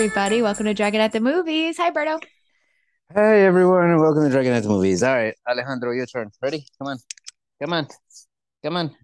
everybody. 0.00 0.40
Welcome 0.40 0.64
to 0.64 0.72
Dragon 0.72 1.02
at 1.02 1.12
the 1.12 1.20
Movies. 1.20 1.76
Hi, 1.76 1.90
Berto. 1.90 2.22
Hey 3.14 3.44
everyone, 3.44 3.90
and 3.90 4.00
welcome 4.00 4.24
to 4.24 4.30
Dragon 4.30 4.54
at 4.54 4.62
the 4.62 4.70
Movies. 4.70 5.02
All 5.02 5.14
right, 5.14 5.34
Alejandro, 5.46 5.92
your 5.92 6.06
turn. 6.06 6.30
Ready? 6.40 6.64
Come 6.78 6.88
on, 6.88 6.98
come 7.60 7.74
on, 7.74 7.86
come 8.64 8.76
on. 8.78 8.96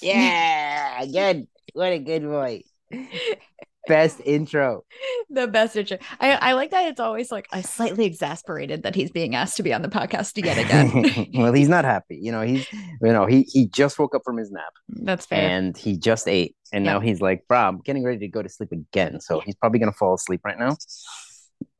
Yeah, 0.00 1.04
good. 1.04 1.46
What 1.74 1.92
a 1.92 1.98
good 1.98 2.22
boy. 2.22 2.62
Best 3.88 4.20
intro. 4.24 4.84
The 5.32 5.46
best 5.46 5.76
intro. 5.76 5.96
I, 6.18 6.32
I 6.32 6.52
like 6.54 6.72
that 6.72 6.88
it's 6.88 6.98
always 6.98 7.30
like 7.30 7.46
I 7.52 7.60
slightly 7.62 8.04
exasperated 8.04 8.82
that 8.82 8.96
he's 8.96 9.12
being 9.12 9.36
asked 9.36 9.56
to 9.58 9.62
be 9.62 9.72
on 9.72 9.80
the 9.80 9.88
podcast 9.88 10.36
yet 10.44 10.58
again. 10.58 11.28
well, 11.40 11.52
he's 11.52 11.68
not 11.68 11.84
happy. 11.84 12.18
You 12.20 12.32
know, 12.32 12.40
he's 12.42 12.66
you 12.72 13.12
know 13.12 13.26
he 13.26 13.42
he 13.42 13.68
just 13.68 13.96
woke 14.00 14.16
up 14.16 14.22
from 14.24 14.38
his 14.38 14.50
nap 14.50 14.72
That's 14.88 15.26
fair. 15.26 15.38
and 15.48 15.76
he 15.76 15.96
just 15.96 16.26
ate, 16.26 16.56
and 16.72 16.84
Yeah. 16.84 16.94
now 16.94 17.00
he's 17.00 17.20
like, 17.20 17.44
"Bro, 17.48 17.60
I'm 17.60 17.78
getting 17.78 18.02
ready 18.02 18.18
to 18.18 18.28
go 18.28 18.42
to 18.42 18.48
sleep 18.48 18.72
again." 18.72 19.20
So 19.20 19.38
he's 19.38 19.54
probably 19.54 19.78
gonna 19.78 19.92
fall 19.92 20.14
asleep 20.14 20.40
right 20.44 20.58
now. 20.58 20.76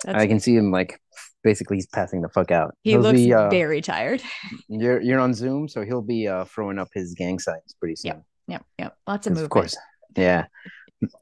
That's, 0.05 0.17
I 0.17 0.29
can 0.29 0.39
see 0.39 0.55
him 0.55 0.71
like 0.71 1.01
basically 1.43 1.79
he's 1.79 1.87
passing 1.89 2.21
the 2.23 2.29
fuck 2.29 2.53
out. 2.53 2.77
he 2.83 2.91
He'll 2.93 3.01
looks 3.01 3.19
be, 3.19 3.35
uh, 3.35 3.51
very 3.51 3.81
tired. 3.81 4.23
You're 4.69 5.01
you're 5.01 5.19
on 5.19 5.35
Zoom, 5.35 5.67
so 5.67 5.85
he'll 5.85 6.03
be 6.03 6.29
uh 6.29 6.45
throwing 6.45 6.79
up 6.79 6.89
his 6.95 7.15
gang 7.15 7.41
signs 7.41 7.75
pretty 7.81 7.97
soon. 7.97 8.23
Yeah, 8.47 8.59
yep. 8.79 8.97
Lots 9.09 9.27
of 9.27 9.33
movies, 9.33 9.45
Of 9.45 9.51
course. 9.51 9.77
Yeah. 10.17 10.47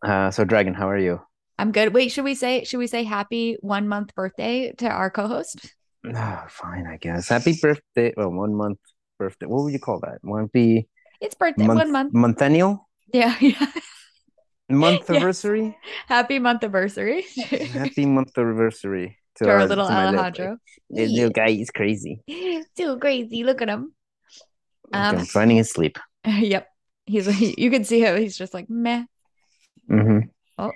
Uh, 0.03 0.31
so 0.31 0.45
Dragon, 0.45 0.75
how 0.75 0.89
are 0.89 0.99
you? 0.99 1.21
I'm 1.59 1.73
good. 1.73 1.93
Wait, 1.93 2.11
should 2.13 2.25
we 2.25 2.35
say 2.35 2.65
should 2.65 2.79
we 2.79 2.87
say 2.87 3.03
happy 3.05 3.57
one 3.61 3.89
month 3.89 4.15
birthday 4.15 4.73
to 4.79 4.89
our 4.89 5.11
co-host? 5.11 5.75
Oh, 6.07 6.45
fine, 6.49 6.87
I 6.87 6.97
guess. 6.97 7.29
Happy 7.29 7.59
birthday. 7.61 8.15
Well, 8.17 8.31
one 8.31 8.55
month 8.55 8.79
birthday. 9.19 9.47
What 9.47 9.65
would 9.65 9.73
you 9.73 9.81
call 9.81 10.01
that? 10.01 10.19
One 10.23 10.47
be 10.53 10.89
It's 11.21 11.35
birthday. 11.35 11.67
month, 11.67 11.79
One 11.79 11.93
month. 11.93 12.15
Monthennial? 12.15 12.89
Yeah, 13.13 13.35
yeah. 13.41 13.67
Month 14.71 15.01
Yes. 15.01 15.11
anniversary? 15.11 15.77
Happy 16.07 16.39
month 16.39 16.63
anniversary 16.63 17.25
Happy 17.73 18.05
month 18.05 18.37
anniversary 18.37 19.17
to 19.37 19.49
our 19.49 19.61
uh, 19.61 19.67
little 19.67 19.89
to 19.89 19.95
little- 19.95 20.19
Alejandro. 20.21 20.59
This 20.91 21.11
little 21.11 21.31
guy 21.31 21.49
is 21.49 21.71
crazy. 21.71 22.21
So 22.77 22.97
crazy. 22.99 23.43
Look 23.45 23.61
at 23.63 23.69
him. 23.69 23.93
Um, 24.93 25.17
I'm 25.19 25.25
finding 25.25 25.57
his 25.57 25.71
sleep. 25.71 25.99
Yep. 26.25 26.69
He's 27.07 27.27
you 27.59 27.71
can 27.71 27.85
see 27.85 28.01
him. 28.01 28.17
He's 28.21 28.37
just 28.39 28.55
like 28.55 28.71
meh. 28.71 29.05
Hmm 29.89 30.21
Oh, 30.59 30.73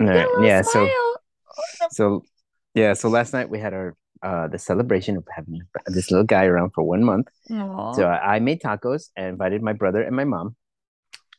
a 0.00 0.04
right. 0.04 0.28
Yeah. 0.40 0.62
So 0.62 0.70
smile. 0.88 1.16
so 1.90 2.24
yeah. 2.74 2.94
So 2.94 3.08
last 3.08 3.32
night 3.32 3.50
we 3.50 3.58
had 3.58 3.74
our 3.74 3.94
uh 4.22 4.48
the 4.48 4.58
celebration 4.58 5.16
of 5.16 5.24
having 5.34 5.60
this 5.86 6.10
little 6.10 6.24
guy 6.24 6.44
around 6.46 6.70
for 6.74 6.82
one 6.82 7.04
month. 7.04 7.28
Aw. 7.52 7.92
So 7.92 8.06
I 8.06 8.36
I 8.36 8.38
made 8.40 8.62
tacos 8.62 9.10
and 9.16 9.26
invited 9.28 9.62
my 9.62 9.72
brother 9.72 10.00
and 10.02 10.16
my 10.16 10.24
mom. 10.24 10.56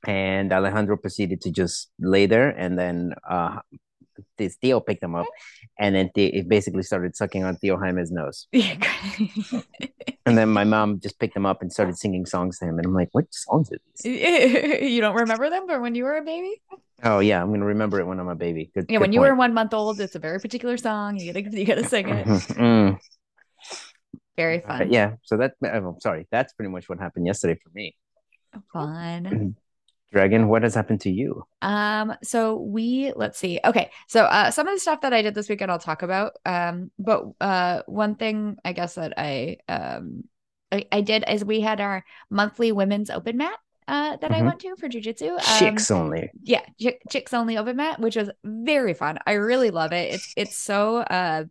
And 0.06 0.54
Alejandro 0.54 0.98
proceeded 0.98 1.42
to 1.42 1.52
just 1.52 1.90
lay 1.98 2.28
there, 2.28 2.50
and 2.50 2.78
then 2.78 3.16
uh, 3.28 3.58
this 4.38 4.56
Theo 4.56 4.80
picked 4.80 5.04
him 5.04 5.16
up, 5.16 5.28
and 5.80 5.96
then 5.96 6.10
the- 6.16 6.36
it 6.36 6.48
basically 6.50 6.84
started 6.84 7.16
sucking 7.16 7.44
on 7.44 7.56
Theo 7.58 7.78
Jaime's 7.78 8.12
nose. 8.12 8.48
And 10.28 10.36
then 10.36 10.50
my 10.50 10.64
mom 10.64 11.00
just 11.00 11.20
picked 11.20 11.38
him 11.38 11.46
up 11.46 11.62
and 11.62 11.72
started 11.72 12.00
singing 12.00 12.26
songs 12.26 12.58
to 12.58 12.66
him, 12.66 12.80
and 12.80 12.88
I'm 12.88 12.96
like, 12.96 13.10
"What 13.12 13.32
songs 13.32 13.72
are 13.72 13.78
these?" 14.04 14.06
you 14.92 15.00
don't 15.00 15.16
remember 15.16 15.52
them 15.52 15.68
from 15.68 15.84
when 15.84 15.94
you 15.94 16.04
were 16.04 16.18
a 16.18 16.24
baby? 16.24 16.60
Oh 17.04 17.20
yeah, 17.20 17.40
I'm 17.44 17.52
gonna 17.52 17.66
remember 17.66 18.00
it 18.00 18.06
when 18.06 18.20
I'm 18.20 18.28
a 18.28 18.36
baby. 18.36 18.72
Good. 18.74 18.86
Yeah, 18.90 18.96
good 18.98 19.02
when 19.02 19.14
you 19.14 19.20
were 19.22 19.36
one 19.36 19.54
month 19.54 19.76
old, 19.76 20.00
it's 20.00 20.16
a 20.16 20.20
very 20.20 20.40
particular 20.40 20.78
song. 20.78 21.20
You 21.20 21.32
gotta 21.32 21.56
you 21.56 21.64
gotta 21.64 21.88
sing 21.88 22.10
it. 22.10 22.26
Mm. 22.26 22.98
Very 24.36 24.62
fun. 24.62 24.92
yeah, 24.92 25.14
so 25.22 25.38
that 25.38 25.54
I'm 25.64 26.00
sorry. 26.02 26.28
That's 26.32 26.54
pretty 26.54 26.72
much 26.72 26.90
what 26.90 27.00
happened 27.00 27.28
yesterday 27.28 27.60
for 27.64 27.70
me. 27.76 27.96
Fun. 28.74 29.56
Dragon, 30.16 30.48
what 30.48 30.64
has 30.64 30.74
happened 30.74 31.02
to 31.02 31.12
you? 31.12 31.46
Um, 31.62 32.14
so 32.24 32.58
we 32.58 33.12
let's 33.16 33.40
see. 33.40 33.60
Okay, 33.66 33.90
so 34.08 34.26
uh 34.26 34.52
some 34.52 34.68
of 34.68 34.76
the 34.76 34.80
stuff 34.80 35.02
that 35.02 35.14
I 35.14 35.22
did 35.22 35.34
this 35.34 35.50
weekend 35.50 35.72
I'll 35.72 35.80
talk 35.80 36.04
about. 36.04 36.34
Um, 36.46 36.92
but 37.00 37.24
uh 37.42 37.82
one 37.88 38.16
thing 38.16 38.58
I 38.64 38.74
guess 38.74 38.96
that 38.96 39.14
I 39.18 39.58
um 39.68 40.26
I, 40.72 40.86
I 40.92 41.02
did 41.02 41.24
is 41.28 41.44
we 41.44 41.62
had 41.62 41.82
our 41.82 42.04
monthly 42.30 42.72
women's 42.72 43.10
open 43.10 43.38
mat 43.38 43.58
uh 43.88 44.18
that 44.18 44.32
I 44.32 44.42
Mhm. 44.42 44.46
went 44.48 44.60
to 44.62 44.76
for 44.76 44.90
jujitsu. 44.90 45.40
Um, 45.48 45.48
Chicks 45.58 45.92
only. 45.92 46.32
yeah 46.44 46.62
chick, 46.80 47.02
chicks 47.10 47.34
only 47.34 47.58
open 47.58 47.78
mat 47.78 48.00
which 48.00 48.16
was 48.18 48.30
very 48.44 48.94
fun 48.94 49.18
i 49.26 49.34
really 49.34 49.72
love 49.72 49.94
it 49.94 50.14
it's 50.14 50.34
it's 50.36 50.58
so 50.58 50.98
uh 50.98 51.46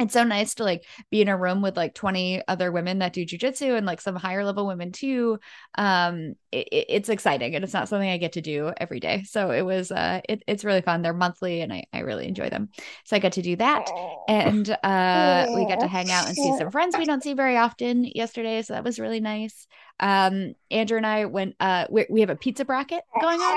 it's 0.00 0.14
so 0.14 0.24
nice 0.24 0.54
to 0.56 0.64
like 0.64 0.84
be 1.10 1.20
in 1.22 1.28
a 1.28 1.36
room 1.36 1.62
with 1.62 1.76
like 1.76 1.94
20 1.94 2.42
other 2.48 2.72
women 2.72 2.98
that 3.00 3.12
do 3.12 3.24
jujitsu 3.26 3.76
and 3.76 3.86
like 3.86 4.00
some 4.00 4.16
higher 4.16 4.44
level 4.44 4.66
women 4.66 4.92
too. 4.92 5.38
Um 5.76 6.34
it, 6.52 6.68
it- 6.72 6.86
it's 6.88 7.08
exciting 7.08 7.54
and 7.54 7.62
it's 7.64 7.72
not 7.74 7.88
something 7.88 8.08
i 8.10 8.16
get 8.16 8.32
to 8.32 8.40
do 8.40 8.72
every 8.78 9.00
day. 9.00 9.22
So 9.24 9.50
it 9.50 9.62
was 9.62 9.92
uh 9.92 10.20
it, 10.28 10.42
it's 10.46 10.64
really 10.64 10.82
fun. 10.82 11.02
They're 11.02 11.12
monthly 11.14 11.60
and 11.60 11.72
I, 11.72 11.84
I 11.92 12.00
really 12.00 12.26
enjoy 12.26 12.50
them. 12.50 12.70
So 13.04 13.16
i 13.16 13.18
got 13.20 13.32
to 13.32 13.42
do 13.42 13.56
that 13.56 13.92
and 14.26 14.68
uh 14.82 15.46
we 15.52 15.66
got 15.66 15.80
to 15.80 15.86
hang 15.88 16.10
out 16.10 16.26
and 16.28 16.36
see 16.38 16.52
some 16.54 16.70
friends 16.70 16.96
we 16.96 17.04
don't 17.04 17.22
see 17.22 17.34
very 17.34 17.56
often 17.56 18.04
yesterday. 18.04 18.62
So 18.62 18.74
that 18.74 18.84
was 18.84 18.98
really 18.98 19.20
nice. 19.20 19.66
Um 20.00 20.54
andrew 20.70 20.96
and 20.96 21.06
i 21.06 21.24
went 21.26 21.56
uh 21.60 21.86
we, 21.90 22.06
we 22.10 22.20
have 22.20 22.30
a 22.30 22.36
pizza 22.36 22.64
bracket 22.64 23.02
going 23.18 23.40
on 23.40 23.56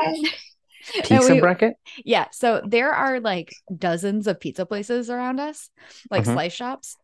Pizza 1.04 1.34
we- 1.34 1.40
bracket. 1.40 1.76
yeah 2.06 2.26
so 2.32 2.62
there 2.66 2.92
are 2.92 3.20
like 3.20 3.54
dozens 3.76 4.28
of 4.28 4.40
pizza 4.40 4.66
places 4.66 5.10
around 5.10 5.40
us 5.40 5.70
like 6.12 6.24
Mhm. 6.24 6.34
slice 6.34 6.54
shops 6.54 6.98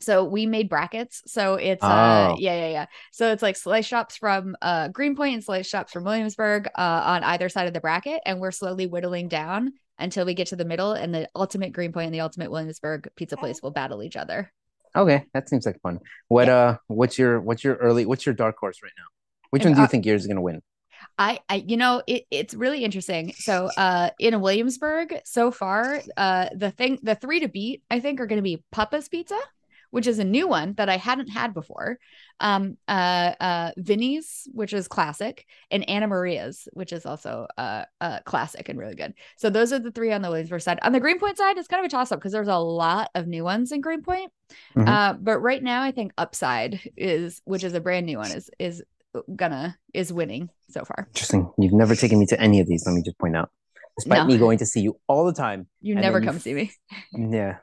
so 0.00 0.24
we 0.24 0.46
made 0.46 0.68
brackets 0.68 1.22
so 1.26 1.54
it's 1.54 1.82
uh 1.82 2.30
Oh. 2.32 2.36
yeah 2.38 2.54
yeah 2.54 2.68
yeah 2.70 2.86
so 3.12 3.32
it's 3.32 3.42
like 3.42 3.56
slice 3.56 3.86
shops 3.86 4.16
from 4.16 4.56
uh 4.62 4.88
greenpoint 4.88 5.34
and 5.34 5.44
slice 5.44 5.66
shops 5.66 5.92
from 5.92 6.04
williamsburg 6.04 6.68
uh 6.76 7.02
on 7.06 7.24
either 7.24 7.48
side 7.48 7.66
of 7.66 7.74
the 7.74 7.80
bracket 7.80 8.20
and 8.26 8.38
we're 8.40 8.52
slowly 8.52 8.86
whittling 8.86 9.28
down 9.28 9.72
until 9.98 10.24
we 10.24 10.34
get 10.34 10.46
to 10.48 10.56
the 10.56 10.64
middle 10.64 10.92
and 10.92 11.12
the 11.14 11.28
ultimate 11.34 11.72
greenpoint 11.72 12.06
and 12.06 12.14
the 12.14 12.20
ultimate 12.20 12.50
williamsburg 12.50 13.08
pizza 13.16 13.36
place 13.36 13.60
will 13.62 13.72
battle 13.72 14.02
each 14.02 14.16
other 14.16 14.52
Okay, 14.96 15.26
that 15.34 15.50
seems 15.50 15.66
like 15.66 15.78
fun. 15.82 16.00
What 16.28 16.48
uh 16.48 16.78
what's 16.86 17.18
your 17.18 17.40
what's 17.40 17.62
your 17.62 17.74
early 17.76 18.06
what's 18.06 18.24
your 18.24 18.34
dark 18.34 18.56
horse 18.58 18.78
right 18.82 18.90
now? 18.96 19.04
Which 19.50 19.62
And, 19.64 19.72
one 19.72 19.74
do 19.76 19.80
you 19.82 19.84
uh, 19.84 19.88
think 19.88 20.06
yours 20.06 20.22
is 20.22 20.26
gonna 20.26 20.40
win? 20.40 20.62
I, 21.18 21.40
I 21.48 21.56
you 21.66 21.76
know 21.76 22.02
it, 22.06 22.24
it's 22.30 22.54
really 22.54 22.84
interesting. 22.84 23.32
So 23.36 23.68
uh 23.76 24.10
in 24.18 24.40
williamsburg 24.40 25.20
so 25.24 25.50
far 25.50 26.00
uh 26.16 26.48
the 26.54 26.70
thing 26.70 26.98
the 27.02 27.14
three 27.14 27.40
to 27.40 27.48
beat 27.48 27.82
i 27.90 28.00
think 28.00 28.20
are 28.20 28.26
going 28.26 28.38
to 28.38 28.42
be 28.42 28.62
papa's 28.72 29.08
pizza 29.08 29.38
which 29.90 30.06
is 30.06 30.18
a 30.18 30.24
new 30.24 30.46
one 30.46 30.74
that 30.74 30.88
i 30.88 30.96
hadn't 30.96 31.28
had 31.28 31.54
before 31.54 31.98
um 32.40 32.76
uh 32.88 33.32
uh 33.40 33.70
vinny's 33.76 34.46
which 34.52 34.72
is 34.72 34.86
classic 34.86 35.46
and 35.70 35.88
anna 35.88 36.06
maria's 36.06 36.68
which 36.72 36.92
is 36.92 37.06
also 37.06 37.46
uh 37.56 37.84
uh 38.00 38.20
classic 38.24 38.68
and 38.68 38.78
really 38.78 38.94
good. 38.94 39.14
So 39.36 39.50
those 39.50 39.72
are 39.72 39.78
the 39.78 39.90
three 39.92 40.12
on 40.12 40.22
the 40.22 40.28
williamsburg 40.28 40.60
side. 40.60 40.78
On 40.82 40.92
the 40.92 41.00
greenpoint 41.00 41.38
side 41.38 41.56
it's 41.58 41.68
kind 41.68 41.84
of 41.84 41.86
a 41.88 41.90
toss 41.90 42.12
up 42.12 42.18
because 42.20 42.32
there's 42.32 42.48
a 42.48 42.56
lot 42.56 43.10
of 43.14 43.26
new 43.26 43.44
ones 43.44 43.72
in 43.72 43.80
greenpoint. 43.80 44.30
Mhm. 44.76 44.88
uh 44.88 45.12
but 45.14 45.38
right 45.40 45.62
now 45.62 45.82
i 45.82 45.90
think 45.90 46.12
upside 46.16 46.80
is 46.96 47.40
which 47.44 47.64
is 47.64 47.74
a 47.74 47.80
brand 47.80 48.06
new 48.06 48.18
one 48.18 48.30
is 48.32 48.50
is 48.58 48.82
gonna 49.36 49.76
is 49.94 50.12
winning 50.12 50.50
so 50.70 50.84
far 50.84 51.06
Interesting. 51.08 51.50
You've 51.58 51.72
never 51.72 51.94
taken 51.94 52.18
me 52.18 52.26
to 52.26 52.40
any 52.40 52.60
of 52.60 52.66
these, 52.66 52.84
let 52.86 52.94
me 52.94 53.02
just 53.02 53.18
point 53.18 53.36
out. 53.36 53.50
Despite 53.98 54.18
No. 54.20 54.26
me 54.26 54.38
going 54.38 54.58
to 54.58 54.66
see 54.66 54.80
you 54.80 54.98
all 55.08 55.24
the 55.24 55.32
time. 55.32 55.66
You 55.80 55.94
never 55.96 56.20
you 56.20 56.26
come 56.26 56.36
f- 56.36 56.42
see 56.42 56.54
me. 56.54 56.70
Yeah. 57.12 57.56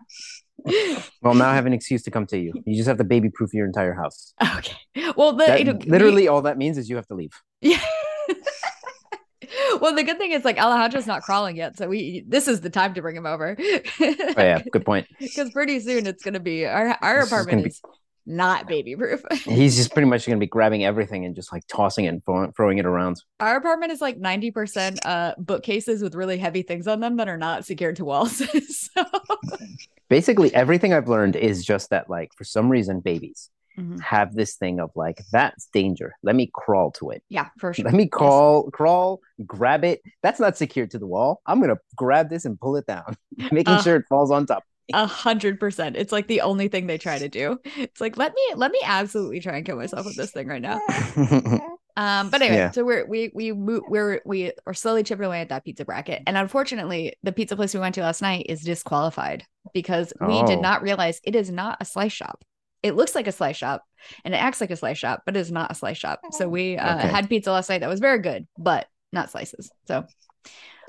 Well, 1.21 1.33
now 1.33 1.49
I 1.49 1.55
have 1.55 1.65
an 1.65 1.73
excuse 1.73 2.03
to 2.03 2.11
come 2.11 2.25
to 2.27 2.37
you. 2.37 2.53
You 2.65 2.75
just 2.75 2.87
have 2.87 2.97
to 2.97 3.03
baby 3.03 3.29
proof 3.29 3.53
your 3.53 3.65
entire 3.65 3.93
house. 3.93 4.33
Okay. 4.57 4.75
Well, 5.15 5.33
the 5.33 5.45
That- 5.45 5.65
you 5.65 5.73
literally 5.73 6.27
all 6.27 6.41
that 6.43 6.57
means 6.57 6.77
is 6.77 6.89
you 6.89 6.95
have 6.97 7.07
to 7.07 7.15
leave. 7.15 7.31
Yeah. 7.61 7.79
well, 9.81 9.93
the 9.95 10.03
good 10.03 10.17
thing 10.17 10.31
is 10.31 10.43
like 10.45 10.57
Alejandro's 10.57 11.07
not 11.07 11.21
crawling 11.23 11.55
yet, 11.57 11.77
so 11.77 11.87
we 11.87 12.23
this 12.27 12.47
is 12.47 12.61
the 12.61 12.69
time 12.69 12.93
to 12.95 13.01
bring 13.01 13.15
him 13.15 13.25
over. 13.25 13.55
Oh 13.59 14.33
yeah, 14.37 14.61
good 14.71 14.85
point. 14.85 15.07
Because 15.19 15.51
pretty 15.51 15.79
soon 15.79 16.05
it's 16.07 16.23
gonna 16.23 16.39
be 16.39 16.65
our 16.65 16.97
our 17.01 17.15
This 17.19 17.25
is 17.27 17.31
apartment 17.31 17.63
be- 17.63 17.69
is 17.69 17.81
not 18.25 18.67
baby 18.67 18.95
proof. 18.95 19.23
He's 19.43 19.75
just 19.75 19.93
pretty 19.93 20.07
much 20.07 20.25
gonna 20.25 20.39
be 20.39 20.47
grabbing 20.47 20.83
everything 20.83 21.25
and 21.25 21.35
just 21.35 21.51
like 21.53 21.63
tossing 21.67 22.05
it 22.05 22.09
and 22.09 22.23
throwing 22.55 22.77
it 22.77 22.85
around. 22.85 23.21
our 23.39 23.55
apartment 23.57 23.91
is 23.91 24.01
like 24.01 24.17
ninety 24.17 24.51
percent 24.51 24.99
uh 25.05 25.33
bookcases 25.37 26.01
with 26.01 26.15
really 26.15 26.37
heavy 26.37 26.61
things 26.63 26.87
on 26.87 26.99
them 26.99 27.17
that 27.17 27.27
are 27.27 27.37
not 27.37 27.65
secured 27.65 27.95
to 27.97 28.05
walls. 28.05 28.37
so 28.69 29.03
Basically, 30.09 30.53
everything 30.53 30.93
I've 30.93 31.07
learned 31.07 31.35
is 31.35 31.65
just 31.65 31.89
that, 31.89 32.09
like, 32.11 32.31
for 32.37 32.43
some 32.43 32.69
reason, 32.69 32.99
babies 32.99 33.49
Mhm. 33.77 33.99
have 33.99 34.33
this 34.35 34.55
thing 34.55 34.79
of 34.79 34.89
like, 34.95 35.17
that's 35.33 35.65
danger. 35.73 36.13
Let 36.23 36.35
me 36.37 36.49
crawl 36.53 36.91
to 36.91 37.09
it. 37.09 37.23
yeah, 37.27 37.47
for 37.59 37.73
sure. 37.73 37.83
Let 37.83 37.93
me 37.93 38.07
crawl, 38.07 38.69
crawl, 38.71 39.19
grab 39.45 39.83
it. 39.83 40.01
That's 40.23 40.39
not 40.39 40.55
secured 40.55 40.91
to 40.91 40.99
the 40.99 41.07
wall. 41.07 41.41
I'm 41.45 41.59
gonna 41.59 41.75
grab 41.97 42.29
this 42.29 42.45
and 42.45 42.57
pull 42.57 42.77
it 42.77 42.85
down, 42.85 43.17
making 43.51 43.73
Uh, 43.73 43.81
sure 43.81 43.95
it 43.97 44.05
falls 44.07 44.31
on 44.31 44.45
top. 44.45 44.63
A 44.93 45.05
hundred 45.07 45.59
percent. 45.59 45.95
It's 45.97 46.11
like 46.11 46.27
the 46.27 46.41
only 46.41 46.67
thing 46.67 46.85
they 46.87 46.97
try 46.97 47.17
to 47.17 47.27
do. 47.29 47.59
It's 47.77 47.99
like 48.01 48.17
let 48.17 48.33
me 48.33 48.41
let 48.55 48.71
me 48.71 48.79
absolutely 48.83 49.39
try 49.39 49.57
and 49.57 49.65
kill 49.65 49.77
myself 49.77 50.05
with 50.05 50.15
this 50.15 50.31
thing 50.31 50.47
right 50.47 50.61
now. 50.61 50.79
Um, 51.97 52.29
but 52.29 52.41
anyway, 52.41 52.57
Yeah. 52.57 52.71
so 52.71 52.83
we're 52.83 53.05
we 53.07 53.31
we 53.33 53.53
mo- 53.53 53.81
we're 53.87 54.19
we 54.25 54.51
are 54.67 54.73
slowly 54.73 55.01
chipping 55.01 55.23
away 55.27 55.39
at 55.39 55.47
that 55.47 55.63
pizza 55.63 55.85
bracket, 55.85 56.23
and 56.27 56.35
unfortunately, 56.35 57.13
the 57.23 57.31
pizza 57.31 57.55
place 57.55 57.73
we 57.73 57.79
went 57.79 57.95
to 57.95 58.01
last 58.01 58.21
night 58.21 58.47
is 58.49 58.59
disqualified 58.63 59.45
because 59.73 60.11
we 60.19 60.43
did 60.43 60.57
Oh. 60.57 60.61
not 60.61 60.81
realize 60.81 61.21
it 61.23 61.35
is 61.37 61.49
not 61.49 61.77
a 61.79 61.85
slice 61.85 62.11
shop. 62.11 62.43
It 62.83 62.95
looks 62.97 63.15
like 63.15 63.27
a 63.27 63.31
slice 63.31 63.55
shop 63.55 63.81
and 64.25 64.33
it 64.33 64.37
acts 64.39 64.59
like 64.59 64.71
a 64.71 64.75
slice 64.75 64.97
shop, 64.97 65.21
but 65.25 65.37
it 65.37 65.39
is 65.39 65.53
not 65.53 65.71
a 65.71 65.75
slice 65.75 65.95
shop. 65.97 66.19
So 66.31 66.49
we 66.49 66.77
uh, 66.77 66.97
Okay. 66.97 67.07
had 67.07 67.29
pizza 67.29 67.49
last 67.53 67.69
night 67.69 67.79
that 67.79 67.87
was 67.89 68.01
very 68.01 68.19
good, 68.19 68.45
but 68.57 68.87
not 69.13 69.31
slices. 69.31 69.71
So 69.87 70.01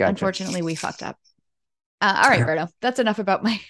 Gotcha. 0.01 0.09
unfortunately, 0.09 0.63
we 0.63 0.75
fucked 0.75 1.05
up. 1.05 1.17
Uh, 2.01 2.21
all 2.25 2.31
right, 2.31 2.43
Berto, 2.45 2.69
that's 2.83 2.99
enough 2.99 3.21
about 3.21 3.45
my 3.45 3.61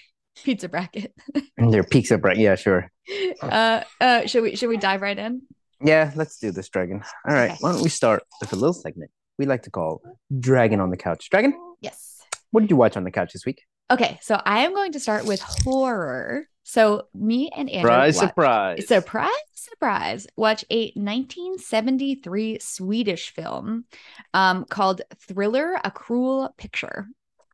pizza 0.43 0.69
bracket. 0.69 1.13
Their 1.57 1.83
pizza 1.83 2.17
bracket. 2.17 2.41
Yeah, 2.41 2.55
sure. 2.55 2.91
uh, 3.41 3.83
uh, 4.01 4.25
should 4.27 4.43
we 4.43 4.55
should 4.55 4.69
we 4.69 4.77
dive 4.77 5.01
right 5.01 5.17
in? 5.17 5.41
Yeah, 5.81 6.11
let's 6.15 6.39
do 6.39 6.51
this, 6.51 6.69
Dragon. 6.69 7.03
All 7.27 7.33
right, 7.35 7.51
Okay. 7.51 7.57
why 7.61 7.71
don't 7.71 7.83
we 7.83 7.89
start 7.89 8.23
with 8.41 8.51
a 8.53 8.55
little 8.55 8.73
segment 8.73 9.11
we 9.37 9.45
like 9.45 9.61
to 9.63 9.69
call 9.69 10.01
Dragon 10.39 10.79
on 10.79 10.89
the 10.89 10.97
Couch. 10.97 11.29
Dragon, 11.29 11.53
Yes. 11.81 12.19
what 12.51 12.61
did 12.61 12.71
you 12.71 12.75
watch 12.75 12.97
on 12.97 13.03
the 13.03 13.11
couch 13.11 13.33
this 13.33 13.45
week? 13.45 13.61
Okay, 13.91 14.17
so 14.21 14.41
I 14.43 14.65
am 14.65 14.73
going 14.73 14.91
to 14.93 14.99
start 14.99 15.25
with 15.25 15.39
horror. 15.41 16.47
So 16.63 17.03
me 17.13 17.49
and 17.55 17.69
Andrew 17.69 17.81
Surprise, 17.91 18.15
watched- 18.17 18.27
surprise. 18.29 18.87
surprise, 18.87 19.29
surprise, 19.53 20.27
watch 20.35 20.65
a 20.71 20.91
1973 20.95 22.57
Swedish 22.59 23.29
film 23.33 23.85
um, 24.33 24.65
called 24.65 25.01
Thriller: 25.27 25.79
A 25.83 25.91
Cruel 25.91 26.53
Picture. 26.57 27.07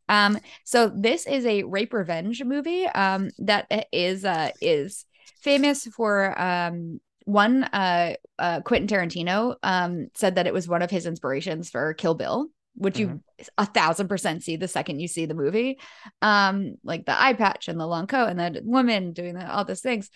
Um, 0.10 0.38
so 0.64 0.92
this 0.94 1.26
is 1.26 1.46
a 1.46 1.64
rape 1.64 1.94
revenge 1.94 2.44
movie 2.44 2.86
um, 2.88 3.30
that 3.40 3.88
is 3.92 4.26
uh, 4.26 4.52
is 4.62 5.06
famous 5.42 5.86
for 5.86 6.40
um, 6.40 7.00
one 7.26 7.64
uh, 7.64 8.16
uh, 8.38 8.62
Quentin 8.62 8.88
Tarantino 8.88 9.56
um, 9.64 10.08
said 10.16 10.36
that 10.36 10.48
it 10.48 10.54
was 10.54 10.68
one 10.68 10.82
of 10.82 10.92
his 10.92 11.06
inspirations 11.06 11.70
for 11.70 11.94
Kill 11.94 12.16
Bill, 12.16 12.48
which 12.76 13.00
you 13.00 13.22
a 13.58 13.66
thousand 13.66 14.08
percent 14.08 14.44
see 14.44 14.56
the 14.56 14.68
second 14.68 15.00
you 15.00 15.08
see 15.08 15.26
the 15.26 15.34
movie. 15.34 15.80
Um, 16.22 16.76
like 16.84 17.06
the 17.06 17.20
eye 17.20 17.34
patch 17.34 17.68
and 17.68 17.80
the 17.80 17.88
long 17.88 18.08
coat 18.08 18.28
and 18.28 18.40
the 18.40 18.62
woman 18.64 19.14
doing 19.14 19.36
the, 19.36 19.50
all 19.50 19.66
those 19.66 19.82
things. 19.82 20.10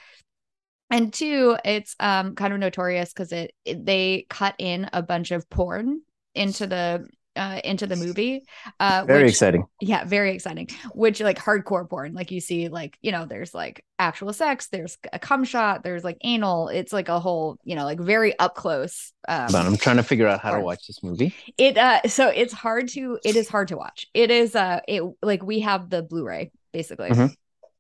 And 0.90 1.14
two, 1.14 1.58
it's 1.66 1.96
um 2.00 2.36
kind 2.36 2.54
of 2.54 2.60
notorious 2.60 3.14
because 3.14 3.32
it, 3.32 3.54
it 3.66 3.86
they 3.86 4.26
cut 4.30 4.56
in 4.58 4.90
a 4.94 5.02
bunch 5.02 5.32
of 5.32 5.50
porn 5.50 6.02
into 6.34 6.68
the 6.68 7.08
uh 7.38 7.62
into 7.64 7.88
the 7.88 7.96
movie. 7.96 8.44
Uh 8.80 9.04
Very 9.08 9.24
which- 9.24 9.32
exciting. 9.34 9.66
yeah, 9.80 10.04
very 10.04 10.34
exciting. 10.36 10.70
Which 10.94 11.20
like 11.22 11.38
hardcore 11.38 11.90
porn, 11.90 12.14
like 12.14 12.32
you 12.32 12.42
see, 12.42 12.68
like 12.70 12.98
you 13.02 13.12
know, 13.12 13.26
there's 13.26 13.54
like 13.54 13.84
actual 14.00 14.34
sex, 14.34 14.68
there's 14.68 14.98
a 15.14 15.20
cum 15.20 15.44
shot, 15.44 15.84
there's 15.84 16.04
like 16.04 16.18
anal. 16.24 16.68
It's 16.70 16.92
like 16.94 17.10
a 17.10 17.20
whole, 17.20 17.58
you 17.64 17.76
know, 17.76 17.84
like 17.86 18.00
very 18.00 18.38
up 18.40 18.56
close. 18.56 19.14
Um, 19.28 19.48
But 19.52 19.66
I'm 19.66 19.78
trying 19.78 19.98
to 19.98 20.04
figure 20.04 20.28
out 20.28 20.40
how 20.42 20.52
to 20.56 20.60
watch 20.62 20.88
this 20.88 21.02
movie. 21.04 21.34
it 21.58 21.78
uh, 21.78 22.02
so 22.08 22.28
it's 22.28 22.54
hard 22.54 22.90
to, 22.90 23.18
it 23.24 23.36
is 23.36 23.48
hard 23.50 23.70
to 23.70 23.78
watch. 23.78 24.06
It 24.14 24.32
is 24.32 24.56
uh, 24.56 24.82
it 24.88 25.04
like 25.22 25.44
we 25.44 25.62
have 25.62 25.90
the 25.90 26.02
Blu-ray 26.04 26.52
basically. 26.74 27.10
Mhm. 27.10 27.34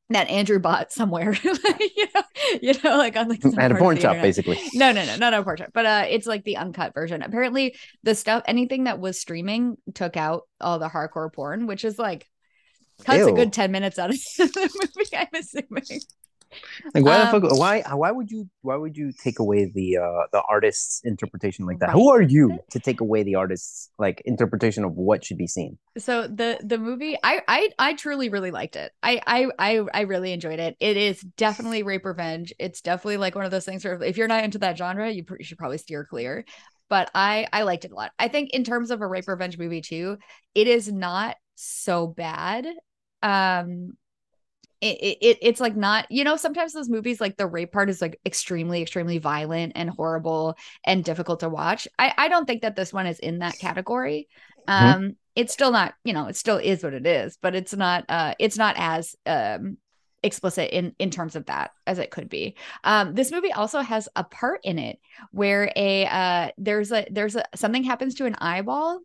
That 0.09 0.29
Andrew 0.29 0.57
bought 0.57 0.93
somewhere, 0.93 1.33
you 1.43 2.07
know, 2.15 2.21
you 2.61 2.73
know, 2.81 2.97
like 2.97 3.17
on 3.17 3.27
like 3.27 3.43
At 3.57 3.73
a 3.73 3.75
porn 3.75 3.97
shop, 3.97 4.15
internet. 4.15 4.21
basically. 4.21 4.57
No, 4.73 4.93
no, 4.93 5.05
no, 5.05 5.17
not 5.17 5.33
a 5.33 5.43
porn 5.43 5.57
shop, 5.57 5.71
but 5.73 5.85
uh, 5.85 6.05
it's 6.07 6.25
like 6.25 6.45
the 6.45 6.55
uncut 6.55 6.93
version. 6.93 7.21
Apparently, 7.21 7.75
the 8.03 8.15
stuff, 8.15 8.41
anything 8.47 8.85
that 8.85 8.99
was 8.99 9.19
streaming, 9.19 9.75
took 9.93 10.15
out 10.15 10.43
all 10.61 10.79
the 10.79 10.87
hardcore 10.87 11.31
porn, 11.33 11.67
which 11.67 11.83
is 11.83 11.99
like 11.99 12.25
cuts 13.03 13.27
a 13.27 13.33
good 13.33 13.51
ten 13.51 13.71
minutes 13.71 13.99
out 13.99 14.09
of 14.09 14.15
the 14.37 14.89
movie. 14.95 15.17
I'm 15.17 15.27
assuming. 15.39 16.01
Like 16.93 17.03
why 17.03 17.17
Um, 17.17 17.27
the 17.27 17.27
fuck? 17.27 17.43
Why 17.43 17.81
why 17.81 18.11
would 18.11 18.31
you 18.31 18.49
why 18.61 18.75
would 18.75 18.97
you 18.97 19.11
take 19.11 19.39
away 19.39 19.65
the 19.73 19.97
uh 19.97 20.27
the 20.31 20.41
artist's 20.49 21.01
interpretation 21.03 21.65
like 21.65 21.79
that? 21.79 21.87
Right. 21.87 21.93
Who 21.93 22.09
are 22.09 22.21
you 22.21 22.59
to 22.71 22.79
take 22.79 23.01
away 23.01 23.23
the 23.23 23.35
artist's 23.35 23.89
like 23.97 24.21
interpretation 24.25 24.83
of 24.83 24.93
what 24.93 25.25
should 25.25 25.37
be 25.37 25.47
seen? 25.47 25.77
So 25.97 26.27
the 26.27 26.59
the 26.63 26.77
movie, 26.77 27.17
I 27.23 27.41
I 27.47 27.69
I 27.79 27.93
truly 27.95 28.29
really 28.29 28.51
liked 28.51 28.75
it. 28.75 28.91
I 29.01 29.19
I 29.25 29.47
I 29.57 29.85
I 29.93 30.01
really 30.01 30.31
enjoyed 30.31 30.59
it. 30.59 30.77
It 30.79 30.95
is 30.95 31.21
definitely 31.37 31.81
rape 31.81 32.05
revenge. 32.05 32.53
It's 32.59 32.81
definitely 32.81 33.17
like 33.17 33.33
one 33.33 33.45
of 33.45 33.51
those 33.51 33.65
things 33.65 33.83
where 33.83 34.01
if 34.03 34.15
you're 34.15 34.27
not 34.27 34.43
into 34.43 34.59
that 34.59 34.77
genre, 34.77 35.09
you, 35.09 35.23
pr- 35.23 35.37
you 35.39 35.43
should 35.43 35.57
probably 35.57 35.79
steer 35.79 36.05
clear. 36.05 36.45
But 36.87 37.09
I 37.15 37.47
I 37.51 37.63
liked 37.63 37.83
it 37.83 37.91
a 37.91 37.95
lot. 37.95 38.11
I 38.19 38.27
think 38.27 38.51
in 38.51 38.63
terms 38.63 38.91
of 38.91 39.01
a 39.01 39.07
rape 39.07 39.27
revenge 39.27 39.57
movie 39.57 39.81
too, 39.81 40.17
it 40.53 40.67
is 40.67 40.91
not 40.91 41.35
so 41.55 42.05
bad. 42.05 42.67
Um 43.23 43.93
it, 44.81 44.97
it, 45.01 45.17
it 45.21 45.37
it's 45.41 45.59
like 45.59 45.75
not 45.75 46.05
you 46.11 46.23
know 46.23 46.35
sometimes 46.37 46.73
those 46.73 46.89
movies 46.89 47.19
like 47.21 47.37
the 47.37 47.47
rape 47.47 47.71
part 47.71 47.89
is 47.89 48.01
like 48.01 48.19
extremely 48.25 48.81
extremely 48.81 49.17
violent 49.17 49.73
and 49.75 49.89
horrible 49.89 50.55
and 50.85 51.03
difficult 51.03 51.39
to 51.41 51.49
watch. 51.49 51.87
I 51.99 52.13
i 52.17 52.27
don't 52.27 52.45
think 52.45 52.61
that 52.61 52.75
this 52.75 52.93
one 52.93 53.07
is 53.07 53.19
in 53.19 53.39
that 53.39 53.59
category. 53.59 54.27
Mhm. 54.77 54.97
um 54.97 55.15
it's 55.35 55.53
still 55.53 55.71
not 55.71 55.93
you 56.03 56.13
know 56.13 56.27
it 56.27 56.35
still 56.35 56.57
is 56.57 56.83
what 56.83 56.93
it 56.93 57.05
is 57.05 57.37
but 57.41 57.55
it's 57.55 57.73
not 57.73 58.05
uh 58.09 58.33
it's 58.39 58.57
not 58.57 58.75
as 58.77 59.15
um 59.25 59.77
explicit 60.23 60.71
in 60.71 60.93
in 60.99 61.09
terms 61.11 61.35
of 61.35 61.45
that 61.45 61.71
as 61.85 61.99
it 61.99 62.11
could 62.11 62.27
be. 62.27 62.55
Um 62.83 63.13
this 63.13 63.31
movie 63.31 63.53
also 63.53 63.79
has 63.81 64.09
a 64.15 64.23
part 64.23 64.61
in 64.63 64.79
it 64.79 64.99
where 65.31 65.71
a 65.75 66.05
uh 66.07 66.49
there's 66.57 66.91
a 66.91 67.05
there's 67.11 67.35
a 67.35 67.43
something 67.55 67.83
happens 67.83 68.15
to 68.15 68.25
an 68.25 68.35
eyeball 68.39 68.99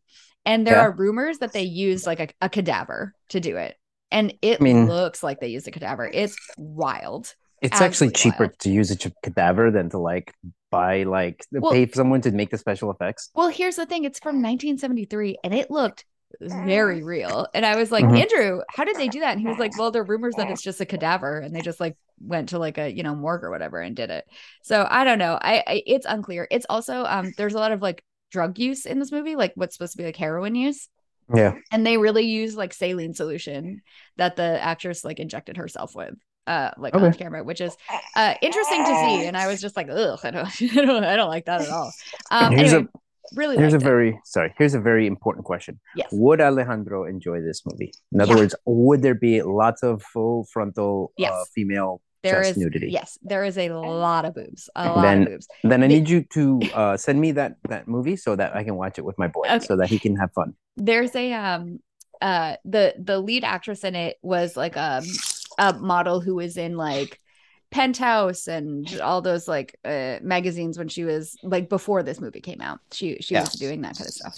and 0.44 0.66
there 0.66 0.76
Yeah. 0.76 0.80
are 0.80 0.90
rumors 0.90 1.38
that 1.38 1.52
they 1.52 1.62
use 1.62 2.06
like 2.06 2.20
a, 2.20 2.28
a 2.40 2.48
cadaver 2.48 3.14
to 3.28 3.40
do 3.40 3.56
it 3.56 3.76
and 4.12 4.32
it 4.42 4.60
I 4.60 4.64
mean- 4.64 4.86
looks 4.86 5.22
like 5.22 5.40
they 5.40 5.48
used 5.48 5.66
a 5.66 5.70
cadaver. 5.72 6.06
It's 6.12 6.36
wild. 6.56 7.34
It's 7.60 7.80
actually 7.80 8.10
cheaper 8.10 8.44
wild. 8.44 8.58
to 8.60 8.70
use 8.70 8.90
a 8.90 8.96
ch- 8.96 9.12
cadaver 9.22 9.70
than 9.70 9.88
to 9.90 9.98
like 9.98 10.32
buy 10.70 11.02
like 11.04 11.44
Well- 11.52 11.72
pay 11.72 11.88
someone 11.90 12.20
to 12.22 12.30
make 12.32 12.50
the 12.50 12.58
special 12.58 12.90
effects. 12.90 13.30
well 13.34 13.48
here's 13.48 13.76
the 13.76 13.86
thing. 13.86 14.04
It's 14.04 14.18
from 14.18 14.36
1973 14.42 15.38
and 15.44 15.54
it 15.54 15.70
looked 15.70 16.04
very 16.40 17.02
real. 17.02 17.46
And 17.54 17.64
i 17.66 17.76
was 17.76 17.92
like 17.92 18.04
Mhm. 18.06 18.18
andrew 18.20 18.62
how 18.70 18.84
did 18.84 18.96
they 18.96 19.08
do 19.08 19.20
that? 19.20 19.32
And 19.32 19.40
he 19.40 19.46
was 19.46 19.58
like 19.58 19.76
well 19.78 19.90
there 19.90 20.02
are 20.02 20.04
rumors 20.06 20.34
that 20.36 20.50
it's 20.50 20.62
just 20.62 20.80
a 20.80 20.86
cadaver 20.86 21.38
and 21.38 21.54
they 21.54 21.60
just 21.60 21.78
like 21.78 21.96
went 22.20 22.48
to 22.50 22.58
like 22.58 22.78
a 22.78 22.90
you 22.90 23.02
know 23.02 23.14
morgue 23.14 23.44
or 23.44 23.50
whatever 23.50 23.80
and 23.80 23.94
did 23.94 24.10
it. 24.10 24.24
So 24.62 24.86
i 24.90 25.04
don't 25.04 25.18
know. 25.18 25.38
I, 25.40 25.62
I 25.66 25.82
it's 25.86 26.06
unclear. 26.06 26.48
It's 26.50 26.66
also 26.70 27.04
um 27.04 27.32
there's 27.36 27.54
a 27.54 27.58
lot 27.58 27.72
of 27.72 27.82
like 27.82 28.02
drug 28.30 28.58
use 28.58 28.86
in 28.86 28.98
this 28.98 29.12
movie 29.12 29.36
like 29.36 29.52
what's 29.56 29.74
supposed 29.76 29.92
to 29.92 29.98
be 29.98 30.04
like 30.04 30.16
heroin 30.16 30.54
use 30.54 30.88
Yeah. 31.34 31.54
and 31.70 31.86
they 31.86 31.96
really 31.98 32.24
use 32.24 32.56
like 32.56 32.72
saline 32.72 33.14
solution 33.14 33.82
that 34.16 34.36
the 34.36 34.62
actress 34.62 35.04
like 35.04 35.18
injected 35.20 35.56
herself 35.56 35.94
with 35.94 36.14
uh 36.46 36.70
like 36.76 36.94
on 36.96 37.04
Okay. 37.04 37.18
camera 37.18 37.44
which 37.44 37.60
is 37.60 37.76
uh 38.16 38.34
interesting 38.42 38.84
to 38.84 38.94
see 39.04 39.26
and 39.26 39.36
i 39.36 39.46
was 39.46 39.60
just 39.60 39.76
like 39.76 39.88
ugh 39.88 40.18
i 40.24 40.30
don't 40.30 40.48
i 40.62 40.84
don't, 40.84 41.04
I 41.04 41.16
don't 41.16 41.28
like 41.28 41.44
that 41.46 41.60
at 41.62 41.68
all 41.70 41.92
um 42.30 42.52
Here's 42.56 42.72
anyway, 42.72 42.88
really 43.36 43.56
Here's 43.56 43.72
a 43.74 43.76
it. 43.76 43.82
very 43.82 44.18
sorry. 44.24 44.52
Here's 44.58 44.74
a 44.74 44.80
very 44.80 45.06
important 45.06 45.44
question. 45.46 45.78
yes 45.96 46.08
Would 46.12 46.40
Alejandro 46.40 47.04
enjoy 47.04 47.40
this 47.40 47.62
movie? 47.64 47.92
In 48.12 48.20
other 48.20 48.32
Yeah. 48.34 48.40
words, 48.40 48.54
would 48.66 49.00
there 49.02 49.14
be 49.14 49.40
lots 49.42 49.82
of 49.84 50.02
full 50.02 50.44
frontal 50.52 51.12
uh, 51.24 51.44
female 51.54 52.02
there 52.24 52.42
chest 52.42 52.50
is 52.52 52.56
nudity? 52.58 52.88
yes 52.90 53.16
there 53.22 53.44
is 53.44 53.56
a 53.56 53.68
lot 53.70 54.24
of 54.24 54.34
boobs 54.34 54.68
a 54.74 54.86
lot 54.88 55.02
then- 55.02 55.22
of 55.22 55.28
boobs 55.28 55.46
Then 55.62 55.82
I 55.82 55.86
need 55.86 56.08
you 56.10 56.24
to 56.36 56.60
uh, 56.74 56.96
send 56.96 57.20
me 57.20 57.30
that 57.32 57.52
that 57.68 57.86
movie 57.86 58.16
so 58.16 58.34
that 58.36 58.54
I 58.56 58.64
can 58.64 58.74
watch 58.76 58.98
it 58.98 59.04
with 59.04 59.16
my 59.16 59.28
boy, 59.28 59.46
Okay. 59.48 59.64
so 59.64 59.76
that 59.76 59.88
he 59.88 59.98
can 60.00 60.16
have 60.16 60.30
fun. 60.34 60.54
There's 60.76 61.14
a 61.14 61.32
um 61.32 61.78
uh 62.20 62.56
the 62.64 62.94
the 62.98 63.18
lead 63.18 63.44
actress 63.44 63.84
in 63.84 63.94
it 63.94 64.16
was 64.22 64.56
like 64.56 64.76
um 64.76 65.04
a 65.58 65.72
model 65.72 66.20
who 66.20 66.34
was 66.34 66.56
in 66.56 66.76
like 66.76 67.18
penthouse 67.70 68.48
and 68.48 69.00
all 69.00 69.22
those 69.22 69.48
like 69.48 69.78
uh 69.84 70.18
magazines 70.22 70.78
when 70.78 70.88
she 70.88 71.04
was 71.04 71.36
like 71.42 71.68
before 71.68 72.02
this 72.02 72.20
movie 72.20 72.40
came 72.40 72.60
out. 72.60 72.80
She 72.92 73.18
she 73.20 73.36
was 73.36 73.52
doing 73.52 73.82
that 73.82 73.96
kind 73.96 74.08
of 74.08 74.14
stuff. 74.14 74.34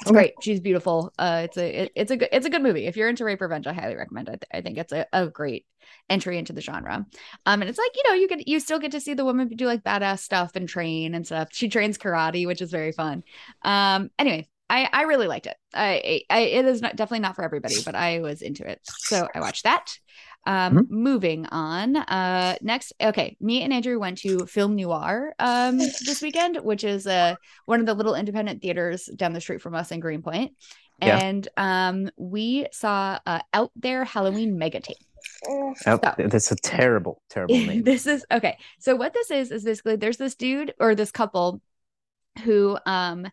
It's 0.00 0.10
Okay. 0.10 0.12
great. 0.12 0.34
She's 0.40 0.60
beautiful. 0.60 1.12
Uh 1.18 1.42
it's 1.44 1.56
a 1.56 1.82
it, 1.84 1.92
it's 1.94 2.10
a 2.10 2.16
good 2.16 2.28
it's 2.32 2.46
a 2.46 2.50
good 2.50 2.62
movie. 2.62 2.86
If 2.86 2.96
you're 2.96 3.08
into 3.08 3.24
rape 3.24 3.40
revenge 3.40 3.66
i 3.66 3.72
highly 3.72 3.96
recommend 3.96 4.28
it. 4.28 4.44
I 4.52 4.60
think 4.60 4.78
it's 4.78 4.92
a, 4.92 5.06
a 5.12 5.26
great 5.28 5.66
entry 6.08 6.38
into 6.38 6.52
the 6.52 6.60
genre. 6.60 7.06
Um 7.46 7.60
and 7.62 7.68
it's 7.68 7.78
like 7.78 7.90
you 7.96 8.02
know 8.08 8.14
you 8.14 8.28
get 8.28 8.46
you 8.46 8.60
still 8.60 8.78
get 8.78 8.92
to 8.92 9.00
see 9.00 9.14
the 9.14 9.24
woman 9.24 9.48
do 9.48 9.66
like 9.66 9.82
badass 9.82 10.20
stuff 10.20 10.56
and 10.56 10.68
train 10.68 11.14
and 11.14 11.26
stuff. 11.26 11.48
She 11.52 11.68
trains 11.68 11.98
karate 11.98 12.46
which 12.46 12.62
is 12.62 12.70
very 12.70 12.92
fun. 12.92 13.24
Um 13.62 14.10
anyway 14.18 14.46
I, 14.74 14.88
I 14.92 15.02
really 15.02 15.28
liked 15.28 15.46
it. 15.46 15.56
I, 15.72 16.22
I 16.28 16.40
it 16.40 16.64
is 16.64 16.82
not 16.82 16.96
definitely 16.96 17.20
not 17.20 17.36
for 17.36 17.44
everybody, 17.44 17.76
but 17.84 17.94
I 17.94 18.20
was 18.20 18.42
into 18.42 18.68
it, 18.68 18.80
so 18.84 19.28
I 19.34 19.40
watched 19.40 19.64
that. 19.64 19.96
Um, 20.46 20.74
Mhm. 20.76 20.90
moving 20.90 21.46
on. 21.46 21.96
Uh, 21.96 22.56
next, 22.60 22.92
okay, 23.00 23.36
me 23.40 23.62
and 23.62 23.72
Andrew 23.72 23.98
went 23.98 24.18
to 24.18 24.44
Film 24.46 24.76
Noir 24.76 25.34
um 25.38 25.78
this 25.78 26.20
weekend, 26.22 26.56
which 26.56 26.84
is 26.84 27.06
uh 27.06 27.36
one 27.66 27.80
of 27.80 27.86
the 27.86 27.94
little 27.94 28.14
independent 28.14 28.60
theaters 28.62 29.06
down 29.06 29.32
the 29.32 29.40
street 29.40 29.62
from 29.62 29.74
us 29.74 29.90
in 29.92 30.00
Greenpoint, 30.00 30.52
Yeah. 31.00 31.18
and 31.22 31.48
um 31.56 32.10
we 32.16 32.66
saw 32.72 33.18
uh, 33.26 33.40
Out 33.52 33.70
There 33.76 34.04
Halloween 34.04 34.58
Mega 34.58 34.80
Tape. 34.80 34.98
Oh, 35.48 35.72
So- 35.78 35.98
that's 36.02 36.50
a 36.52 36.56
terrible, 36.56 37.22
terrible 37.30 37.56
name. 37.68 37.82
this 37.84 38.06
is 38.06 38.26
okay. 38.30 38.58
So 38.80 38.96
what 38.96 39.14
this 39.14 39.30
is 39.30 39.50
is 39.50 39.64
basically 39.64 39.96
there's 39.96 40.18
this 40.18 40.34
dude 40.34 40.74
or 40.80 40.94
this 40.94 41.10
couple 41.10 41.60
who 42.44 42.76
um 42.86 43.26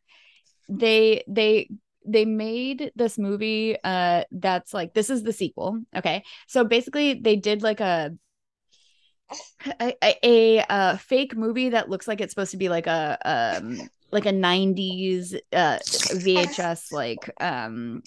they 0.71 1.23
they 1.27 1.69
they 2.05 2.25
made 2.25 2.91
this 2.95 3.17
movie 3.17 3.77
uh 3.83 4.23
that's 4.31 4.73
like 4.73 4.93
this 4.93 5.09
is 5.09 5.23
the 5.23 5.33
sequel. 5.33 5.79
Okay. 5.95 6.23
So 6.47 6.63
basically 6.63 7.13
they 7.15 7.35
did 7.35 7.61
like 7.61 7.79
a 7.79 8.11
a, 9.79 9.93
a, 10.03 10.15
a, 10.23 10.59
uh 10.69 10.97
fake 10.97 11.35
movie 11.35 11.69
that 11.69 11.89
looks 11.89 12.07
like 12.07 12.21
it's 12.21 12.31
supposed 12.31 12.51
to 12.51 12.57
be 12.57 12.69
like 12.69 12.87
a 12.87 13.17
um 13.23 13.89
like 14.11 14.25
a 14.25 14.31
90s 14.31 15.35
uh 15.53 15.79
VHS 16.11 16.91
like 16.91 17.29
um 17.39 18.03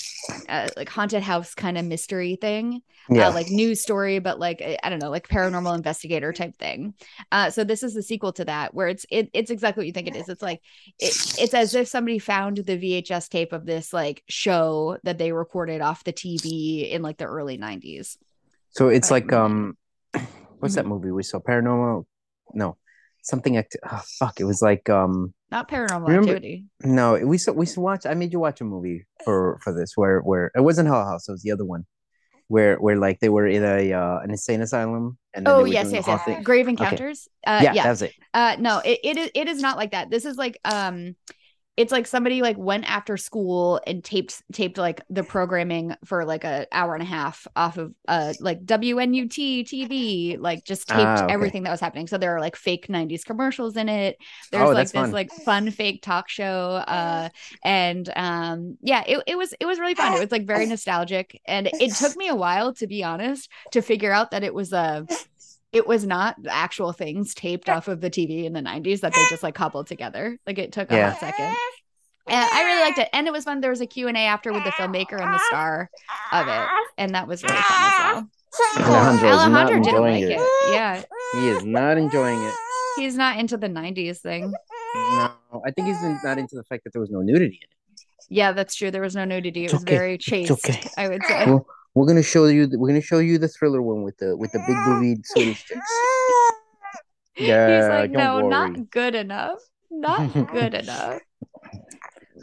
uh, 0.47 0.69
like 0.77 0.91
haunted 0.91 1.23
house 1.23 1.55
kind 1.55 1.79
of 1.79 1.87
mystery 1.87 2.37
thing. 2.37 2.83
Yeah. 3.09 3.29
Uh, 3.29 3.33
like 3.33 3.49
news 3.49 3.81
story 3.81 4.19
but 4.19 4.39
like 4.39 4.63
I 4.83 4.91
don't 4.91 4.99
know, 4.99 5.11
like 5.11 5.29
paranormal 5.29 5.75
investigator 5.75 6.33
type 6.33 6.57
thing. 6.59 6.95
Uh 7.33 7.51
so 7.51 7.65
this 7.65 7.83
is 7.83 7.95
the 7.95 8.03
sequel 8.03 8.33
to 8.35 8.45
that 8.45 8.75
where 8.75 8.89
it's 8.89 9.07
it, 9.11 9.31
it's 9.33 9.51
exactly 9.51 9.83
what 9.83 9.87
you 9.87 9.93
think 9.93 10.09
it 10.09 10.17
is. 10.17 10.29
It's 10.29 10.43
like 10.43 10.61
it, 10.99 11.17
it's 11.37 11.55
as 11.55 11.75
if 11.75 11.89
somebody 11.89 12.19
found 12.19 12.59
the 12.59 12.77
VHS 12.77 13.29
tape 13.29 13.53
of 13.53 13.65
this 13.67 13.93
like 13.93 14.23
show 14.29 14.99
that 15.05 15.19
they 15.19 15.33
recorded 15.33 15.81
off 15.81 16.05
the 16.05 16.13
TV 16.13 16.91
in 16.91 17.03
like 17.03 17.19
the 17.19 17.25
early 17.27 17.57
90s. 17.57 18.19
so 18.71 18.89
it's 18.89 19.11
I 19.11 19.15
like 19.15 19.33
um, 19.33 19.77
what's 20.59 20.75
that 20.75 20.87
Mhm. 20.87 20.89
movie 20.89 21.11
we 21.11 21.23
saw? 21.23 21.39
Paranormal? 21.39 22.05
No, 22.55 22.77
something. 23.25 23.57
Act- 23.57 23.77
oh, 23.91 24.03
fuck! 24.19 24.39
It 24.41 24.45
was 24.45 24.63
like 24.63 24.89
um, 24.89 25.35
Not 25.51 25.69
paranormal 25.69 26.07
Remember- 26.07 26.29
activity. 26.31 26.67
no, 26.85 27.15
we 27.27 27.37
saw 27.39 27.53
we 27.53 27.67
saw 27.67 27.81
watch. 27.81 28.07
I 28.07 28.15
made 28.15 28.33
you 28.33 28.39
watch 28.39 28.61
a 28.61 28.65
movie 28.65 29.05
for 29.25 29.59
for 29.63 29.75
this 29.75 29.97
where 29.97 30.21
where 30.21 30.53
it 30.55 30.61
wasn't 30.61 30.87
Hell 30.89 31.05
House. 31.05 31.29
It 31.29 31.33
was 31.33 31.43
the 31.43 31.51
other 31.51 31.65
one. 31.65 31.85
Where, 32.49 32.77
where 32.77 32.97
like 32.99 33.21
they 33.21 33.31
were 33.31 33.47
in 33.47 33.65
a 33.65 33.93
uh, 33.95 34.19
an 34.19 34.31
insane 34.31 34.61
asylum 34.61 35.17
and 35.33 35.49
Oh 35.49 35.65
yes, 35.65 35.91
yes, 35.91 36.07
yes. 36.07 36.45
Grave 36.45 36.69
encounters. 36.69 37.27
Uh 37.47 37.61
yeah, 37.63 37.73
yeah. 37.73 37.83
that 37.85 37.91
was 37.91 38.03
it. 38.03 38.13
Uh 38.35 38.57
no, 38.61 38.81
it, 38.85 39.01
it 39.03 39.17
is 39.17 39.31
it 39.35 39.49
is 39.49 39.61
not 39.61 39.79
like 39.79 39.93
that. 39.93 40.11
This 40.11 40.27
is 40.27 40.37
like 40.37 40.61
um 40.63 41.17
it's 41.77 41.91
like 41.93 42.07
somebody 42.07 42.41
like 42.41 42.57
went 42.57 42.85
after 42.89 43.17
school 43.17 43.81
and 43.87 44.05
taped 44.05 44.43
taped 44.53 44.79
like 44.79 45.01
the 45.11 45.25
programming 45.25 45.95
for 46.05 46.25
like 46.25 46.45
a 46.45 46.67
hour 46.73 46.95
and 46.95 47.03
a 47.03 47.07
half 47.07 47.47
off 47.57 47.79
of 47.79 47.93
uh 48.09 48.35
like 48.39 48.65
WNUT 48.65 49.65
TV, 49.65 50.37
like 50.39 50.65
just 50.65 50.89
taped 50.89 51.23
Ah, 51.23 51.27
okay. 51.29 51.29
everything 51.29 51.65
that 51.65 51.71
was 51.71 51.81
happening. 51.81 52.07
So 52.07 52.17
there 52.19 52.37
are 52.37 52.41
like 52.41 52.57
fake 52.57 52.89
90s 52.89 53.25
commercials 53.25 53.77
in 53.77 53.89
it. 53.89 54.17
There's 54.53 54.71
Oh, 54.71 54.73
like 54.73 54.93
this 54.93 55.13
fun. 55.13 55.13
like 55.13 55.31
fun 55.33 55.71
fake 55.71 56.03
talk 56.03 56.29
show. 56.29 56.77
Uh 56.87 57.29
and 57.65 58.09
um 58.17 58.79
yeah, 58.83 59.03
it, 59.07 59.23
it 59.27 59.37
was 59.39 59.55
it 59.61 59.67
was 59.67 59.79
really 59.81 59.95
fun. 59.95 60.15
It 60.15 60.19
was 60.19 60.31
like 60.33 60.47
very 60.47 60.67
nostalgic. 60.67 61.41
And 61.47 61.73
it 61.79 61.95
took 61.95 62.17
me 62.17 62.29
a 62.29 62.37
while 62.37 62.73
to 62.75 62.87
be 62.87 63.03
honest 63.03 63.51
to 63.73 63.83
figure 63.83 64.13
out 64.13 64.31
that 64.31 64.45
it 64.45 64.55
was 64.55 64.73
a 64.73 65.07
it 65.75 65.87
was 65.87 66.07
not 66.07 66.41
the 66.43 66.55
actual 66.55 66.93
things 66.93 67.35
taped 67.35 67.69
off 67.69 67.89
of 67.89 68.01
the 68.01 68.09
TV 68.11 68.45
in 68.45 68.53
the 68.53 68.61
90s 68.61 69.01
that 69.01 69.13
they 69.13 69.25
just 69.29 69.43
like 69.43 69.55
cobbled 69.55 69.87
together. 69.89 70.39
Like 70.47 70.59
it 70.59 70.73
took 70.73 70.91
a 70.93 70.97
Yeah. 70.97 71.11
hot 71.11 71.21
second. 71.21 71.55
And 72.27 72.49
I 72.53 72.65
really 72.65 72.81
liked 72.81 72.99
it. 72.99 73.09
And 73.13 73.27
it 73.27 73.33
was 73.33 73.45
fun. 73.45 73.61
There 73.61 73.71
was 73.71 73.81
a 73.83 73.87
Q&A 73.87 74.13
after 74.15 74.53
with 74.53 74.65
the 74.65 74.71
filmmaker 74.71 75.21
and 75.21 75.35
the 75.35 75.39
star 75.49 75.91
of 76.33 76.49
it. 76.49 76.67
And 76.97 77.15
that 77.15 77.27
was 77.27 77.43
really 77.43 77.57
fun 77.57 77.77
as 77.83 77.99
well. 78.15 78.31
Alejandro 78.79 79.29
Alejandro 79.31 79.83
didn't 79.83 80.01
like 80.03 80.23
it. 80.23 80.31
it. 80.41 80.73
Yeah. 80.73 81.03
He 81.35 81.49
is 81.49 81.65
not 81.65 81.99
enjoying 81.99 82.41
it. 82.43 82.55
He's 82.97 83.17
not 83.17 83.37
into 83.39 83.57
the 83.57 83.67
90s 83.69 84.19
thing. 84.21 84.53
No, 84.95 85.33
I 85.67 85.73
think 85.73 85.89
he's 85.89 86.01
not 86.23 86.39
into 86.39 86.55
the 86.55 86.63
fact 86.63 86.85
that 86.85 86.93
there 86.93 87.01
was 87.01 87.11
no 87.11 87.21
nudity 87.21 87.61
in 87.61 87.69
it. 87.69 88.05
Yeah, 88.31 88.53
that's 88.53 88.75
true. 88.77 88.91
There 88.93 89.03
was 89.03 89.15
no 89.17 89.25
nudity. 89.25 89.63
It 89.63 89.65
It's 89.65 89.73
was 89.75 89.83
okay. 89.83 89.97
very 89.97 90.17
chaste. 90.19 90.51
okay. 90.53 90.81
I 90.97 91.09
would 91.09 91.23
say. 91.25 91.47
Well, 91.47 91.67
we're 91.95 92.07
gonna 92.07 92.23
show 92.23 92.47
you. 92.47 92.67
The, 92.67 92.79
we're 92.79 92.89
gonna 92.89 93.01
show 93.01 93.19
you 93.19 93.39
the 93.39 93.49
thriller 93.49 93.81
one 93.83 94.03
with 94.03 94.17
the 94.19 94.37
with 94.37 94.53
the 94.53 94.59
big 94.67 94.77
boobied 94.85 95.25
Swedish 95.27 95.65
chicks. 95.65 95.81
Yeah, 97.37 97.81
He's 97.81 97.89
like, 97.89 98.13
don't 98.13 98.23
no, 98.23 98.37
worry. 98.37 98.49
not 98.49 98.91
good 98.91 99.15
enough. 99.15 99.59
Not 99.91 100.33
good 100.53 100.75
enough. 100.75 101.21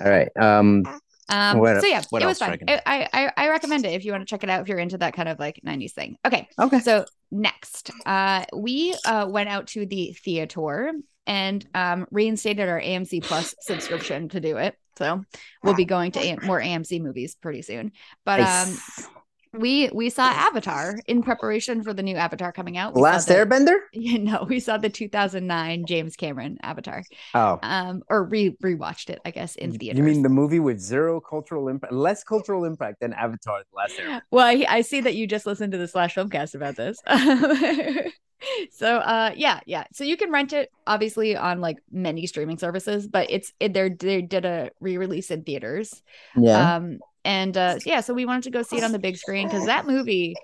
All 0.04 0.10
right. 0.10 0.30
Um. 0.40 0.84
Um, 1.30 1.60
What- 1.60 1.80
so 1.82 1.88
yeah, 1.88 2.00
it 2.02 2.26
was 2.26 2.40
fun. 2.40 2.58
I, 2.68 3.08
I 3.14 3.32
I 3.38 3.50
recommend 3.50 3.86
it 3.86 3.94
if 3.94 4.04
you 4.04 4.12
want 4.12 4.22
to 4.22 4.30
check 4.30 4.44
it 4.44 4.50
out 4.50 4.62
if 4.62 4.68
you're 4.68 4.80
into 4.80 4.98
that 4.98 5.14
kind 5.14 5.30
of 5.30 5.40
like 5.40 5.62
90s 5.66 5.94
thing. 5.94 6.18
Okay, 6.26 6.48
Okay. 6.60 6.80
so 6.80 7.06
next, 7.32 7.90
uh, 8.06 8.44
we 8.54 8.94
uh 9.06 9.28
went 9.30 9.48
out 9.48 9.68
to 9.68 9.86
the 9.86 10.12
theater 10.26 10.92
and 11.26 11.66
um 11.74 12.06
reinstated 12.12 12.68
our 12.68 12.82
AMC 12.82 13.24
Plus 13.24 13.56
subscription 13.62 14.28
to 14.30 14.42
do 14.42 14.58
it. 14.58 14.76
So 14.98 15.24
we'll 15.64 15.74
be 15.74 15.86
going 15.86 16.12
to 16.14 16.20
A- 16.20 16.46
more 16.46 16.60
AMC 16.62 17.02
movies 17.02 17.36
pretty 17.36 17.62
soon. 17.62 17.94
But 18.26 18.42
um, 18.42 18.46
Nice. 18.48 19.08
We 19.54 19.90
we 19.94 20.10
saw 20.10 20.24
Avatar 20.24 20.98
in 21.08 21.22
preparation 21.24 21.84
for 21.84 21.94
the 21.94 22.02
new 22.04 22.16
Avatar 22.16 22.52
coming 22.52 22.78
out. 22.78 22.96
We 22.96 23.02
Last 23.02 23.28
the- 23.28 23.34
Airbender. 23.36 23.76
You 23.94 24.20
know, 24.20 24.46
we 24.48 24.60
saw 24.60 24.78
the 24.78 24.90
2009 24.90 25.86
James 25.86 26.16
Cameron 26.16 26.58
Avatar, 26.64 27.04
Oh. 27.34 27.60
um, 27.62 28.02
or 28.10 28.24
re 28.24 28.56
rewatched 28.64 29.10
it, 29.10 29.20
I 29.26 29.32
guess, 29.32 29.56
in 29.56 29.78
theaters. 29.78 29.98
You 29.98 30.04
mean 30.04 30.22
the 30.24 30.30
movie 30.30 30.60
with 30.60 30.80
zero 30.80 31.20
cultural 31.22 31.68
impact, 31.68 31.94
less 31.94 32.24
cultural 32.24 32.66
impact 32.66 33.00
than 33.02 33.14
Avatar: 33.14 33.60
The 33.72 33.76
Last 33.78 33.98
Airbender? 34.00 34.22
Well, 34.32 34.46
I, 34.48 34.66
I 34.68 34.82
see 34.82 35.02
that 35.02 35.16
you 35.16 35.28
just 35.28 35.46
listened 35.46 35.72
to 35.74 35.78
the 35.78 35.88
slash 35.88 36.16
filmcast 36.16 36.56
about 36.56 36.76
this. 36.76 36.98
so 38.72 38.98
uh 38.98 39.32
yeah, 39.36 39.60
yeah. 39.66 39.84
So 39.94 40.04
you 40.04 40.18
can 40.18 40.32
rent 40.32 40.54
it 40.54 40.70
obviously 40.88 41.36
on 41.36 41.62
like 41.62 41.78
many 41.92 42.26
streaming 42.28 42.58
services, 42.58 43.08
but 43.08 43.30
it's 43.30 43.54
it, 43.60 43.74
they're 43.74 43.90
they 43.90 44.22
did 44.22 44.46
a 44.46 44.72
re-release 44.80 45.30
in 45.32 45.44
theaters. 45.44 46.02
Yeah. 46.36 46.76
Um 46.78 47.00
and 47.26 47.56
uh 47.58 47.78
yeah, 47.86 48.02
so 48.02 48.14
we 48.14 48.26
wanted 48.26 48.44
to 48.44 48.52
go 48.52 48.62
see 48.64 48.78
it 48.78 48.84
on 48.84 48.92
the 48.92 49.00
big 49.00 49.18
screen 49.18 49.48
because 49.48 49.66
that 49.66 49.86
movie 49.86 50.36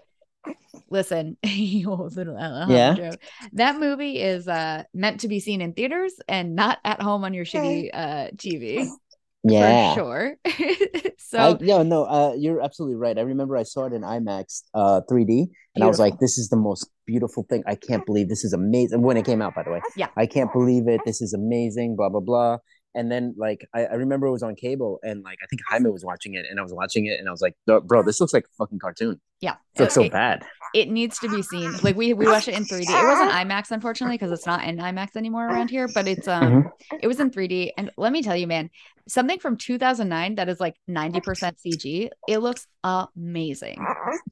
listen, 0.89 1.37
oh, 1.45 2.09
little 2.15 2.37
Alejandro, 2.37 3.11
that 3.53 3.79
movie 3.79 4.21
is 4.21 4.47
uh 4.47 4.83
meant 4.93 5.21
to 5.21 5.27
be 5.27 5.39
seen 5.39 5.61
in 5.61 5.73
theaters 5.73 6.13
and 6.27 6.55
not 6.55 6.79
at 6.83 7.01
home 7.01 7.23
on 7.23 7.33
your 7.33 7.45
shitty 7.45 7.89
uh 7.93 8.27
TV 8.35 8.87
yeah. 9.43 9.93
for 9.93 9.99
sure. 9.99 10.35
so 11.17 11.37
I, 11.37 11.57
yeah, 11.61 11.83
no, 11.83 12.03
uh, 12.05 12.33
you're 12.37 12.61
absolutely 12.61 12.95
right. 12.95 13.17
I 13.17 13.21
remember 13.21 13.57
I 13.57 13.63
saw 13.63 13.85
it 13.85 13.93
in 13.93 14.01
IMAX 14.01 14.63
uh, 14.73 15.01
3D, 15.09 15.47
and 15.75 15.83
I 15.83 15.87
was 15.87 15.99
like, 15.99 16.19
"This 16.19 16.37
is 16.37 16.49
the 16.49 16.57
most 16.57 16.89
beautiful 17.05 17.45
thing. 17.49 17.63
I 17.67 17.75
can't 17.75 18.05
believe 18.05 18.29
this 18.29 18.43
is 18.43 18.53
amazing." 18.53 19.01
When 19.01 19.17
it 19.17 19.25
came 19.25 19.41
out, 19.41 19.55
by 19.55 19.63
the 19.63 19.71
way, 19.71 19.81
Yeah. 19.95 20.07
I 20.17 20.25
can't 20.25 20.51
believe 20.51 20.87
it. 20.87 21.01
This 21.05 21.21
is 21.21 21.33
amazing. 21.33 21.95
Blah 21.95 22.09
blah 22.09 22.21
blah. 22.21 22.57
And 22.95 23.11
then 23.11 23.35
like 23.37 23.67
I, 23.73 23.85
I 23.85 23.93
remember 23.93 24.25
it 24.27 24.31
was 24.31 24.41
on 24.43 24.55
cable, 24.55 24.99
and 25.03 25.23
like 25.23 25.37
I 25.43 25.45
think 25.47 25.61
Jaime 25.69 25.89
was 25.91 26.03
watching 26.03 26.33
it, 26.33 26.45
and 26.49 26.59
I 26.59 26.63
was 26.63 26.73
watching 26.73 27.05
it, 27.05 27.19
and 27.19 27.27
I 27.27 27.31
was 27.31 27.41
like, 27.41 27.55
"Bro, 27.85 28.03
this 28.03 28.19
looks 28.19 28.33
like 28.33 28.45
a 28.45 28.55
fucking 28.57 28.79
cartoon. 28.79 29.19
yeah, 29.39 29.55
It 29.75 29.81
looks 29.81 29.93
so 29.93 30.03
it- 30.03 30.11
bad." 30.11 30.43
it 30.73 30.89
needs 30.89 31.17
to 31.19 31.29
be 31.29 31.41
seen. 31.41 31.71
Like 31.81 31.95
we 31.95 32.13
we 32.13 32.25
watched 32.25 32.47
it 32.49 32.55
in 32.55 32.65
3D. 32.65 32.81
It 32.89 33.07
wasn't 33.07 33.31
IMAX 33.31 33.71
unfortunately 33.71 34.15
because 34.17 34.31
it's 34.31 34.45
not 34.45 34.63
in 34.65 34.77
IMAX 34.77 35.15
anymore 35.15 35.47
around 35.47 35.69
here, 35.69 35.87
but 35.93 36.07
it's 36.07 36.27
um 36.27 36.43
Mm-hmm. 36.63 36.97
it 37.01 37.07
was 37.07 37.19
in 37.21 37.29
3D 37.31 37.69
and 37.77 37.89
let 37.97 38.11
me 38.11 38.21
tell 38.21 38.35
you 38.35 38.47
man, 38.47 38.69
something 39.07 39.39
from 39.39 39.55
2009 39.57 40.35
that 40.35 40.49
is 40.49 40.59
like 40.59 40.75
90% 40.89 41.55
CG, 41.65 42.09
it 42.27 42.37
looks 42.39 42.67
amazing. 43.15 43.77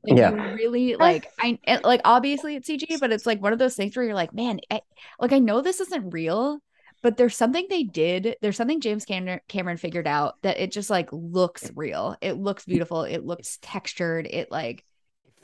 Like 0.03 0.17
Yeah. 0.17 0.31
you 0.31 0.55
really 0.55 0.95
like 0.95 1.27
I 1.39 1.57
like 1.83 2.01
obviously 2.03 2.55
it's 2.55 2.69
CG, 2.69 2.99
but 2.99 3.11
it's 3.11 3.25
like 3.25 3.41
one 3.41 3.53
of 3.53 3.59
those 3.59 3.75
things 3.75 3.95
where 3.95 4.05
you're 4.05 4.13
like, 4.15 4.33
man, 4.33 4.59
I, 4.69 4.81
like 5.19 5.31
I 5.33 5.39
know 5.39 5.61
this 5.61 5.79
isn't 5.79 6.11
real, 6.11 6.59
but 7.05 7.17
there's 7.17 7.37
something 7.37 7.67
they 7.69 7.83
did. 7.83 8.35
There's 8.41 8.57
something 8.57 8.81
James 8.81 9.05
Cameron 9.05 9.41
Cameron 9.47 9.77
figured 9.77 10.07
out 10.07 10.41
that 10.41 10.57
it 10.59 10.71
just 10.71 10.89
like 10.89 11.07
looks 11.11 11.69
real. 11.75 12.15
It 12.19 12.33
looks 12.33 12.65
beautiful. 12.65 13.03
It 13.03 13.23
looks 13.23 13.59
textured. 13.61 14.25
It 14.25 14.49
like 14.49 14.83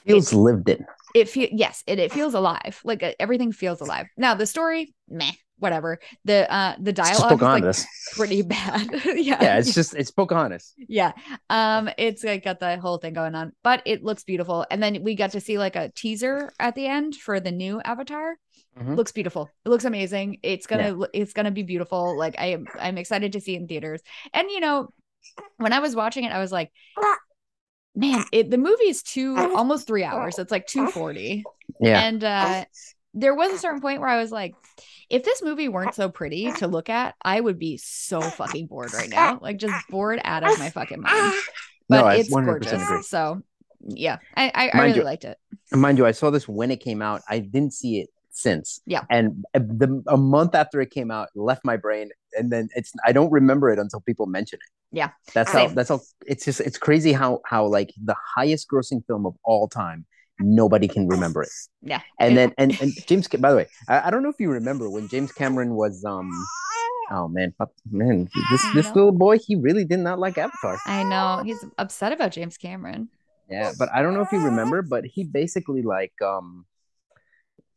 Feels 0.08 0.34
lived 0.34 0.70
in. 0.70 0.84
it 1.14 1.30
feel 1.30 1.50
yes 1.52 1.84
it, 1.86 2.00
it 2.00 2.12
feels 2.12 2.34
alive 2.34 2.82
like 2.84 3.04
uh, 3.04 3.12
everything 3.20 3.52
feels 3.52 3.82
alive 3.82 4.08
now 4.18 4.34
the 4.34 4.48
story 4.48 4.96
meh 5.08 5.34
whatever 5.60 6.00
the 6.26 6.52
uh 6.52 6.76
the 6.80 6.92
dialogue 6.92 7.34
is 7.68 7.86
like 7.86 7.86
pretty 8.16 8.42
bad 8.56 8.90
yeah 9.06 9.38
yeah, 9.40 9.58
it's 9.60 9.76
just 9.76 9.94
it's 9.94 10.10
Pocahontas. 10.10 10.74
yeah 10.90 11.12
um 11.52 11.88
it's 12.00 12.24
like 12.24 12.44
got 12.44 12.60
the 12.60 12.78
whole 12.78 12.98
thing 12.98 13.14
going 13.14 13.36
on 13.36 13.52
but 13.62 13.84
it 13.86 14.04
looks 14.04 14.24
beautiful 14.24 14.66
and 14.72 14.82
then 14.82 15.04
we 15.04 15.14
got 15.14 15.34
to 15.34 15.40
see 15.40 15.60
like 15.60 15.76
a 15.76 15.92
teaser 15.96 16.52
at 16.60 16.74
the 16.74 16.88
end 16.88 17.14
for 17.16 17.40
the 17.40 17.52
new 17.52 17.80
avatar 17.82 18.38
Mhm. 18.80 18.96
looks 18.96 19.12
beautiful 19.12 19.50
it 19.66 19.70
looks 19.70 19.84
amazing 19.86 20.38
it's 20.44 20.66
gonna 20.66 20.98
it's 21.14 21.34
gonna 21.34 21.52
be 21.52 21.64
beautiful 21.64 22.18
like 22.18 22.36
i 22.40 22.48
am 22.48 22.66
i'm 22.80 22.98
excited 22.98 23.34
to 23.34 23.42
see 23.42 23.54
it 23.56 23.62
in 23.62 23.68
theaters 23.68 24.02
and 24.34 24.50
you 24.50 24.62
know 24.62 24.88
when 25.58 25.74
i 25.74 25.80
was 25.80 25.94
watching 25.96 26.24
it 26.24 26.32
i 26.32 26.40
was 26.40 26.54
like 26.54 26.72
man 27.96 28.24
it 28.32 28.50
the 28.50 28.58
movie 28.58 28.88
is 28.88 29.04
two 29.04 29.36
almost 29.56 29.86
three 29.88 30.04
hours 30.04 30.40
it's 30.40 30.52
like 30.52 30.66
240 30.68 31.44
Yeah. 31.82 32.02
and 32.02 32.24
uh 32.24 32.66
there 33.14 33.36
was 33.36 33.52
a 33.52 33.58
certain 33.58 33.82
point 33.82 34.00
where 34.00 34.08
I 34.08 34.22
was 34.22 34.32
like, 34.32 34.56
if 35.10 35.26
this 35.26 35.44
movie 35.44 35.68
weren't 35.68 35.94
so 35.96 36.08
pretty 36.08 36.50
to 36.60 36.68
look 36.70 36.90
at, 36.90 37.14
I 37.22 37.42
would 37.42 37.60
be 37.60 37.76
so 37.76 38.22
fucking 38.22 38.68
bored 38.68 38.94
right 38.94 39.10
now. 39.10 39.38
Like 39.42 39.58
just 39.58 39.76
bored 39.90 40.22
out 40.24 40.50
of 40.50 40.58
my 40.58 40.70
fucking 40.70 41.02
mind. 41.02 41.34
But 41.90 42.04
No, 42.04 42.08
it's 42.08 42.30
100% 42.34 42.46
gorgeous. 42.46 42.72
agree. 42.72 43.04
So 43.04 43.42
yeah, 43.82 44.20
I 44.38 44.50
I, 44.56 44.70
I 44.74 44.84
really 44.86 45.00
you- 45.00 45.04
liked 45.04 45.26
it. 45.26 45.38
mind 45.74 45.98
you, 45.98 46.06
I 46.06 46.12
saw 46.12 46.30
this 46.30 46.48
when 46.48 46.72
it 46.72 46.80
came 46.80 47.02
out. 47.02 47.22
I 47.28 47.40
didn't 47.40 47.74
see 47.74 48.00
it 48.00 48.12
since. 48.32 48.82
Yeah. 48.86 49.04
And 49.10 49.46
the 49.54 50.04
a 50.08 50.18
month 50.18 50.56
after 50.56 50.82
it 50.82 50.92
came 50.92 51.12
out, 51.12 51.30
it 51.36 51.40
left 51.40 51.64
my 51.64 51.78
brain, 51.78 52.10
and 52.34 52.52
then 52.52 52.70
it's 52.76 52.92
I 53.06 53.12
don't 53.12 53.32
remember 53.32 53.70
it 53.70 53.80
until 53.80 54.02
people 54.02 54.26
mention 54.26 54.58
it. 54.58 54.96
Yeah. 54.98 55.10
That's 55.34 55.52
how. 55.52 55.68
That's 55.68 55.90
how. 55.90 56.02
It's 56.26 56.46
just 56.46 56.60
it's 56.62 56.78
crazy 56.78 57.14
how 57.14 57.42
how 57.46 57.66
like 57.66 57.92
the 58.04 58.16
highest 58.36 58.68
grossing 58.70 59.06
film 59.06 59.26
of 59.26 59.36
all 59.44 59.68
time. 59.68 60.06
Nobody 60.40 60.88
can 60.88 61.08
remember 61.08 61.44
it. 61.44 61.50
Yeah. 61.84 62.02
And 62.20 62.34
It- 62.34 62.36
then 62.36 62.54
and, 62.58 62.82
and 62.82 62.92
James. 63.08 63.28
By 63.28 63.52
the 63.52 63.58
way, 63.58 63.68
I, 63.88 64.08
I 64.08 64.12
don't 64.12 64.24
know 64.24 64.30
if 64.30 64.40
you 64.40 64.50
remember 64.50 64.90
when 64.90 65.08
James 65.08 65.32
Cameron 65.32 65.76
was 65.76 66.04
um. 66.06 66.32
Oh 67.14 67.28
man, 67.28 67.54
man, 67.92 68.30
this 68.52 68.66
this 68.74 68.96
little 68.96 69.12
boy, 69.12 69.38
he 69.38 69.58
really 69.58 69.84
did 69.84 70.00
not 70.00 70.18
like 70.18 70.38
Avatar. 70.38 70.80
I 70.86 71.04
know 71.04 71.42
he's 71.44 71.64
upset 71.78 72.14
about 72.14 72.32
James 72.32 72.58
Cameron. 72.58 73.10
Yeah, 73.50 73.74
but 73.78 73.90
I 73.94 74.02
don't 74.02 74.14
know 74.14 74.22
if 74.22 74.32
you 74.32 74.40
remember, 74.40 74.82
but 74.82 75.04
he 75.04 75.26
basically 75.26 75.82
like 75.82 76.14
um 76.22 76.66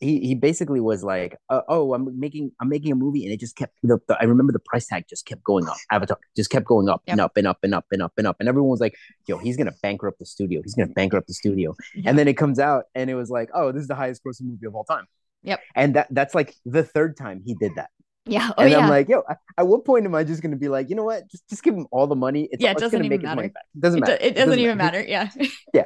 he 0.00 0.20
he 0.20 0.34
basically 0.34 0.80
was 0.80 1.02
like, 1.04 1.36
uh, 1.48 1.62
"Oh, 1.68 1.94
I'm 1.94 2.18
making 2.18 2.52
I'm 2.60 2.68
making 2.68 2.92
a 2.92 2.94
movie," 2.94 3.24
and 3.24 3.32
it 3.32 3.40
just 3.40 3.56
kept. 3.56 3.74
The, 3.82 3.98
the, 4.08 4.16
I 4.20 4.24
remember 4.24 4.52
the 4.52 4.58
price 4.58 4.86
tag 4.86 5.04
just 5.08 5.24
kept 5.26 5.42
going 5.44 5.66
up. 5.68 5.76
Avatar 5.90 6.18
just 6.36 6.50
kept 6.50 6.66
going 6.66 6.88
up 6.88 7.02
Yep. 7.06 7.12
and 7.14 7.20
up 7.20 7.36
and 7.36 7.46
up 7.46 7.58
and 7.62 7.74
up 7.74 7.84
and 7.92 8.02
up 8.02 8.12
and 8.18 8.26
up, 8.26 8.36
and 8.40 8.48
everyone 8.48 8.70
was 8.70 8.80
like, 8.80 8.96
"Yo, 9.26 9.38
he's 9.38 9.56
gonna 9.56 9.74
bankrupt 9.82 10.18
the 10.18 10.26
studio. 10.26 10.60
He's 10.62 10.74
gonna 10.74 10.92
bankrupt 10.92 11.28
the 11.28 11.34
studio." 11.34 11.74
Yeah. 11.94 12.10
And 12.10 12.18
then 12.18 12.28
it 12.28 12.34
comes 12.34 12.58
out, 12.58 12.84
and 12.94 13.08
it 13.08 13.14
was 13.14 13.30
like, 13.30 13.50
"Oh, 13.54 13.72
this 13.72 13.82
is 13.82 13.88
the 13.88 13.94
highest 13.94 14.22
grossing 14.24 14.42
movie 14.46 14.66
of 14.66 14.74
all 14.74 14.84
time." 14.84 15.06
Yep. 15.44 15.60
And 15.76 15.94
that 15.94 16.08
that's 16.10 16.34
like 16.34 16.54
the 16.66 16.82
third 16.82 17.16
time 17.16 17.42
he 17.44 17.54
did 17.54 17.72
that. 17.76 17.90
Yeah. 18.26 18.50
Oh 18.56 18.62
and 18.62 18.70
yeah. 18.70 18.78
I'm 18.78 18.88
like, 18.88 19.08
yo, 19.08 19.22
at- 19.28 19.38
at 19.58 19.66
what 19.66 19.84
point 19.84 20.06
am 20.06 20.14
I 20.14 20.24
just 20.24 20.42
gonna 20.42 20.56
be 20.56 20.68
like, 20.68 20.88
you 20.88 20.96
know 20.96 21.04
what? 21.04 21.30
Just 21.30 21.46
just 21.50 21.62
give 21.62 21.74
him 21.74 21.86
all 21.92 22.06
the 22.06 22.16
money. 22.16 22.48
It's, 22.50 22.62
Yeah, 22.62 22.70
it 22.70 22.78
doesn't 22.78 22.92
gonna 22.92 23.04
even 23.04 23.10
make 23.10 23.20
his 23.20 23.28
money 23.36 23.42
matter. 23.42 23.52
back. 23.52 23.64
It 23.74 23.80
doesn't 23.80 23.98
it, 23.98 24.08
matter. 24.08 24.18
it 24.24 24.34
doesn't 24.34 24.58
even 24.58 24.78
matter. 24.78 25.02
Yeah. 25.06 25.28
Yeah. 25.74 25.84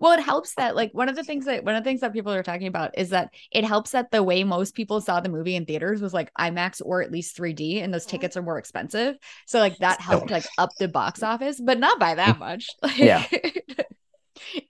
Well, 0.00 0.12
it 0.12 0.22
helps 0.22 0.54
that 0.54 0.76
like 0.76 0.92
one 0.92 1.08
of 1.08 1.16
the 1.16 1.24
things 1.24 1.44
that 1.46 1.64
one 1.64 1.74
of 1.74 1.84
the 1.84 1.88
things 1.88 2.00
that 2.00 2.12
people 2.12 2.32
are 2.32 2.42
talking 2.42 2.66
about 2.66 2.96
is 2.98 3.10
that 3.10 3.32
it 3.52 3.64
helps 3.64 3.90
that 3.90 4.10
the 4.10 4.22
way 4.22 4.44
most 4.44 4.74
people 4.74 5.00
saw 5.00 5.20
the 5.20 5.28
movie 5.28 5.56
in 5.56 5.66
theaters 5.66 6.00
was 6.00 6.14
like 6.14 6.32
IMAX 6.38 6.80
or 6.84 7.02
at 7.02 7.12
least 7.12 7.36
3D, 7.36 7.82
and 7.82 7.92
those 7.92 8.02
mm-hmm. 8.02 8.12
tickets 8.12 8.36
are 8.36 8.42
more 8.42 8.58
expensive. 8.58 9.16
So 9.46 9.58
like 9.58 9.76
that 9.78 10.00
helped 10.00 10.30
like 10.30 10.46
up 10.58 10.70
the 10.78 10.88
box 10.88 11.22
office, 11.22 11.60
but 11.60 11.78
not 11.78 11.98
by 11.98 12.14
that 12.14 12.36
mm-hmm. 12.36 12.40
much. 12.40 12.66
Like, 12.82 12.98
Yeah. 12.98 13.26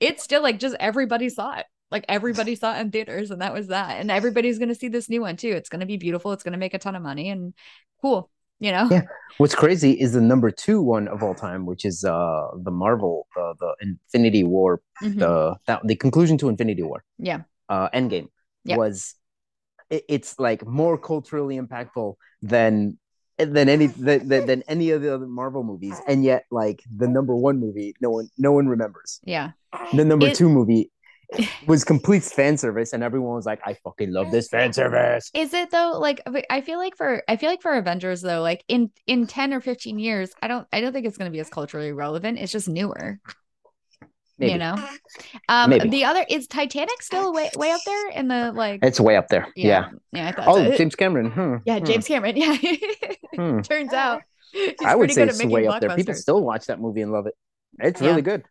it's 0.00 0.22
still 0.22 0.42
like 0.42 0.58
just 0.58 0.76
everybody 0.80 1.28
saw 1.28 1.58
it. 1.58 1.66
Like 1.90 2.04
everybody 2.08 2.54
saw 2.54 2.76
it 2.76 2.80
in 2.80 2.90
theaters, 2.90 3.30
and 3.30 3.42
that 3.42 3.52
was 3.52 3.68
that. 3.68 4.00
And 4.00 4.10
everybody's 4.10 4.58
gonna 4.58 4.74
see 4.74 4.88
this 4.88 5.08
new 5.08 5.20
one 5.22 5.36
too. 5.36 5.50
It's 5.50 5.68
gonna 5.68 5.86
be 5.86 5.96
beautiful. 5.96 6.32
It's 6.32 6.42
gonna 6.42 6.56
make 6.56 6.74
a 6.74 6.78
ton 6.78 6.94
of 6.96 7.02
money 7.02 7.30
and 7.30 7.54
cool. 8.00 8.30
You 8.60 8.72
know? 8.72 8.88
Yeah. 8.90 9.02
What's 9.38 9.54
crazy 9.54 9.92
is 9.92 10.12
the 10.12 10.20
number 10.20 10.50
two 10.50 10.82
one 10.82 11.08
of 11.08 11.22
all 11.22 11.34
time, 11.34 11.64
which 11.66 11.84
is 11.84 12.04
uh 12.04 12.48
the 12.62 12.70
Marvel, 12.70 13.26
uh, 13.40 13.54
the 13.58 13.74
Infinity 13.80 14.44
War, 14.44 14.82
Mhm. 15.02 15.18
the 15.18 15.56
that, 15.66 15.80
the 15.86 15.96
conclusion 15.96 16.36
to 16.38 16.48
Infinity 16.50 16.82
War, 16.82 17.02
Yeah. 17.18 17.40
uh, 17.70 17.88
Endgame 17.90 18.28
Yep. 18.64 18.78
was 18.78 19.14
it, 19.88 20.04
it's 20.08 20.38
like 20.38 20.66
more 20.66 20.98
culturally 20.98 21.58
impactful 21.58 22.14
than 22.42 22.98
than 23.38 23.70
any 23.70 23.86
than, 23.86 24.28
than 24.28 24.46
than 24.46 24.62
any 24.68 24.90
of 24.90 25.00
the 25.00 25.14
other 25.14 25.26
Marvel 25.26 25.64
movies, 25.64 25.96
and 26.06 26.22
yet 26.22 26.44
like 26.50 26.82
the 26.94 27.08
number 27.08 27.34
one 27.34 27.58
movie, 27.58 27.94
no 28.02 28.10
one 28.10 28.28
no 28.36 28.52
one 28.52 28.68
remembers. 28.68 29.20
Yeah. 29.24 29.52
The 29.96 30.04
number 30.04 30.26
It- 30.26 30.34
two 30.36 30.50
movie 30.50 30.90
was 31.66 31.84
complete 31.84 32.22
fan 32.24 32.56
service, 32.56 32.92
and 32.92 33.02
everyone 33.02 33.34
was 33.36 33.46
like, 33.46 33.60
"I 33.64 33.74
fucking 33.74 34.12
love 34.12 34.30
this 34.30 34.48
fan 34.48 34.72
service." 34.72 35.30
Is 35.34 35.54
it 35.54 35.70
though? 35.70 35.98
Like 36.00 36.20
I 36.50 36.60
feel 36.60 36.78
like 36.78 36.96
for 36.96 37.22
I 37.28 37.36
feel 37.36 37.50
like 37.50 37.62
for 37.62 37.74
Avengers 37.74 38.20
though, 38.22 38.42
like 38.42 38.64
in 38.68 38.90
in 39.06 39.26
10 39.26 39.54
or 39.54 39.60
15 39.60 39.98
years, 39.98 40.32
I 40.42 40.48
don't 40.48 40.66
I 40.72 40.80
don't 40.80 40.92
think 40.92 41.06
it's 41.06 41.16
gonna 41.18 41.30
be 41.30 41.40
as 41.40 41.48
culturally 41.48 41.92
relevant. 41.92 42.38
It's 42.38 42.52
just 42.52 42.68
newer. 42.68 43.20
Maybe 44.38 44.52
You 44.52 44.58
know? 44.58 44.88
Um 45.48 45.70
Maybe. 45.70 45.88
the 45.90 46.04
other 46.04 46.24
is 46.28 46.46
Titanic 46.46 47.02
still 47.02 47.32
way 47.32 47.50
way 47.56 47.70
up 47.72 47.80
there 47.84 48.08
in 48.10 48.28
the 48.28 48.52
like 48.52 48.80
it's 48.82 48.98
way 48.98 49.16
up 49.16 49.28
there. 49.28 49.46
Yeah. 49.54 49.90
Yeah, 50.12 50.28
I 50.28 50.32
thought 50.32 50.48
Oh, 50.48 50.70
so. 50.70 50.76
James 50.76 50.94
Cameron. 50.96 51.30
Hmm. 51.30 51.56
yeah, 51.66 51.78
hmm, 51.78 51.84
James 51.84 52.06
Cameron. 52.08 52.36
Yeah. 52.38 52.56
hmm. 53.36 53.60
Turns 53.60 53.92
out 53.92 54.22
I 54.84 54.94
would 54.96 55.02
pretty 55.08 55.14
say 55.14 55.20
good 55.22 55.28
at 55.28 55.34
it's 55.34 55.38
making 55.38 55.50
way 55.52 55.66
up 55.66 55.80
there. 55.80 55.94
People 55.94 56.14
still 56.14 56.42
watch 56.42 56.66
that 56.66 56.80
movie 56.80 57.02
and 57.02 57.12
love 57.12 57.26
it. 57.26 57.34
It's 57.78 58.00
Yeah. 58.00 58.08
really 58.08 58.22
good. 58.22 58.44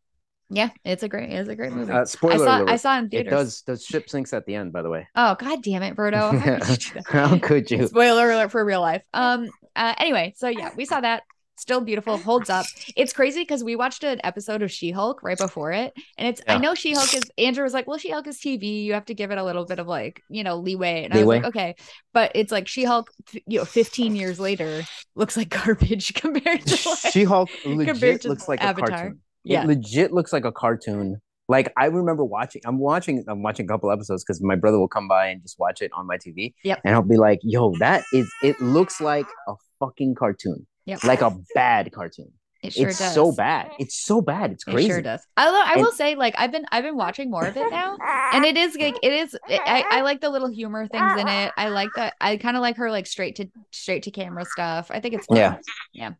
Yeah, 0.49 0.69
it's 0.83 1.03
a 1.03 1.07
great 1.07 1.29
it's 1.31 1.47
a 1.49 1.55
great 1.55 1.71
movie. 1.71 1.91
Uh, 1.91 2.01
I 2.01 2.03
spoiler 2.05 2.37
saw 2.45 2.57
alert. 2.59 2.69
I 2.69 2.75
saw 2.77 2.95
it 2.95 2.99
in 2.99 3.05
it 3.05 3.11
theaters. 3.11 3.31
does. 3.31 3.61
The 3.63 3.77
ship 3.77 4.09
sinks 4.09 4.33
at 4.33 4.45
the 4.45 4.55
end. 4.55 4.73
By 4.73 4.81
the 4.81 4.89
way. 4.89 5.07
Oh 5.15 5.35
god 5.39 5.61
damn 5.61 5.83
it, 5.83 5.95
Berto. 5.95 6.37
How 6.37 6.59
could 6.59 6.85
you 6.85 6.93
do? 6.93 6.99
How 7.07 7.37
could 7.39 7.71
you? 7.71 7.87
Spoiler 7.87 8.31
alert 8.31 8.51
for 8.51 8.63
real 8.65 8.81
life. 8.81 9.03
Um. 9.13 9.49
Uh. 9.75 9.93
Anyway, 9.97 10.33
so 10.37 10.47
yeah, 10.47 10.71
we 10.75 10.85
saw 10.85 11.01
that. 11.01 11.23
Still 11.57 11.81
beautiful, 11.81 12.17
holds 12.17 12.49
up. 12.49 12.65
It's 12.95 13.11
crazy 13.11 13.41
because 13.41 13.65
we 13.65 13.75
watched 13.75 14.05
an 14.05 14.21
episode 14.23 14.61
of 14.61 14.71
She 14.71 14.91
Hulk 14.91 15.21
right 15.23 15.37
before 15.37 15.73
it, 15.73 15.91
and 16.17 16.29
it's. 16.29 16.41
I 16.47 16.57
know 16.57 16.73
She 16.73 16.93
Hulk 16.93 17.13
is. 17.13 17.23
Andrew 17.37 17.65
was 17.65 17.73
like, 17.73 17.85
"Well, 17.85 17.97
She 17.97 18.09
Hulk 18.11 18.27
is 18.27 18.39
TV. 18.39 18.85
You 18.85 18.93
have 18.93 19.03
to 19.07 19.13
give 19.13 19.29
it 19.29 19.37
a 19.37 19.43
little 19.43 19.65
bit 19.65 19.77
of 19.77 19.85
like, 19.85 20.23
you 20.29 20.45
know, 20.45 20.55
leeway." 20.55 21.03
And 21.03 21.13
I 21.13 21.17
was 21.17 21.25
like, 21.27 21.43
Leeway. 21.43 21.47
"Okay," 21.49 21.75
but 22.13 22.31
it's 22.33 22.49
like 22.49 22.69
She 22.69 22.85
Hulk. 22.85 23.11
You 23.45 23.59
know, 23.59 23.65
15 23.65 24.15
years 24.15 24.39
later, 24.39 24.83
looks 25.15 25.35
like 25.35 25.49
garbage 25.49 26.13
compared 26.15 26.61
to 26.65 26.89
like, 26.89 27.13
She 27.13 27.25
Hulk 27.25 27.49
compared 27.61 27.87
legit 27.97 28.21
to 28.21 28.29
looks 28.29 28.47
like 28.47 28.63
Avatar. 28.63 28.87
a 28.87 28.91
cartoon. 28.91 29.19
Yeah. 29.43 29.63
It 29.63 29.67
legit 29.67 30.11
looks 30.11 30.33
like 30.33 30.45
a 30.45 30.51
cartoon. 30.51 31.21
Like 31.47 31.73
I 31.77 31.85
remember 31.85 32.23
watching. 32.23 32.61
I'm 32.65 32.77
watching. 32.77 33.23
I'm 33.27 33.41
watching 33.41 33.65
a 33.65 33.67
couple 33.67 33.91
episodes 33.91 34.23
because 34.23 34.41
my 34.41 34.55
brother 34.55 34.77
will 34.77 34.87
come 34.87 35.07
by 35.07 35.27
and 35.27 35.41
just 35.41 35.57
watch 35.57 35.81
it 35.81 35.91
on 35.93 36.05
my 36.05 36.17
TV. 36.17 36.53
Yep. 36.63 36.81
And 36.85 36.93
I'll 36.93 37.01
be 37.01 37.17
like, 37.17 37.39
"Yo, 37.41 37.73
that 37.79 38.03
is. 38.13 38.31
It 38.43 38.59
looks 38.61 39.01
like 39.01 39.25
a 39.47 39.53
fucking 39.79 40.15
cartoon. 40.15 40.67
Yep. 40.85 41.03
Like 41.03 41.21
a 41.21 41.35
bad 41.55 41.91
cartoon. 41.91 42.31
It 42.61 42.73
sure 42.73 42.89
it's 42.89 42.99
does. 42.99 43.13
so 43.13 43.31
bad. 43.31 43.71
It's 43.79 43.95
so 43.95 44.19
bad. 44.21 44.51
It's 44.51 44.65
crazy. 44.65 44.89
It 44.89 44.91
sure 44.91 45.01
does. 45.01 45.25
Although 45.37 45.61
I 45.63 45.73
And- 45.75 45.81
will 45.81 45.93
say, 45.93 46.15
like 46.15 46.35
I've 46.37 46.51
been 46.51 46.65
I've 46.73 46.83
been 46.83 46.97
watching 46.97 47.31
more 47.31 47.45
of 47.45 47.55
it 47.55 47.69
now, 47.71 47.97
and 48.33 48.43
it 48.43 48.57
is 48.57 48.75
like 48.75 48.95
it 49.01 49.13
is. 49.13 49.37
I 49.47 49.85
I 49.89 50.01
like 50.01 50.19
the 50.19 50.29
little 50.29 50.49
humor 50.49 50.85
things 50.87 51.13
in 51.21 51.27
it. 51.27 51.53
I 51.55 51.69
like 51.69 51.89
that. 51.95 52.15
I 52.19 52.35
kind 52.37 52.57
of 52.57 52.61
like 52.61 52.75
her 52.75 52.91
like 52.91 53.07
straight 53.07 53.37
to 53.37 53.47
straight 53.71 54.03
to 54.03 54.11
camera 54.11 54.43
stuff. 54.45 54.91
I 54.91 54.99
think 54.99 55.13
it's 55.15 55.25
fun. 55.27 55.37
Yeah. 55.37 55.55
Yeah. 55.93 56.11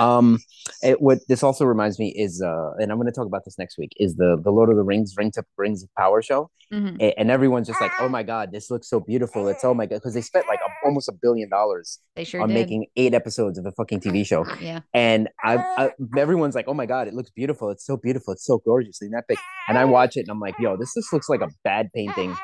Um, 0.00 0.38
it, 0.82 1.00
what 1.00 1.18
this 1.28 1.42
also 1.42 1.64
reminds 1.64 1.98
me 1.98 2.08
is, 2.08 2.42
uh, 2.42 2.72
and 2.78 2.90
I'm 2.90 2.98
going 2.98 3.06
to 3.06 3.12
talk 3.12 3.26
about 3.26 3.44
this 3.44 3.58
next 3.58 3.78
week, 3.78 3.92
is 3.98 4.16
the 4.16 4.36
the 4.42 4.50
Lord 4.50 4.70
of 4.70 4.76
the 4.76 4.82
Rings 4.82 5.14
Ring 5.16 5.30
to 5.32 5.44
Rings 5.56 5.82
of 5.84 5.88
Power 5.96 6.22
show, 6.22 6.50
Mhm. 6.72 7.00
A- 7.00 7.18
and 7.18 7.30
everyone's 7.30 7.68
just 7.68 7.80
like, 7.80 7.92
"Oh 8.00 8.08
my 8.08 8.22
god, 8.22 8.50
this 8.50 8.70
looks 8.70 8.88
so 8.88 8.98
beautiful!" 9.00 9.46
It's 9.48 9.64
oh 9.64 9.74
my 9.74 9.86
god, 9.86 9.96
because 9.96 10.14
they 10.14 10.22
spent 10.22 10.46
like 10.48 10.58
a, 10.60 10.86
almost 10.86 11.08
a 11.08 11.12
billion 11.12 11.48
dollars 11.48 12.00
They 12.16 12.24
sure 12.24 12.40
on 12.40 12.48
did. 12.48 12.54
making 12.54 12.86
eight 12.96 13.14
episodes 13.14 13.58
of 13.58 13.66
a 13.66 13.72
fucking 13.72 14.00
TV 14.00 14.26
show, 14.26 14.44
yeah. 14.60 14.80
and 14.92 15.28
I, 15.42 15.56
I 15.58 15.83
everyone's 16.16 16.54
like, 16.54 16.66
"Oh 16.68 16.74
my 16.74 16.86
god, 16.86 17.08
it 17.08 17.14
looks 17.14 17.30
beautiful! 17.30 17.70
It's 17.70 17.84
so 17.84 17.96
beautiful! 17.96 18.32
It's 18.32 18.44
so 18.44 18.58
gorgeous 18.64 19.00
and 19.02 19.14
epic!" 19.14 19.38
And 19.68 19.78
I 19.78 19.84
watch 19.84 20.16
it, 20.16 20.20
and 20.20 20.30
I'm 20.30 20.40
like, 20.40 20.58
"Yo, 20.58 20.76
this 20.76 20.92
just 20.94 21.12
looks 21.12 21.28
like 21.28 21.40
a 21.40 21.48
bad 21.62 21.90
painting." 21.94 22.36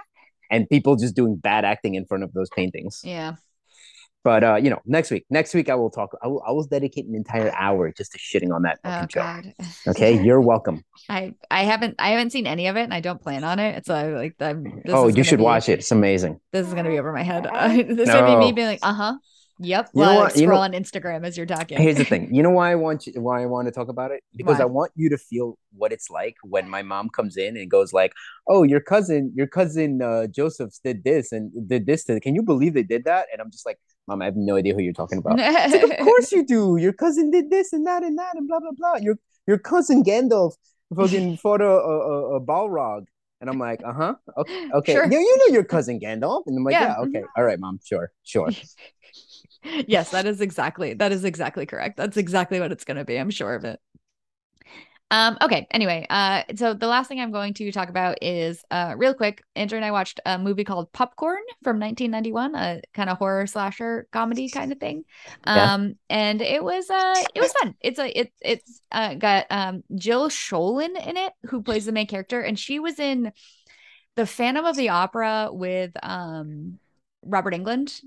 And 0.51 0.69
people 0.69 0.97
just 0.97 1.15
doing 1.15 1.37
bad 1.37 1.65
acting 1.65 1.95
in 1.95 2.07
front 2.07 2.25
of 2.25 2.33
those 2.33 2.49
paintings. 2.51 3.01
Yeah. 3.05 3.37
But 4.23 4.45
uh, 4.45 4.57
you 4.57 4.69
know, 4.69 4.81
next 4.85 5.11
week, 5.11 5.25
next 5.31 5.55
week 5.55 5.71
I 5.71 5.75
will 5.77 5.91
talk. 5.91 6.11
I 6.23 6.27
will, 6.27 6.43
I 6.47 6.53
will 6.53 6.67
dedicate 6.67 7.07
an 7.07 7.15
entire 7.15 7.53
hour 7.55 7.91
just 7.91 8.13
to 8.13 8.19
shitting 8.19 8.55
on 8.55 8.63
that 8.63 8.79
Oh 8.85 8.91
fucking 8.91 9.55
show. 9.57 9.91
Okay, 9.93 10.23
you're 10.25 10.43
welcome. 10.43 10.85
I 11.09 11.35
I 11.51 11.65
haven't 11.65 11.95
I 11.99 12.11
haven't 12.11 12.31
seen 12.31 12.47
any 12.47 12.67
of 12.67 12.77
it, 12.77 12.83
and 12.83 12.93
I 12.93 13.01
don't 13.01 13.21
plan 13.21 13.45
on 13.45 13.59
it. 13.59 13.87
So 13.87 13.95
uh, 13.95 14.19
like 14.19 14.35
I'm, 14.41 14.65
this 14.65 14.95
oh, 14.95 15.09
you 15.09 15.25
should 15.25 15.39
be- 15.39 15.45
watch 15.45 15.71
it. 15.71 15.79
It's 15.79 15.91
amazing. 15.91 16.39
This 16.53 16.67
is 16.67 16.75
gonna 16.75 16.91
be 16.91 16.99
over 16.99 17.13
my 17.13 17.23
head. 17.23 17.45
this 17.89 18.13
would 18.13 18.27
be 18.27 18.37
me 18.37 18.53
being 18.53 18.67
like, 18.67 18.81
uh 18.83 18.93
huh. 18.93 19.15
Yep. 19.63 19.91
You 19.95 20.03
know 20.03 20.15
what? 20.15 20.37
You 20.37 20.43
know- 20.47 20.49
scroll 20.49 20.63
on 20.63 20.73
Instagram 20.73 21.25
as 21.25 21.37
you're 21.37 21.45
talking. 21.47 21.77
Here's 21.79 21.97
the 21.97 22.05
thing. 22.05 22.35
You 22.35 22.43
know 22.43 22.51
why 22.51 22.73
I 22.73 22.75
want 22.87 23.07
you, 23.07 23.21
why 23.21 23.43
I 23.43 23.47
want 23.47 23.67
to 23.69 23.73
talk 23.73 23.89
about 23.89 24.11
it 24.11 24.23
because 24.35 24.57
Why? 24.59 24.63
I 24.63 24.65
want 24.65 24.93
you 24.97 25.11
to 25.11 25.19
feel 25.19 25.59
what 25.77 25.93
it's 25.93 26.09
like 26.09 26.37
when 26.43 26.69
my 26.69 26.83
mom 26.83 27.11
comes 27.11 27.37
in 27.37 27.57
and 27.59 27.71
goes 27.71 27.93
like, 27.93 28.13
"Oh, 28.49 28.63
your 28.63 28.81
cousin, 28.81 29.33
your 29.35 29.47
cousin 29.47 30.01
uh, 30.01 30.29
Joseph's 30.29 30.79
did 30.79 31.05
this 31.05 31.31
and 31.31 31.53
did 31.69 31.85
this. 31.87 32.05
To, 32.05 32.19
can 32.21 32.35
you 32.35 32.43
believe 32.43 32.73
they 32.75 32.83
did 32.83 33.05
that?" 33.05 33.27
And 33.33 33.41
I'm 33.43 33.51
just 33.51 33.67
like, 33.67 33.79
"Mom, 34.09 34.23
I 34.23 34.25
have 34.25 34.37
no 34.37 34.57
idea 34.57 34.73
who 34.75 34.81
you're 34.81 34.95
talking 34.95 35.19
about." 35.19 35.37
Like, 35.39 35.83
of 35.83 35.91
course 36.07 36.33
you 36.33 36.45
do. 36.45 36.79
Your 36.79 36.95
cousin 36.95 37.31
did 37.31 37.51
this 37.51 37.75
and 37.75 37.87
that 37.87 38.03
and 38.03 38.19
that 38.19 38.37
and 38.37 38.49
blah 38.49 38.61
blah 38.61 38.73
blah. 38.73 38.97
Your 38.97 39.17
your 39.47 39.59
cousin 39.59 40.03
Gandalf 40.03 40.55
fucking 40.97 41.37
fought 41.43 41.61
a, 41.61 41.67
a, 41.69 41.99
a, 42.01 42.37
a 42.37 42.41
Balrog. 42.41 43.05
And 43.43 43.49
I'm 43.49 43.59
like, 43.59 43.81
uh 43.83 43.93
huh, 43.95 44.15
okay, 44.37 44.69
okay. 44.75 44.93
Sure. 44.93 45.07
You, 45.11 45.19
you 45.19 45.39
know 45.39 45.55
your 45.55 45.65
cousin 45.65 45.99
Gandalf, 45.99 46.43
and 46.47 46.59
I'm 46.59 46.63
like, 46.65 46.73
Yeah. 46.75 46.89
yeah, 46.89 47.07
okay, 47.07 47.23
all 47.39 47.43
right, 47.45 47.59
mom, 47.59 47.81
sure, 47.83 48.13
sure. 48.23 48.51
Yes, 49.87 50.11
that 50.11 50.27
is 50.27 50.41
exactly 50.41 50.95
that 50.95 51.13
is 51.13 51.25
exactly 51.25 51.67
correct. 51.67 51.97
That's 51.97 52.17
exactly 52.17 52.61
what 52.61 52.73
it's 52.73 52.85
going 52.85 52.97
to 52.97 53.05
be. 53.05 53.17
I'm 53.17 53.31
sure 53.31 53.55
of 53.55 53.65
it. 53.65 53.81
Um, 55.13 55.39
okay. 55.43 55.67
Anyway, 55.73 56.07
uh, 56.09 56.45
so 56.55 56.73
the 56.73 56.87
last 56.87 57.09
thing 57.09 57.21
I'm 57.21 57.33
going 57.33 57.53
to 57.55 57.73
talk 57.73 57.89
about 57.89 58.19
is 58.23 58.63
uh, 58.71 58.95
real 58.97 59.13
quick. 59.13 59.43
Andrew 59.57 59.77
and 59.77 59.85
I 59.85 59.91
watched 59.91 60.21
a 60.25 60.39
movie 60.39 60.63
called 60.63 60.93
Popcorn 60.93 61.43
from 61.65 61.81
1991, 61.81 62.55
a 62.55 62.81
kind 62.95 63.11
of 63.11 63.19
horror 63.19 63.47
slasher 63.49 64.07
comedy 64.13 64.49
kind 64.49 64.71
of 64.71 64.79
thing. 64.79 65.05
Yeah. 65.45 65.75
Um, 65.75 65.95
and 66.09 66.41
it 66.41 66.63
was 66.63 66.89
uh, 66.89 67.15
it 67.35 67.41
was 67.41 67.53
fun. 67.53 67.75
It's 67.81 67.99
a 67.99 68.21
it 68.21 68.33
it's 68.41 68.83
uh 68.93 69.15
got 69.15 69.47
um 69.51 69.83
Jill 69.97 70.29
Schoelen 70.29 70.97
in 71.05 71.17
it 71.17 71.33
who 71.47 71.63
plays 71.63 71.87
the 71.87 71.93
main 71.93 72.07
character, 72.07 72.41
and 72.41 72.57
she 72.57 72.79
was 72.79 73.01
in 73.01 73.33
the 74.15 74.27
Phantom 74.27 74.65
of 74.65 74.77
the 74.77 74.91
Opera 74.91 75.49
with 75.51 75.91
um 76.05 76.79
Robert 77.25 77.55
Englund. 77.55 78.01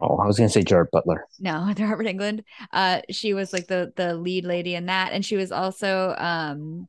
Oh, 0.00 0.16
I 0.18 0.26
was 0.26 0.36
gonna 0.36 0.48
say 0.48 0.62
Gerard 0.62 0.88
Butler. 0.92 1.26
No, 1.38 1.72
the 1.76 1.84
Robert 1.84 2.06
Englund. 2.06 2.42
Uh, 2.72 3.00
she 3.10 3.34
was 3.34 3.52
like 3.52 3.66
the 3.66 3.92
the 3.96 4.14
lead 4.14 4.44
lady 4.44 4.74
in 4.74 4.86
that, 4.86 5.12
and 5.12 5.24
she 5.24 5.36
was 5.36 5.52
also 5.52 6.14
um 6.18 6.88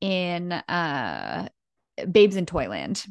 in 0.00 0.52
uh 0.52 1.48
Babes 2.10 2.36
in 2.36 2.46
Toyland, 2.46 3.04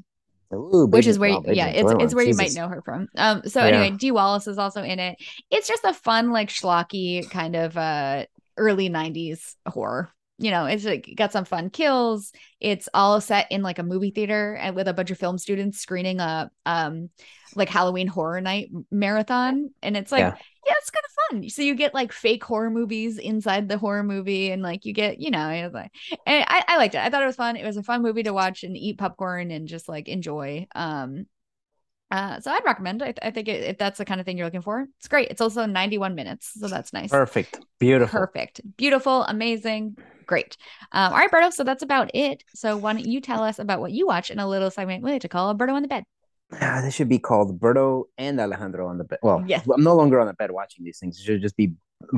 Ooh, 0.53 0.87
which 0.91 1.05
is 1.05 1.19
where 1.19 1.31
wow, 1.31 1.43
yeah, 1.45 1.67
it's 1.67 1.81
Toyland. 1.81 2.01
it's 2.01 2.15
where 2.15 2.25
you 2.25 2.35
might 2.35 2.53
know 2.53 2.67
her 2.67 2.81
from. 2.81 3.07
Um, 3.17 3.43
so 3.45 3.61
Yeah. 3.61 3.67
anyway, 3.67 3.97
Dee 3.97 4.11
Wallace 4.11 4.47
is 4.47 4.57
also 4.57 4.83
in 4.83 4.99
it. 4.99 5.17
It's 5.51 5.67
just 5.67 5.83
a 5.83 5.93
fun 5.93 6.31
like 6.31 6.49
schlocky 6.49 7.29
kind 7.29 7.55
of 7.55 7.77
uh 7.77 8.25
early 8.57 8.89
'90s 8.89 9.55
horror. 9.67 10.09
You 10.39 10.51
know, 10.51 10.65
it's 10.65 10.85
like 10.85 11.11
got 11.15 11.31
some 11.33 11.45
fun 11.45 11.69
kills. 11.69 12.31
It's 12.59 12.89
all 12.93 13.21
set 13.21 13.47
in 13.51 13.61
like 13.61 13.79
a 13.79 13.83
movie 13.83 14.11
theater 14.11 14.55
and 14.55 14.75
with 14.75 14.87
a 14.87 14.93
bunch 14.93 15.11
of 15.11 15.17
film 15.19 15.37
students 15.37 15.79
screening 15.79 16.19
a 16.21 16.49
um 16.65 17.09
like 17.55 17.69
Halloween 17.69 18.07
horror 18.07 18.41
night 18.41 18.69
marathon, 18.91 19.71
and 19.83 19.97
it's 19.97 20.11
like 20.11 20.21
Yeah. 20.21 20.35
yeah, 20.65 20.73
it's 20.77 20.89
kind 20.91 21.03
of 21.05 21.43
fun. 21.43 21.49
So 21.49 21.61
you 21.61 21.75
get 21.75 21.93
like 21.93 22.11
fake 22.13 22.43
horror 22.43 22.69
movies 22.69 23.17
inside 23.17 23.67
the 23.69 23.77
horror 23.77 24.03
movie, 24.03 24.51
and 24.51 24.61
like 24.61 24.85
you 24.85 24.93
get, 24.93 25.19
you 25.19 25.31
know, 25.31 25.49
it's 25.49 25.73
like, 25.73 25.91
and 26.25 26.45
I, 26.47 26.63
I 26.67 26.77
liked 26.77 26.95
it. 26.95 26.99
I 27.01 27.09
thought 27.09 27.23
it 27.23 27.27
was 27.27 27.35
fun. 27.35 27.55
It 27.55 27.65
was 27.65 27.77
a 27.77 27.83
fun 27.83 28.01
movie 28.01 28.23
to 28.23 28.33
watch 28.33 28.63
and 28.63 28.77
eat 28.77 28.97
popcorn 28.97 29.51
and 29.51 29.67
just 29.67 29.89
like 29.89 30.07
enjoy. 30.07 30.67
Um, 30.75 31.25
Uh, 32.11 32.39
so 32.39 32.51
I'd 32.51 32.65
recommend. 32.65 33.03
I, 33.03 33.13
I 33.21 33.29
think 33.31 33.47
it, 33.47 33.63
if 33.63 33.77
that's 33.77 33.99
the 33.99 34.05
kind 34.05 34.19
of 34.19 34.25
thing 34.25 34.37
you're 34.37 34.47
looking 34.47 34.61
for, 34.63 34.87
it's 34.97 35.07
great. 35.07 35.29
It's 35.29 35.41
also 35.41 35.65
91 35.67 36.15
minutes, 36.15 36.51
so 36.59 36.67
that's 36.67 36.91
nice. 36.91 37.11
Perfect. 37.11 37.59
Beautiful. 37.79 38.19
Perfect. 38.19 38.61
Beautiful. 38.77 39.23
Amazing. 39.23 39.95
Great. 40.29 40.57
Um, 40.91 41.11
all 41.11 41.17
right, 41.17 41.31
Berto. 41.31 41.51
So 41.51 41.63
that's 41.63 41.81
about 41.89 42.11
it. 42.13 42.43
So 42.53 42.77
why 42.77 42.93
don't 42.93 43.05
you 43.13 43.19
tell 43.19 43.41
us 43.43 43.57
about 43.57 43.79
what 43.83 43.91
you 43.91 44.05
watch 44.05 44.29
in 44.29 44.37
a 44.37 44.47
little 44.47 44.69
segment 44.69 45.03
we 45.03 45.11
like 45.11 45.23
to 45.23 45.27
call 45.35 45.55
Berto 45.55 45.73
on 45.73 45.81
the 45.81 45.87
bed? 45.87 46.03
Ah, 46.61 46.81
this 46.83 46.93
should 46.95 47.09
be 47.09 47.17
called 47.19 47.59
Berto 47.59 48.03
and 48.17 48.39
Alejandro 48.39 48.87
on 48.87 48.97
the 48.99 49.05
bed. 49.05 49.19
Well, 49.23 49.43
Yes. 49.47 49.67
I'm 49.73 49.83
no 49.83 49.95
longer 49.95 50.19
on 50.19 50.27
the 50.27 50.33
bed 50.41 50.51
watching 50.51 50.85
these 50.85 50.99
things. 50.99 51.19
It 51.19 51.23
should 51.25 51.41
just 51.41 51.57
be 51.57 51.73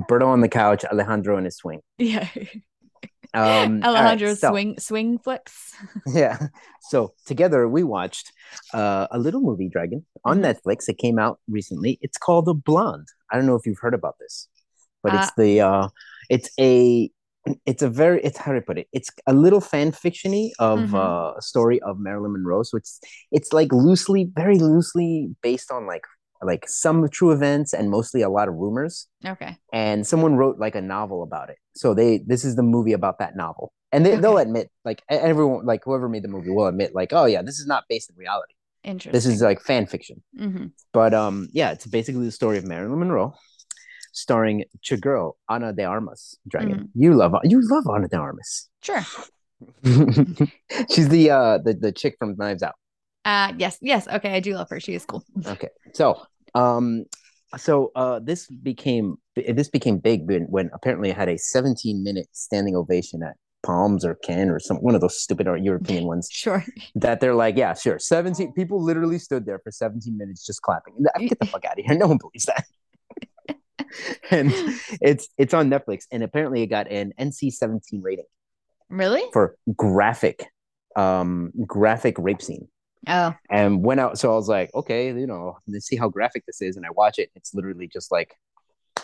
Berto 0.09 0.27
on 0.27 0.41
the 0.41 0.49
couch, 0.49 0.83
Alejandro 0.85 1.37
in 1.37 1.45
his 1.45 1.55
swing. 1.57 1.79
Yeah. 1.97 2.27
Um, 3.33 3.81
all 3.85 3.93
right, 3.93 4.01
Alejandro 4.01 4.33
so- 4.33 4.49
swing 4.51 4.77
swing 4.77 5.17
flips. 5.17 5.73
Yeah. 6.05 6.37
So 6.89 7.13
together 7.25 7.65
we 7.65 7.81
watched 7.81 8.33
uh, 8.73 9.07
a 9.09 9.17
little 9.17 9.39
movie, 9.39 9.69
Dragon, 9.69 10.05
on 10.25 10.39
Mhm. 10.41 10.45
Netflix. 10.47 10.89
It 10.89 10.97
came 10.97 11.17
out 11.17 11.39
recently. 11.47 11.97
It's 12.01 12.17
called 12.17 12.45
The 12.45 12.53
Blonde. 12.53 13.07
I 13.31 13.37
don't 13.37 13.45
know 13.45 13.55
if 13.55 13.65
you've 13.65 13.79
heard 13.79 13.93
about 13.93 14.15
this, 14.19 14.49
but 15.01 15.13
it's 15.13 15.27
Uh, 15.29 15.31
the 15.37 15.61
uh, 15.61 15.87
it's 16.29 16.49
a 16.59 17.09
it's 17.65 17.81
a 17.81 17.89
very 17.89 18.21
it's 18.23 18.37
how 18.37 18.51
do 18.51 18.57
I 18.57 18.61
put 18.61 18.77
it? 18.77 18.87
It's 18.93 19.09
a 19.27 19.33
little 19.33 19.61
fan 19.61 19.91
fictiony 19.91 20.51
of 20.59 20.79
Mhm. 20.79 20.93
uh, 20.93 21.33
a 21.37 21.41
story 21.41 21.79
of 21.81 21.99
Marilyn 21.99 22.33
Monroe. 22.33 22.63
So 22.63 22.77
it's 22.77 22.99
it's 23.31 23.51
like 23.53 23.71
loosely, 23.73 24.29
very 24.35 24.59
loosely 24.59 25.35
based 25.41 25.71
on 25.71 25.87
like 25.87 26.03
like 26.43 26.67
some 26.67 27.07
true 27.09 27.31
events 27.31 27.71
and 27.73 27.89
mostly 27.91 28.21
a 28.23 28.29
lot 28.29 28.47
of 28.47 28.55
rumors 28.55 29.07
Okay. 29.25 29.57
and 29.71 30.07
someone 30.07 30.35
wrote 30.37 30.57
like 30.57 30.73
a 30.75 30.81
novel 30.81 31.21
about 31.23 31.49
it. 31.49 31.57
So 31.75 31.93
they 31.93 32.19
this 32.25 32.43
is 32.45 32.55
the 32.55 32.63
movie 32.63 32.93
about 32.93 33.19
that 33.19 33.35
novel, 33.35 33.73
and 33.91 34.05
they, 34.05 34.15
they'll 34.15 34.37
admit 34.39 34.69
like 34.83 35.01
everyone 35.09 35.65
like 35.65 35.81
whoever 35.85 36.09
made 36.09 36.23
the 36.23 36.27
movie 36.29 36.49
will 36.49 36.67
admit 36.67 36.93
like 36.95 37.11
oh 37.13 37.25
yeah 37.25 37.41
this 37.41 37.59
is 37.59 37.67
not 37.67 37.83
based 37.89 38.09
in 38.09 38.15
reality. 38.17 38.53
Interesting. 38.83 39.11
This 39.13 39.25
is 39.27 39.41
like 39.41 39.61
fan 39.61 39.85
fiction. 39.85 40.23
hmm 40.37 40.65
But 40.93 41.13
um 41.13 41.47
yeah, 41.53 41.71
it's 41.71 41.85
basically 41.87 42.25
the 42.25 42.31
story 42.31 42.57
of 42.57 42.65
Marilyn 42.65 42.99
Monroe, 42.99 43.33
starring 44.11 44.65
Chigurh 44.83 45.31
Ana 45.49 45.73
de 45.73 45.83
Armas. 45.83 46.37
Dragon, 46.47 46.71
Mm-hmm. 46.91 47.01
you 47.03 47.13
love 47.13 47.33
you 47.43 47.61
love 47.69 47.85
Ana 47.87 48.07
de 48.07 48.17
Armas. 48.17 48.69
Sure. 48.81 49.01
She's 50.89 51.09
the 51.09 51.29
uh 51.31 51.57
the 51.59 51.73
the 51.73 51.91
chick 51.91 52.15
from 52.19 52.35
Knives 52.37 52.63
Out. 52.63 52.75
Uh 53.25 53.53
yes, 53.57 53.77
yes. 53.81 54.07
Okay, 54.07 54.33
I 54.33 54.39
do 54.39 54.53
love 54.55 54.69
her. 54.69 54.79
She 54.79 54.93
is 54.95 55.05
cool. 55.05 55.23
Okay. 55.47 55.69
So, 55.93 56.21
um, 56.55 57.05
so 57.57 57.91
uh, 57.95 58.19
this 58.19 58.47
became 58.47 59.17
this 59.35 59.69
became 59.69 59.97
big 59.99 60.27
when, 60.27 60.43
when 60.43 60.69
apparently 60.73 61.09
it 61.09 61.17
had 61.17 61.29
a 61.29 61.37
17 61.37 62.03
minute 62.03 62.27
standing 62.31 62.75
ovation 62.75 63.21
at 63.23 63.35
Palms 63.63 64.03
or 64.05 64.15
Cannes 64.15 64.49
or 64.49 64.59
some 64.59 64.77
one 64.77 64.95
of 64.95 65.01
those 65.01 65.21
stupid 65.21 65.47
European 65.61 66.05
ones 66.05 66.27
Sure. 66.31 66.63
that 66.95 67.19
they're 67.19 67.35
like, 67.35 67.57
yeah, 67.57 67.73
sure. 67.73 67.99
17 67.99 68.53
people 68.53 68.81
literally 68.83 69.19
stood 69.19 69.45
there 69.45 69.59
for 69.59 69.69
17 69.71 70.17
minutes 70.17 70.45
just 70.45 70.61
clapping. 70.63 70.95
Get 71.19 71.39
the 71.39 71.45
fuck 71.45 71.65
out 71.65 71.77
of 71.77 71.85
here. 71.85 71.95
No 71.97 72.07
one 72.07 72.17
believes 72.17 72.45
that. 72.45 72.65
and 74.31 74.51
it's 75.01 75.27
it's 75.37 75.53
on 75.53 75.69
Netflix 75.69 76.05
and 76.11 76.23
apparently 76.23 76.61
it 76.61 76.67
got 76.67 76.89
an 76.89 77.13
NC-17 77.19 78.01
rating 78.01 78.25
Really? 78.89 79.23
for 79.33 79.55
graphic 79.75 80.45
um 80.95 81.51
graphic 81.65 82.15
rape 82.17 82.41
scene 82.41 82.67
Oh, 83.07 83.33
and 83.49 83.83
went 83.83 83.99
out. 83.99 84.19
So 84.19 84.31
I 84.31 84.35
was 84.35 84.47
like, 84.47 84.69
okay, 84.75 85.07
you 85.07 85.25
know, 85.25 85.57
let's 85.67 85.87
see 85.87 85.95
how 85.95 86.07
graphic 86.09 86.45
this 86.45 86.61
is. 86.61 86.77
And 86.77 86.85
I 86.85 86.89
watch 86.91 87.17
it. 87.17 87.31
It's 87.35 87.51
literally 87.51 87.87
just 87.87 88.11
like 88.11 88.35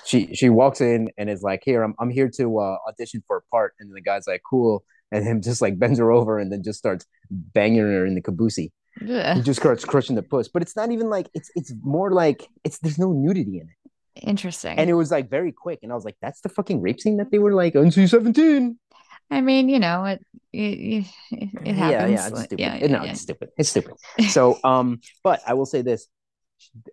she 0.06 0.36
she 0.36 0.50
walks 0.50 0.82
in 0.82 1.10
and 1.18 1.30
is 1.32 1.42
like, 1.42 1.62
here, 1.66 1.82
I'm 1.82 1.96
I'm 2.00 2.12
here 2.12 2.30
to 2.38 2.60
uh, 2.60 2.78
audition 2.88 3.24
for 3.26 3.38
a 3.38 3.42
part. 3.50 3.74
And 3.80 3.96
the 3.96 4.02
guy's 4.02 4.28
like, 4.28 4.42
cool. 4.48 4.84
And 5.12 5.26
him 5.26 5.42
just 5.50 5.64
like 5.64 5.80
bends 5.80 5.98
her 5.98 6.12
over 6.12 6.38
and 6.38 6.52
then 6.52 6.62
just 6.64 6.78
starts 6.78 7.06
banging 7.32 7.80
her 7.80 8.06
in 8.06 8.14
the 8.14 8.22
caboosey. 8.22 8.70
Yeah. 9.02 9.34
He 9.34 9.42
just 9.42 9.60
starts 9.60 9.84
crushing 9.84 10.16
the 10.16 10.22
puss. 10.22 10.48
But 10.48 10.62
it's 10.62 10.76
not 10.76 10.92
even 10.92 11.10
like 11.10 11.28
it's 11.34 11.50
it's 11.56 11.74
more 11.82 12.12
like 12.12 12.48
it's 12.64 12.78
there's 12.78 13.00
no 13.00 13.12
nudity 13.12 13.60
in 13.60 13.68
it. 13.68 13.77
Interesting. 14.24 14.78
And 14.78 14.90
it 14.90 14.94
was 14.94 15.12
like 15.12 15.30
very 15.30 15.52
quick. 15.52 15.80
And 15.84 15.92
I 15.92 15.96
was 15.96 16.06
like, 16.06 16.18
that's 16.22 16.42
the 16.42 16.50
fucking 16.50 16.82
rape 16.82 17.00
scene 17.00 17.18
that 17.18 17.32
they 17.32 17.40
were 17.40 17.54
like 17.54 17.74
NC 17.74 18.10
seventeen. 18.10 18.80
I 19.30 19.42
mean, 19.42 19.70
you 19.70 19.80
know, 19.80 20.06
it 20.06 20.26
it, 20.54 21.06
it, 21.32 21.76
happens. 21.76 21.80
Yeah, 21.80 22.08
yeah, 22.08 22.28
it's 22.28 22.40
stupid. 22.44 22.60
yeah, 22.60 22.88
no, 22.88 23.04
yeah, 23.04 23.12
it's 23.12 23.22
stupid. 23.22 23.50
It's 23.58 23.70
stupid. 23.70 23.94
So, 24.30 24.58
um, 24.64 25.02
but 25.24 25.42
I 25.46 25.54
will 25.54 25.66
say 25.66 25.82
this: 25.82 26.08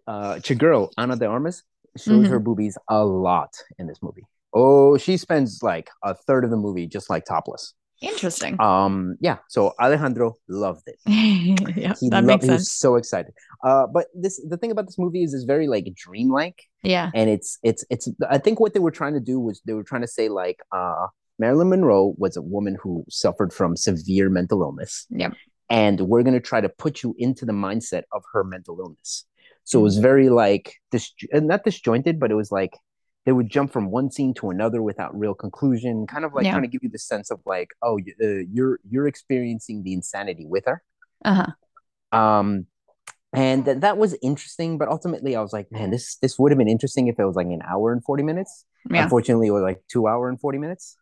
uh, 0.06 0.36
Chigurh 0.36 0.90
Ana 0.96 1.16
de 1.16 1.26
Armas 1.26 1.62
shows 1.96 2.26
Mhm. 2.26 2.30
her 2.30 2.40
boobies 2.40 2.76
a 2.88 3.04
lot 3.04 3.54
in 3.78 3.86
this 3.86 3.98
movie. 4.02 4.24
Oh, 4.52 4.96
she 4.98 5.16
spends 5.16 5.62
like 5.62 5.90
a 6.02 6.14
third 6.14 6.44
of 6.44 6.50
the 6.50 6.56
movie 6.56 6.86
just 6.86 7.08
like 7.08 7.24
topless. 7.24 7.74
Interesting. 8.04 8.60
Um, 8.60 9.16
yeah. 9.20 9.38
So 9.48 9.72
Alejandro 9.80 10.36
loved 10.48 10.82
it. 10.86 10.98
yeah, 11.06 11.94
He 12.00 12.08
that 12.10 12.24
loved. 12.24 12.26
makes 12.26 12.44
He 12.44 12.50
was 12.50 12.70
so 12.70 12.96
excited. 12.96 13.32
Uh, 13.62 13.86
but 13.86 14.06
this 14.14 14.40
the 14.48 14.56
thing 14.56 14.70
about 14.70 14.86
this 14.86 14.98
movie 14.98 15.22
is 15.22 15.34
it's 15.34 15.44
very 15.44 15.66
like 15.68 15.86
dreamlike 15.94 16.62
Yeah. 16.82 17.10
and 17.14 17.30
it's 17.30 17.58
it's 17.62 17.82
it's 17.90 18.06
i 18.28 18.38
think 18.38 18.60
what 18.60 18.74
they 18.74 18.80
were 18.80 18.90
trying 19.00 19.14
to 19.14 19.20
do 19.32 19.36
was 19.40 19.60
they 19.66 19.72
were 19.72 19.84
trying 19.90 20.02
to 20.02 20.12
say 20.18 20.28
like 20.28 20.58
uh 20.70 21.06
marilyn 21.38 21.68
monroe 21.70 22.14
was 22.18 22.36
a 22.36 22.42
woman 22.42 22.76
who 22.82 23.04
suffered 23.08 23.52
from 23.58 23.70
severe 23.88 24.28
mental 24.38 24.60
illness 24.66 25.06
Yeah. 25.22 25.32
and 25.70 25.96
we're 26.10 26.22
going 26.26 26.34
to 26.40 26.46
try 26.50 26.60
to 26.60 26.68
put 26.68 27.02
you 27.02 27.10
into 27.18 27.44
the 27.46 27.56
mindset 27.66 28.02
of 28.12 28.22
her 28.34 28.44
mental 28.44 28.76
illness 28.82 29.24
so 29.68 29.80
it 29.80 29.82
was 29.82 29.96
very 30.10 30.28
like 30.28 30.66
this 30.92 31.04
not 31.32 31.64
disjointed 31.64 32.20
but 32.20 32.30
it 32.30 32.38
was 32.42 32.52
like 32.60 32.74
they 33.26 33.32
would 33.32 33.48
jump 33.48 33.72
from 33.72 33.90
one 33.90 34.10
scene 34.10 34.34
to 34.34 34.50
another 34.50 34.82
without 34.82 35.18
real 35.18 35.34
conclusion 35.34 36.06
kind 36.06 36.24
of 36.24 36.34
like 36.34 36.44
Yeah. 36.44 36.52
trying 36.52 36.62
to 36.62 36.68
give 36.68 36.82
you 36.82 36.90
the 36.90 36.98
sense 36.98 37.30
of 37.30 37.40
like 37.46 37.68
oh 37.82 37.98
uh, 38.22 38.26
you're 38.52 38.78
you're 38.88 39.06
experiencing 39.08 39.82
the 39.82 39.92
insanity 39.92 40.46
with 40.46 40.64
her 40.66 40.82
Uh 41.24 41.34
huh. 42.12 42.18
um 42.18 42.66
and 43.32 43.64
th- 43.64 43.78
that 43.80 43.96
was 43.98 44.14
interesting 44.22 44.78
but 44.78 44.88
ultimately 44.88 45.34
i 45.36 45.40
was 45.40 45.52
like 45.52 45.70
man 45.72 45.90
this 45.90 46.16
this 46.16 46.38
would 46.38 46.52
have 46.52 46.58
been 46.58 46.68
interesting 46.68 47.08
if 47.08 47.18
it 47.18 47.24
was 47.24 47.34
like 47.36 47.46
an 47.46 47.62
hour 47.68 47.92
and 47.92 48.04
40 48.04 48.22
minutes 48.22 48.64
Yeah. 48.90 49.02
unfortunately 49.04 49.48
it 49.48 49.52
was 49.52 49.62
like 49.62 49.82
two 49.88 50.06
hour 50.06 50.28
and 50.28 50.38
40 50.40 50.58
minutes 50.58 50.96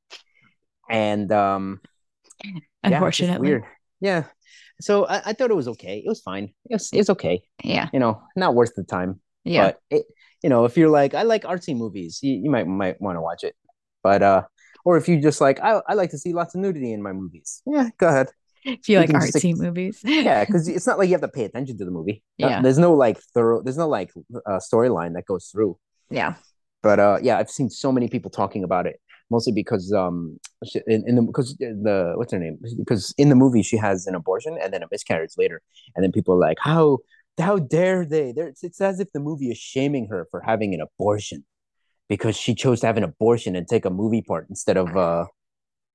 and 0.88 1.30
um 1.32 1.80
yeah, 2.44 2.61
Unfortunately. 2.96 3.48
weird 3.48 3.64
yeah 4.00 4.24
so 4.80 5.06
I, 5.06 5.22
I 5.26 5.32
thought 5.32 5.50
it 5.50 5.56
was 5.56 5.68
okay 5.68 5.98
it 6.04 6.08
was 6.08 6.20
fine 6.20 6.52
it 6.68 6.74
was, 6.74 6.90
it 6.92 6.98
was 6.98 7.11
okay 7.11 7.42
Yeah. 7.62 7.88
you 7.92 8.00
know 8.00 8.22
not 8.37 8.54
worth 8.54 8.74
the 8.74 8.82
time 8.85 9.20
Yeah. 9.44 9.64
but 9.66 9.80
it 9.90 10.06
you 10.42 10.50
know 10.50 10.64
if 10.64 10.76
you're 10.76 10.90
like 10.90 11.14
i 11.14 11.22
like 11.22 11.42
artsy 11.44 11.76
movies 11.76 12.18
you, 12.22 12.35
you 12.35 12.50
might 12.50 12.66
might 12.66 13.00
want 13.00 13.16
to 13.16 13.20
watch 13.20 13.42
it. 13.44 13.55
But 14.02 14.22
uh 14.22 14.42
or 14.85 14.96
if 14.96 15.09
you 15.09 15.20
just 15.20 15.40
like 15.40 15.61
I, 15.61 15.81
I 15.88 15.94
like 15.94 16.11
to 16.11 16.18
see 16.18 16.33
lots 16.33 16.55
of 16.55 16.61
nudity 16.61 16.92
in 16.92 17.02
my 17.02 17.12
movies. 17.12 17.62
Yeah 17.66 17.88
go 17.98 18.09
ahead. 18.09 18.28
If 18.64 18.88
you 18.88 18.94
you 18.94 19.00
like 19.00 19.11
can 19.11 19.20
stick- 19.20 19.42
artsy 19.42 19.57
movies. 19.57 20.00
yeah 20.05 20.44
because 20.44 20.66
it's 20.76 20.87
not 20.87 20.98
like 20.98 21.09
you 21.09 21.14
have 21.14 21.20
to 21.22 21.28
pay 21.28 21.44
attention 21.44 21.78
to 21.78 21.85
the 21.85 21.90
movie. 21.98 22.22
Uh, 22.42 22.48
Yeah. 22.48 22.62
there's 22.62 22.78
no 22.78 22.92
like 22.94 23.18
thorough 23.35 23.62
there's 23.62 23.78
no 23.78 23.88
like 23.88 24.11
uh, 24.46 24.59
storyline 24.68 25.12
that 25.14 25.24
goes 25.26 25.46
through. 25.52 25.78
Yeah. 26.11 26.35
but 26.83 26.98
uh 26.98 27.18
yeah 27.22 27.38
i've 27.38 27.50
seen 27.59 27.70
so 27.70 27.92
many 27.96 28.09
people 28.14 28.31
talking 28.31 28.64
about 28.64 28.87
it 28.90 28.96
mostly 29.31 29.52
because 29.62 29.85
um 30.02 30.16
she, 30.68 30.81
in, 30.94 31.00
in 31.09 31.14
the 31.18 31.22
because 31.22 31.48
the 31.59 32.12
what's 32.16 32.33
her 32.33 32.38
name? 32.38 32.59
Because 32.83 33.14
in 33.22 33.28
the 33.33 33.35
movie 33.42 33.62
she 33.70 33.76
has 33.87 34.07
an 34.11 34.14
abortion 34.20 34.59
and 34.62 34.72
then 34.72 34.83
a 34.83 34.88
miscarriage 34.90 35.35
later. 35.42 35.59
And 35.94 36.00
then 36.05 36.12
people 36.12 36.35
are 36.35 36.42
like 36.48 36.59
how 36.61 36.98
how 37.38 37.59
dare 37.59 38.05
they? 38.05 38.33
They're, 38.33 38.49
it's, 38.49 38.62
it's 38.64 38.81
as 38.81 39.01
if 39.01 39.12
the 39.12 39.21
movie 39.21 39.51
is 39.51 39.59
shaming 39.59 40.09
her 40.09 40.27
for 40.31 40.40
having 40.40 40.75
an 40.75 40.81
abortion 40.81 41.45
because 42.09 42.37
she 42.37 42.55
chose 42.55 42.81
to 42.81 42.87
have 42.87 42.97
an 42.97 43.05
abortion 43.05 43.57
and 43.57 43.66
take 43.66 43.85
a 43.85 43.90
movie 43.90 44.23
part 44.23 44.47
instead 44.51 44.77
of 44.77 44.97
uh 44.97 45.25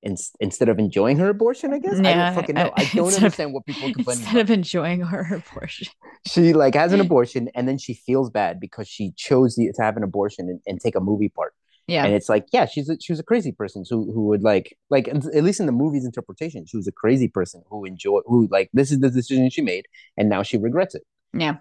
in, 0.04 0.15
instead 0.39 0.69
of 0.69 0.78
enjoying 0.80 1.17
her 1.17 1.30
abortion 1.30 1.73
i 1.73 1.80
guess? 1.80 2.00
I 2.00 2.13
don't 2.13 2.36
fucking 2.36 2.56
know. 2.56 2.71
I, 2.78 2.82
I- 2.84 2.89
don't 2.95 3.06
instead 3.06 3.17
of- 3.19 3.23
understand 3.23 3.54
what 3.54 3.65
people 3.65 3.89
are 3.89 3.93
complaining 3.93 4.21
Instead 4.21 4.36
about. 4.36 4.41
of 4.41 4.52
enjoying 4.52 5.02
her 5.02 5.43
abortion. 5.52 5.88
she 6.28 6.54
like 6.54 6.76
has 6.76 6.93
an 6.93 7.00
abortion 7.08 7.50
and 7.56 7.67
then 7.67 7.78
she 7.78 7.93
feels 7.95 8.30
bad 8.30 8.60
because 8.60 8.88
she 8.88 9.12
chose 9.17 9.56
the, 9.56 9.71
to 9.76 9.82
have 9.82 9.97
an 9.97 10.04
abortion 10.04 10.50
and, 10.50 10.60
and 10.67 10.80
take 10.80 10.95
a 10.95 11.00
movie 11.00 11.30
part. 11.30 11.54
Yeah. 11.88 12.04
and 12.06 12.13
it's 12.13 12.30
like 12.30 12.45
yeah 12.52 12.65
she's 12.65 12.89
a, 12.89 12.97
she 13.00 13.12
was 13.12 13.19
a 13.19 13.23
crazy 13.23 13.52
person 13.52 13.84
who 13.89 14.12
who 14.12 14.26
would 14.28 14.43
like 14.43 14.78
like 14.89 15.08
at 15.08 15.43
least 15.43 15.60
in 15.62 15.65
the 15.67 15.71
movie's 15.71 16.06
interpretation 16.06 16.65
she 16.65 16.76
was 16.78 16.88
a 16.88 16.91
crazy 16.91 17.28
person 17.30 17.63
who 17.69 17.86
enjoyed 17.86 18.23
who 18.28 18.47
like 18.52 18.69
this 18.73 18.91
is 18.91 19.00
the 19.00 19.10
decision 19.10 19.50
she 19.50 19.62
made 19.62 19.86
and 20.17 20.28
now 20.30 20.43
she 20.43 20.58
regrets 20.58 20.95
it 20.95 21.04
yeah. 21.33 21.55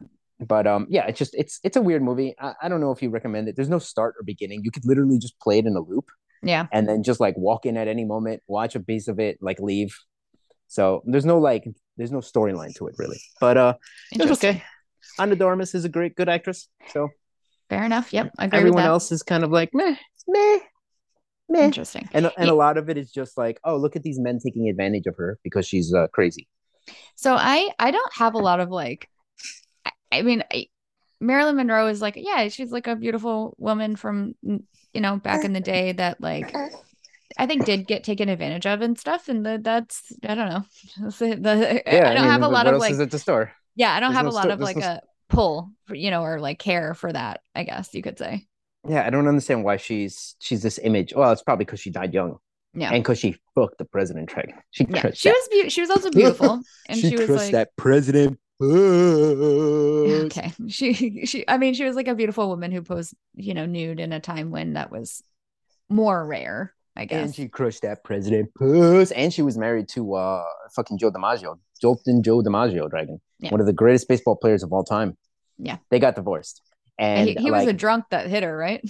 but 0.46 0.66
um 0.66 0.86
yeah 0.90 1.06
it's 1.06 1.18
just 1.18 1.34
it's 1.34 1.60
it's 1.64 1.76
a 1.76 1.82
weird 1.82 2.02
movie 2.02 2.34
I, 2.38 2.52
I 2.62 2.68
don't 2.68 2.80
know 2.80 2.92
if 2.92 3.02
you 3.02 3.10
recommend 3.10 3.48
it 3.48 3.56
there's 3.56 3.68
no 3.68 3.78
start 3.78 4.14
or 4.18 4.22
beginning 4.24 4.60
you 4.64 4.70
could 4.70 4.84
literally 4.86 5.18
just 5.18 5.38
play 5.40 5.58
it 5.58 5.66
in 5.66 5.76
a 5.76 5.80
loop 5.80 6.08
Yeah. 6.42 6.66
and 6.72 6.88
then 6.88 7.02
just 7.02 7.20
like 7.20 7.36
walk 7.36 7.66
in 7.66 7.76
at 7.76 7.88
any 7.88 8.04
moment 8.04 8.42
watch 8.46 8.74
a 8.74 8.80
piece 8.80 9.08
of 9.08 9.18
it 9.18 9.38
like 9.40 9.58
leave 9.60 9.96
so 10.68 11.02
there's 11.06 11.24
no 11.24 11.38
like 11.38 11.64
there's 11.96 12.12
no 12.12 12.18
storyline 12.18 12.74
to 12.76 12.86
it 12.88 12.94
really 12.98 13.20
but 13.40 13.56
uh 13.56 13.74
it 14.12 14.18
was 14.18 14.22
Interesting. 14.22 14.50
okay 14.56 14.62
Ana 15.18 15.36
de 15.36 15.44
Armas 15.44 15.74
is 15.74 15.84
a 15.84 15.88
great 15.88 16.14
good 16.16 16.28
actress 16.28 16.68
so 16.88 17.08
Fair 17.68 17.82
enough. 17.84 18.12
Yep. 18.12 18.30
I 18.38 18.44
agree 18.44 18.58
everyone 18.60 18.76
with 18.76 18.84
that. 18.84 18.88
else 18.90 19.10
is 19.10 19.22
kind 19.24 19.42
of 19.42 19.50
like 19.50 19.70
meh 19.74 19.96
meh 20.28 20.58
meh 21.48 21.64
Interesting. 21.64 22.08
and 22.12 22.26
and 22.38 22.46
Yeah. 22.46 22.52
a 22.52 22.54
lot 22.54 22.76
of 22.78 22.88
it 22.88 22.96
is 22.96 23.10
just 23.10 23.36
like, 23.36 23.58
oh, 23.64 23.76
look 23.76 23.96
at 23.96 24.04
these 24.04 24.20
men 24.20 24.38
taking 24.38 24.68
advantage 24.68 25.06
of 25.06 25.16
her 25.16 25.38
because 25.42 25.66
she's 25.66 25.92
uh, 25.92 26.06
crazy. 26.12 26.46
So 27.16 27.34
I 27.34 27.70
I 27.80 27.90
don't 27.90 28.12
have 28.14 28.34
a 28.34 28.38
lot 28.38 28.60
of 28.60 28.68
like 28.70 29.08
I 30.18 30.22
mean 30.22 30.44
I, 30.52 30.66
Marilyn 31.20 31.56
Monroe 31.56 31.88
is 31.88 32.02
like 32.02 32.14
yeah 32.16 32.48
she's 32.48 32.72
like 32.72 32.86
a 32.86 32.96
beautiful 32.96 33.54
woman 33.58 33.96
from 33.96 34.34
you 34.42 35.00
know 35.00 35.16
back 35.16 35.44
in 35.44 35.52
the 35.52 35.60
uh-huh. 35.60 35.72
day 35.72 35.92
that 35.92 36.20
like 36.20 36.54
uh-huh. 36.54 36.76
I 37.38 37.46
think 37.46 37.64
did 37.64 37.86
get 37.86 38.04
taken 38.04 38.28
advantage 38.28 38.66
of 38.66 38.80
and 38.80 38.98
stuff 38.98 39.28
and 39.28 39.44
the, 39.44 39.60
that's 39.62 40.12
I 40.22 40.34
don't 40.34 40.48
know 40.48 40.64
That's 41.00 41.22
it. 41.22 41.42
The- 41.42 42.10
I 42.10 42.14
don't 42.14 42.24
have 42.24 42.42
a 42.42 42.48
lot 42.48 42.66
of 42.66 42.78
like 42.78 42.92
is 42.92 43.00
at 43.00 43.10
the 43.10 43.18
store? 43.18 43.52
yeah 43.74 43.94
I 43.94 44.00
don't 44.00 44.10
there's 44.10 44.16
have 44.16 44.26
no 44.26 44.30
a 44.30 44.32
lot 44.32 44.44
sto- 44.44 44.52
of 44.54 44.60
like 44.60 44.76
no 44.76 44.86
a 44.86 45.00
pull, 45.28 45.72
for, 45.86 45.94
you 45.94 46.10
know, 46.10 46.22
or 46.22 46.40
like 46.40 46.58
care 46.58 46.94
for 46.94 47.12
that. 47.12 47.40
I 47.54 47.64
guess 47.64 47.92
you 47.94 48.02
could 48.02 48.18
say. 48.18 48.46
Yeah, 48.88 49.04
I 49.04 49.10
don't 49.10 49.26
understand 49.26 49.64
why 49.64 49.76
she's 49.78 50.36
she's 50.38 50.62
this 50.62 50.78
image. 50.78 51.12
Well, 51.14 51.32
it's 51.32 51.42
probably 51.42 51.64
because 51.64 51.80
she 51.80 51.90
died 51.90 52.14
young. 52.14 52.38
Yeah. 52.74 52.92
And 52.92 53.02
because 53.02 53.18
she 53.18 53.36
fucked 53.54 53.78
the 53.78 53.86
president 53.86 54.28
dragon. 54.28 54.56
She 54.70 54.86
yeah, 54.88 55.10
she 55.14 55.28
that. 55.28 55.34
was 55.34 55.48
be- 55.50 55.70
she 55.70 55.80
was 55.80 55.90
also 55.90 56.10
beautiful, 56.10 56.60
and 56.88 56.98
she, 56.98 57.16
was 57.16 57.30
like, 57.30 57.52
that 57.52 57.70
president. 57.76 58.38
Okay, 58.62 60.52
she 60.68 61.26
she. 61.26 61.44
I 61.48 61.58
mean, 61.58 61.74
she 61.74 61.84
was 61.84 61.96
like 61.96 62.08
a 62.08 62.14
beautiful 62.14 62.48
woman 62.48 62.72
who 62.72 62.82
posed, 62.82 63.14
you 63.34 63.54
know, 63.54 63.66
nude 63.66 64.00
in 64.00 64.12
a 64.12 64.20
time 64.20 64.50
when 64.50 64.74
that 64.74 64.90
was 64.90 65.22
more 65.88 66.24
rare. 66.26 66.72
I 66.96 67.04
guess. 67.04 67.26
And 67.26 67.34
she 67.34 67.48
crushed 67.48 67.82
that 67.82 68.02
president 68.04 68.54
puss. 68.54 69.10
And 69.10 69.32
she 69.32 69.42
was 69.42 69.58
married 69.58 69.88
to 69.90 70.14
uh 70.14 70.44
fucking 70.74 70.98
Joe 70.98 71.12
DiMaggio, 71.12 71.58
Jolton 71.82 72.22
Joe 72.22 72.42
DiMaggio 72.42 72.88
dragon. 72.88 73.20
Yeah. 73.38 73.50
One 73.50 73.60
of 73.60 73.66
the 73.66 73.74
greatest 73.74 74.08
baseball 74.08 74.36
players 74.36 74.62
of 74.62 74.72
all 74.72 74.84
time. 74.84 75.16
Yeah. 75.58 75.76
They 75.90 75.98
got 75.98 76.14
divorced. 76.14 76.62
And 76.98 77.28
he, 77.28 77.34
he 77.34 77.50
like, 77.50 77.60
was 77.60 77.68
a 77.68 77.74
drunk 77.74 78.06
that 78.10 78.26
hit 78.26 78.42
her, 78.42 78.56
right? 78.56 78.82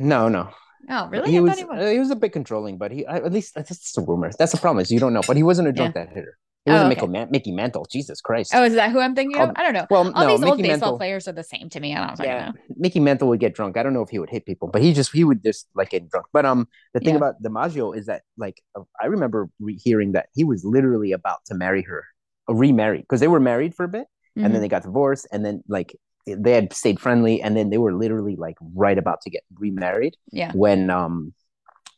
no, 0.00 0.28
no. 0.28 0.50
Oh, 0.90 1.08
really? 1.08 1.30
He 1.30 1.38
was, 1.38 1.56
he 1.56 1.64
was. 1.64 1.78
uh, 1.78 1.90
he 1.90 1.98
was 2.00 2.10
a 2.10 2.16
bit 2.16 2.32
controlling, 2.32 2.76
but 2.76 2.90
he 2.90 3.06
at 3.06 3.32
least 3.32 3.54
that's 3.54 3.68
just 3.68 3.96
a 3.98 4.00
rumor. 4.00 4.32
That's 4.36 4.50
the 4.50 4.58
problem 4.58 4.82
is 4.82 4.90
you 4.90 4.98
don't 4.98 5.12
know. 5.12 5.22
But 5.24 5.36
he 5.36 5.44
wasn't 5.44 5.68
a 5.68 5.72
drunk 5.72 5.94
that 5.94 6.08
hit 6.08 6.24
her. 6.66 6.70
He 6.70 6.70
Oh, 6.70 6.74
wasn't 6.84 6.98
okay. 6.98 7.06
Mickey, 7.06 7.30
Mickey 7.30 7.52
Mantle. 7.52 7.86
Jesus 7.90 8.20
Christ. 8.20 8.52
Oh, 8.54 8.62
is 8.64 8.74
that 8.74 8.90
who 8.92 9.00
I'm 9.00 9.14
thinking 9.14 9.40
of? 9.40 9.50
I 9.56 9.62
don't 9.62 9.72
know. 9.72 9.86
well, 9.90 10.12
All 10.14 10.24
no, 10.26 10.36
these 10.36 10.44
old 10.44 10.58
Mickey 10.58 10.68
baseball 10.70 10.90
Mantle. 10.90 10.98
players 10.98 11.28
are 11.28 11.32
the 11.32 11.42
same 11.44 11.68
to 11.70 11.80
me. 11.80 11.94
I 11.94 12.06
don't 12.06 12.24
yeah, 12.26 12.46
know. 12.50 12.52
Mickey 12.76 13.00
Mantle 13.00 13.28
would 13.28 13.40
get 13.40 13.54
drunk. 13.54 13.76
I 13.76 13.82
don't 13.82 13.94
know 13.94 14.02
if 14.02 14.10
he 14.10 14.18
would 14.18 14.30
hit 14.30 14.46
people, 14.46 14.68
but 14.68 14.82
he 14.82 14.92
just 14.92 15.12
he 15.12 15.24
would 15.24 15.42
just 15.42 15.68
like 15.74 15.90
get 15.90 16.08
drunk. 16.08 16.26
But 16.32 16.46
um, 16.46 16.68
the 16.94 17.00
thing 17.00 17.10
Yeah. 17.10 17.16
about 17.16 17.42
DiMaggio 17.42 17.96
is 17.96 18.06
that 18.06 18.22
like 18.36 18.62
uh, 18.76 18.82
I 19.00 19.06
remember 19.06 19.48
re- 19.60 19.78
hearing 19.82 20.12
that 20.12 20.26
he 20.34 20.44
was 20.44 20.64
literally 20.64 21.12
about 21.12 21.38
to 21.46 21.54
marry 21.54 21.82
her, 21.82 22.04
remarry 22.48 22.98
because 22.98 23.20
they 23.20 23.28
were 23.28 23.40
married 23.40 23.74
for 23.74 23.84
a 23.84 23.88
bit 23.88 24.06
and 24.36 24.46
Mhm. 24.46 24.52
then 24.52 24.60
they 24.62 24.68
got 24.68 24.82
divorced 24.82 25.26
and 25.32 25.44
then 25.44 25.62
like 25.68 25.94
they 26.26 26.52
had 26.52 26.72
stayed 26.72 27.00
friendly 27.00 27.42
and 27.42 27.56
then 27.56 27.70
they 27.70 27.78
were 27.78 27.92
literally 27.94 28.36
like 28.36 28.56
right 28.74 28.96
about 28.96 29.20
to 29.22 29.30
get 29.30 29.42
remarried 29.58 30.16
yeah. 30.30 30.52
when 30.52 30.88
um 30.90 31.34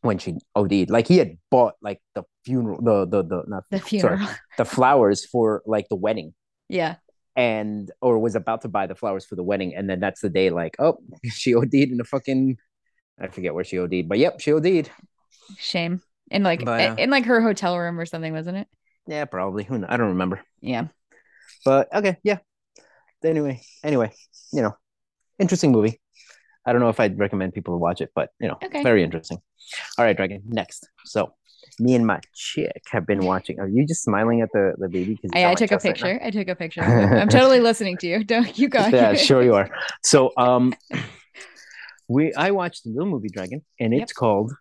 when 0.04 0.18
she 0.18 0.36
OD'd. 0.54 0.90
Like 0.90 1.08
he 1.08 1.18
had 1.18 1.38
bought 1.50 1.74
like 1.82 2.00
the 2.14 2.24
funeral, 2.44 2.80
the 2.82 3.06
the 3.06 3.22
the 3.24 3.42
not 3.48 3.64
The 3.70 3.78
sorry, 3.78 3.88
funeral. 4.18 4.28
the 4.58 4.64
flowers 4.64 5.24
for 5.26 5.62
like 5.66 5.88
the 5.88 5.96
wedding 5.96 6.34
yeah. 6.68 6.96
and 7.36 7.90
or 8.00 8.18
was 8.18 8.34
about 8.36 8.62
to 8.62 8.68
buy 8.68 8.86
the 8.86 8.94
flowers 8.94 9.24
for 9.24 9.36
the 9.36 9.42
wedding 9.42 9.74
and 9.74 9.88
then 9.88 10.00
that's 10.00 10.20
the 10.20 10.28
day 10.30 10.50
like 10.50 10.76
oh 10.78 10.98
she 11.32 11.54
OD'd 11.54 11.74
in 11.74 11.96
the 11.96 12.04
fucking 12.04 12.56
I 13.20 13.28
forget 13.28 13.54
where 13.54 13.64
she 13.64 13.78
OD'd 13.78 14.08
but 14.08 14.18
yep 14.18 14.40
she 14.40 14.52
OD'd 14.52 14.90
Shame. 15.58 16.00
In 16.30 16.42
like 16.42 16.64
But, 16.64 16.80
uh, 16.90 16.94
in 16.98 17.10
like 17.10 17.24
her 17.26 17.40
hotel 17.40 17.78
room 17.78 17.98
or 18.00 18.06
something, 18.06 18.32
wasn't 18.32 18.58
it? 18.58 18.68
yeah 19.06 19.24
probably 19.26 19.64
who 19.64 19.78
knows? 19.78 19.88
I 19.92 19.96
don't 19.98 20.08
remember 20.16 20.40
Yeah. 20.60 20.88
but 21.64 21.88
okay 21.94 22.16
yeah 22.22 22.38
anyway 23.24 23.60
anyway 23.82 24.12
you 24.52 24.62
know 24.62 24.76
interesting 25.38 25.72
movie 25.72 26.00
I 26.66 26.72
don't 26.72 26.80
know 26.80 26.88
if 26.88 27.00
I'd 27.00 27.18
recommend 27.18 27.52
people 27.54 27.74
to 27.74 27.78
watch 27.78 28.00
it 28.00 28.10
but 28.14 28.30
you 28.40 28.48
know 28.48 28.58
Okay. 28.64 28.82
very 28.82 29.02
interesting 29.02 29.38
all 29.98 30.04
right 30.04 30.16
dragon 30.16 30.42
next 30.46 30.88
so 31.04 31.32
me 31.80 31.94
and 31.94 32.06
my 32.06 32.20
chick 32.34 32.82
have 32.92 33.06
been 33.06 33.24
watching 33.24 33.58
are 33.58 33.68
you 33.68 33.86
just 33.86 34.02
smiling 34.04 34.40
at 34.42 34.50
the 34.52 34.74
the 34.78 34.88
baby 34.88 35.14
because 35.20 35.30
I, 35.34 35.50
I 35.52 35.54
took 35.54 35.72
a 35.72 35.78
picture. 35.78 36.20
I 36.22 36.30
took 36.30 36.48
a 36.48 36.54
picture. 36.54 36.82
I'm 36.82 37.28
totally 37.28 37.60
listening 37.60 37.96
to 37.98 38.06
you. 38.06 38.22
Don't 38.24 38.56
you 38.58 38.68
go. 38.68 38.86
yeah, 38.86 39.14
sure 39.14 39.42
you 39.42 39.54
are. 39.54 39.68
So, 40.02 40.32
um, 40.36 40.74
we 42.08 42.32
I 42.34 42.50
watched 42.50 42.84
the 42.84 42.90
little 42.90 43.06
movie 43.10 43.28
Dragon, 43.30 43.62
and 43.80 43.92
it's 43.94 44.12
Yep. 44.12 44.16
called 44.16 44.52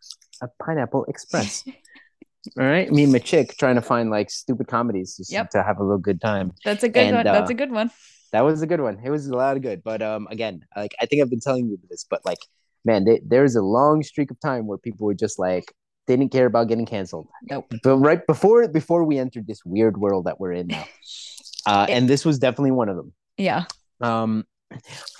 a 0.41 0.47
Pineapple 0.63 1.05
Express. 1.05 1.63
All 2.59 2.65
right, 2.65 2.91
me 2.91 3.03
and 3.03 3.11
my 3.11 3.19
chick 3.19 3.55
trying 3.57 3.75
to 3.75 3.81
find 3.81 4.09
like 4.09 4.29
stupid 4.29 4.67
comedies 4.67 5.15
just 5.17 5.31
Yep. 5.31 5.49
to 5.51 5.63
have 5.63 5.77
a 5.79 5.83
little 5.83 5.97
good 5.97 6.19
time. 6.21 6.51
That's 6.65 6.83
a 6.83 6.89
good 6.89 6.99
And, 7.07 7.15
one. 7.17 7.25
That's 7.25 7.49
uh, 7.49 7.53
a 7.53 7.55
good 7.55 7.71
one. 7.71 7.91
That 8.33 8.41
was 8.41 8.63
a 8.63 8.67
good 8.67 8.81
one. 8.81 8.99
It 9.03 9.11
was 9.11 9.27
a 9.27 9.35
lot 9.35 9.55
of 9.55 9.61
good, 9.61 9.83
but 9.83 10.01
um, 10.01 10.27
again, 10.31 10.65
like 10.75 10.95
I 10.99 11.05
think 11.05 11.21
I've 11.21 11.29
been 11.29 11.39
telling 11.39 11.67
you 11.67 11.77
this, 11.89 12.03
but 12.09 12.25
like, 12.25 12.39
man, 12.83 13.05
they, 13.05 13.21
there's 13.23 13.55
a 13.55 13.61
long 13.61 14.01
streak 14.01 14.31
of 14.31 14.39
time 14.39 14.65
where 14.65 14.79
people 14.79 15.05
were 15.05 15.13
just 15.13 15.37
like 15.37 15.71
they 16.07 16.17
didn't 16.17 16.31
care 16.31 16.47
about 16.47 16.67
getting 16.67 16.87
canceled. 16.87 17.27
Nope. 17.43 17.71
But 17.83 17.97
right 17.97 18.25
before 18.25 18.67
before 18.67 19.03
we 19.03 19.19
entered 19.19 19.45
this 19.45 19.63
weird 19.63 19.97
world 19.97 20.25
that 20.25 20.39
we're 20.39 20.53
in 20.53 20.67
now, 20.67 20.83
uh, 21.67 21.85
and 21.87 22.09
this 22.09 22.25
was 22.25 22.39
definitely 22.39 22.71
one 22.71 22.89
of 22.89 22.95
them. 22.95 23.13
Yeah. 23.37 23.65
Um, 24.01 24.45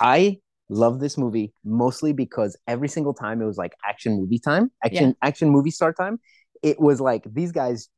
I 0.00 0.38
love 0.68 0.98
this 0.98 1.16
movie 1.16 1.52
mostly 1.64 2.12
because 2.12 2.56
every 2.66 2.88
single 2.88 3.14
time 3.14 3.40
it 3.40 3.44
was 3.44 3.56
like 3.56 3.74
action 3.88 4.14
movie 4.14 4.40
time, 4.40 4.72
action 4.84 5.14
action 5.22 5.50
movie 5.50 5.70
star 5.70 5.92
time. 5.92 6.18
It 6.64 6.80
was 6.80 7.00
like 7.00 7.22
these 7.32 7.52
guys 7.52 7.88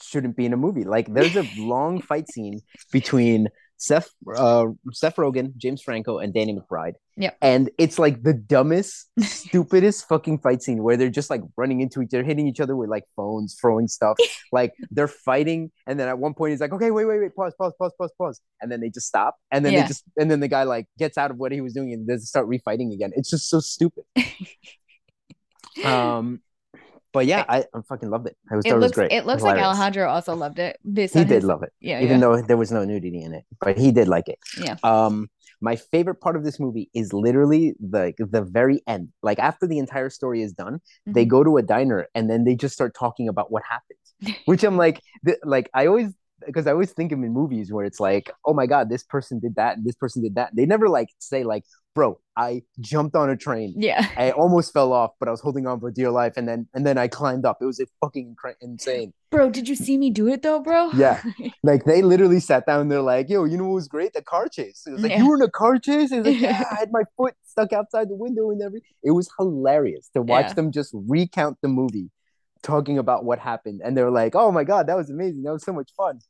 shouldn't 0.00 0.36
be 0.36 0.46
in 0.46 0.52
a 0.52 0.56
movie. 0.56 0.84
Like 0.84 1.12
there's 1.12 1.36
a 1.36 1.44
long 1.58 2.00
fight 2.00 2.28
scene 2.28 2.60
between 2.92 3.48
Seth 3.80 4.10
uh, 4.36 4.66
Seth 4.92 5.16
Rogen, 5.16 5.56
James 5.56 5.80
Franco, 5.80 6.18
and 6.18 6.34
Danny 6.34 6.54
McBride. 6.54 6.96
Yeah. 7.16 7.30
And 7.40 7.70
it's 7.78 7.98
like 7.98 8.22
the 8.22 8.34
dumbest, 8.34 9.08
stupidest 9.20 10.06
fucking 10.06 10.40
fight 10.40 10.62
scene 10.62 10.82
where 10.82 10.98
they're 10.98 11.08
just 11.08 11.30
like 11.30 11.40
running 11.56 11.80
into 11.80 12.02
each 12.02 12.12
other, 12.12 12.22
hitting 12.22 12.46
each 12.46 12.60
other 12.60 12.76
with 12.76 12.90
like 12.90 13.04
phones, 13.16 13.56
throwing 13.58 13.88
stuff. 13.88 14.18
like 14.52 14.74
they're 14.90 15.08
fighting, 15.08 15.70
and 15.86 15.98
then 15.98 16.08
at 16.08 16.18
one 16.18 16.34
point 16.34 16.50
he's 16.50 16.60
like, 16.60 16.74
"Okay, 16.74 16.90
wait, 16.90 17.06
wait, 17.06 17.20
wait, 17.20 17.34
pause, 17.34 17.54
pause, 17.56 17.72
pause, 17.78 17.92
pause, 17.98 18.12
pause," 18.18 18.40
and 18.60 18.70
then 18.70 18.82
they 18.82 18.90
just 18.90 19.06
stop, 19.06 19.36
and 19.50 19.64
then 19.64 19.72
Yeah. 19.72 19.82
they 19.82 19.88
just, 19.88 20.04
and 20.18 20.30
then 20.30 20.40
the 20.40 20.48
guy 20.48 20.64
like 20.64 20.86
gets 20.98 21.16
out 21.16 21.30
of 21.30 21.38
what 21.38 21.50
he 21.50 21.62
was 21.62 21.72
doing 21.72 21.94
and 21.94 22.06
they 22.06 22.18
start 22.18 22.46
refighting 22.48 22.92
again. 22.92 23.12
It's 23.16 23.30
just 23.30 23.48
so 23.48 23.60
stupid. 23.60 24.04
um, 25.86 26.42
but 27.12 27.26
yeah, 27.26 27.44
I, 27.48 27.64
I 27.74 27.80
fucking 27.88 28.10
loved 28.10 28.26
it. 28.28 28.36
I 28.50 28.56
was, 28.56 28.64
It 28.64 28.70
it 28.70 28.74
was 28.74 28.82
looks 28.82 28.94
great. 28.94 29.12
it 29.12 29.26
looks 29.26 29.42
like 29.42 29.58
Alejandro 29.58 30.08
also 30.08 30.34
loved 30.34 30.58
it. 30.58 30.78
He 30.84 31.06
did 31.06 31.28
his- 31.28 31.44
love 31.44 31.62
it, 31.62 31.72
Yeah. 31.80 32.00
even 32.00 32.20
yeah. 32.20 32.20
though 32.20 32.42
there 32.42 32.56
was 32.56 32.70
no 32.72 32.84
nudity 32.84 33.22
in 33.22 33.34
it, 33.34 33.44
but 33.60 33.78
he 33.78 33.92
did 33.92 34.08
like 34.08 34.28
it. 34.28 34.38
Yeah. 34.60 34.76
Um, 34.82 35.28
my 35.62 35.76
favorite 35.76 36.20
part 36.22 36.36
of 36.36 36.44
this 36.44 36.58
movie 36.58 36.88
is 36.94 37.12
literally 37.12 37.74
the 37.80 38.14
the 38.18 38.42
very 38.42 38.82
end. 38.86 39.08
Like 39.22 39.38
after 39.38 39.66
the 39.66 39.78
entire 39.78 40.08
story 40.08 40.40
is 40.42 40.52
done, 40.52 40.80
they 41.06 41.26
Mhm. 41.26 41.28
go 41.28 41.44
to 41.44 41.56
a 41.58 41.62
diner 41.62 42.06
and 42.14 42.30
then 42.30 42.44
they 42.44 42.54
just 42.54 42.72
start 42.74 42.94
talking 42.94 43.28
about 43.28 43.50
what 43.52 43.62
happened. 43.68 44.36
Which 44.46 44.64
I'm 44.64 44.76
like, 44.78 45.02
th- 45.26 45.38
like 45.44 45.68
I 45.74 45.86
always 45.86 46.14
because 46.46 46.66
I 46.66 46.72
always 46.72 46.92
think 46.92 47.12
of 47.12 47.18
in 47.22 47.32
movies 47.32 47.72
where 47.72 47.84
it's 47.84 48.00
like, 48.00 48.30
oh 48.44 48.54
my 48.54 48.66
god, 48.66 48.88
this 48.88 49.02
person 49.02 49.38
did 49.40 49.54
that 49.56 49.76
and 49.76 49.84
this 49.86 49.94
person 49.96 50.22
did 50.22 50.34
that. 50.36 50.54
They 50.54 50.66
never 50.66 50.88
like 50.88 51.08
say 51.18 51.44
like, 51.44 51.64
bro, 51.94 52.18
I 52.36 52.62
jumped 52.80 53.16
on 53.16 53.28
a 53.30 53.36
train. 53.36 53.74
Yeah. 53.76 54.06
I 54.16 54.30
almost 54.30 54.72
fell 54.72 54.92
off, 54.92 55.12
but 55.18 55.28
I 55.28 55.30
was 55.32 55.40
holding 55.40 55.66
on 55.66 55.80
for 55.80 55.90
dear 55.90 56.10
life, 56.10 56.34
and 56.36 56.46
then 56.48 56.68
and 56.74 56.86
then 56.86 56.96
I 56.98 57.08
climbed 57.08 57.44
up. 57.44 57.58
It 57.60 57.66
was 57.66 57.80
a 57.80 57.86
fucking 58.00 58.36
insane. 58.60 59.12
Bro, 59.30 59.50
did 59.50 59.68
you 59.68 59.76
see 59.76 59.96
me 59.96 60.10
do 60.10 60.26
it 60.28 60.42
though, 60.42 60.60
bro? 60.60 60.90
Yeah. 60.92 61.22
Like 61.62 61.84
they 61.84 62.00
literally 62.02 62.40
sat 62.40 62.64
down. 62.66 62.80
and 62.82 62.90
They're 62.90 63.02
like, 63.02 63.28
"Yo, 63.28 63.44
you 63.44 63.58
know 63.58 63.64
what 63.64 63.74
was 63.74 63.86
great? 63.88 64.14
The 64.14 64.22
car 64.22 64.48
chase." 64.48 64.82
It 64.86 64.92
was 64.92 65.02
like, 65.02 65.12
Yeah. 65.12 65.18
"You 65.18 65.28
were 65.28 65.36
in 65.36 65.42
a 65.42 65.50
car 65.50 65.78
chase?" 65.78 66.10
It 66.10 66.18
was 66.18 66.26
like, 66.26 66.40
"Yeah, 66.48 66.64
I 66.70 66.76
had 66.76 66.90
my 66.90 67.02
foot 67.16 67.34
stuck 67.44 67.72
outside 67.74 68.08
the 68.08 68.16
window 68.16 68.50
and 68.50 68.62
everything." 68.62 68.88
It 69.02 69.10
was 69.10 69.28
hilarious 69.38 70.08
to 70.14 70.22
watch 70.22 70.46
Yeah. 70.48 70.52
them 70.54 70.72
just 70.72 70.90
recount 70.94 71.58
the 71.60 71.68
movie, 71.68 72.10
talking 72.62 72.98
about 72.98 73.24
what 73.24 73.38
happened, 73.38 73.80
and 73.84 73.96
they 73.96 74.02
were 74.02 74.10
like, 74.10 74.34
"Oh 74.34 74.50
my 74.50 74.64
god, 74.64 74.86
that 74.88 74.96
was 74.96 75.10
amazing! 75.10 75.42
That 75.42 75.52
was 75.52 75.64
so 75.64 75.72
much 75.72 75.90
fun." 75.96 76.20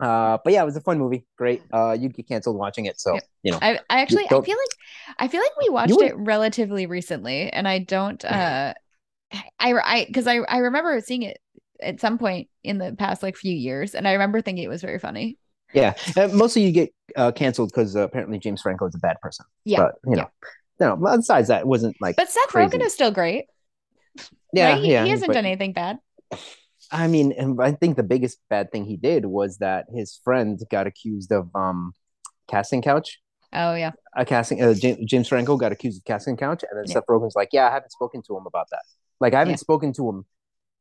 Uh, 0.00 0.38
but 0.44 0.52
yeah, 0.52 0.62
it 0.62 0.66
was 0.66 0.76
a 0.76 0.80
fun 0.80 0.98
movie. 0.98 1.24
Great. 1.36 1.62
Uh, 1.72 1.96
you'd 1.98 2.14
get 2.14 2.28
canceled 2.28 2.56
watching 2.56 2.86
it, 2.86 3.00
so 3.00 3.18
you 3.42 3.52
know. 3.52 3.58
I, 3.62 3.78
I 3.88 4.00
actually 4.00 4.24
I 4.26 4.28
feel 4.28 4.38
like 4.38 5.18
I 5.18 5.28
feel 5.28 5.40
like 5.40 5.56
we 5.60 5.68
watched 5.68 6.00
it 6.00 6.16
relatively 6.16 6.86
recently 6.86 7.50
and 7.50 7.68
I 7.68 7.78
don't 7.78 8.24
uh 8.24 8.74
I 9.58 9.72
I 9.72 10.04
because 10.06 10.26
I 10.26 10.38
I 10.48 10.58
remember 10.58 11.00
seeing 11.00 11.22
it 11.22 11.38
at 11.80 12.00
some 12.00 12.18
point 12.18 12.48
in 12.62 12.78
the 12.78 12.94
past 12.94 13.22
like 13.22 13.36
few 13.36 13.54
years 13.54 13.94
and 13.94 14.06
I 14.06 14.12
remember 14.12 14.40
thinking 14.40 14.64
it 14.64 14.68
was 14.68 14.82
very 14.82 14.98
funny. 14.98 15.38
Yeah, 15.72 15.94
uh, 16.16 16.28
mostly 16.28 16.62
you 16.62 16.72
get 16.72 16.90
uh, 17.16 17.32
canceled 17.32 17.70
because 17.70 17.96
uh, 17.96 18.02
apparently 18.02 18.38
James 18.38 18.62
Franco 18.62 18.86
is 18.86 18.94
a 18.94 18.98
bad 18.98 19.20
person. 19.20 19.44
Yeah. 19.64 19.78
but 19.78 19.94
you 20.06 20.16
know, 20.16 20.30
no. 20.78 20.96
Besides 21.16 21.48
that, 21.48 21.62
it 21.62 21.66
wasn't 21.66 21.96
like. 22.00 22.14
But 22.14 22.30
Seth 22.30 22.46
crazy. 22.48 22.78
Rogen 22.78 22.84
is 22.84 22.92
still 22.92 23.10
great. 23.10 23.46
Yeah, 24.56 24.72
right? 24.72 24.82
He, 24.82 24.92
yeah. 24.92 25.04
he 25.04 25.10
hasn't 25.10 25.28
but- 25.28 25.34
done 25.34 25.46
anything 25.46 25.72
bad. 25.72 25.98
I 26.92 27.06
mean, 27.08 27.32
and 27.32 27.58
I 27.62 27.72
think 27.72 27.96
the 27.96 28.02
biggest 28.02 28.38
bad 28.50 28.70
thing 28.70 28.84
he 28.84 28.96
did 28.96 29.24
was 29.26 29.58
that 29.58 29.86
his 29.94 30.20
friend 30.22 30.60
got 30.70 30.86
accused 30.86 31.32
of 31.32 31.48
um 31.54 31.92
casting 32.48 32.82
couch. 32.82 33.20
Oh 33.52 33.74
yeah. 33.74 33.92
A 34.16 34.24
casting 34.24 34.62
uh, 34.62 34.74
James, 34.74 35.28
Franco 35.28 35.56
got 35.56 35.72
accused 35.72 36.00
of 36.00 36.04
casting 36.04 36.36
couch, 36.36 36.62
and 36.68 36.76
then 36.78 36.84
Yeah. 36.86 36.94
Seth 36.94 37.06
Rogen's 37.08 37.34
like, 37.36 37.48
"Yeah, 37.52 37.68
I 37.68 37.70
haven't 37.72 37.92
spoken 37.92 38.22
to 38.26 38.36
him 38.36 38.46
about 38.46 38.66
that. 38.70 38.82
Like, 39.20 39.32
I 39.34 39.38
haven't 39.38 39.52
Yeah. 39.52 39.56
spoken 39.58 39.92
to 39.94 40.08
him 40.08 40.26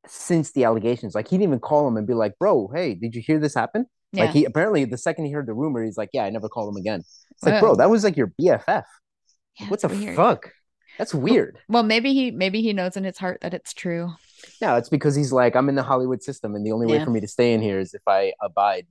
since 0.07 0.51
the 0.51 0.65
allegations. 0.65 1.15
Like, 1.15 1.27
he 1.29 1.37
didn't 1.37 1.49
even 1.49 1.59
call 1.59 1.87
him 1.87 1.95
and 1.97 2.05
be 2.05 2.13
like, 2.13 2.37
"Bro, 2.39 2.71
hey, 2.75 2.95
did 2.95 3.15
you 3.15 3.21
hear 3.21 3.39
this 3.39 3.53
happen?" 3.55 3.85
Yeah. 4.11 4.25
Like, 4.25 4.33
he 4.33 4.45
apparently 4.45 4.85
the 4.85 4.97
second 4.97 5.25
he 5.25 5.31
heard 5.31 5.47
the 5.47 5.53
rumor, 5.53 5.83
he's 5.83 5.97
like, 5.97 6.09
"Yeah, 6.13 6.25
I 6.25 6.29
never 6.31 6.49
called 6.49 6.69
him 6.75 6.77
again." 6.79 6.99
It's 7.31 7.43
like, 7.43 7.59
bro, 7.61 7.75
that 7.75 7.89
was 7.89 8.03
like 8.03 8.17
your 8.17 8.33
BFF. 8.39 8.83
What 9.69 9.81
the 9.81 9.87
weird. 9.87 10.15
fuck? 10.15 10.51
That's 10.97 11.13
weird. 11.13 11.57
Well, 11.67 11.83
maybe 11.83 12.13
he 12.13 12.31
maybe 12.31 12.61
he 12.61 12.73
knows 12.73 12.95
in 12.97 13.03
his 13.03 13.17
heart 13.17 13.41
that 13.41 13.53
it's 13.53 13.73
true. 13.73 14.13
No, 14.61 14.75
it's 14.75 14.89
because 14.89 15.15
he's 15.15 15.31
like, 15.31 15.55
I'm 15.55 15.69
in 15.69 15.75
the 15.75 15.83
Hollywood 15.83 16.21
system, 16.21 16.55
and 16.55 16.65
the 16.65 16.71
only 16.71 16.85
way 16.87 16.99
for 17.03 17.11
me 17.11 17.19
to 17.21 17.27
stay 17.27 17.53
in 17.53 17.61
here 17.61 17.79
is 17.79 17.93
if 17.93 18.01
I 18.07 18.33
abide. 18.41 18.85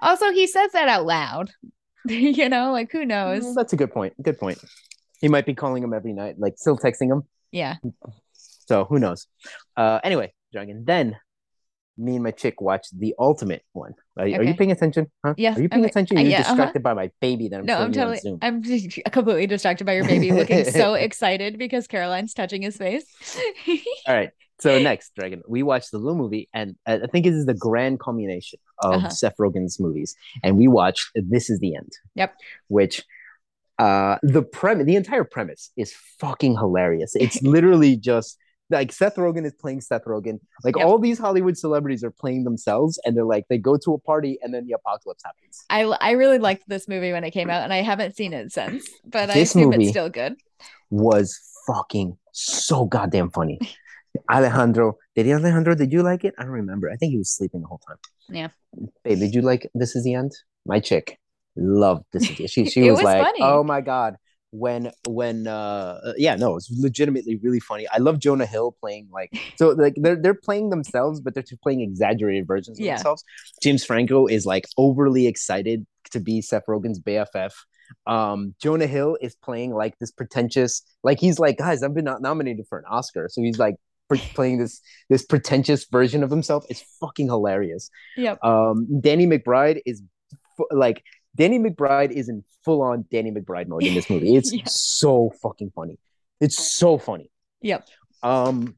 Also, 0.00 0.30
he 0.32 0.46
says 0.46 0.72
that 0.72 0.88
out 0.88 1.04
loud. 1.04 1.50
you 2.08 2.48
know, 2.48 2.72
like 2.72 2.90
who 2.92 3.04
Mm, 3.04 3.08
knows? 3.08 3.54
That's 3.54 3.72
a 3.72 3.76
good 3.76 3.92
point. 3.92 4.14
Good 4.22 4.38
point. 4.38 4.58
He 5.20 5.28
might 5.28 5.46
be 5.46 5.54
calling 5.54 5.82
him 5.82 5.92
every 5.92 6.12
night, 6.12 6.36
like 6.38 6.54
still 6.58 6.78
texting 6.78 7.10
him. 7.10 7.22
Yeah. 7.50 7.76
So 8.66 8.84
who 8.84 8.98
knows? 8.98 9.26
Uh, 9.76 9.98
anyway, 10.04 10.32
Dragon. 10.52 10.84
Then 10.86 11.16
me 11.98 12.14
and 12.14 12.22
my 12.24 12.30
chick 12.30 12.60
watched 12.60 12.98
the 12.98 13.14
ultimate 13.18 13.62
one. 13.72 13.92
Are, 14.16 14.24
are 14.24 14.42
you 14.44 14.54
paying 14.54 14.70
attention? 14.72 15.10
Huh? 15.24 15.34
Yeah, 15.36 15.54
Are 15.56 15.60
you 15.60 15.68
paying 15.68 15.82
I'm- 15.82 15.90
attention? 15.90 16.16
uh, 16.16 16.20
You're 16.20 16.30
yeah, 16.30 16.40
uh-huh. 16.40 16.50
distracted 16.54 16.82
by 16.82 16.94
my 16.94 17.10
baby 17.20 17.48
that 17.48 17.60
I'm 17.60 17.66
No, 17.66 17.78
I'm 17.78 17.92
totally. 17.92 18.20
I'm 18.40 18.62
completely 19.10 19.46
distracted 19.46 19.84
by 19.84 19.94
your 19.94 20.04
baby 20.04 20.30
looking 20.32 20.64
so 20.64 20.94
excited 21.08 21.58
because 21.58 21.86
Caroline's 21.86 22.34
touching 22.34 22.62
his 22.62 22.76
face. 22.76 23.04
All 24.06 24.14
right. 24.14 24.30
So 24.60 24.80
next, 24.80 25.14
Dragon, 25.14 25.42
we 25.46 25.62
watched 25.62 25.92
the 25.92 25.98
little 25.98 26.18
movie, 26.18 26.48
and 26.52 26.74
I 26.84 26.94
I 26.94 27.06
think 27.06 27.24
this 27.26 27.34
is 27.34 27.46
the 27.46 27.54
grand 27.54 28.00
culmination 28.00 28.58
of 28.82 28.94
Uh-huh. 28.94 29.08
Seth 29.10 29.34
Rogen's 29.38 29.78
movies. 29.78 30.16
And 30.42 30.56
we 30.56 30.66
watched 30.66 31.10
This 31.14 31.48
Is 31.50 31.60
the 31.60 31.76
End. 31.76 31.92
Yep. 32.16 32.34
Which, 32.66 33.04
uh, 33.78 34.18
the 34.22 34.42
premise, 34.42 34.86
the 34.86 34.96
entire 34.96 35.22
premise 35.24 35.70
is 35.76 35.92
fucking 36.18 36.54
hilarious. 36.56 37.14
It's 37.14 37.40
literally 37.42 37.96
just 37.96 38.36
like 38.70 38.92
Seth 38.92 39.16
Rogen 39.16 39.44
is 39.46 39.54
playing 39.54 39.80
Seth 39.80 40.04
Rogen. 40.04 40.38
Like 40.64 40.76
Yep. 40.76 40.86
all 40.86 40.98
these 40.98 41.18
Hollywood 41.18 41.56
celebrities 41.56 42.04
are 42.04 42.10
playing 42.10 42.44
themselves, 42.44 42.98
and 43.04 43.16
they're 43.16 43.24
like 43.24 43.44
they 43.48 43.58
go 43.58 43.76
to 43.78 43.94
a 43.94 43.98
party, 43.98 44.38
and 44.42 44.52
then 44.52 44.66
the 44.66 44.72
apocalypse 44.74 45.22
happens. 45.24 45.64
I 45.70 45.82
I 46.00 46.12
really 46.12 46.38
liked 46.38 46.64
this 46.68 46.86
movie 46.88 47.12
when 47.12 47.24
it 47.24 47.30
came 47.32 47.48
out, 47.50 47.62
and 47.62 47.72
I 47.72 47.82
haven't 47.82 48.16
seen 48.16 48.32
it 48.32 48.52
since, 48.52 48.88
but 49.06 49.30
I 49.30 49.34
This 49.34 49.50
assume 49.54 49.70
movie- 49.70 49.84
it's 49.84 49.90
still 49.92 50.10
good. 50.10 50.36
Was 50.90 51.38
fucking 51.66 52.16
so 52.32 52.84
goddamn 52.86 53.30
funny. 53.30 53.58
Alejandro, 54.30 54.96
did 55.14 55.26
you 55.26 55.34
Alejandro? 55.34 55.74
Did 55.74 55.92
you 55.92 56.02
like 56.02 56.24
it? 56.24 56.34
I 56.38 56.42
don't 56.42 56.52
remember. 56.52 56.90
I 56.90 56.96
think 56.96 57.12
he 57.12 57.18
was 57.18 57.30
sleeping 57.30 57.60
the 57.60 57.66
whole 57.68 57.80
time. 57.86 57.96
Yeah. 58.28 58.48
Hey, 59.04 59.14
did 59.16 59.34
you 59.34 59.42
like 59.42 59.70
This 59.74 59.94
Is 59.96 60.04
the 60.04 60.14
End? 60.14 60.32
My 60.66 60.80
chick 60.80 61.18
loved 61.56 62.04
This 62.12 62.24
She 62.24 62.64
she 62.66 62.82
was, 62.90 62.98
was 62.98 63.04
like, 63.04 63.22
funny. 63.22 63.38
oh 63.42 63.62
my 63.62 63.80
god. 63.80 64.16
When 64.50 64.90
when 65.06 65.46
uh 65.46 66.00
uh, 66.04 66.12
yeah 66.16 66.34
no 66.36 66.56
it's 66.56 66.70
legitimately 66.70 67.36
really 67.42 67.60
funny. 67.60 67.86
I 67.92 67.98
love 67.98 68.18
Jonah 68.18 68.46
Hill 68.46 68.74
playing 68.80 69.08
like 69.12 69.30
so 69.56 69.70
like 69.70 69.94
they're 69.96 70.16
they're 70.16 70.32
playing 70.34 70.70
themselves 70.70 71.20
but 71.20 71.34
they're 71.34 71.42
just 71.42 71.60
playing 71.62 71.82
exaggerated 71.82 72.46
versions 72.46 72.78
of 72.78 72.84
Yeah. 72.84 72.94
themselves. 72.96 73.24
James 73.62 73.84
Franco 73.84 74.26
is 74.26 74.46
like 74.46 74.66
overly 74.78 75.26
excited 75.26 75.86
to 76.12 76.20
be 76.20 76.40
Seth 76.40 76.64
Rogen's 76.66 76.98
BFF. 76.98 77.52
Um 78.06 78.54
Jonah 78.60 78.86
Hill 78.86 79.18
is 79.20 79.34
playing 79.36 79.74
like 79.74 79.98
this 79.98 80.10
pretentious 80.10 80.82
like 81.02 81.20
he's 81.20 81.38
like 81.38 81.58
guys 81.58 81.82
I've 81.82 81.94
been 81.94 82.04
not 82.06 82.22
nominated 82.22 82.66
for 82.68 82.78
an 82.78 82.84
Oscar 82.88 83.28
so 83.30 83.42
he's 83.42 83.58
like 83.58 83.76
playing 84.34 84.56
this 84.56 84.80
this 85.10 85.26
pretentious 85.26 85.84
version 85.92 86.22
of 86.22 86.30
himself. 86.30 86.64
It's 86.70 86.82
fucking 87.00 87.26
hilarious. 87.26 87.90
Yep. 88.16 88.42
Um, 88.42 88.86
Danny 89.02 89.26
McBride 89.26 89.82
is 89.84 90.02
like 90.70 91.04
Danny 91.36 91.58
McBride 91.58 92.10
is 92.10 92.28
in 92.28 92.42
full 92.64 92.82
on 92.82 93.04
Danny 93.10 93.30
McBride 93.30 93.68
mode 93.68 93.84
in 93.84 93.94
this 93.94 94.08
movie. 94.10 94.34
It's 94.36 94.52
Yeah. 94.52 94.62
so 94.66 95.32
fucking 95.42 95.72
funny. 95.74 95.98
It's 96.40 96.72
so 96.72 96.98
funny. 96.98 97.30
Yep. 97.62 97.86
Um, 98.22 98.74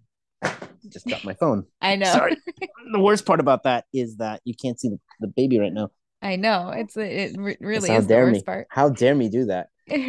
just 0.89 1.07
dropped 1.07 1.25
my 1.25 1.35
phone. 1.35 1.65
I 1.81 1.97
know. 1.97 2.07
Sorry. 2.13 2.37
the 2.93 3.01
worst 3.01 3.25
part 3.27 3.41
about 3.41 3.63
that 3.65 3.85
is 3.93 4.17
that 4.17 4.41
you 4.45 4.55
can't 4.55 4.79
see 4.81 4.89
the, 4.89 4.99
the 5.21 5.29
baby 5.29 5.59
right 5.59 5.73
now. 5.73 5.91
I 6.23 6.37
know. 6.37 6.71
It's 6.71 6.97
it 6.97 7.35
re- 7.39 7.57
really 7.61 7.91
is 7.91 8.07
the 8.07 8.15
dare 8.15 8.25
worst 8.27 8.35
me. 8.41 8.43
part. 8.43 8.67
How 8.71 8.91
dare 8.91 9.15
me 9.15 9.29
do 9.31 9.47
that? 9.47 9.69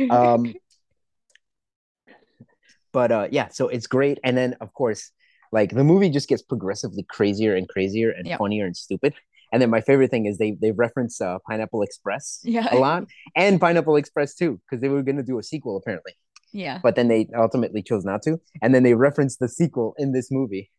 Um, 0.10 0.54
but 2.92 3.12
uh, 3.12 3.28
yeah, 3.32 3.48
so 3.48 3.70
it's 3.70 3.88
great. 3.88 4.20
And 4.24 4.36
then 4.38 4.56
of 4.60 4.74
course, 4.74 5.12
like 5.54 5.72
the 5.72 5.84
movie 5.86 6.10
just 6.10 6.28
gets 6.28 6.42
progressively 6.42 7.04
crazier 7.10 7.56
and 7.56 7.68
crazier 7.68 8.12
and 8.12 8.28
Yep. 8.28 8.40
funnier 8.40 8.66
and 8.66 8.76
stupid. 8.76 9.14
And 9.52 9.62
then 9.62 9.70
my 9.70 9.82
favorite 9.82 10.12
thing 10.12 10.26
is 10.26 10.38
they 10.38 10.52
they 10.62 10.72
reference 10.72 11.20
uh, 11.22 11.38
Pineapple 11.48 11.82
Express 11.82 12.40
yeah. 12.44 12.68
a 12.74 12.78
lot 12.78 13.04
and 13.36 13.60
Pineapple 13.60 13.96
Express 13.98 14.36
too 14.36 14.60
because 14.64 14.82
they 14.82 14.90
were 14.90 15.04
going 15.04 15.18
to 15.18 15.24
do 15.24 15.38
a 15.40 15.44
sequel 15.44 15.76
apparently, 15.78 16.14
Yeah. 16.54 16.80
but 16.82 16.96
then 16.96 17.08
they 17.10 17.28
ultimately 17.36 17.82
chose 17.84 18.06
not 18.06 18.22
to. 18.24 18.40
And 18.62 18.74
then 18.74 18.84
they 18.84 18.94
reference 18.94 19.38
the 19.38 19.50
sequel 19.50 19.94
in 19.98 20.12
this 20.14 20.32
movie. 20.32 20.72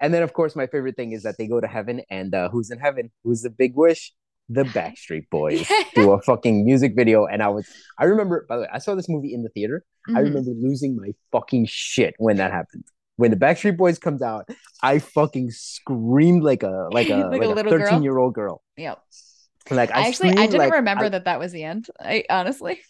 And 0.00 0.12
then 0.12 0.22
of 0.22 0.32
course 0.34 0.54
my 0.54 0.66
favorite 0.66 0.96
thing 0.96 1.12
is 1.12 1.22
that 1.22 1.36
they 1.38 1.46
go 1.46 1.60
to 1.60 1.66
heaven 1.66 2.02
and 2.10 2.34
uh, 2.34 2.48
who's 2.50 2.70
in 2.70 2.78
heaven? 2.78 3.10
Who's 3.22 3.42
the 3.42 3.50
big 3.50 3.74
wish? 3.74 4.12
The 4.50 4.64
Backstreet 4.76 5.30
Boys 5.30 5.66
do 5.94 6.12
a 6.12 6.20
fucking 6.20 6.66
music 6.66 6.92
video 6.94 7.24
and 7.24 7.42
I 7.42 7.48
was 7.48 7.66
I 7.98 8.04
remember 8.04 8.44
by 8.46 8.56
the 8.56 8.62
way 8.62 8.68
I 8.70 8.78
saw 8.78 8.94
this 8.94 9.08
movie 9.08 9.32
in 9.32 9.42
the 9.42 9.48
theater. 9.48 9.84
I 10.08 10.10
Mhm. 10.20 10.24
remember 10.24 10.50
losing 10.50 10.96
my 10.96 11.12
fucking 11.32 11.64
shit 11.66 12.14
when 12.18 12.36
that 12.36 12.52
happened. 12.52 12.84
When 13.16 13.30
the 13.30 13.36
Backstreet 13.36 13.76
Boys 13.76 13.98
comes 13.98 14.22
out, 14.22 14.48
I 14.82 14.98
fucking 14.98 15.50
screamed 15.50 16.42
like 16.42 16.62
a 16.62 16.88
like 16.92 17.08
a 17.10 17.16
Like 17.16 17.30
like, 17.30 17.42
a 17.42 17.46
a 17.46 17.54
little 17.54 17.72
girl? 17.72 17.80
thirteen 17.86 18.02
year 18.02 18.18
old 18.18 18.34
girl. 18.34 18.62
Yep. 18.76 19.00
Like 19.70 19.90
I, 19.92 20.04
I 20.04 20.08
actually 20.08 20.30
I 20.30 20.46
didn't 20.46 20.58
like- 20.58 20.72
remember 20.72 21.04
I- 21.06 21.08
that 21.10 21.24
that 21.26 21.38
was 21.38 21.52
the 21.52 21.62
end. 21.64 21.86
I 22.00 22.24
honestly. 22.28 22.80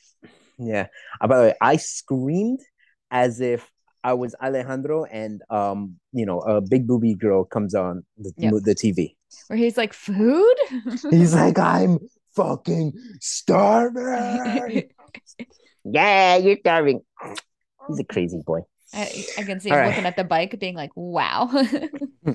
Yeah. 0.58 0.86
Uh, 1.20 1.26
by 1.26 1.36
the 1.36 1.42
way, 1.44 1.54
I 1.60 1.76
screamed 1.76 2.60
as 3.10 3.40
if 3.40 3.68
I 4.02 4.14
was 4.14 4.34
Alejandro 4.42 5.04
and 5.04 5.42
um, 5.50 5.96
you 6.12 6.26
know, 6.26 6.40
a 6.40 6.60
big 6.60 6.86
booby 6.86 7.14
girl 7.14 7.44
comes 7.44 7.74
on 7.74 8.04
the, 8.18 8.32
Yep. 8.36 8.52
the 8.64 8.74
TV. 8.74 9.16
Where 9.48 9.56
he's 9.58 9.76
like 9.76 9.92
food. 9.92 10.54
He's 11.10 11.34
like, 11.34 11.58
I'm 11.58 11.98
fucking 12.36 12.92
starving. 13.20 14.90
yeah, 15.84 16.36
you're 16.36 16.56
starving. 16.58 17.00
He's 17.88 17.98
a 17.98 18.04
crazy 18.04 18.40
boy. 18.46 18.60
I, 18.94 19.24
I 19.38 19.42
can 19.42 19.60
see 19.60 19.70
him 19.70 19.76
right. 19.76 19.88
looking 19.88 20.06
at 20.06 20.16
the 20.16 20.24
bike, 20.24 20.58
being 20.58 20.76
like, 20.76 20.90
"Wow." 20.94 21.50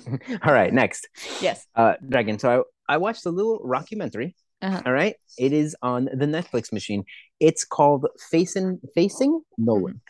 All 0.44 0.54
right, 0.54 0.74
next. 0.74 1.08
yes. 1.42 1.66
Uh 1.76 1.94
Dragon. 2.08 2.40
So 2.40 2.66
I, 2.88 2.96
I 2.96 2.98
watched 2.98 3.26
a 3.26 3.32
little 3.32 3.60
rockumentary. 3.60 4.34
Uh-huh. 4.62 4.82
All 4.86 4.94
right. 4.94 5.16
It 5.38 5.54
is 5.54 5.76
on 5.82 6.06
the 6.06 6.26
Netflix 6.26 6.74
machine. 6.74 7.06
It's 7.40 7.64
called 7.64 8.08
Facing 8.30 8.80
Facing 8.94 9.42
Nolan. 9.58 10.02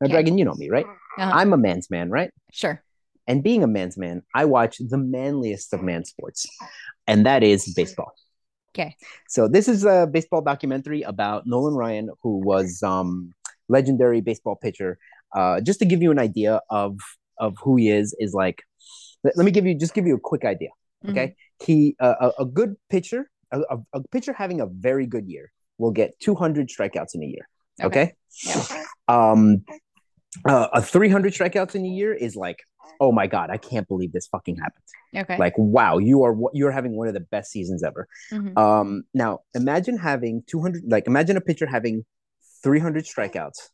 Now. 0.00 0.08
Dragon, 0.08 0.38
you 0.38 0.44
know 0.44 0.54
me, 0.54 0.70
right? 0.70 0.86
Uh-huh. 1.18 1.30
I'm 1.34 1.52
a 1.52 1.56
man's 1.56 1.90
man, 1.90 2.08
right? 2.08 2.30
Sure. 2.52 2.82
And 3.26 3.42
being 3.42 3.62
a 3.62 3.66
man's 3.66 3.98
man, 3.98 4.22
I 4.34 4.46
watch 4.46 4.78
the 4.78 4.96
manliest 4.96 5.74
of 5.74 5.82
man 5.82 6.04
sports, 6.04 6.46
and 7.06 7.26
that 7.26 7.42
is 7.42 7.74
baseball. 7.74 8.12
Okay. 8.74 8.96
So 9.28 9.48
this 9.48 9.68
is 9.68 9.84
a 9.84 10.08
baseball 10.10 10.40
documentary 10.40 11.02
about 11.02 11.46
Nolan 11.46 11.74
Ryan, 11.74 12.10
who 12.22 12.38
was 12.38 12.82
um 12.82 13.32
legendary 13.68 14.20
baseball 14.20 14.56
pitcher. 14.56 14.98
Uh, 15.34 15.60
just 15.60 15.78
to 15.80 15.84
give 15.84 16.02
you 16.02 16.10
an 16.10 16.18
idea 16.18 16.60
of 16.70 16.98
of 17.38 17.54
who 17.62 17.76
he 17.76 17.90
is, 17.90 18.16
is 18.18 18.34
like, 18.34 18.62
let, 19.22 19.36
me 19.36 19.50
give 19.50 19.66
you 19.66 19.74
just 19.74 19.94
give 19.94 20.06
you 20.06 20.14
a 20.14 20.20
quick 20.20 20.44
idea. 20.44 20.70
Mm-hmm. 21.04 21.10
Okay, 21.10 21.36
he 21.64 21.96
uh, 22.00 22.30
a, 22.38 22.42
a 22.42 22.44
good 22.46 22.76
pitcher, 22.90 23.30
a, 23.52 23.60
a, 23.92 24.00
pitcher 24.10 24.32
having 24.32 24.60
a 24.60 24.66
very 24.66 25.06
good 25.06 25.28
year 25.28 25.52
will 25.78 25.92
get 25.92 26.18
200 26.20 26.68
strikeouts 26.68 27.14
in 27.14 27.22
a 27.22 27.26
year. 27.26 27.48
Okay. 27.82 28.14
Yeah. 28.44 28.64
Um, 29.06 29.64
uh, 30.46 30.68
a 30.72 30.82
300 30.82 31.32
strikeouts 31.32 31.74
in 31.74 31.84
a 31.84 31.88
year 31.88 32.12
is 32.12 32.36
like, 32.36 32.58
oh 33.00 33.12
my 33.12 33.26
god, 33.26 33.50
I 33.50 33.56
can't 33.56 33.86
believe 33.88 34.12
this 34.12 34.26
fucking 34.26 34.56
happened. 34.56 34.84
Okay. 35.16 35.38
Like, 35.38 35.54
wow, 35.56 35.98
you 35.98 36.22
are 36.24 36.36
you're 36.52 36.70
having 36.70 36.96
one 36.96 37.08
of 37.08 37.14
the 37.14 37.20
best 37.20 37.50
seasons 37.50 37.82
ever. 37.82 38.08
Mhm. 38.32 38.56
Um, 38.58 39.02
now 39.14 39.40
imagine 39.54 39.96
having 39.96 40.42
200, 40.46 40.82
like 40.86 41.06
imagine 41.06 41.36
a 41.36 41.40
pitcher 41.40 41.66
having 41.66 42.04
300 42.62 43.04
strikeouts 43.04 43.68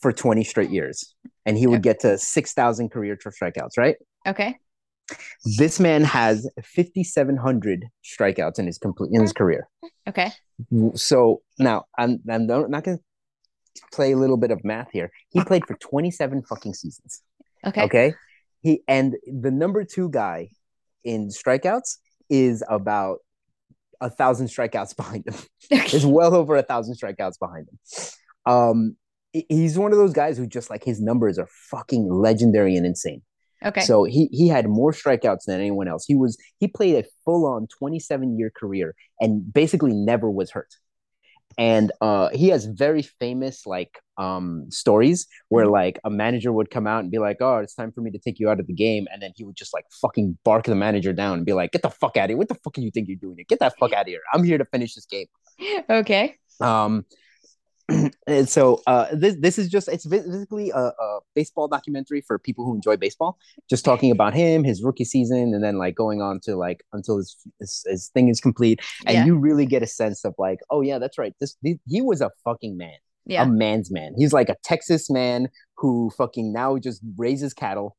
for 0.00 0.12
20 0.12 0.44
straight 0.44 0.70
years, 0.70 1.14
and 1.44 1.56
he 1.58 1.66
would 1.66 1.82
get 1.82 2.00
to 2.00 2.18
6,000 2.18 2.88
career 2.90 3.16
tr- 3.16 3.30
strikeouts, 3.30 3.76
right? 3.76 3.96
Okay. 4.26 4.56
This 5.56 5.80
man 5.80 6.04
has 6.04 6.48
5,700 6.62 7.86
strikeouts 8.04 8.58
in 8.58 8.66
his 8.66 8.78
complete 8.78 9.10
in 9.12 9.22
his 9.22 9.32
career. 9.32 9.66
Okay. 10.06 10.30
So 10.94 11.42
now 11.58 11.84
I'm 11.96 12.20
I'm 12.28 12.46
not 12.46 12.84
going 12.84 12.98
to 12.98 13.02
play 13.92 14.12
a 14.12 14.16
little 14.16 14.36
bit 14.36 14.50
of 14.50 14.62
math 14.64 14.88
here. 14.92 15.10
He 15.30 15.42
played 15.44 15.66
for 15.66 15.74
27 15.74 16.42
fucking 16.42 16.74
seasons. 16.74 17.22
Okay. 17.66 17.82
Okay. 17.84 18.14
He 18.60 18.82
and 18.86 19.16
the 19.26 19.50
number 19.50 19.84
two 19.84 20.10
guy 20.10 20.50
in 21.04 21.28
strikeouts 21.28 21.96
is 22.28 22.62
about 22.68 23.18
a 24.00 24.10
thousand 24.10 24.48
strikeouts 24.48 24.96
behind 24.96 25.26
him. 25.26 25.34
There's 25.70 26.06
well 26.06 26.34
over 26.34 26.56
a 26.56 26.62
thousand 26.62 26.96
strikeouts 26.96 27.38
behind 27.38 27.68
him. 27.68 27.78
Um, 28.44 28.96
he's 29.32 29.78
one 29.78 29.92
of 29.92 29.98
those 29.98 30.12
guys 30.12 30.38
who 30.38 30.46
just 30.46 30.70
like 30.70 30.84
his 30.84 31.00
numbers 31.00 31.38
are 31.38 31.48
fucking 31.70 32.08
legendary 32.10 32.76
and 32.76 32.86
insane. 32.86 33.22
Okay. 33.64 33.80
So 33.80 34.04
he 34.04 34.28
he 34.32 34.48
had 34.48 34.68
more 34.68 34.92
strikeouts 34.92 35.44
than 35.46 35.60
anyone 35.60 35.88
else. 35.88 36.04
He 36.06 36.14
was 36.14 36.36
he 36.58 36.68
played 36.68 36.96
a 37.04 37.08
full 37.24 37.44
on 37.46 37.66
27 37.78 38.38
year 38.38 38.52
career 38.54 38.94
and 39.20 39.52
basically 39.52 39.92
never 39.94 40.30
was 40.30 40.50
hurt. 40.52 40.72
And 41.56 41.90
uh, 42.00 42.28
he 42.28 42.48
has 42.50 42.66
very 42.66 43.02
famous 43.02 43.66
like 43.66 43.98
um, 44.16 44.66
stories 44.70 45.26
where 45.48 45.66
Mhm. 45.66 45.72
like 45.72 45.98
a 46.04 46.10
manager 46.10 46.52
would 46.52 46.70
come 46.70 46.86
out 46.86 47.00
and 47.02 47.10
be 47.10 47.18
like, 47.18 47.38
"Oh, 47.40 47.56
it's 47.58 47.74
time 47.74 47.90
for 47.90 48.00
me 48.00 48.12
to 48.12 48.18
take 48.18 48.38
you 48.38 48.48
out 48.48 48.60
of 48.60 48.68
the 48.68 48.72
game," 48.74 49.06
and 49.12 49.20
then 49.20 49.32
he 49.34 49.42
would 49.44 49.56
just 49.56 49.74
like 49.74 49.84
fucking 50.00 50.38
bark 50.44 50.66
the 50.66 50.76
manager 50.76 51.12
down 51.12 51.38
and 51.38 51.44
be 51.46 51.52
like, 51.52 51.72
"Get 51.72 51.82
the 51.82 51.90
fuck 51.90 52.16
out 52.16 52.24
of 52.24 52.30
here! 52.30 52.36
What 52.36 52.48
the 52.48 52.54
fuck 52.54 52.74
do 52.74 52.82
you 52.82 52.92
think 52.92 53.08
you're 53.08 53.16
doing? 53.16 53.36
Here? 53.38 53.46
Get 53.48 53.58
that 53.58 53.74
fuck 53.80 53.92
out 53.96 54.02
of 54.02 54.06
here! 54.06 54.20
I'm 54.32 54.44
here 54.44 54.58
to 54.58 54.64
finish 54.66 54.94
this 54.94 55.06
game." 55.06 55.26
okay. 55.90 56.36
Um, 56.60 57.04
and 58.26 58.48
so 58.48 58.82
uh, 58.86 59.06
this 59.12 59.36
this 59.40 59.58
is 59.58 59.68
just 59.68 59.88
it's 59.88 60.04
basically 60.04 60.70
a, 60.70 60.78
a 60.78 61.18
baseball 61.34 61.68
documentary 61.68 62.20
for 62.20 62.38
people 62.38 62.64
who 62.64 62.74
enjoy 62.74 62.96
baseball. 62.96 63.38
Just 63.70 63.84
talking 63.84 64.10
about 64.10 64.34
him, 64.34 64.62
his 64.64 64.82
rookie 64.82 65.04
season, 65.04 65.54
and 65.54 65.62
then 65.64 65.78
like 65.78 65.94
going 65.94 66.20
on 66.20 66.40
to 66.40 66.56
like 66.56 66.84
until 66.92 67.16
his 67.16 67.36
his, 67.60 67.84
his 67.86 68.08
thing 68.08 68.28
is 68.28 68.40
complete, 68.40 68.80
and 69.06 69.14
Yeah. 69.14 69.24
you 69.24 69.36
really 69.38 69.64
get 69.66 69.82
a 69.82 69.86
sense 69.86 70.24
of 70.24 70.34
like, 70.38 70.58
oh 70.70 70.80
yeah, 70.82 70.98
that's 70.98 71.18
right. 71.18 71.34
This 71.40 71.56
he, 71.62 71.78
he 71.86 72.02
was 72.02 72.20
a 72.20 72.30
fucking 72.44 72.76
man, 72.76 72.98
Yeah. 73.24 73.44
a 73.44 73.46
man's 73.46 73.90
man. 73.90 74.14
He's 74.18 74.32
like 74.34 74.48
a 74.50 74.56
Texas 74.62 75.08
man 75.08 75.48
who 75.76 76.10
fucking 76.16 76.52
now 76.52 76.76
just 76.78 77.00
raises 77.16 77.54
cattle. 77.54 77.96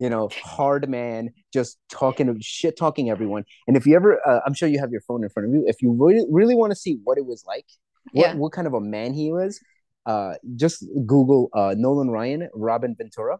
you 0.00 0.08
know, 0.08 0.30
hard 0.42 0.88
man, 0.88 1.28
just 1.52 1.76
talking 1.90 2.34
shit, 2.40 2.74
talking 2.76 3.10
everyone. 3.10 3.44
And 3.66 3.76
if 3.76 3.86
you 3.86 3.94
ever, 3.96 4.18
uh, 4.26 4.40
I'm 4.46 4.54
sure 4.54 4.66
you 4.66 4.78
have 4.80 4.90
your 4.92 5.02
phone 5.02 5.22
in 5.22 5.28
front 5.28 5.46
of 5.48 5.54
you. 5.54 5.62
If 5.66 5.82
you 5.82 5.92
really, 5.92 6.24
really 6.30 6.54
want 6.54 6.70
to 6.72 6.76
see 6.76 6.98
what 7.04 7.18
it 7.18 7.26
was 7.26 7.44
like, 7.46 7.66
what, 8.12 8.26
Yeah. 8.28 8.34
what 8.34 8.52
kind 8.52 8.66
of 8.66 8.74
a 8.74 8.80
man 8.80 9.12
he 9.14 9.30
was, 9.32 9.60
uh, 10.06 10.34
just 10.56 10.84
Google 11.06 11.50
uh, 11.54 11.74
Nolan 11.76 12.10
Ryan, 12.10 12.48
Robin 12.54 12.94
Ventura. 12.96 13.38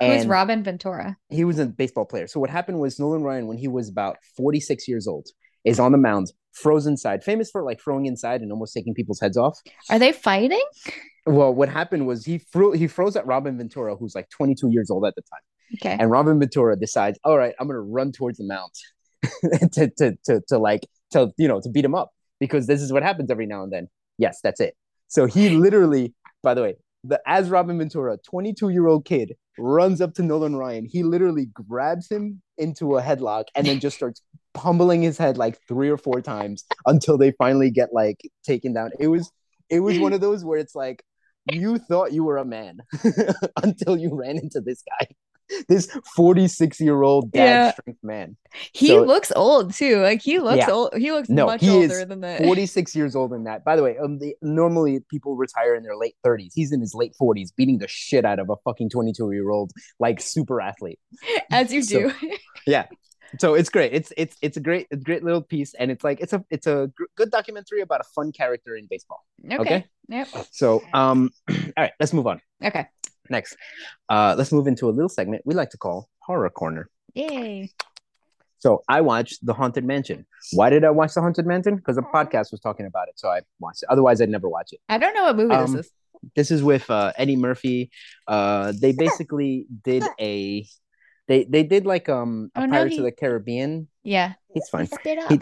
Who's 0.00 0.26
Robin 0.26 0.62
Ventura? 0.62 1.16
he 1.30 1.44
was 1.44 1.58
a 1.58 1.66
baseball 1.66 2.04
player. 2.04 2.26
So 2.26 2.38
what 2.38 2.50
happened 2.50 2.80
was 2.80 2.98
Nolan 3.00 3.22
Ryan, 3.22 3.46
when 3.46 3.56
he 3.56 3.66
was 3.68 3.88
about 3.88 4.18
46 4.36 4.86
years 4.88 5.06
old, 5.06 5.28
is 5.64 5.80
on 5.80 5.92
the 5.92 5.98
mound, 5.98 6.32
froze 6.52 6.86
inside, 6.86 7.24
famous 7.24 7.50
for 7.50 7.62
like 7.62 7.80
throwing 7.80 8.04
inside 8.06 8.42
and 8.42 8.52
almost 8.52 8.74
taking 8.74 8.92
people's 8.92 9.20
heads 9.20 9.36
off. 9.38 9.58
Are 9.88 9.98
they 9.98 10.12
fighting? 10.12 10.62
Well, 11.24 11.52
what 11.54 11.68
happened 11.70 12.06
was 12.06 12.24
he 12.26 12.38
fro- 12.38 12.72
he 12.72 12.86
froze 12.88 13.16
at 13.16 13.26
Robin 13.26 13.56
Ventura, 13.56 13.96
who's 13.96 14.14
like 14.14 14.28
22 14.30 14.68
years 14.70 14.90
old 14.90 15.04
at 15.06 15.14
the 15.14 15.22
time. 15.22 15.40
Okay. 15.80 15.96
And 15.98 16.10
Robin 16.10 16.38
Ventura 16.38 16.76
decides, 16.78 17.18
all 17.24 17.36
right, 17.38 17.54
I'm 17.58 17.66
gonna 17.66 17.80
run 17.80 18.12
towards 18.12 18.38
the 18.38 18.44
mound 18.44 18.70
to, 19.72 19.90
to 19.98 20.16
to 20.26 20.40
to 20.48 20.58
like 20.58 20.86
to 21.12 21.32
you 21.38 21.48
know 21.48 21.60
to 21.60 21.68
beat 21.70 21.84
him 21.84 21.94
up 21.94 22.10
because 22.40 22.66
this 22.66 22.82
is 22.82 22.92
what 22.92 23.02
happens 23.02 23.30
every 23.30 23.46
now 23.46 23.62
and 23.62 23.72
then. 23.72 23.88
Yes, 24.18 24.40
that's 24.42 24.60
it. 24.60 24.74
So 25.08 25.26
he 25.26 25.50
literally, 25.50 26.14
by 26.42 26.54
the 26.54 26.62
way, 26.62 26.76
the 27.04 27.20
as 27.26 27.50
Robin 27.50 27.78
Ventura, 27.78 28.18
22 28.18 28.70
year 28.70 28.86
old 28.86 29.04
kid 29.04 29.34
runs 29.58 30.00
up 30.00 30.14
to 30.14 30.22
Nolan 30.22 30.56
Ryan. 30.56 30.84
He 30.84 31.02
literally 31.02 31.46
grabs 31.46 32.10
him 32.10 32.42
into 32.58 32.96
a 32.96 33.02
headlock 33.02 33.44
and 33.54 33.66
then 33.66 33.80
just 33.80 33.96
starts 33.98 34.22
pummeling 34.54 35.02
his 35.02 35.18
head 35.18 35.36
like 35.36 35.58
three 35.68 35.90
or 35.90 35.98
four 35.98 36.20
times 36.20 36.64
until 36.86 37.18
they 37.18 37.32
finally 37.32 37.70
get 37.70 37.90
like 37.92 38.20
taken 38.44 38.72
down. 38.72 38.90
It 38.98 39.08
was 39.08 39.30
it 39.68 39.80
was 39.80 39.98
one 39.98 40.12
of 40.12 40.20
those 40.20 40.44
where 40.44 40.58
it's 40.58 40.74
like 40.74 41.02
you 41.52 41.78
thought 41.78 42.12
you 42.12 42.24
were 42.24 42.38
a 42.38 42.44
man 42.44 42.78
until 43.62 43.96
you 43.96 44.14
ran 44.14 44.38
into 44.38 44.60
this 44.60 44.82
guy. 44.82 45.08
This 45.68 45.88
46 46.16 46.80
year 46.80 47.02
old 47.02 47.30
dad 47.32 47.44
Yeah. 47.44 47.72
strength 47.72 48.00
man. 48.02 48.36
He 48.72 48.88
So- 48.88 49.02
looks 49.04 49.32
old 49.36 49.72
too. 49.74 50.00
Like 50.02 50.22
he 50.22 50.38
looks 50.38 50.58
Yeah. 50.58 50.70
old. 50.70 50.94
He 50.96 51.12
looks 51.12 51.28
No, 51.28 51.46
much 51.46 51.60
he 51.60 51.68
is 51.68 51.92
older 51.92 52.04
than 52.04 52.20
the 52.20 52.36
46 52.42 52.94
years 52.96 53.14
old 53.14 53.32
in 53.32 53.44
that. 53.44 53.64
By 53.64 53.76
the 53.76 53.82
way, 53.82 53.96
um, 53.98 54.18
the, 54.18 54.34
normally 54.42 55.00
people 55.10 55.36
retire 55.36 55.74
in 55.74 55.82
their 55.82 55.96
late 55.96 56.14
30s. 56.24 56.52
He's 56.54 56.72
in 56.72 56.80
his 56.80 56.94
late 56.94 57.12
40s, 57.20 57.50
beating 57.56 57.78
the 57.78 57.88
shit 57.88 58.24
out 58.24 58.38
of 58.38 58.50
a 58.50 58.56
fucking 58.64 58.90
22 58.90 59.32
year 59.32 59.50
old 59.50 59.72
like 60.00 60.20
super 60.20 60.60
athlete. 60.60 60.98
as 61.50 61.72
you 61.72 61.82
So- 61.82 62.10
do. 62.10 62.12
Yeah. 62.66 62.86
So 63.40 63.54
it's 63.54 63.68
great. 63.70 63.92
It's 63.92 64.12
it's 64.16 64.36
it's 64.40 64.56
a 64.56 64.60
great 64.60 64.86
it's 64.90 65.00
a 65.02 65.04
great 65.04 65.24
little 65.24 65.42
piece, 65.42 65.74
and 65.74 65.90
it's 65.90 66.04
like 66.04 66.20
it's 66.20 66.32
a 66.32 66.44
it's 66.48 66.66
a 66.68 66.90
gr- 66.96 67.04
good 67.16 67.30
documentary 67.32 67.80
about 67.80 68.00
a 68.00 68.04
fun 68.14 68.30
character 68.32 68.76
in 68.76 68.86
baseball. 68.88 69.24
okay. 69.44 69.58
Okay. 69.58 69.84
Yep. 70.08 70.28
So 70.52 70.82
um, 70.94 71.30
all 71.50 71.56
right, 71.76 71.92
let's 71.98 72.12
move 72.12 72.28
on. 72.28 72.40
Okay. 72.64 72.86
Next, 73.30 73.56
uh, 74.08 74.34
let's 74.38 74.52
move 74.52 74.66
into 74.66 74.88
a 74.88 74.92
little 74.92 75.08
segment 75.08 75.42
we 75.44 75.54
like 75.54 75.70
to 75.70 75.78
call 75.78 76.08
Horror 76.20 76.50
Corner. 76.50 76.88
Yay. 77.14 77.70
So 78.58 78.82
I 78.88 79.00
watched 79.02 79.44
The 79.44 79.52
Haunted 79.52 79.84
Mansion. 79.84 80.26
Why 80.52 80.70
did 80.70 80.82
I 80.84 80.90
watch 80.90 81.14
The 81.14 81.20
Haunted 81.20 81.46
Mansion? 81.46 81.76
Because 81.76 81.96
the 81.96 82.02
podcast 82.02 82.50
was 82.50 82.60
talking 82.60 82.86
about 82.86 83.08
it, 83.08 83.18
so 83.18 83.28
I 83.28 83.40
watched 83.60 83.82
it. 83.82 83.88
Otherwise, 83.90 84.20
I'd 84.20 84.30
never 84.30 84.48
watch 84.48 84.72
it. 84.72 84.80
I 84.88 84.98
don't 84.98 85.14
know 85.14 85.24
what 85.24 85.36
movie 85.36 85.54
Um, 85.54 85.72
this 85.76 85.86
is. 85.86 85.92
This 86.34 86.50
is 86.50 86.62
with 86.62 86.90
uh, 86.90 87.12
Eddie 87.16 87.36
Murphy. 87.36 87.90
Uh, 88.26 88.72
they 88.80 88.92
basically 88.98 89.66
did 89.84 90.02
a 90.18 90.66
they 91.28 91.44
they 91.44 91.62
did 91.64 91.86
like 91.86 92.08
um 92.08 92.50
a 92.54 92.62
Oh, 92.62 92.66
no, 92.66 92.72
Pirates 92.72 92.94
he- 92.94 92.98
of 92.98 93.04
the 93.04 93.12
Caribbean. 93.12 93.88
Yeah. 94.02 94.34
He's 94.54 94.68
fine. 94.68 94.88
Up. 94.92 95.30
He- 95.30 95.40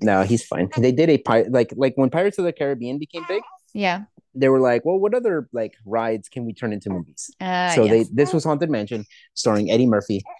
No, 0.00 0.22
he's 0.22 0.44
fine. 0.46 0.68
They 0.78 0.92
did 0.92 1.10
a 1.10 1.18
pirate 1.18 1.50
like 1.50 1.72
like 1.76 1.94
when 1.96 2.08
Pirates 2.10 2.38
of 2.38 2.44
the 2.44 2.52
Caribbean 2.52 2.98
became 2.98 3.24
big. 3.26 3.42
yeah. 3.74 4.02
They 4.34 4.48
were 4.48 4.60
like, 4.60 4.84
well, 4.84 4.98
what 4.98 5.14
other 5.14 5.48
like 5.52 5.74
rides 5.84 6.28
can 6.28 6.44
we 6.46 6.52
turn 6.54 6.72
into 6.72 6.88
movies? 6.90 7.30
Uh, 7.40 7.70
so 7.70 7.84
yes. 7.84 7.90
they 8.08 8.14
this 8.14 8.32
was 8.32 8.44
Haunted 8.44 8.70
Mansion, 8.70 9.04
starring 9.34 9.70
Eddie 9.70 9.86
Murphy. 9.86 10.22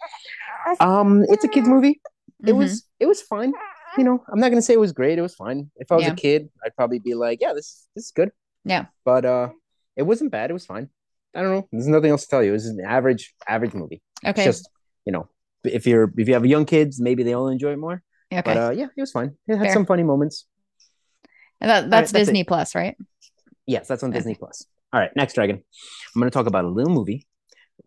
Um, 0.79 1.25
it's 1.29 1.43
a 1.43 1.49
kids 1.49 1.67
movie. 1.69 2.01
It 2.47 2.53
Mhm. 2.53 2.59
was 2.59 2.87
it 3.01 3.07
was 3.07 3.21
fine. 3.21 3.53
You 3.99 4.05
know, 4.05 4.23
I'm 4.33 4.39
not 4.39 4.51
gonna 4.51 4.63
say 4.63 4.75
it 4.75 4.81
was 4.81 4.93
great. 4.93 5.19
It 5.19 5.23
was 5.23 5.35
fine. 5.35 5.71
If 5.77 5.91
I 5.91 5.97
was 5.97 6.05
Yeah. 6.05 6.13
a 6.13 6.15
kid, 6.15 6.51
I'd 6.65 6.75
probably 6.77 7.01
be 7.01 7.15
like, 7.15 7.41
yeah, 7.41 7.53
this 7.53 7.89
this 7.97 8.05
is 8.07 8.11
good. 8.13 8.31
Yeah. 8.65 8.87
But 9.05 9.25
uh, 9.25 9.49
it 9.97 10.05
wasn't 10.05 10.31
bad. 10.31 10.51
It 10.51 10.53
was 10.53 10.65
fine. 10.65 10.89
I 11.35 11.43
don't 11.43 11.51
know. 11.53 11.69
There's 11.73 11.89
nothing 11.89 12.11
else 12.11 12.23
to 12.23 12.29
tell 12.29 12.43
you. 12.45 12.51
It 12.51 12.53
was 12.53 12.67
an 12.67 12.81
average 12.81 13.35
average 13.49 13.75
movie. 13.75 14.01
okay. 14.25 14.45
It's 14.45 14.59
just 14.61 14.71
you 15.05 15.13
know, 15.13 15.29
if 15.65 15.85
you're 15.87 16.13
if 16.17 16.29
you 16.29 16.35
have 16.35 16.47
young 16.47 16.65
kids, 16.65 17.01
maybe 17.01 17.25
they'll 17.25 17.49
enjoy 17.49 17.73
it 17.73 17.79
more. 17.79 18.03
okay. 18.33 18.43
But 18.45 18.57
uh, 18.57 18.71
yeah, 18.71 18.87
it 18.97 19.01
was 19.01 19.11
fine. 19.11 19.37
It 19.49 19.57
had 19.57 19.65
Fair. 19.67 19.73
some 19.75 19.85
funny 19.85 20.05
moments. 20.05 20.47
And 21.61 21.71
that, 21.71 21.91
that's 21.91 22.13
that's 22.13 22.13
it. 22.13 22.19
Disney 22.27 22.45
Plus, 22.45 22.75
right? 22.77 22.97
Yes, 23.73 23.89
that's 23.89 24.03
on 24.03 24.11
Okay. 24.11 24.19
Disney 24.19 24.35
Plus. 24.35 24.67
All 24.93 25.01
right, 25.01 25.11
next 25.17 25.33
dragon. 25.35 25.57
I'm 26.15 26.21
going 26.21 26.31
to 26.31 26.35
talk 26.35 26.47
about 26.47 26.65
a 26.67 26.69
little 26.69 26.93
movie 26.93 27.27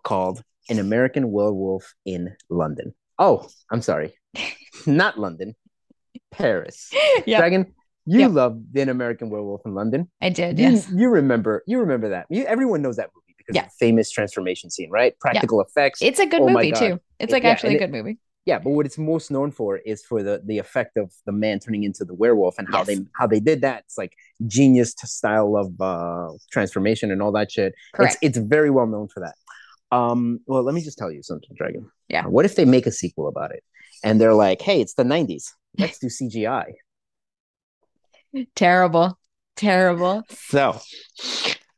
called 0.03 0.41
An 0.69 0.79
American 0.79 1.31
Werewolf 1.31 1.93
in 2.05 2.35
London. 2.49 2.95
Oh, 3.19 3.47
I'm 3.71 3.81
sorry, 3.83 4.15
not 4.87 5.19
London, 5.19 5.53
Paris. 6.31 6.91
Yeah. 7.25 7.37
Dragon, 7.39 7.73
you 8.05 8.19
Yep. 8.21 8.31
love 8.31 8.59
An 8.75 8.89
American 8.89 9.29
Werewolf 9.29 9.61
in 9.65 9.73
London. 9.75 10.09
I 10.21 10.29
did. 10.29 10.57
You, 10.59 10.69
Yes. 10.69 10.89
you 10.91 11.09
remember 11.09 11.63
you 11.67 11.79
remember 11.79 12.09
that. 12.09 12.25
You, 12.29 12.45
everyone 12.45 12.81
knows 12.81 12.97
that 12.97 13.09
movie 13.15 13.35
because 13.37 13.55
Yeah. 13.55 13.63
of 13.65 13.67
the 13.67 13.85
famous 13.85 14.09
transformation 14.11 14.69
scene, 14.71 14.89
right? 14.89 15.17
Practical 15.19 15.61
effects. 15.61 16.01
It's 16.01 16.19
a 16.19 16.25
good 16.25 16.41
Oh 16.41 16.49
movie 16.49 16.71
too. 16.71 16.99
It's 17.19 17.31
It- 17.31 17.33
like 17.33 17.43
yeah, 17.43 17.49
actually 17.49 17.69
a 17.69 17.71
and 17.73 17.81
it- 17.81 17.85
good 17.87 17.91
movie. 17.97 18.17
Yeah, 18.45 18.59
but 18.59 18.69
what 18.71 18.85
it's 18.85 18.97
most 18.99 19.31
known 19.31 19.49
for 19.51 19.77
is 19.77 20.03
for 20.03 20.21
the 20.21 20.41
the 20.45 20.59
effect 20.59 20.97
of 20.97 21.11
the 21.25 21.31
man 21.31 21.59
turning 21.59 21.83
into 21.83 22.05
the 22.05 22.13
werewolf 22.13 22.55
and 22.59 22.67
how 22.67 22.79
Yes. 22.79 22.87
they 22.87 22.97
how 23.15 23.25
they 23.27 23.39
did 23.39 23.61
that. 23.61 23.83
It's 23.85 23.97
like 23.97 24.13
genius 24.45 24.93
to 24.95 25.07
style 25.07 25.55
of 25.57 25.79
uh 25.81 26.29
transformation 26.51 27.09
and 27.11 27.21
all 27.23 27.31
that 27.31 27.51
shit. 27.51 27.73
Correct. 27.95 28.17
It's 28.21 28.37
it's 28.37 28.47
very 28.47 28.69
well 28.69 28.85
known 28.87 29.07
for 29.07 29.21
that. 29.21 29.35
Um, 29.95 30.39
well, 30.45 30.63
let 30.63 30.75
me 30.75 30.81
just 30.81 30.97
tell 30.97 31.11
you 31.11 31.23
something, 31.23 31.49
Dragon. 31.55 31.89
Yeah. 32.09 32.25
What 32.25 32.45
if 32.45 32.55
they 32.55 32.65
make 32.65 32.85
a 32.85 32.91
sequel 32.91 33.27
about 33.27 33.51
it 33.51 33.63
and 34.03 34.19
they're 34.21 34.33
like, 34.33 34.61
"Hey, 34.61 34.79
it's 34.81 34.93
the 34.95 35.03
'90s. 35.03 35.45
Let's 35.79 35.97
do 35.99 36.07
CGI." 36.07 36.65
Terrible. 38.55 39.17
Terrible. 39.55 40.23
So, 40.29 40.79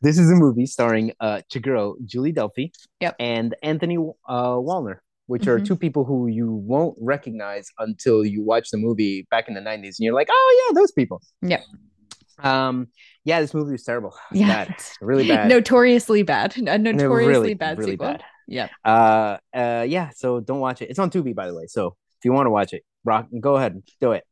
this 0.02 0.18
is 0.18 0.32
a 0.32 0.36
movie 0.36 0.66
starring 0.66 1.14
uh 1.20 1.42
Chigurh, 1.52 1.94
Julie 2.06 2.34
Delpy, 2.34 2.72
Yep. 3.00 3.16
and 3.20 3.56
Anthony 3.62 3.98
uh 4.28 4.58
Waller, 4.60 5.02
which 5.28 5.48
are 5.48 5.60
Mhm. 5.60 5.66
two 5.68 5.76
people 5.76 6.04
who 6.04 6.28
you 6.28 6.52
won't 6.52 6.98
recognize 7.00 7.70
until 7.80 8.26
you 8.26 8.44
watch 8.44 8.72
the 8.72 8.78
movie 8.78 9.28
back 9.32 9.48
in 9.48 9.54
the 9.54 9.62
'90s, 9.62 10.00
and 10.00 10.06
you're 10.06 10.14
like, 10.16 10.28
"Oh 10.32 10.66
yeah, 10.70 10.74
those 10.80 10.92
people." 10.92 11.22
Yep. 11.42 11.62
Um. 12.40 12.88
Yeah, 13.24 13.42
this 13.42 13.54
movie 13.54 13.72
was 13.74 13.84
terrible. 13.84 14.14
Was 14.32 14.40
Yeah. 14.40 14.66
bad. 14.66 14.76
Really 15.02 15.28
bad. 15.28 15.50
Notoriously 15.50 16.24
bad. 16.24 16.56
A 16.58 16.62
No, 16.62 16.78
notoriously 16.78 17.28
really, 17.28 17.54
bad 17.56 17.78
really 17.78 17.92
sequel. 17.92 18.08
bad. 18.08 18.24
Yep. 18.48 18.70
Uh, 18.86 19.38
uh, 19.54 19.86
yeah. 19.88 20.12
So 20.16 20.40
don't 20.40 20.60
watch 20.62 20.82
it. 20.82 20.90
It's 20.90 21.00
on 21.00 21.10
Tubi, 21.10 21.36
by 21.36 21.48
the 21.48 21.54
way. 21.56 21.66
So 21.68 21.88
if 22.20 22.26
you 22.26 22.32
want 22.32 22.46
to 22.46 22.52
watch 22.52 22.74
it, 22.74 22.84
rock, 23.04 23.28
go 23.40 23.58
ahead, 23.58 23.82
do 24.00 24.14
it. 24.14 24.24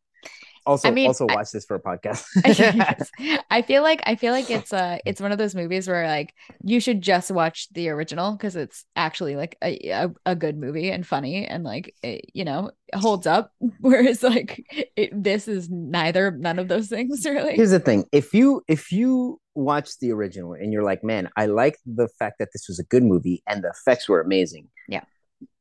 Also, 0.66 0.88
I 0.88 0.92
mean, 0.92 1.08
also 1.08 1.28
I- 1.28 1.36
watch 1.36 1.52
this 1.52 1.66
for 1.66 1.76
a 1.76 1.82
podcast. 1.82 2.26
I 3.50 3.62
feel 3.62 3.84
like 3.84 4.02
I 4.06 4.16
feel 4.16 4.34
like 4.34 4.50
it's 4.50 4.74
uh 4.74 4.98
it's 5.06 5.22
one 5.22 5.32
of 5.32 5.38
those 5.38 5.56
movies 5.56 5.88
where 5.88 6.08
like 6.08 6.34
you 6.64 6.80
should 6.80 7.02
just 7.02 7.30
watch 7.32 7.70
the 7.74 7.90
original 7.90 8.32
because 8.32 8.56
it's 8.56 8.86
actually 8.96 9.36
like 9.36 9.58
a, 9.64 9.90
a, 9.90 10.10
a 10.26 10.36
good 10.36 10.58
movie 10.58 10.90
and 10.90 11.06
funny 11.06 11.46
and 11.46 11.64
like 11.64 11.94
it, 12.02 12.30
you 12.34 12.46
know 12.46 12.72
holds 12.94 13.28
up 13.28 13.52
whereas 13.80 14.24
like 14.24 14.66
it, 14.96 15.12
this 15.12 15.48
is 15.48 15.70
neither 15.70 16.32
none 16.32 16.60
of 16.60 16.68
those 16.68 16.88
things 16.88 17.26
really 17.26 17.56
Here's 17.56 17.72
the 17.72 17.80
thing: 17.80 18.06
if 18.12 18.34
you 18.34 18.64
if 18.68 18.92
you 18.92 19.40
watch 19.56 19.98
the 20.00 20.12
original 20.12 20.54
and 20.54 20.72
you're 20.74 20.84
like, 20.84 21.04
man, 21.04 21.30
I 21.36 21.46
like 21.46 21.78
the 21.86 22.08
fact 22.20 22.40
that 22.40 22.50
this 22.54 22.68
was 22.68 22.78
a 22.80 22.84
good 22.84 23.04
movie 23.04 23.42
and 23.48 23.64
the 23.64 23.70
effects 23.70 24.08
were 24.08 24.22
amazing. 24.22 24.68
Yeah. 24.88 25.04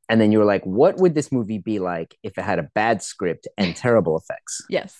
And 0.08 0.20
then 0.20 0.32
you 0.32 0.38
were 0.38 0.44
like, 0.44 0.64
what 0.64 0.96
would 0.98 1.14
this 1.14 1.32
movie 1.32 1.58
be 1.58 1.78
like 1.78 2.16
if 2.22 2.36
it 2.36 2.42
had 2.44 2.58
a 2.58 2.68
bad 2.74 3.02
script 3.02 3.48
and 3.56 3.74
terrible 3.84 4.16
effects? 4.18 4.62
yes 4.68 4.96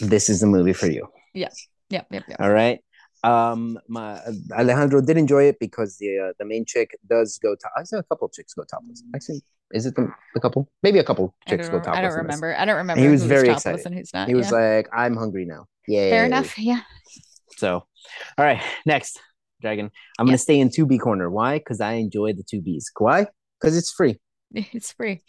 This 0.00 0.28
is 0.28 0.40
the 0.40 0.46
movie 0.46 0.72
for 0.72 0.86
you. 0.90 1.06
yep 1.34 1.52
yep 1.90 2.06
yep 2.10 2.24
All 2.40 2.50
right. 2.50 2.80
Um, 3.22 3.78
my 3.86 4.18
Alejandro 4.52 5.00
did 5.02 5.16
enjoy 5.18 5.44
it 5.44 5.58
because 5.60 5.98
the 5.98 6.10
uh, 6.18 6.32
the 6.38 6.46
main 6.46 6.64
chick 6.64 6.88
does 7.06 7.38
go 7.38 7.54
top. 7.54 7.72
I 7.76 7.82
said 7.84 8.00
a 8.00 8.02
couple 8.04 8.26
of 8.26 8.32
chicks 8.32 8.54
go 8.54 8.64
topless. 8.64 9.02
Actually, 9.14 9.42
is 9.72 9.84
it 9.84 9.94
the, 9.94 10.08
the 10.34 10.40
couple? 10.40 10.66
Maybe 10.82 10.98
a 11.00 11.04
couple 11.04 11.34
chicks 11.46 11.68
go 11.68 11.78
topless. 11.78 11.98
I 11.98 12.00
don't 12.00 12.14
remember 12.24 12.56
I 12.56 12.64
don't 12.64 12.76
remember 12.76 13.02
he 13.02 13.08
was 13.10 13.22
very 13.24 13.48
topless 13.48 13.58
excited. 13.58 13.86
and 13.86 13.94
who's 13.94 14.14
not 14.14 14.26
He 14.28 14.34
was 14.34 14.50
yeah. 14.50 14.56
like, 14.58 14.88
"I'm 14.92 15.16
hungry 15.16 15.44
now." 15.44 15.66
Yeah. 15.86 16.08
fair 16.10 16.24
enough 16.24 16.58
yeah 16.58 16.80
So, 17.58 17.84
all 18.38 18.44
right, 18.50 18.62
next, 18.86 19.20
Dragon. 19.60 19.90
I'm 20.18 20.26
Yeah. 20.26 20.30
gonna 20.32 20.38
stay 20.38 20.58
in 20.58 20.70
Tubi 20.70 20.98
corner. 20.98 21.28
Why? 21.30 21.58
Because 21.58 21.80
I 21.82 21.92
enjoy 22.00 22.32
the 22.32 22.42
Tubis. 22.42 22.84
Why? 22.96 23.26
Because 23.60 23.76
it's 23.76 23.92
free. 23.92 24.18
it's 24.54 24.92
free 24.92 25.20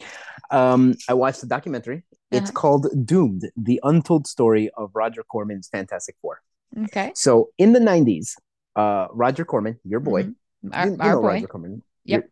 Um, 0.49 0.95
I 1.09 1.13
watched 1.13 1.41
the 1.41 1.47
documentary. 1.47 2.03
It's 2.31 2.49
Uh-huh. 2.49 2.59
called 2.61 2.87
Doomed: 3.05 3.43
The 3.57 3.79
Untold 3.83 4.25
Story 4.27 4.69
of 4.77 4.91
Roger 4.93 5.23
Corman's 5.23 5.67
Fantastic 5.67 6.15
Four. 6.21 6.41
okay 6.85 7.11
So, 7.15 7.49
in 7.57 7.73
the 7.73 7.79
90s, 7.79 8.35
uh, 8.75 9.07
Roger 9.11 9.43
Corman, 9.45 9.79
your 9.83 9.99
boy, 9.99 10.23
Mhm. 10.23 10.35
our, 10.71 10.85
you, 10.87 10.91
you 10.93 10.97
our 11.01 11.15
boy 11.21 11.27
Roger 11.33 11.47
Corman. 11.47 11.83
Yep. 12.05 12.29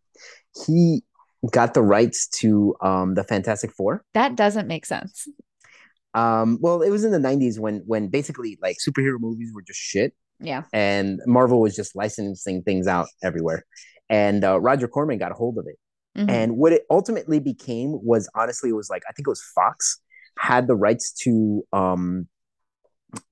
He 0.66 1.04
got 1.52 1.74
the 1.74 1.82
rights 1.84 2.28
to 2.40 2.76
um 2.82 3.14
the 3.16 3.24
Fantastic 3.24 3.72
Four. 3.74 4.04
that 4.14 4.36
doesn't 4.36 4.68
make 4.68 4.86
sense 4.86 5.28
Um, 6.14 6.58
well, 6.60 6.82
it 6.82 6.90
was 6.90 7.04
in 7.04 7.12
the 7.12 7.20
90s 7.30 7.60
when 7.60 7.84
when 7.86 8.08
basically 8.08 8.58
like 8.62 8.78
superhero 8.86 9.20
movies 9.20 9.52
were 9.54 9.62
just 9.62 9.80
shit. 9.80 10.14
yeah 10.40 10.64
and 10.74 11.20
Marvel 11.26 11.60
was 11.66 11.76
just 11.76 11.92
licensing 11.96 12.64
things 12.64 12.88
out 12.88 13.08
everywhere. 13.22 13.62
And 14.10 14.44
uh, 14.50 14.60
Roger 14.70 14.88
Corman 14.88 15.18
got 15.20 15.32
a 15.32 15.36
hold 15.36 15.58
of 15.62 15.66
it, 15.72 15.78
Mhm. 16.18 16.30
And 16.30 16.58
what 16.58 16.74
it 16.74 16.84
ultimately 16.90 17.40
became 17.40 17.98
was 18.04 18.30
honestly, 18.36 18.70
it 18.70 18.74
was 18.74 18.90
like 18.90 19.04
I 19.08 19.14
think 19.14 19.28
it 19.28 19.32
was 19.32 19.44
Fox 19.56 20.00
had 20.38 20.68
the 20.68 20.76
rights 20.76 21.12
to 21.24 21.64
um 21.74 22.28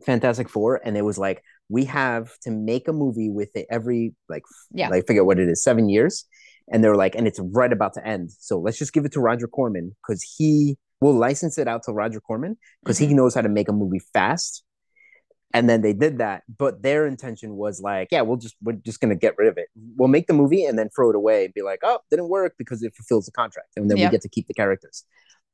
Fantastic 0.06 0.50
Four, 0.50 0.82
and 0.84 0.98
it 0.98 1.04
was 1.04 1.18
like 1.18 1.44
we 1.70 1.86
have 1.86 2.32
to 2.44 2.52
make 2.52 2.88
a 2.88 2.94
movie 2.94 3.30
with 3.30 3.56
it 3.56 3.68
every 3.70 4.16
like 4.30 4.44
Yeah. 4.72 4.90
like 4.90 5.06
figure 5.08 5.22
out 5.24 5.26
what 5.26 5.40
it 5.40 5.48
is 5.50 5.64
seven 5.64 5.90
years, 5.90 6.26
and 6.72 6.84
they 6.84 6.90
were 6.90 6.96
like, 6.96 7.16
and 7.16 7.28
it's 7.28 7.40
right 7.40 7.72
about 7.72 7.94
to 7.96 8.06
end, 8.08 8.32
so 8.32 8.60
let's 8.60 8.78
just 8.78 8.94
give 8.94 9.06
it 9.06 9.12
to 9.14 9.20
Roger 9.20 9.48
Corman 9.48 9.96
because 10.02 10.24
he 10.38 10.78
will 11.02 11.14
license 11.14 11.58
it 11.58 11.68
out 11.68 11.84
to 11.84 11.92
Roger 11.92 12.20
Corman 12.20 12.58
because 12.84 12.98
he 12.98 13.14
knows 13.14 13.36
how 13.36 13.42
to 13.42 13.50
make 13.50 13.70
a 13.70 13.74
movie 13.74 14.02
fast. 14.14 14.64
And 15.54 15.70
then 15.70 15.82
they 15.82 15.94
did 15.94 16.18
that, 16.18 16.44
but 16.58 16.82
their 16.82 17.08
intention 17.08 17.56
was 17.56 17.82
like, 17.82 18.10
yeah, 18.12 18.22
we'll 18.22 18.38
just 18.38 18.56
we're 18.62 18.74
just 18.74 19.00
gonna 19.00 19.16
get 19.16 19.38
rid 19.38 19.48
of 19.48 19.58
it. 19.58 19.70
We'll 19.96 20.10
make 20.10 20.28
the 20.28 20.34
movie 20.34 20.66
and 20.66 20.78
then 20.78 20.90
throw 20.94 21.10
it 21.10 21.16
away 21.16 21.46
and 21.46 21.54
be 21.54 21.62
like, 21.62 21.80
oh, 21.84 22.00
didn't 22.12 22.28
work 22.30 22.56
because 22.58 22.84
it 22.84 22.94
fulfills 22.96 23.26
the 23.26 23.32
contract, 23.32 23.70
and 23.78 23.90
then 23.90 23.98
Yeah. 23.98 24.08
we 24.08 24.12
get 24.12 24.22
to 24.22 24.30
keep 24.30 24.48
the 24.48 24.54
characters. 24.54 25.06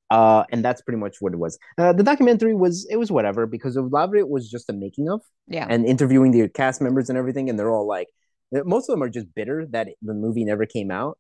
Uh, 0.09 0.43
and 0.51 0.63
that's 0.65 0.81
pretty 0.81 0.97
much 0.99 1.17
what 1.21 1.33
it 1.33 1.37
was. 1.39 1.57
Uh, 1.77 1.93
the 1.93 2.03
documentary 2.03 2.53
was 2.55 2.85
it 2.89 2.97
was 2.97 3.11
whatever 3.11 3.45
because 3.45 3.75
a 3.75 3.81
lot 3.81 4.09
of 4.09 4.15
it 4.15 4.27
was 4.29 4.49
just 4.49 4.69
a 4.69 4.73
making 4.73 5.09
of 5.09 5.21
Yeah. 5.47 5.67
and 5.69 5.85
interviewing 5.85 6.31
the 6.31 6.49
cast 6.49 6.81
members 6.81 7.09
and 7.09 7.17
everything, 7.17 7.49
and 7.49 7.57
they're 7.57 7.71
all 7.71 7.87
like, 7.87 8.07
most 8.51 8.89
of 8.89 8.93
them 8.93 9.03
are 9.03 9.09
just 9.09 9.27
bitter 9.35 9.65
that 9.67 9.89
the 10.01 10.13
movie 10.13 10.43
never 10.43 10.65
came 10.65 10.91
out. 10.91 11.17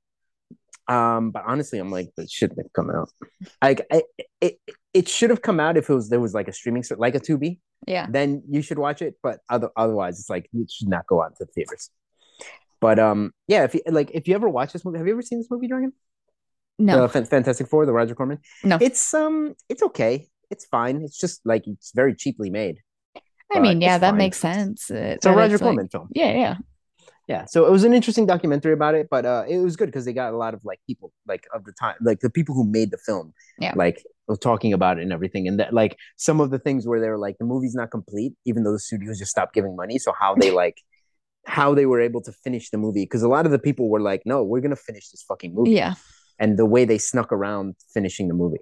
Um, 0.87 1.31
but 1.31 1.43
honestly, 1.47 1.79
I'm 1.79 1.91
like, 1.91 2.09
it 2.17 2.29
shouldn't 2.29 2.59
have 2.59 2.73
come 2.73 2.89
out. 2.89 3.09
Like, 3.61 3.85
I, 3.91 4.03
it 4.41 4.59
it 4.93 5.07
should 5.07 5.29
have 5.29 5.41
come 5.41 5.59
out 5.59 5.77
if 5.77 5.89
it 5.89 5.93
was 5.93 6.09
there 6.09 6.19
was 6.19 6.33
like 6.33 6.47
a 6.47 6.53
streaming 6.53 6.83
like 6.97 7.15
a 7.15 7.19
Tubi, 7.19 7.59
Yeah. 7.87 8.07
then 8.09 8.43
you 8.47 8.61
should 8.61 8.77
watch 8.79 9.01
it. 9.01 9.15
But 9.23 9.39
other, 9.49 9.69
otherwise, 9.75 10.19
it's 10.19 10.29
like 10.29 10.49
it 10.53 10.69
should 10.71 10.89
not 10.89 11.07
go 11.07 11.21
out 11.23 11.35
to 11.37 11.45
the 11.45 11.51
theaters. 11.51 11.89
But 12.79 12.99
um, 12.99 13.31
yeah, 13.47 13.63
if 13.63 13.73
you 13.75 13.81
like, 13.87 14.11
if 14.13 14.27
you 14.27 14.35
ever 14.35 14.49
watch 14.49 14.73
this 14.73 14.83
movie, 14.85 14.97
have 14.97 15.07
you 15.07 15.13
ever 15.13 15.21
seen 15.21 15.39
this 15.39 15.47
movie, 15.49 15.67
Dragon? 15.67 15.93
No. 16.79 17.01
The 17.03 17.09
Fan- 17.09 17.25
Fantastic 17.25 17.67
Four, 17.67 17.85
the 17.85 17.93
Roger 17.93 18.13
Corman. 18.15 18.39
No. 18.63 18.77
It's 18.81 19.13
um, 19.13 19.55
it's 19.69 19.81
okay. 19.83 20.27
It's 20.49 20.65
fine. 20.65 21.01
It's 21.01 21.17
just 21.17 21.41
like 21.45 21.65
it's 21.67 21.91
very 21.95 22.13
cheaply 22.15 22.49
made. 22.49 22.79
I 23.55 23.59
mean, 23.59 23.81
yeah, 23.81 23.99
that 23.99 24.09
fine. 24.11 24.17
makes 24.17 24.37
sense. 24.39 24.89
uh, 24.91 24.95
It's 25.15 25.25
a 25.25 25.31
Roger 25.31 25.53
it's 25.55 25.61
like- 25.61 25.67
Corman 25.69 25.87
film. 25.87 26.09
yeah, 26.13 26.31
yeah. 26.33 26.55
Yeah 27.27 27.45
so 27.45 27.65
it 27.65 27.71
was 27.71 27.83
an 27.83 27.93
interesting 27.93 28.25
documentary 28.25 28.73
about 28.73 28.95
it 28.95 29.07
but 29.09 29.25
uh 29.25 29.43
it 29.47 29.57
was 29.59 29.75
good 29.75 29.85
because 29.87 30.05
they 30.05 30.13
got 30.13 30.33
a 30.33 30.37
lot 30.37 30.53
of 30.53 30.61
like 30.65 30.79
people 30.87 31.11
like 31.27 31.45
of 31.53 31.63
the 31.63 31.71
time 31.71 31.95
like 32.01 32.19
the 32.19 32.29
people 32.29 32.53
who 32.55 32.65
made 32.65 32.91
the 32.91 32.97
film 32.97 33.33
Yeah. 33.59 33.73
like 33.75 34.03
talking 34.41 34.73
about 34.73 34.97
it 34.99 35.03
and 35.03 35.13
everything 35.13 35.47
and 35.47 35.59
that 35.59 35.73
like 35.73 35.97
some 36.17 36.39
of 36.41 36.49
the 36.49 36.59
things 36.59 36.85
where 36.87 36.99
they're 36.99 37.17
like 37.17 37.37
the 37.39 37.45
movie's 37.45 37.75
not 37.75 37.91
complete 37.91 38.33
even 38.45 38.63
though 38.63 38.71
the 38.71 38.79
studios 38.79 39.19
just 39.19 39.31
stopped 39.31 39.53
giving 39.53 39.75
money 39.75 39.97
so 39.99 40.11
how 40.19 40.35
they 40.35 40.51
like 40.63 40.77
how 41.45 41.73
they 41.73 41.85
were 41.85 41.99
able 42.01 42.21
to 42.21 42.31
finish 42.31 42.69
the 42.69 42.77
movie 42.77 43.03
because 43.03 43.21
a 43.23 43.27
lot 43.27 43.45
of 43.45 43.51
the 43.51 43.59
people 43.59 43.89
were 43.89 43.99
like 44.01 44.21
no 44.25 44.43
we're 44.43 44.61
gonna 44.61 44.75
finish 44.75 45.09
this 45.09 45.23
fucking 45.27 45.53
movie 45.53 45.71
Yeah. 45.71 45.93
and 46.39 46.57
the 46.57 46.65
way 46.65 46.85
they 46.85 46.97
snuck 46.97 47.31
around 47.33 47.75
finishing 47.93 48.27
the 48.29 48.33
movie 48.33 48.61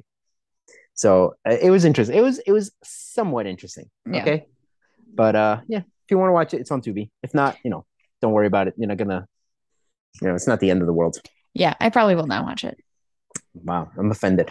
so 0.94 1.36
uh, 1.48 1.58
it 1.62 1.70
was 1.72 1.86
interesting 1.86 2.18
it 2.18 2.22
was 2.22 2.40
it 2.40 2.52
was 2.52 2.72
somewhat 2.84 3.46
interesting 3.48 3.90
Yeah. 4.10 4.22
okay 4.22 4.46
but 5.14 5.36
uh 5.36 5.62
yeah 5.68 5.80
if 5.80 6.10
you 6.12 6.18
want 6.18 6.30
to 6.30 6.34
watch 6.34 6.54
it 6.54 6.60
it's 6.62 6.72
on 6.72 6.82
tubi 6.82 7.10
if 7.24 7.34
not 7.34 7.56
you 7.64 7.70
know 7.72 7.86
don't 8.22 8.32
worry 8.34 8.48
about 8.48 8.68
it 8.68 8.74
you're 8.78 8.88
not 8.88 8.98
gonna 8.98 9.28
you 10.22 10.28
know 10.28 10.36
it's 10.36 10.48
not 10.48 10.60
the 10.60 10.70
end 10.70 10.82
of 10.82 10.88
the 10.88 10.94
world 10.94 11.18
Yeah. 11.54 11.74
I 11.80 11.90
probably 11.90 12.16
will 12.16 12.28
not 12.28 12.46
watch 12.46 12.64
it. 12.64 12.78
wow 13.54 13.90
i'm 13.98 14.12
offended 14.12 14.50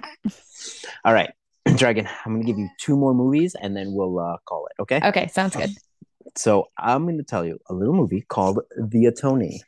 all 1.04 1.14
right 1.14 1.30
dragon 1.76 2.06
i'm 2.24 2.32
gonna 2.34 2.44
give 2.44 2.58
you 2.58 2.68
two 2.78 2.96
more 2.96 3.14
movies 3.14 3.54
and 3.60 3.76
then 3.76 3.92
we'll 3.92 4.18
uh 4.18 4.36
call 4.48 4.66
it 4.66 4.80
okay 4.82 5.00
Okay. 5.04 5.26
Sounds 5.28 5.54
good. 5.56 5.70
so 6.36 6.66
i'm 6.78 7.06
gonna 7.06 7.22
tell 7.22 7.44
you 7.44 7.58
a 7.68 7.74
little 7.74 7.94
movie 7.94 8.22
called 8.28 8.60
the 8.78 9.06
atoning 9.06 9.58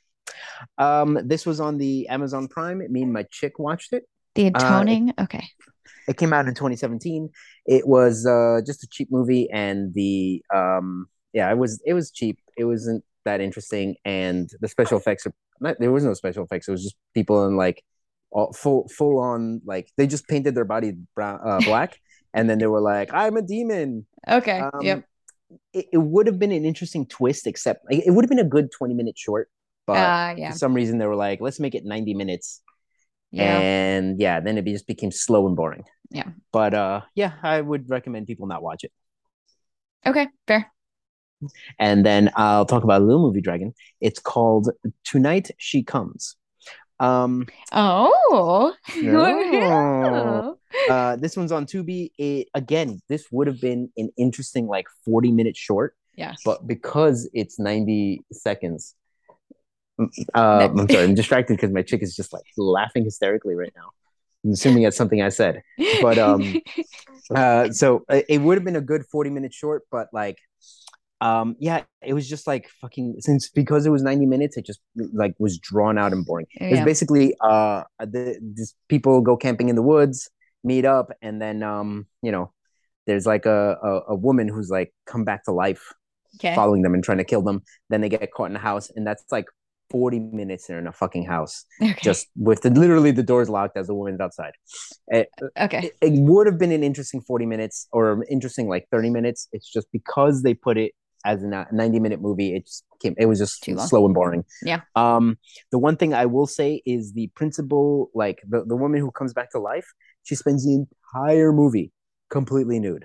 um 0.78 1.18
this 1.24 1.44
was 1.46 1.60
on 1.60 1.78
the 1.78 2.08
amazon 2.08 2.48
prime 2.48 2.78
me 2.90 3.02
and 3.02 3.12
my 3.12 3.24
chick 3.30 3.58
watched 3.58 3.92
it 3.92 4.04
The 4.34 4.46
Uh, 4.46 4.50
atoning. 4.54 5.12
okay. 5.20 5.44
it 6.08 6.16
came 6.16 6.32
out 6.32 6.46
in 6.48 6.54
2017 6.54 7.28
it 7.66 7.86
was 7.86 8.26
uh 8.26 8.60
just 8.66 8.82
a 8.84 8.88
cheap 8.90 9.08
movie 9.10 9.48
and 9.50 9.92
the 9.94 10.42
um 10.54 11.06
yeah 11.32 11.50
it 11.50 11.58
was 11.58 11.80
it 11.86 11.94
was 11.94 12.10
cheap 12.10 12.38
it 12.56 12.64
wasn't 12.64 13.04
that 13.24 13.40
interesting 13.40 13.96
and 14.04 14.50
the 14.60 14.68
special 14.68 14.98
effects 14.98 15.26
are 15.26 15.32
not, 15.60 15.76
there 15.78 15.92
was 15.92 16.04
no 16.04 16.14
special 16.14 16.44
effects 16.44 16.68
it 16.68 16.72
was 16.72 16.82
just 16.82 16.96
people 17.14 17.46
in 17.46 17.56
like 17.56 17.82
all, 18.30 18.52
full 18.52 18.88
full 18.88 19.18
on 19.20 19.60
like 19.64 19.90
they 19.96 20.06
just 20.06 20.26
painted 20.28 20.54
their 20.54 20.64
body 20.64 20.92
brown 21.14 21.38
uh, 21.44 21.60
black 21.64 21.98
and 22.34 22.48
then 22.48 22.58
they 22.58 22.66
were 22.66 22.80
like 22.80 23.12
i'm 23.12 23.36
a 23.36 23.42
demon 23.42 24.06
Okay. 24.28 24.58
um, 24.60 24.80
yep. 24.82 25.04
it, 25.72 25.86
it 25.92 25.98
would 25.98 26.26
have 26.26 26.38
been 26.38 26.52
an 26.52 26.64
interesting 26.64 27.06
twist 27.06 27.46
except 27.46 27.84
like, 27.90 28.02
it 28.06 28.10
would 28.10 28.24
have 28.24 28.30
been 28.30 28.38
a 28.38 28.44
good 28.44 28.70
20 28.72 28.94
minute 28.94 29.18
short 29.18 29.48
but 29.86 29.96
Uh, 29.96 30.34
yeah. 30.36 30.50
for 30.52 30.58
some 30.58 30.74
reason 30.74 30.98
they 30.98 31.06
were 31.06 31.16
like 31.16 31.40
let's 31.40 31.60
make 31.60 31.74
it 31.74 31.84
90 31.84 32.14
minutes 32.14 32.62
Yeah. 33.30 33.58
and 33.58 34.20
yeah 34.20 34.40
then 34.40 34.58
it 34.58 34.64
just 34.64 34.86
became 34.86 35.10
slow 35.10 35.46
and 35.46 35.56
boring 35.56 35.84
Yeah. 36.10 36.28
but 36.52 36.72
uh 36.74 37.00
yeah 37.14 37.32
i 37.42 37.60
would 37.60 37.88
recommend 37.90 38.26
people 38.26 38.46
not 38.46 38.62
watch 38.62 38.84
it 38.84 38.92
Okay. 40.04 40.26
Fair. 40.48 40.66
And 41.78 42.04
then 42.06 42.30
i'll 42.36 42.66
talk 42.66 42.84
about 42.84 43.02
a 43.02 43.04
little 43.04 43.22
movie 43.22 43.40
dragon. 43.40 43.74
It's 44.00 44.18
called 44.18 44.70
tonight 45.04 45.50
she 45.58 45.82
comes. 45.82 46.36
Um 47.00 47.46
Oh. 47.72 48.74
Uh 50.90 51.16
this 51.16 51.36
one's 51.36 51.52
on 51.52 51.66
tubi. 51.66 52.10
It 52.18 52.48
again 52.54 53.00
this 53.08 53.26
would 53.30 53.46
have 53.46 53.60
been 53.60 53.90
an 53.96 54.10
interesting 54.16 54.66
like 54.66 54.86
40 55.04 55.32
minute 55.32 55.56
short 55.56 55.94
Yes. 56.16 56.42
but 56.44 56.66
because 56.66 57.28
it's 57.32 57.58
90 57.58 58.22
seconds 58.32 58.94
uh, 60.34 60.68
i'm 60.78 60.88
sorry 60.90 61.04
i'm 61.04 61.14
distracted 61.14 61.54
because 61.56 61.70
my 61.70 61.80
chick 61.82 62.02
is 62.02 62.14
just 62.14 62.32
like 62.32 62.44
laughing 62.56 63.04
hysterically 63.04 63.54
right 63.54 63.72
now. 63.76 63.90
I'm 64.44 64.52
assuming 64.52 64.82
that's 64.82 64.96
something 64.96 65.22
i 65.22 65.28
said. 65.30 65.62
But, 66.02 66.18
um, 66.18 66.60
uh 67.34 67.70
so 67.70 68.04
uh, 68.10 68.20
it 68.28 68.38
would 68.42 68.58
have 68.58 68.64
been 68.64 68.76
a 68.76 68.80
good 68.92 69.06
40 69.06 69.30
minute 69.30 69.54
short 69.54 69.82
but 69.90 70.08
like 70.12 70.38
um 71.22 71.56
yeah 71.60 71.82
it 72.02 72.14
was 72.14 72.28
just 72.28 72.46
like 72.46 72.68
fucking 72.80 73.16
since 73.20 73.48
because 73.50 73.86
it 73.86 73.90
was 73.90 74.02
90 74.02 74.26
minutes 74.26 74.56
it 74.56 74.66
just 74.66 74.80
like 75.14 75.34
was 75.38 75.58
drawn 75.58 75.98
out 75.98 76.12
and 76.12 76.26
boring 76.26 76.46
it's 76.70 76.80
yeah. 76.80 76.84
basically 76.84 77.34
uh 77.40 77.84
the 78.00 78.38
these 78.56 78.74
people 78.88 79.20
go 79.22 79.36
camping 79.36 79.68
in 79.70 79.76
the 79.76 79.82
woods 79.82 80.30
meet 80.64 80.84
up 80.84 81.10
and 81.22 81.40
then 81.42 81.62
um 81.62 82.06
you 82.22 82.32
know 82.32 82.52
there's 83.06 83.26
like 83.26 83.46
a, 83.46 83.76
a 83.82 84.00
a 84.10 84.16
woman 84.16 84.48
who's 84.48 84.70
like 84.70 84.92
come 85.06 85.24
back 85.24 85.44
to 85.44 85.52
life 85.52 85.92
Okay. 86.36 86.54
following 86.54 86.82
them 86.82 86.94
and 86.94 87.04
trying 87.04 87.18
to 87.18 87.24
kill 87.24 87.42
them 87.42 87.62
then 87.90 88.00
they 88.00 88.08
get 88.08 88.32
caught 88.32 88.50
in 88.50 88.56
a 88.56 88.60
house 88.60 88.90
and 88.96 89.06
that's 89.06 89.24
like 89.30 89.46
40 89.90 90.18
minutes 90.18 90.66
they're 90.66 90.78
in 90.78 90.86
a 90.86 90.92
fucking 90.92 91.26
house 91.26 91.66
Okay. 91.82 91.94
just 92.02 92.28
with 92.36 92.62
the 92.62 92.70
literally 92.70 93.10
the 93.10 93.22
doors 93.22 93.50
locked 93.50 93.76
as 93.76 93.86
the 93.88 93.94
woman's 93.94 94.20
outside 94.20 94.54
it, 95.08 95.28
okay. 95.60 95.82
it, 95.82 95.92
it 96.00 96.12
would 96.22 96.46
have 96.46 96.58
been 96.58 96.72
an 96.72 96.82
interesting 96.82 97.20
40 97.20 97.46
minutes 97.46 97.88
or 97.92 98.24
interesting 98.30 98.68
like 98.68 98.88
30 98.90 99.10
minutes 99.10 99.48
it's 99.52 99.70
just 99.70 99.86
because 99.92 100.42
they 100.42 100.54
put 100.54 100.78
it 100.78 100.92
as 101.24 101.42
a 101.42 101.66
90 101.72 102.00
minute 102.00 102.20
movie 102.20 102.54
it 102.56 102.66
just 102.66 102.84
came 103.00 103.14
it 103.18 103.26
was 103.26 103.38
just 103.38 103.62
Too 103.62 103.74
long. 103.74 103.86
slow 103.86 104.04
and 104.06 104.14
boring 104.14 104.44
Yeah. 104.62 104.80
um 104.96 105.38
the 105.70 105.78
one 105.78 105.96
thing 105.96 106.14
i 106.14 106.26
will 106.26 106.46
say 106.46 106.82
is 106.86 107.12
the 107.12 107.28
principal 107.34 108.10
like 108.14 108.40
the, 108.48 108.64
the 108.64 108.76
woman 108.76 109.00
who 109.00 109.10
comes 109.10 109.32
back 109.32 109.50
to 109.52 109.58
life 109.58 109.86
she 110.24 110.34
spends 110.34 110.64
the 110.64 110.74
entire 111.14 111.52
movie 111.52 111.92
completely 112.30 112.78
nude 112.80 113.04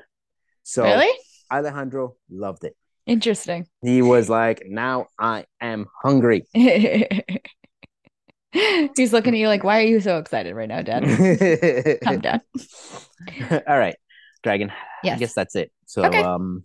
so 0.64 0.84
Really? 0.84 1.12
alejandro 1.52 2.16
loved 2.30 2.64
it 2.64 2.76
Interesting. 3.06 3.68
he 3.82 4.02
was 4.02 4.30
like 4.30 4.64
now 4.68 5.08
i 5.20 5.46
am 5.62 5.88
hungry 6.04 6.46
He's 8.96 9.14
looking 9.14 9.34
at 9.34 9.38
you 9.40 9.48
like, 9.50 9.64
why 9.64 9.80
are 9.82 9.86
you 9.86 10.00
so 10.00 10.18
excited 10.18 10.56
right 10.56 10.70
now, 10.70 10.82
Dad? 10.82 11.04
Calm 12.04 12.22
down. 12.22 12.42
all 13.68 13.78
right 13.78 13.96
dragon 14.44 14.72
Yes. 15.04 15.16
i 15.16 15.20
guess 15.20 15.34
that's 15.34 15.56
it 15.56 15.72
so 15.86 16.04
Okay. 16.06 16.22
um 16.22 16.64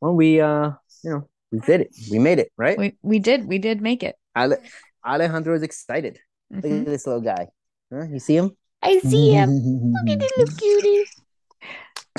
well 0.00 0.14
we 0.14 0.40
uh 0.40 0.70
you 1.02 1.10
know 1.10 1.28
we 1.52 1.58
did 1.60 1.80
it 1.82 1.90
we 2.10 2.18
made 2.18 2.38
it 2.38 2.50
right 2.56 2.78
We 2.78 2.96
we 3.02 3.18
did 3.18 3.46
we 3.46 3.58
did 3.58 3.80
make 3.80 4.02
it. 4.02 4.16
Ale- 4.36 4.62
alejandro 5.04 5.54
is 5.54 5.62
excited 5.62 6.18
look 6.50 6.64
Mhm. 6.64 6.80
at 6.80 6.86
this 6.86 7.06
little 7.06 7.22
guy 7.22 7.48
huh? 7.92 8.04
you 8.10 8.18
see 8.18 8.36
him 8.36 8.56
I 8.82 8.98
see 9.00 9.30
him. 9.32 9.50
Look 9.94 10.10
at 10.10 10.18
the 10.20 10.30
little 10.36 10.54
cutie. 10.56 11.04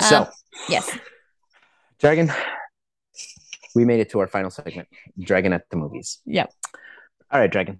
so 0.00 0.16
Um, 0.22 0.26
Yes. 0.68 0.90
dragon 1.98 2.30
we 3.74 3.84
made 3.84 4.00
it 4.00 4.10
to 4.10 4.18
our 4.20 4.26
final 4.26 4.50
segment 4.50 4.88
dragon 5.18 5.52
at 5.52 5.64
the 5.70 5.76
movies 5.76 6.20
Yep. 6.26 6.50
all 7.30 7.40
right 7.40 7.50
dragon 7.50 7.78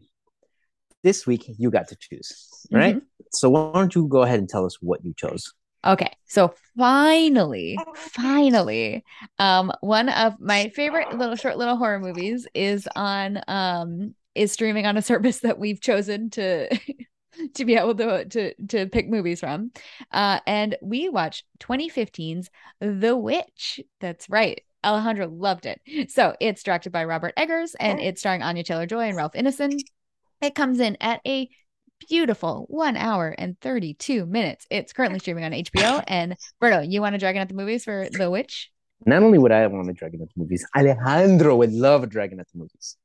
this 1.03 1.27
week 1.27 1.45
you 1.59 1.71
got 1.71 1.89
to 1.89 1.97
choose 1.97 2.31
right 2.71 2.97
Mhm. 2.97 3.03
so 3.33 3.51
why 3.51 3.73
don't 3.75 3.95
you 3.95 4.07
go 4.09 4.23
ahead 4.23 4.39
and 4.39 4.49
tell 4.49 4.65
us 4.65 4.77
what 4.81 5.05
you 5.05 5.13
chose 5.15 5.53
Okay, 5.87 6.13
so 6.27 6.55
finally, 6.77 7.79
finally, 7.95 9.05
um, 9.39 9.73
one 9.81 10.09
of 10.09 10.41
my 10.41 10.71
favorite 10.71 11.17
little 11.17 11.37
short 11.37 11.57
little 11.57 11.77
horror 11.77 12.01
movies 12.01 12.49
is 12.53 12.89
on 12.97 13.41
um 13.47 14.15
is 14.35 14.53
streaming 14.53 14.87
on 14.87 14.97
a 14.97 15.03
service 15.11 15.41
that 15.41 15.59
we've 15.59 15.81
chosen 15.81 16.31
to 16.31 16.69
to 17.55 17.65
be 17.65 17.77
able 17.77 17.95
to 17.95 18.25
to 18.25 18.55
to 18.67 18.87
pick 18.87 19.09
movies 19.09 19.41
from. 19.41 19.71
Uh, 20.11 20.41
and 20.47 20.77
we 20.83 21.09
watched 21.09 21.45
2015's 21.61 22.51
The 22.81 23.17
Witch. 23.17 23.81
That's 24.01 24.29
right. 24.29 24.61
Alejandro 24.85 25.29
loved 25.29 25.67
it. 25.67 26.11
So 26.11 26.37
it's 26.41 26.63
directed 26.63 26.91
by 26.91 27.05
Robert 27.05 27.35
Eggers 27.37 27.75
and 27.75 27.99
it's 28.01 28.21
starring 28.21 28.43
Anya 28.43 28.63
Taylor 28.63 28.87
Joy 28.87 29.09
and 29.09 29.17
Ralph 29.17 29.33
Ineson. 29.33 29.77
It 30.41 30.55
comes 30.55 30.79
in 30.79 30.97
at 31.01 31.21
a 31.27 31.49
beautiful 32.09 32.67
one 32.69 32.97
hour 32.97 33.35
and 33.37 33.59
32 33.61 34.27
minutes. 34.27 34.67
It's 34.71 34.93
currently 34.93 35.19
streaming 35.21 35.45
on 35.45 35.53
HBO. 35.53 36.03
And 36.07 36.37
Berto, 36.63 36.89
you 36.89 37.01
want 37.01 37.15
a 37.15 37.19
Dragon 37.19 37.43
at 37.43 37.49
the 37.49 37.55
movies 37.55 37.85
for 37.85 38.09
The 38.11 38.31
Witch? 38.31 38.71
Not 39.07 39.23
only 39.23 39.39
would 39.39 39.53
I 39.53 39.67
want 39.67 39.89
a 39.89 39.93
Dragon 39.93 40.23
at 40.23 40.29
the 40.29 40.41
movies, 40.41 40.67
Alejandro 40.77 41.57
would 41.57 41.73
love 41.73 42.03
a 42.03 42.07
Dragon 42.07 42.41
at 42.41 42.47
the 42.53 42.59
movies. 42.59 42.97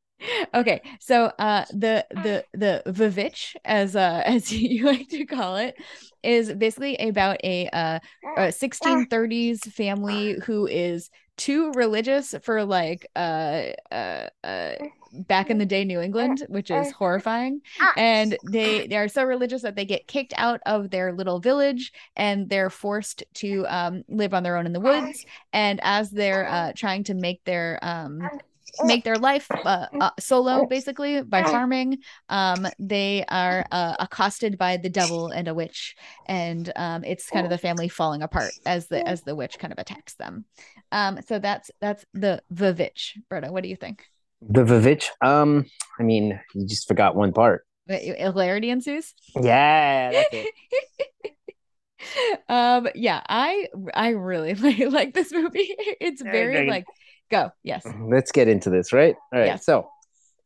Okay, 0.53 0.81
so 0.99 1.31
uh, 1.39 1.65
the 1.71 2.05
the 2.11 2.45
the 2.53 2.83
Vivitch, 2.87 3.55
as 3.65 3.95
uh, 3.95 4.21
as 4.25 4.51
you 4.51 4.85
like 4.85 5.09
to 5.09 5.25
call 5.25 5.57
it, 5.57 5.75
is 6.23 6.53
basically 6.53 6.95
about 6.97 7.37
a 7.43 7.67
uh, 7.69 7.99
a 8.37 8.41
1630s 8.51 9.61
family 9.73 10.39
who 10.45 10.67
is 10.67 11.09
too 11.35 11.71
religious 11.71 12.35
for 12.43 12.63
like 12.63 13.07
uh 13.15 13.63
uh, 13.91 14.27
uh 14.43 14.73
back 15.14 15.49
in 15.49 15.57
the 15.57 15.66
day 15.66 15.86
New 15.86 15.99
England, 16.01 16.43
which 16.47 16.72
is 16.72 16.91
horrifying. 16.91 17.61
And 17.95 18.38
they 18.43 18.88
they 18.88 18.97
are 18.97 19.07
so 19.07 19.24
religious 19.24 19.61
that 19.64 19.76
they 19.76 19.86
get 19.86 20.07
kicked 20.07 20.34
out 20.38 20.61
of 20.66 20.89
their 20.89 21.14
little 21.14 21.39
village 21.39 21.93
and 22.16 22.49
they're 22.49 22.70
forced 22.70 23.24
to 23.36 23.66
um, 23.68 24.03
live 24.09 24.34
on 24.34 24.43
their 24.43 24.57
own 24.57 24.66
in 24.66 24.74
the 24.74 24.80
woods. 24.80 25.26
And 25.53 25.80
as 25.84 26.09
they're 26.11 26.47
uh, 26.49 26.74
trying 26.76 27.03
to 27.05 27.14
make 27.14 27.43
their 27.45 27.80
um, 27.82 28.32
make 28.82 29.03
their 29.03 29.18
life 29.20 29.53
uh, 29.66 29.88
uh, 29.99 30.09
solo 30.20 30.66
basically 30.66 31.22
by 31.22 31.43
farming 31.43 31.99
um 32.30 32.66
they 32.80 33.24
are 33.30 33.66
uh, 33.72 33.95
accosted 33.99 34.57
by 34.57 34.78
the 34.78 34.89
devil 34.89 35.30
and 35.30 35.47
a 35.47 35.53
witch. 35.53 35.95
And 36.26 36.72
um 36.76 37.03
it's 37.03 37.30
kind 37.30 37.45
of 37.45 37.51
the 37.51 37.57
family 37.57 37.88
falling 37.88 38.24
apart 38.24 38.51
as 38.66 38.88
the 38.88 39.07
as 39.07 39.22
the 39.22 39.36
witch 39.36 39.59
kind 39.59 39.72
of 39.72 39.80
attacks 39.80 40.16
them. 40.16 40.45
Um 40.91 41.20
so 41.28 41.39
that's 41.39 41.70
that's 41.82 42.05
the 42.14 42.41
vivitch 42.51 43.18
Berto 43.30 43.51
what 43.51 43.64
do 43.64 43.70
you 43.70 43.76
think 43.76 44.07
The 44.49 44.63
Vivitch. 44.63 45.07
Um, 45.21 45.65
I 45.99 46.03
mean, 46.03 46.39
you 46.53 46.67
just 46.67 46.87
forgot 46.87 47.15
one 47.15 47.33
part. 47.33 47.65
But 47.87 48.01
hilarity 48.01 48.69
ensues 48.69 49.13
Yeah, 49.35 50.23
um 52.49 52.87
yeah 52.95 53.21
i 53.29 53.67
i 53.93 54.09
really 54.09 54.53
like, 54.55 54.79
like 54.91 55.13
this 55.13 55.31
movie 55.31 55.73
it's 56.01 56.21
very 56.21 56.69
like 56.69 56.85
go 57.31 57.49
yes 57.63 57.85
Let's 58.01 58.31
get 58.31 58.47
into 58.47 58.69
this, 58.69 58.93
right? 58.93 59.15
All 59.33 59.39
right. 59.39 59.47
Yes. 59.47 59.65
So, 59.65 59.89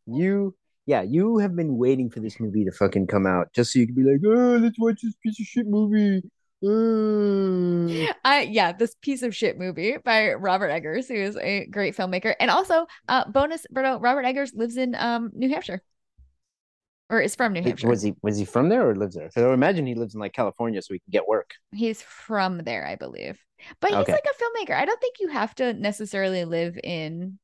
you, 0.05 0.55
yeah, 0.85 1.01
you 1.01 1.37
have 1.39 1.55
been 1.55 1.77
waiting 1.77 2.09
for 2.09 2.19
this 2.19 2.39
movie 2.39 2.65
to 2.65 2.71
fucking 2.71 3.07
come 3.07 3.25
out 3.25 3.51
just 3.53 3.73
so 3.73 3.79
you 3.79 3.87
can 3.87 3.95
be 3.95 4.03
like, 4.03 4.21
oh, 4.25 4.57
let's 4.57 4.79
watch 4.79 5.01
this 5.01 5.15
piece 5.21 5.39
of 5.39 5.45
shit 5.45 5.67
movie. 5.67 6.21
Uh. 6.63 8.07
I 8.23 8.47
yeah, 8.49 8.71
this 8.71 8.95
piece 9.01 9.21
of 9.21 9.35
shit 9.35 9.57
movie 9.57 9.97
by 10.03 10.33
Robert 10.33 10.69
Eggers, 10.69 11.07
who 11.07 11.15
is 11.15 11.37
a 11.37 11.65
great 11.67 11.95
filmmaker, 11.95 12.33
and 12.39 12.49
also 12.49 12.87
uh 13.07 13.29
bonus, 13.29 13.65
Berto, 13.73 14.01
Robert 14.01 14.25
Eggers 14.25 14.53
lives 14.53 14.77
in 14.77 14.95
um 14.95 15.31
New 15.33 15.49
Hampshire, 15.49 15.81
or 17.09 17.21
is 17.21 17.35
from 17.35 17.53
New 17.53 17.61
Hampshire. 17.61 17.87
Was 17.87 18.01
he 18.01 18.13
was 18.21 18.37
he 18.37 18.45
from 18.45 18.69
there 18.69 18.89
or 18.89 18.95
lives 18.95 19.15
there? 19.15 19.27
Because 19.27 19.43
I 19.43 19.47
would 19.47 19.53
imagine 19.53 19.85
he 19.85 19.95
lives 19.95 20.13
in 20.13 20.19
like 20.19 20.33
California 20.33 20.81
so 20.81 20.93
he 20.93 20.99
can 20.99 21.11
get 21.11 21.27
work. 21.27 21.51
He's 21.71 22.01
from 22.01 22.59
there, 22.59 22.85
I 22.85 22.95
believe, 22.95 23.39
but 23.79 23.89
he's 23.91 23.99
Okay. 23.99 24.11
like 24.11 24.25
a 24.25 24.43
filmmaker. 24.43 24.75
I 24.75 24.85
don't 24.85 24.99
think 24.99 25.15
you 25.19 25.29
have 25.29 25.53
to 25.55 25.73
necessarily 25.73 26.45
live 26.45 26.77
in 26.83 27.39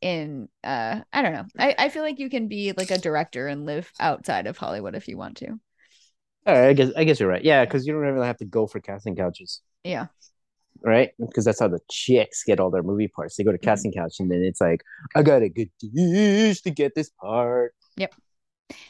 in 0.00 0.48
uh 0.64 1.00
I 1.12 1.22
don't 1.22 1.32
know. 1.32 1.46
I 1.58 1.74
I 1.78 1.88
feel 1.88 2.02
like 2.02 2.18
you 2.18 2.30
can 2.30 2.48
be 2.48 2.72
like 2.72 2.90
a 2.90 2.98
director 2.98 3.48
and 3.48 3.66
live 3.66 3.92
outside 4.00 4.46
of 4.46 4.56
Hollywood 4.56 4.94
if 4.94 5.08
you 5.08 5.16
want 5.18 5.38
to. 5.38 5.58
All 6.46 6.54
right, 6.54 6.68
I 6.68 6.72
guess 6.72 6.90
I 6.96 7.04
guess 7.04 7.20
you're 7.20 7.28
right. 7.28 7.44
Yeah, 7.44 7.64
because 7.64 7.86
you 7.86 7.92
don't 7.92 8.02
really 8.02 8.26
have 8.26 8.38
to 8.38 8.44
go 8.46 8.66
for 8.66 8.80
casting 8.80 9.14
couches, 9.16 9.60
Yeah. 9.84 10.06
right? 10.82 11.10
Because 11.18 11.44
that's 11.44 11.60
how 11.60 11.68
the 11.68 11.80
chicks 11.90 12.42
get 12.44 12.58
all 12.60 12.70
their 12.70 12.82
movie 12.82 13.08
parts. 13.08 13.36
They 13.36 13.44
go 13.44 13.52
to 13.52 13.58
Mhm. 13.58 13.62
casting 13.62 13.92
couch 13.92 14.16
and 14.20 14.30
then 14.30 14.42
it's 14.42 14.60
like, 14.60 14.82
I 15.14 15.22
got 15.22 15.42
a 15.42 15.48
good 15.50 15.70
dish 15.80 16.62
to 16.62 16.70
get 16.70 16.94
this 16.94 17.10
part. 17.20 17.74
Yep. 17.96 18.14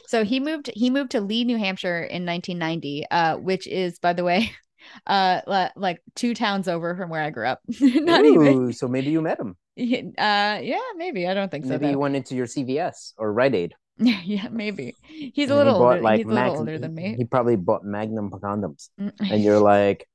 So 0.07 0.23
he 0.23 0.39
moved 0.39 0.69
he 0.73 0.89
moved 0.89 1.11
to 1.11 1.21
Lee, 1.21 1.43
New 1.43 1.57
Hampshire 1.57 2.03
in 2.03 2.23
1990, 2.25 3.05
uh, 3.11 3.37
which 3.37 3.67
is 3.67 3.99
by 3.99 4.13
the 4.13 4.23
way, 4.23 4.51
uh, 5.07 5.41
li- 5.47 5.71
like 5.75 6.01
two 6.15 6.33
towns 6.33 6.67
over 6.69 6.95
from 6.95 7.09
where 7.09 7.21
I 7.21 7.29
grew 7.29 7.47
up. 7.47 7.59
Not 7.81 8.23
even. 8.25 8.47
Ooh, 8.69 8.71
So 8.71 8.87
maybe 8.87 9.09
you 9.11 9.21
met 9.21 9.39
him. 9.39 9.57
Uh, 9.79 10.59
yeah, 10.61 10.79
maybe. 10.97 11.25
I 11.27 11.33
don't 11.33 11.49
think 11.49 11.63
so. 11.63 11.71
Maybe 11.71 11.87
you 11.87 11.99
went 11.99 12.15
into 12.15 12.35
your 12.35 12.47
CVS 12.47 13.13
or 13.17 13.31
Rite 13.33 13.55
Aid. 13.55 13.73
yeah, 14.23 14.47
maybe. 14.49 14.95
He's 15.03 15.49
and 15.49 15.51
a 15.51 15.53
he 15.53 15.57
little 15.57 15.79
bought, 15.79 15.97
older. 15.97 16.01
like 16.01 16.17
he's 16.19 16.25
a 16.25 16.29
little 16.29 16.57
older 16.57 16.77
than 16.79 16.95
me. 16.95 17.15
He 17.17 17.25
probably 17.25 17.55
bought 17.57 17.83
Magnum 17.83 18.29
condoms, 18.31 18.89
Mm. 18.99 19.11
and 19.19 19.43
you're 19.43 19.59
like, 19.59 20.07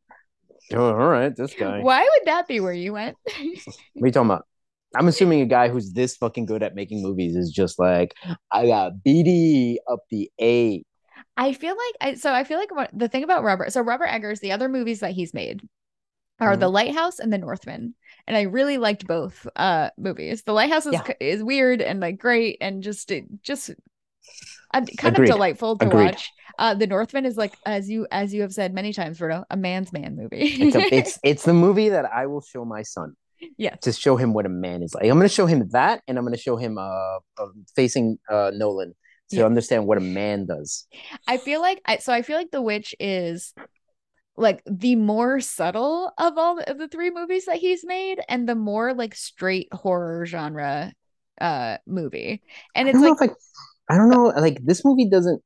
oh, 0.73 0.89
all 0.89 0.95
right, 1.09 1.35
this 1.37 1.55
guy. 1.55 1.81
Why 1.83 2.01
would 2.03 2.27
that 2.27 2.49
be 2.49 2.61
where 2.61 2.73
you 2.73 2.93
went? 2.95 3.17
What 3.25 3.37
are 3.37 4.07
you 4.07 4.13
talking 4.13 4.31
about? 4.31 4.47
I'm 4.97 5.09
assuming 5.13 5.41
a 5.43 5.47
guy 5.47 5.69
who's 5.69 5.93
this 5.93 6.17
fucking 6.17 6.47
good 6.47 6.63
at 6.63 6.75
making 6.75 7.03
movies 7.03 7.37
is 7.37 7.51
just 7.51 7.79
like, 7.79 8.15
I 8.51 8.67
got 8.67 8.93
BD 9.07 9.77
up 9.91 10.01
the 10.11 10.31
A. 10.41 10.85
I 11.37 11.53
feel 11.53 11.75
like 11.77 11.95
I 12.01 12.15
so 12.15 12.33
I 12.33 12.45
feel 12.45 12.59
like 12.59 12.73
what 12.75 12.91
the 12.93 13.09
thing 13.09 13.25
about 13.25 13.43
Robert 13.43 13.73
so 13.73 13.81
Robert 13.81 14.07
Eggers 14.07 14.39
the 14.39 14.53
other 14.53 14.69
movies 14.69 15.01
that 15.01 15.11
he's 15.13 15.35
made 15.35 15.69
are 16.41 16.57
The 16.57 16.69
Lighthouse 16.69 17.19
and 17.19 17.33
The 17.33 17.39
Northman 17.39 17.95
and 18.27 18.37
I 18.37 18.43
really 18.43 18.79
liked 18.79 19.07
both 19.07 19.47
uh 19.57 19.91
movies. 19.99 20.43
The 20.43 20.53
Lighthouse 20.53 20.87
is 20.87 20.93
Yeah. 20.95 21.13
is 21.21 21.43
weird 21.43 21.81
and 21.83 22.01
like 22.01 22.19
great 22.19 22.59
and 22.61 22.83
just 22.83 23.11
it 23.11 23.25
just 23.43 23.71
uh, 24.73 24.81
kind 24.99 25.15
Agreed. 25.15 25.29
of 25.31 25.35
delightful 25.37 25.79
to 25.79 25.87
Agreed. 25.87 26.07
watch. 26.07 26.33
Uh 26.59 26.75
The 26.75 26.87
Northman 26.87 27.27
is 27.27 27.37
like 27.37 27.55
as 27.67 27.89
you 27.89 28.07
as 28.11 28.33
you 28.35 28.43
have 28.43 28.53
said 28.53 28.75
many 28.75 28.93
times 28.93 29.19
Berto, 29.19 29.45
a 29.51 29.57
man's 29.57 29.93
man 29.93 30.17
movie. 30.17 30.43
It's, 30.63 30.75
a, 30.77 30.95
it's 30.95 31.19
it's 31.25 31.45
the 31.45 31.55
movie 31.55 31.91
that 31.91 32.07
I 32.07 32.27
will 32.27 32.41
show 32.43 32.65
my 32.65 32.83
son 32.83 33.15
Yeah, 33.57 33.77
to 33.83 33.93
show 33.93 34.17
him 34.17 34.33
what 34.33 34.47
a 34.47 34.49
man 34.49 34.83
is 34.83 34.95
like. 34.95 35.05
I'm 35.05 35.11
going 35.19 35.23
to 35.29 35.35
show 35.35 35.47
him 35.47 35.69
that, 35.73 36.03
and 36.09 36.19
I'm 36.19 36.25
going 36.25 36.35
to 36.37 36.41
show 36.41 36.57
him 36.57 36.79
uh, 36.79 37.19
uh 37.39 37.47
facing 37.77 38.19
uh 38.31 38.51
Nolan 38.55 38.95
to 39.31 39.37
Yeah. 39.37 39.47
understand 39.47 39.87
what 39.87 39.99
a 39.99 40.01
man 40.03 40.47
does. 40.47 40.87
I 41.27 41.37
feel 41.39 41.61
like 41.61 41.81
I 41.87 41.99
so 41.99 42.13
I 42.13 42.23
feel 42.23 42.37
like 42.37 42.51
The 42.51 42.63
Witch 42.63 42.95
is 43.01 43.53
like 44.37 44.63
the 44.67 44.97
more 44.97 45.41
subtle 45.41 46.13
of 46.19 46.39
all 46.39 46.59
of 46.59 46.79
the 46.79 46.89
three 46.89 47.11
movies 47.11 47.47
that 47.47 47.57
he's 47.57 47.85
made 47.85 48.21
and 48.29 48.49
the 48.49 48.55
more 48.55 48.95
like 48.95 49.15
straight 49.15 49.69
horror 49.73 50.27
genre 50.27 50.93
uh 51.41 51.77
movie. 51.87 52.43
And 52.75 52.89
it's 52.89 53.01
don't 53.01 53.21
like 53.21 53.31
I, 53.89 53.95
I 53.95 53.97
don't 53.99 54.11
know. 54.11 54.27
Like 54.27 54.65
this 54.65 54.85
movie 54.85 55.09
doesn't. 55.09 55.43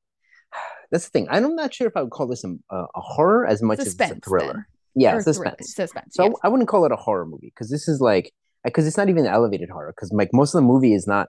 That's 0.90 1.04
the 1.04 1.10
thing. 1.10 1.26
I'm 1.30 1.54
not 1.54 1.74
sure 1.74 1.86
if 1.86 1.96
I 1.96 2.02
would 2.02 2.10
call 2.10 2.26
this 2.26 2.44
a, 2.44 2.54
a 2.70 2.86
horror 2.94 3.46
as 3.46 3.62
much 3.62 3.78
as 3.80 3.86
suspense 3.86 4.12
it's 4.12 4.26
a 4.26 4.30
thriller. 4.30 4.52
then. 4.54 4.64
Yeah, 4.94 5.16
Or 5.16 5.22
suspense. 5.22 5.74
suspense. 5.74 6.14
So 6.14 6.24
yes. 6.24 6.32
I, 6.42 6.46
I 6.46 6.50
wouldn't 6.50 6.68
call 6.68 6.84
it 6.84 6.92
a 6.92 6.96
horror 6.96 7.26
movie 7.26 7.52
because 7.54 7.70
this 7.70 7.88
is 7.88 8.00
like 8.00 8.32
because 8.64 8.86
it's 8.86 8.96
not 8.96 9.08
even 9.08 9.26
elevated 9.26 9.68
horror 9.70 9.92
because 9.94 10.10
like 10.12 10.30
most 10.32 10.54
of 10.54 10.60
the 10.60 10.66
movie 10.66 10.94
is 10.94 11.06
not 11.06 11.28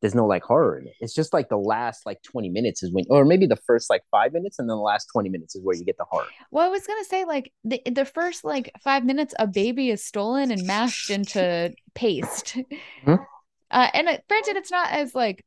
there's 0.00 0.14
no 0.14 0.26
like 0.26 0.42
horror 0.42 0.78
in 0.78 0.86
it. 0.86 0.94
It's 1.00 1.14
just 1.14 1.32
like 1.32 1.48
the 1.48 1.58
last 1.58 2.06
like 2.06 2.22
20 2.22 2.48
minutes 2.48 2.82
is 2.82 2.92
when 2.92 3.04
or 3.10 3.24
maybe 3.24 3.46
the 3.46 3.56
first 3.56 3.90
like 3.90 4.02
five 4.10 4.32
minutes 4.32 4.58
and 4.58 4.68
then 4.68 4.76
the 4.76 4.82
last 4.82 5.06
20 5.12 5.28
minutes 5.28 5.54
is 5.54 5.62
where 5.62 5.76
you 5.76 5.84
get 5.84 5.98
the 5.98 6.04
horror. 6.10 6.26
Well, 6.50 6.64
I 6.64 6.68
was 6.68 6.86
gonna 6.86 7.04
say 7.04 7.24
like 7.24 7.52
the 7.64 7.82
the 7.90 8.04
first 8.04 8.44
like 8.44 8.72
five 8.82 9.04
minutes, 9.04 9.34
a 9.38 9.46
baby 9.46 9.90
is 9.90 10.04
stolen 10.04 10.50
and 10.50 10.66
mashed 10.66 11.10
into 11.10 11.72
paste. 11.94 12.56
Mhm. 13.06 13.24
Uh, 13.72 13.86
and 13.94 14.08
it, 14.08 14.24
granted, 14.28 14.56
it's 14.56 14.72
not 14.72 14.90
as 14.90 15.14
like, 15.14 15.44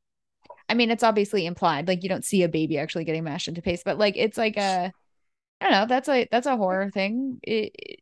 I 0.69 0.75
mean, 0.75 0.91
it's 0.91 1.03
obviously 1.03 1.45
implied. 1.45 1.89
Like 1.89 2.03
you 2.03 2.07
don't 2.09 2.23
see 2.23 2.43
a 2.43 2.47
baby 2.47 2.77
actually 2.77 3.03
getting 3.03 3.25
mashed 3.25 3.49
into 3.49 3.61
paste, 3.61 3.83
but 3.83 3.97
like 3.97 4.15
it's 4.15 4.37
like 4.37 4.55
a, 4.55 4.93
I 5.59 5.65
don't 5.65 5.71
know. 5.73 5.85
That's 5.87 6.07
a 6.07 6.25
that's 6.31 6.47
a 6.47 6.55
horror 6.55 6.89
thing. 6.89 7.39
It, 7.43 7.71
it- 7.77 7.99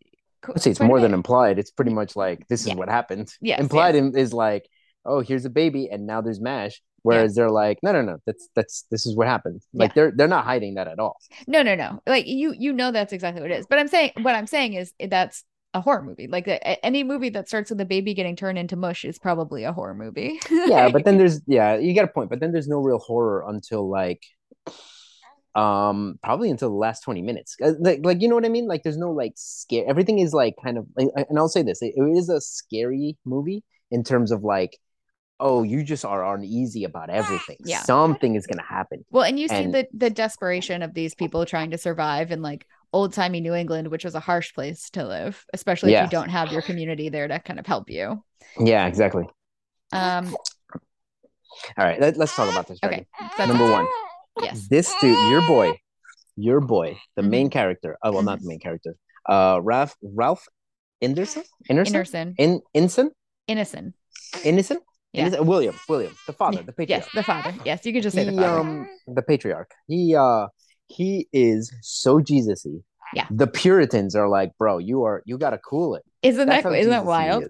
see, 0.62 0.70
it's 0.70 0.80
more 0.80 1.00
than 1.00 1.16
implied. 1.16 1.58
It's 1.58 1.72
pretty 1.72 1.92
much 1.92 2.16
like 2.16 2.48
this 2.50 2.62
is 2.62 2.68
Yeah. 2.68 2.76
what 2.76 2.88
happened. 2.88 3.34
Yes, 3.42 3.60
implied 3.60 3.96
in- 3.96 4.16
is 4.16 4.32
like, 4.32 4.70
oh, 5.06 5.22
here's 5.22 5.46
a 5.46 5.50
baby 5.50 5.90
and 5.92 6.06
now 6.08 6.22
there's 6.22 6.42
mash. 6.42 6.82
Whereas 7.04 7.34
they're 7.34 7.50
like, 7.50 7.80
no, 7.82 7.92
no, 7.94 8.04
no, 8.04 8.18
that's 8.28 8.48
that's 8.56 8.86
this 8.92 9.08
is 9.08 9.16
what 9.16 9.28
happened. 9.28 9.62
Like 9.74 9.90
Yeah. 9.90 9.94
they're 9.96 10.12
they're 10.16 10.28
not 10.28 10.46
hiding 10.46 10.76
that 10.76 10.88
at 10.88 11.00
all. 11.00 11.18
No, 11.48 11.64
no, 11.64 11.74
no. 11.76 12.00
Like 12.06 12.28
you 12.28 12.54
you 12.58 12.74
know 12.74 12.92
that's 12.92 13.12
exactly 13.12 13.42
what 13.42 13.50
it 13.50 13.58
is. 13.60 13.66
But 13.68 13.80
I'm 13.80 13.88
saying 13.88 14.12
what 14.22 14.36
I'm 14.36 14.46
saying 14.46 14.74
is 14.76 14.94
that's 15.10 15.44
a 15.74 15.82
horror 15.82 16.04
movie. 16.04 16.28
Like 16.28 16.48
a, 16.48 16.86
any 16.86 17.04
movie 17.04 17.30
that 17.30 17.48
starts 17.48 17.72
with 17.72 17.82
a 17.82 17.86
baby 17.86 18.14
getting 18.14 18.36
turned 18.36 18.60
into 18.60 18.76
mush 18.76 19.04
is 19.04 19.18
probably 19.18 19.64
a 19.64 19.74
horror 19.74 19.96
movie. 19.96 20.40
yeah 20.52 20.90
but 20.90 21.04
then 21.06 21.18
there's 21.20 21.42
yeah 21.48 21.76
you 21.78 21.96
got 21.96 22.04
a 22.06 22.08
point 22.08 22.30
but 22.30 22.40
then 22.40 22.52
there's 22.52 22.68
no 22.68 22.78
real 22.80 23.00
horror 23.00 23.46
until 23.48 23.90
like 23.90 24.22
um 25.56 26.18
probably 26.24 26.50
until 26.50 26.70
the 26.70 26.76
last 26.76 27.02
20 27.02 27.22
minutes 27.22 27.58
Uh, 27.62 27.74
like, 27.80 28.00
like 28.04 28.22
you 28.22 28.30
know 28.30 28.36
what 28.36 28.46
i 28.46 28.50
mean 28.50 28.68
like 28.68 28.84
there's 28.84 28.98
no 28.98 29.12
like 29.12 29.34
scare 29.36 29.84
everything 29.86 30.20
is 30.20 30.34
like 30.34 30.56
kind 30.64 30.78
of 30.78 30.86
like, 30.96 31.10
and 31.30 31.38
i'll 31.38 31.50
say 31.50 31.62
this 31.62 31.82
it, 31.82 31.94
it 31.98 32.18
is 32.18 32.30
a 32.30 32.40
scary 32.40 33.18
movie 33.26 33.62
in 33.92 34.02
terms 34.04 34.32
of 34.32 34.44
like 34.44 34.78
oh 35.42 35.64
you 35.64 35.84
just 35.84 36.06
are 36.06 36.36
uneasy 36.36 36.84
about 36.86 37.10
everything. 37.10 37.58
Yeah. 37.66 37.82
something 37.84 38.36
is 38.36 38.48
gonna 38.48 38.64
happen. 38.78 39.04
Well, 39.10 39.24
and 39.24 39.40
you 39.40 39.48
see 39.48 39.68
the 39.68 39.88
the 39.94 40.10
desperation 40.10 40.82
of 40.84 40.94
these 40.94 41.14
people 41.16 41.46
trying 41.46 41.72
to 41.72 41.78
survive 41.78 42.32
in 42.32 42.42
like 42.42 42.66
old 42.94 43.14
timey 43.14 43.42
New 43.42 43.54
England, 43.54 43.88
which 43.90 44.06
was 44.06 44.16
a 44.16 44.20
harsh 44.20 44.54
place 44.54 44.90
to 44.92 45.06
live, 45.06 45.44
especially 45.54 45.94
if 45.94 46.04
you 46.04 46.10
don't 46.10 46.30
have 46.30 46.52
your 46.52 46.62
community 46.62 47.10
there 47.10 47.28
to 47.28 47.40
kind 47.40 47.60
of 47.60 47.66
help 47.66 47.90
you. 47.90 48.24
yeah 48.60 48.88
exactly. 48.88 49.26
Um, 49.92 50.34
all 51.78 51.86
right 51.86 52.00
let, 52.00 52.18
us 52.18 52.34
talk 52.36 52.50
about 52.50 52.66
this 52.68 52.80
okay, 52.84 53.06
number 53.38 53.70
one 53.70 53.86
yes, 54.42 54.68
this 54.70 54.94
dude 55.02 55.18
your 55.30 55.42
boy 55.46 55.78
your 56.38 56.62
boy 56.62 56.98
the 57.18 57.22
Mhm. 57.22 57.30
main 57.30 57.50
character 57.50 57.98
oh 58.04 58.12
well 58.14 58.24
not 58.24 58.40
the 58.40 58.48
main 58.48 58.60
character 58.60 58.96
uh 59.28 59.60
ralph 59.62 59.94
ralph 60.02 60.48
Anderson 61.02 61.44
Anderson 61.70 61.96
Innocent, 61.96 62.36
in 62.38 62.62
Inson? 62.74 63.10
Innocent. 63.48 63.96
Innocent 64.46 64.82
Yeah. 65.14 65.40
William, 65.42 65.76
William, 65.90 66.16
the 66.26 66.34
father, 66.34 66.64
the 66.64 66.72
patriarch. 66.72 67.04
Yes, 67.04 67.10
the 67.14 67.24
father. 67.24 67.54
Yes, 67.66 67.86
you 67.86 67.92
could 67.94 68.04
just 68.04 68.16
say 68.16 68.24
the 68.26 68.32
father. 68.32 68.60
um, 68.60 68.88
the 69.08 69.22
patriarch. 69.22 69.72
He, 69.88 70.16
uh, 70.16 70.48
he 70.88 71.28
is 71.34 71.74
so 71.82 72.20
Jesus-y. 72.22 72.80
Yeah. 73.14 73.28
The 73.30 73.48
Puritans 73.48 74.16
are 74.16 74.30
like, 74.30 74.58
bro, 74.58 74.78
you 74.78 75.04
are, 75.04 75.22
you 75.26 75.38
gotta 75.38 75.58
cool 75.58 75.96
it. 75.96 76.04
isn't 76.24 76.48
that's 76.48 76.64
that 76.64 76.74
isn't 76.74 76.90
that 76.92 77.04
Jesus-y 77.04 77.30
wild? 77.30 77.44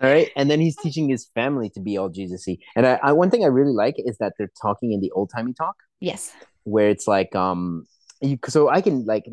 All 0.00 0.10
right. 0.10 0.30
And 0.36 0.50
then 0.50 0.60
he's 0.60 0.76
teaching 0.76 1.08
his 1.08 1.26
family 1.34 1.70
to 1.70 1.80
be 1.80 1.96
all 1.96 2.08
Jesus-y. 2.08 2.58
And 2.74 2.86
I, 2.86 2.98
I, 3.02 3.12
one 3.12 3.30
thing 3.30 3.44
I 3.44 3.48
really 3.48 3.72
like 3.72 3.94
is 3.98 4.18
that 4.18 4.32
they're 4.36 4.50
talking 4.60 4.92
in 4.92 5.00
the 5.00 5.10
old-timey 5.12 5.52
talk. 5.54 5.76
yes. 6.00 6.32
where 6.64 6.88
it's 6.90 7.06
like 7.08 7.34
um 7.34 7.84
you, 8.20 8.38
so 8.46 8.68
i 8.68 8.80
can 8.80 9.04
like 9.04 9.24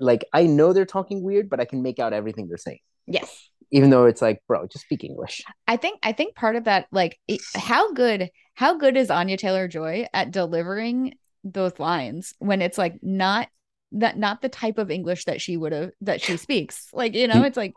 like 0.00 0.24
i 0.32 0.46
know 0.46 0.72
they're 0.72 0.86
talking 0.86 1.22
weird 1.22 1.50
but 1.50 1.60
i 1.60 1.66
can 1.66 1.82
make 1.82 1.98
out 1.98 2.14
everything 2.14 2.48
they're 2.48 2.56
saying 2.56 2.78
Yes. 3.06 3.50
Even 3.70 3.90
though 3.90 4.06
it's 4.06 4.22
like 4.22 4.42
bro 4.48 4.66
just 4.66 4.84
speak 4.84 5.04
english 5.04 5.42
I 5.66 5.76
think 5.76 5.98
I 6.02 6.12
think 6.12 6.34
part 6.34 6.56
of 6.56 6.64
that, 6.64 6.86
like, 6.92 7.18
it, 7.28 7.40
how 7.54 7.92
good 7.92 8.30
how 8.54 8.76
good 8.78 8.96
is 8.96 9.10
Anya 9.10 9.36
Taylor 9.36 9.68
Joy 9.68 10.06
at 10.12 10.30
delivering 10.30 11.14
those 11.44 11.78
lines 11.78 12.34
when 12.38 12.60
it's 12.62 12.78
like 12.78 12.98
not 13.02 13.48
that 13.92 14.18
not 14.18 14.40
the 14.42 14.48
type 14.48 14.78
of 14.78 14.90
English 14.90 15.24
that 15.26 15.40
she 15.40 15.56
would 15.56 15.72
have 15.72 15.90
that 16.00 16.20
she 16.20 16.36
speaks. 16.36 16.88
Like, 16.92 17.14
you 17.14 17.28
know, 17.28 17.40
Do- 17.40 17.44
it's 17.44 17.56
like 17.56 17.74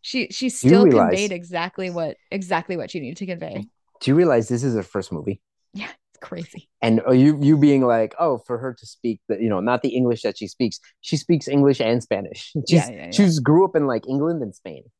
she 0.00 0.28
she 0.30 0.48
still 0.48 0.84
realize- 0.84 1.08
conveyed 1.10 1.32
exactly 1.32 1.90
what 1.90 2.16
exactly 2.30 2.76
what 2.76 2.90
she 2.90 3.00
needed 3.00 3.16
to 3.18 3.26
convey. 3.26 3.66
do 4.00 4.10
you 4.10 4.14
realize 4.14 4.48
this 4.48 4.62
is 4.64 4.74
her 4.74 4.82
first 4.82 5.12
movie 5.12 5.40
Yeah, 5.74 5.90
It's 6.10 6.18
crazy. 6.20 6.68
and 6.80 7.00
are 7.02 7.14
you 7.14 7.38
you 7.40 7.56
being 7.58 7.82
like 7.82 8.14
oh 8.18 8.38
for 8.38 8.58
her 8.58 8.72
to 8.74 8.86
speak 8.86 9.20
the 9.28 9.36
you 9.42 9.48
know 9.48 9.60
not 9.60 9.82
the 9.82 9.90
english 9.90 10.22
that 10.22 10.38
she 10.38 10.46
speaks 10.48 10.80
she 11.00 11.16
speaks 11.16 11.46
english 11.48 11.80
and 11.80 12.02
spanish 12.02 12.52
she's, 12.68 12.70
Yeah, 12.70 12.90
yeah, 12.90 13.04
yeah. 13.06 13.10
she's 13.12 13.38
grew 13.40 13.64
up 13.64 13.74
in 13.76 13.86
like 13.86 14.04
england 14.08 14.42
and 14.42 14.54
spain 14.54 14.84
Uh, 14.86 14.90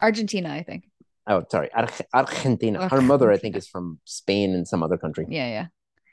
Argentina, 0.00 0.50
I 0.52 0.62
think. 0.62 0.84
oh 1.26 1.44
sorry 1.50 1.68
Arge- 1.74 2.08
argentina 2.14 2.88
her 2.88 3.02
mother 3.02 3.30
i 3.30 3.36
think 3.36 3.54
is 3.56 3.68
from 3.68 3.98
spain 4.04 4.54
and 4.54 4.66
some 4.66 4.82
other 4.82 4.96
country 4.98 5.26
Yeah, 5.28 5.48
yeah. 5.48 5.66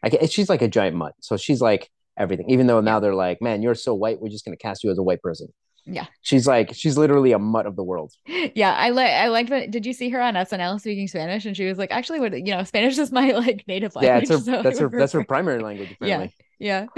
I 0.04 0.26
she's 0.28 0.50
like 0.50 0.62
a 0.62 0.68
giant 0.68 0.96
mutt 0.96 1.14
so 1.22 1.38
she's 1.38 1.62
like 1.62 1.90
everything 2.18 2.50
even 2.50 2.68
though 2.68 2.82
now 2.82 3.00
they're 3.00 3.16
like 3.16 3.42
man 3.42 3.62
you're 3.62 3.76
so 3.76 3.94
white 3.94 4.20
we're 4.22 4.30
just 4.30 4.44
going 4.46 4.56
to 4.58 4.62
cast 4.62 4.84
you 4.84 4.92
as 4.92 4.98
a 4.98 5.04
white 5.04 5.22
person 5.22 5.48
Yeah. 5.86 6.08
she's 6.22 6.46
like 6.46 6.74
she's 6.74 6.98
literally 6.98 7.32
a 7.32 7.40
mutt 7.40 7.66
of 7.66 7.76
the 7.76 7.84
world 7.84 8.12
Yeah, 8.62 8.74
I 8.74 8.90
like 8.90 9.10
I 9.26 9.28
liked 9.30 9.50
when 9.50 9.72
did 9.72 9.86
you 9.86 9.94
see 9.94 10.10
her 10.10 10.22
on 10.22 10.34
SNL 10.36 10.80
speaking 10.80 11.08
Spanish 11.08 11.46
and 11.46 11.56
she 11.56 11.66
was 11.66 11.78
like, 11.78 11.92
actually 11.92 12.20
what 12.20 12.34
you 12.34 12.54
know, 12.56 12.64
Spanish 12.64 12.98
is 12.98 13.12
my 13.12 13.32
like 13.32 13.64
native 13.68 13.96
language. 13.96 14.30
yeah 14.30 14.36
it's 14.36 14.46
her 14.48 14.52
so 14.58 14.64
that's 14.64 14.80
her 14.80 14.90
that's 14.90 15.14
her 15.14 15.24
primary 15.24 15.62
language 15.62 15.92
apparently 15.94 16.36
Yeah. 16.60 16.86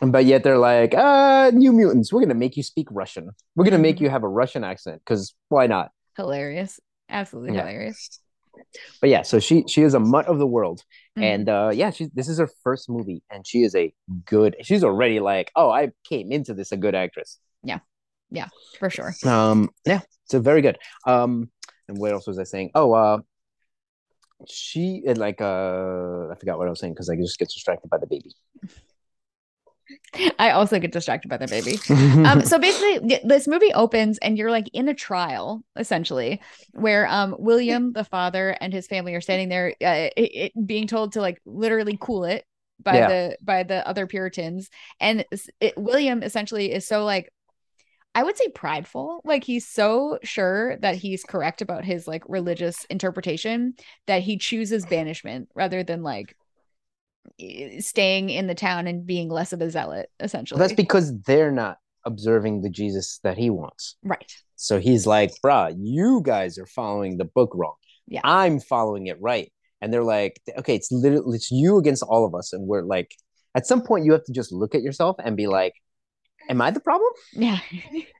but 0.00 0.24
yet 0.24 0.42
they're 0.42 0.58
like 0.58 0.94
uh 0.94 1.50
new 1.54 1.72
mutants 1.72 2.12
we're 2.12 2.20
gonna 2.20 2.34
make 2.34 2.56
you 2.56 2.62
speak 2.62 2.88
russian 2.90 3.30
we're 3.54 3.64
gonna 3.64 3.78
make 3.78 4.00
you 4.00 4.08
have 4.10 4.22
a 4.24 4.28
russian 4.28 4.64
accent 4.64 5.00
because 5.04 5.34
why 5.48 5.66
not 5.66 5.90
hilarious. 6.16 6.80
Absolutely 7.08 7.54
Yeah. 7.54 7.60
hilarious. 7.60 8.20
but 9.00 9.10
yeah 9.10 9.22
so 9.22 9.38
she 9.38 9.64
she 9.68 9.82
is 9.82 9.94
a 9.94 10.00
mutt 10.00 10.26
of 10.26 10.38
the 10.38 10.46
world 10.46 10.82
Mhm. 11.16 11.22
and 11.22 11.48
uh 11.48 11.70
yeah 11.72 11.90
she 11.90 12.08
this 12.14 12.28
is 12.28 12.38
her 12.38 12.48
first 12.64 12.88
movie 12.90 13.22
and 13.30 13.46
she 13.46 13.62
is 13.62 13.74
a 13.74 13.92
good 14.24 14.56
she's 14.62 14.82
already 14.84 15.20
like 15.20 15.50
oh 15.56 15.70
i 15.70 15.90
came 16.08 16.32
into 16.32 16.52
this 16.54 16.72
a 16.72 16.76
good 16.76 16.94
actress 16.94 17.38
Yeah, 17.62 17.80
yeah, 18.30 18.48
for 18.78 18.90
sure. 18.90 19.14
um 19.24 19.70
yeah 19.86 20.00
so 20.24 20.40
very 20.40 20.62
good 20.62 20.78
um 21.06 21.50
and 21.88 21.96
what 21.98 22.12
else 22.12 22.26
was 22.26 22.38
i 22.38 22.44
saying 22.44 22.70
oh 22.74 22.92
uh 22.92 23.18
she 24.48 25.02
like 25.06 25.40
uh 25.40 26.28
i 26.30 26.34
forgot 26.38 26.58
what 26.58 26.66
i 26.66 26.70
was 26.70 26.80
saying 26.80 26.92
because 26.92 27.08
i 27.08 27.16
just 27.16 27.38
get 27.38 27.48
distracted 27.48 27.88
by 27.88 27.98
the 27.98 28.06
baby 28.06 28.32
I 30.38 30.50
also 30.50 30.78
get 30.78 30.92
distracted 30.92 31.28
by 31.28 31.36
the 31.36 31.48
baby. 31.48 31.78
Um, 32.24 32.44
so 32.44 32.58
basically, 32.58 33.20
this 33.24 33.46
movie 33.48 33.72
opens 33.74 34.18
and 34.18 34.38
you're 34.38 34.50
like 34.50 34.68
in 34.72 34.88
a 34.88 34.94
trial, 34.94 35.62
essentially, 35.76 36.40
where 36.72 37.06
um 37.08 37.34
William, 37.38 37.92
the 37.92 38.04
father, 38.04 38.56
and 38.60 38.72
his 38.72 38.86
family 38.86 39.14
are 39.14 39.20
standing 39.20 39.48
there, 39.48 39.70
uh, 39.82 40.08
it, 40.16 40.52
it- 40.56 40.66
being 40.66 40.86
told 40.86 41.12
to 41.12 41.20
like 41.20 41.40
literally 41.44 41.98
cool 42.00 42.24
it 42.24 42.44
by 42.82 42.96
Yeah. 42.96 43.08
the 43.08 43.38
by 43.42 43.62
the 43.62 43.86
other 43.86 44.06
Puritans, 44.06 44.70
and 45.00 45.24
it, 45.60 45.74
William 45.76 46.22
essentially 46.22 46.72
is 46.72 46.86
so 46.86 47.04
like. 47.04 47.30
I 48.14 48.22
would 48.22 48.36
say 48.38 48.48
prideful. 48.48 49.20
Like 49.24 49.44
he's 49.44 49.68
so 49.68 50.18
sure 50.22 50.78
that 50.78 50.96
he's 50.96 51.22
correct 51.22 51.60
about 51.60 51.84
his 51.84 52.08
like 52.08 52.22
religious 52.28 52.86
interpretation 52.88 53.74
that 54.06 54.22
he 54.22 54.38
chooses 54.38 54.86
banishment 54.86 55.50
rather 55.54 55.84
than 55.84 56.02
like 56.02 56.34
Eh, 57.40 57.80
staying 57.80 58.30
in 58.30 58.46
the 58.46 58.54
town 58.54 58.86
and 58.86 59.06
being 59.06 59.28
less 59.28 59.52
of 59.52 59.60
a 59.60 59.70
zealot, 59.70 60.10
essentially. 60.20 60.58
that's 60.58 60.72
because 60.72 61.18
they're 61.22 61.52
not 61.52 61.78
observing 62.04 62.62
the 62.62 62.70
jesus 62.70 63.18
that 63.24 63.36
he 63.36 63.50
wants 63.50 63.96
right. 64.04 64.32
So 64.56 64.80
he's 64.80 65.06
like, 65.06 65.32
bruh, 65.44 65.74
you 65.78 66.22
guys 66.24 66.58
are 66.58 66.66
following 66.66 67.18
the 67.18 67.24
book 67.24 67.52
wrong. 67.54 67.74
Yeah. 68.08 68.22
I'm 68.24 68.58
following 68.58 69.06
it 69.06 69.20
right. 69.20 69.52
And 69.80 69.92
they're 69.92 70.02
like, 70.02 70.40
okay, 70.58 70.74
it's 70.74 70.90
literally 70.90 71.36
it's 71.36 71.50
you 71.50 71.76
against 71.76 72.02
all 72.02 72.24
of 72.24 72.34
us. 72.34 72.52
And 72.52 72.66
we're 72.66 72.82
like, 72.82 73.14
at 73.54 73.66
some 73.66 73.82
point 73.82 74.06
you 74.06 74.12
have 74.12 74.24
to 74.24 74.32
just 74.32 74.52
look 74.52 74.74
at 74.74 74.82
yourself 74.82 75.16
and 75.22 75.36
be 75.36 75.46
like, 75.46 75.74
Am 76.48 76.60
I 76.60 76.70
the 76.70 76.80
problem? 76.80 77.12
Yeah. 77.32 77.58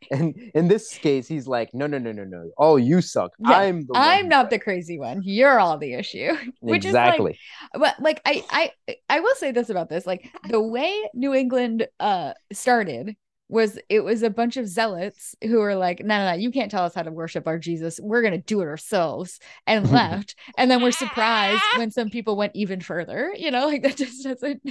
And 0.09 0.37
in 0.55 0.68
this 0.68 0.97
case, 0.99 1.27
he's 1.27 1.49
like, 1.49 1.74
No, 1.74 1.89
no, 1.89 1.99
no, 1.99 2.12
no, 2.12 2.22
no. 2.22 2.51
Oh, 2.59 2.77
you 2.77 3.01
suck. 3.01 3.33
Yeah, 3.41 3.59
I'm 3.59 3.87
the 3.87 3.95
I'm 3.97 4.29
not 4.29 4.51
the 4.51 4.59
crazy 4.61 5.01
one. 5.01 5.20
You're 5.24 5.59
all 5.59 5.79
the 5.79 5.95
issue. 5.95 6.33
Which 6.61 6.85
exactly. 6.85 7.33
is 7.33 7.39
like 7.74 7.81
but 7.81 8.01
like 8.01 8.22
I 8.24 8.45
I 8.89 8.97
I 9.09 9.18
will 9.18 9.35
say 9.35 9.51
this 9.51 9.68
about 9.68 9.89
this. 9.89 10.07
Like 10.07 10.31
the 10.49 10.61
way 10.61 11.09
New 11.12 11.35
England 11.35 11.89
uh 11.99 12.35
started 12.53 13.16
was 13.49 13.79
it 13.89 14.01
was 14.01 14.22
a 14.22 14.31
bunch 14.31 14.57
of 14.57 14.66
zealots 14.68 15.35
who 15.43 15.59
were 15.59 15.77
like, 15.77 16.01
no, 16.01 16.18
no, 16.18 16.31
no, 16.31 16.37
you 16.37 16.51
can't 16.51 16.70
tell 16.70 16.85
us 16.85 16.95
how 16.95 17.03
to 17.03 17.12
worship 17.12 17.47
our 17.47 17.59
Jesus. 17.59 18.01
We're 18.01 18.22
gonna 18.22 18.39
do 18.39 18.61
it 18.61 18.66
ourselves 18.66 19.39
and 19.66 19.91
left. 19.93 20.37
And 20.57 20.70
then 20.70 20.83
we're 20.83 20.93
surprised 20.93 21.62
when 21.77 21.91
some 21.91 22.11
people 22.11 22.37
went 22.37 22.55
even 22.55 22.81
further. 22.81 23.33
You 23.37 23.51
know, 23.51 23.66
like 23.66 23.83
that 23.83 23.97
just 23.97 24.22
doesn't 24.22 24.62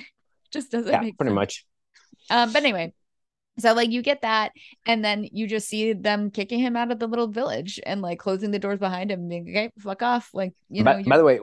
just 0.51 0.71
doesn't 0.71 0.91
yeah, 0.91 1.01
make 1.01 1.17
pretty 1.17 1.31
sense. 1.31 1.35
much. 1.35 1.65
Um, 2.29 2.51
but 2.51 2.63
anyway, 2.63 2.93
so 3.59 3.73
like 3.73 3.89
you 3.91 4.01
get 4.01 4.21
that, 4.21 4.51
and 4.85 5.03
then 5.03 5.27
you 5.31 5.47
just 5.47 5.67
see 5.67 5.93
them 5.93 6.29
kicking 6.31 6.59
him 6.59 6.75
out 6.75 6.91
of 6.91 6.99
the 6.99 7.07
little 7.07 7.27
village 7.27 7.79
and 7.85 8.01
like 8.01 8.19
closing 8.19 8.51
the 8.51 8.59
doors 8.59 8.79
behind 8.79 9.11
him. 9.11 9.21
And 9.21 9.29
being, 9.29 9.49
okay, 9.49 9.71
fuck 9.79 10.01
off. 10.01 10.29
Like 10.33 10.53
you 10.69 10.83
know, 10.83 10.93
by, 10.93 11.03
by 11.03 11.17
the 11.17 11.23
way, 11.23 11.39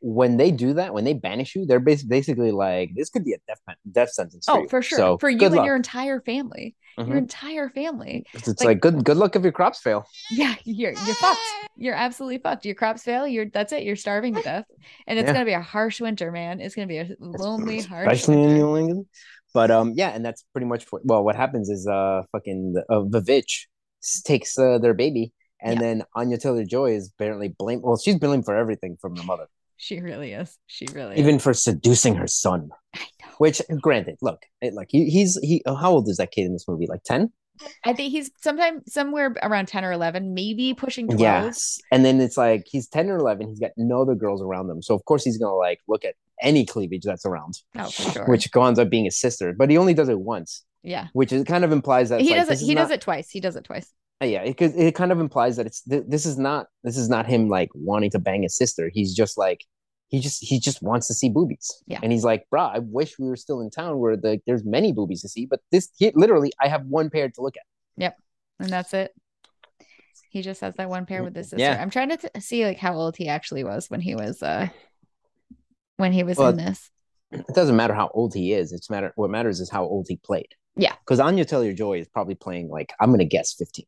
when 0.00 0.36
they 0.36 0.50
do 0.50 0.74
that, 0.74 0.92
when 0.94 1.04
they 1.04 1.14
banish 1.14 1.56
you, 1.56 1.64
they're 1.66 1.80
bas- 1.80 2.04
basically 2.04 2.52
like, 2.52 2.90
this 2.94 3.08
could 3.10 3.24
be 3.24 3.32
a 3.32 3.38
death 3.48 3.60
pen- 3.66 3.76
death 3.90 4.10
sentence. 4.12 4.46
oh 4.48 4.60
you. 4.62 4.68
for 4.68 4.82
sure 4.82 4.98
So, 4.98 5.18
for 5.18 5.28
you 5.30 5.38
and 5.46 5.54
luck. 5.56 5.66
your 5.66 5.74
entire 5.74 6.20
family, 6.20 6.76
your 6.98 7.06
Mhm. 7.06 7.16
entire 7.18 7.68
family. 7.70 8.24
It's 8.34 8.46
like- 8.46 8.60
like, 8.64 8.80
good 8.80 9.04
good 9.04 9.16
luck 9.16 9.34
if 9.36 9.42
your 9.42 9.52
crops 9.52 9.80
fail. 9.80 10.06
Yeah, 10.30 10.54
you're 10.64 10.92
you're 10.92 11.14
fucked. 11.14 11.40
You're 11.78 11.94
absolutely 11.94 12.38
fucked. 12.38 12.64
Your 12.64 12.74
crops 12.74 13.02
fail. 13.02 13.26
You're 13.26 13.46
that's 13.46 13.72
it. 13.72 13.82
You're 13.82 13.96
starving 13.96 14.34
to 14.34 14.42
death, 14.52 14.66
and 15.06 15.18
it's 15.18 15.26
Yeah. 15.26 15.32
gonna 15.32 15.44
be 15.46 15.52
a 15.54 15.60
harsh 15.62 16.00
winter, 16.00 16.30
man. 16.30 16.60
It's 16.60 16.74
gonna 16.74 16.86
be 16.86 16.98
a 16.98 17.08
lonely, 17.18 17.80
harsh. 17.82 18.06
especially 18.06 18.42
in. 18.44 18.54
New 18.54 18.76
England. 18.76 19.06
But 19.56 19.70
um, 19.70 19.94
yeah, 19.96 20.10
and 20.14 20.22
that's 20.26 20.42
pretty 20.52 20.66
much 20.72 20.84
what. 20.90 21.00
Well, 21.10 21.24
what 21.24 21.34
happens 21.44 21.66
is 21.76 21.86
uh, 21.98 22.22
fucking 22.32 22.74
uh, 22.92 23.00
Vivitch 23.14 23.54
takes 24.30 24.58
uh, 24.58 24.76
their 24.84 24.92
baby, 24.94 25.32
and 25.62 25.74
Yeah. 25.76 25.80
then 25.84 25.96
Anya 26.14 26.36
Taylor 26.38 26.64
Joy 26.76 26.90
is 26.98 27.04
apparently 27.14 27.48
blamed. 27.62 27.82
Well, 27.82 27.96
she's 27.96 28.18
blamed 28.24 28.44
for 28.44 28.54
everything 28.54 28.92
from 29.00 29.14
the 29.14 29.22
mother, 29.30 29.46
She 29.78 30.00
really 30.00 30.32
is. 30.42 30.50
She 30.66 30.86
really 30.98 31.16
even 31.22 31.36
is. 31.36 31.42
for 31.42 31.54
seducing 31.54 32.14
her 32.16 32.26
son. 32.44 32.68
I 32.94 32.98
know. 33.20 33.32
Which, 33.38 33.62
granted, 33.80 34.16
look, 34.20 34.40
it, 34.60 34.74
like 34.74 34.88
he, 34.90 35.08
he's 35.16 35.38
he. 35.48 35.62
How 35.66 35.90
old 35.92 36.06
is 36.12 36.18
that 36.18 36.32
kid 36.32 36.44
in 36.48 36.52
this 36.52 36.66
movie? 36.68 36.86
Like 36.94 37.02
ten? 37.12 37.32
I 37.84 37.92
think 37.92 38.12
he's 38.12 38.30
sometime 38.42 38.82
somewhere 38.86 39.34
around 39.42 39.66
10 39.68 39.84
or 39.84 39.92
11, 39.92 40.34
maybe 40.34 40.74
pushing 40.74 41.06
12. 41.06 41.20
Yes. 41.20 41.78
And 41.90 42.04
then 42.04 42.20
it's 42.20 42.36
like 42.36 42.64
he's 42.66 42.88
ten 42.88 43.08
or 43.10 43.16
eleven. 43.18 43.48
He's 43.48 43.58
got 43.60 43.70
no 43.76 44.02
other 44.02 44.14
girls 44.14 44.42
around 44.42 44.68
him, 44.70 44.82
so 44.82 44.94
of 44.94 45.04
course 45.04 45.24
he's 45.24 45.38
gonna 45.38 45.54
like 45.54 45.80
look 45.88 46.04
at 46.04 46.14
any 46.42 46.66
cleavage 46.66 47.02
that's 47.02 47.24
around, 47.24 47.54
Oh, 47.78 47.84
for 47.90 48.10
sure. 48.12 48.24
which 48.26 48.48
ends 48.56 48.78
up 48.78 48.90
being 48.90 49.04
his 49.06 49.18
sister. 49.18 49.52
But 49.52 49.70
he 49.70 49.78
only 49.78 49.94
does 49.94 50.08
it 50.08 50.18
once, 50.20 50.64
yeah. 50.82 51.08
which 51.14 51.32
is 51.32 51.44
kind 51.44 51.64
of 51.64 51.72
implies 51.72 52.10
that 52.10 52.20
He 52.20 52.30
like, 52.30 52.46
does 52.46 52.62
it 52.62 52.64
he 52.66 52.74
not- 52.74 52.82
does 52.82 52.90
it 52.90 53.00
twice. 53.00 53.30
He 53.30 53.40
does 53.40 53.56
it 53.56 53.64
twice. 53.64 53.90
Uh, 54.22 54.24
yeah 54.24 54.40
it, 54.42 54.58
it 54.60 54.94
kind 54.94 55.12
of 55.12 55.20
implies 55.20 55.56
that 55.56 55.66
it's 55.66 55.82
th- 55.82 56.04
this 56.08 56.24
is 56.24 56.38
not 56.38 56.68
this 56.84 56.96
is 56.96 57.10
not 57.10 57.26
him 57.26 57.50
like 57.50 57.68
wanting 57.74 58.10
to 58.10 58.18
bang 58.18 58.44
his 58.44 58.56
sister 58.56 58.90
he's 58.94 59.14
just 59.14 59.36
like 59.36 59.62
he 60.08 60.20
just 60.20 60.44
he 60.44 60.58
just 60.60 60.82
wants 60.82 61.06
to 61.08 61.14
see 61.14 61.28
boobies 61.28 61.82
Yeah. 61.86 61.98
and 62.02 62.12
he's 62.12 62.24
like 62.24 62.46
bruh 62.52 62.70
i 62.74 62.78
wish 62.78 63.18
we 63.18 63.26
were 63.28 63.36
still 63.36 63.60
in 63.60 63.70
town 63.70 63.98
where 63.98 64.16
the, 64.16 64.40
there's 64.46 64.64
many 64.64 64.92
boobies 64.92 65.22
to 65.22 65.28
see 65.28 65.46
but 65.46 65.60
this 65.72 65.88
he, 65.96 66.12
literally 66.14 66.52
i 66.60 66.68
have 66.68 66.84
one 66.86 67.10
pair 67.10 67.28
to 67.28 67.40
look 67.42 67.56
at 67.56 67.62
Yep. 67.98 68.16
And 68.60 68.70
that's 68.70 68.92
it. 68.94 69.10
He 70.30 70.42
just 70.42 70.60
has 70.60 70.74
that 70.74 70.88
one 70.90 71.06
pair 71.06 71.22
with 71.24 71.34
his 71.34 71.48
sister. 71.48 71.62
Yeah. 71.62 71.80
I'm 71.80 71.88
trying 71.90 72.10
to 72.10 72.16
th- 72.18 72.32
see 72.44 72.64
like 72.66 72.76
how 72.78 72.94
old 72.94 73.16
he 73.16 73.26
actually 73.28 73.64
was 73.64 73.88
when 73.90 74.00
he 74.02 74.14
was 74.14 74.42
uh 74.42 74.68
when 75.96 76.12
he 76.12 76.22
was 76.22 76.36
Well, 76.36 76.50
in 76.50 76.56
this. 76.58 76.90
it 77.32 77.54
doesn't 77.54 77.76
matter 77.76 77.94
how 77.94 78.10
old 78.14 78.34
he 78.34 78.52
is 78.52 78.72
it's 78.72 78.90
matter 78.90 79.12
what 79.16 79.30
matters 79.30 79.60
is 79.60 79.70
how 79.70 79.84
old 79.84 80.06
he 80.08 80.16
played 80.16 80.54
Yeah. 80.76 80.94
because 81.04 81.20
anya 81.20 81.44
taylor 81.44 81.72
joy 81.72 81.98
is 82.00 82.08
probably 82.08 82.34
playing 82.34 82.68
like 82.68 82.92
i'm 83.00 83.10
gonna 83.10 83.24
guess 83.24 83.54
15 83.54 83.86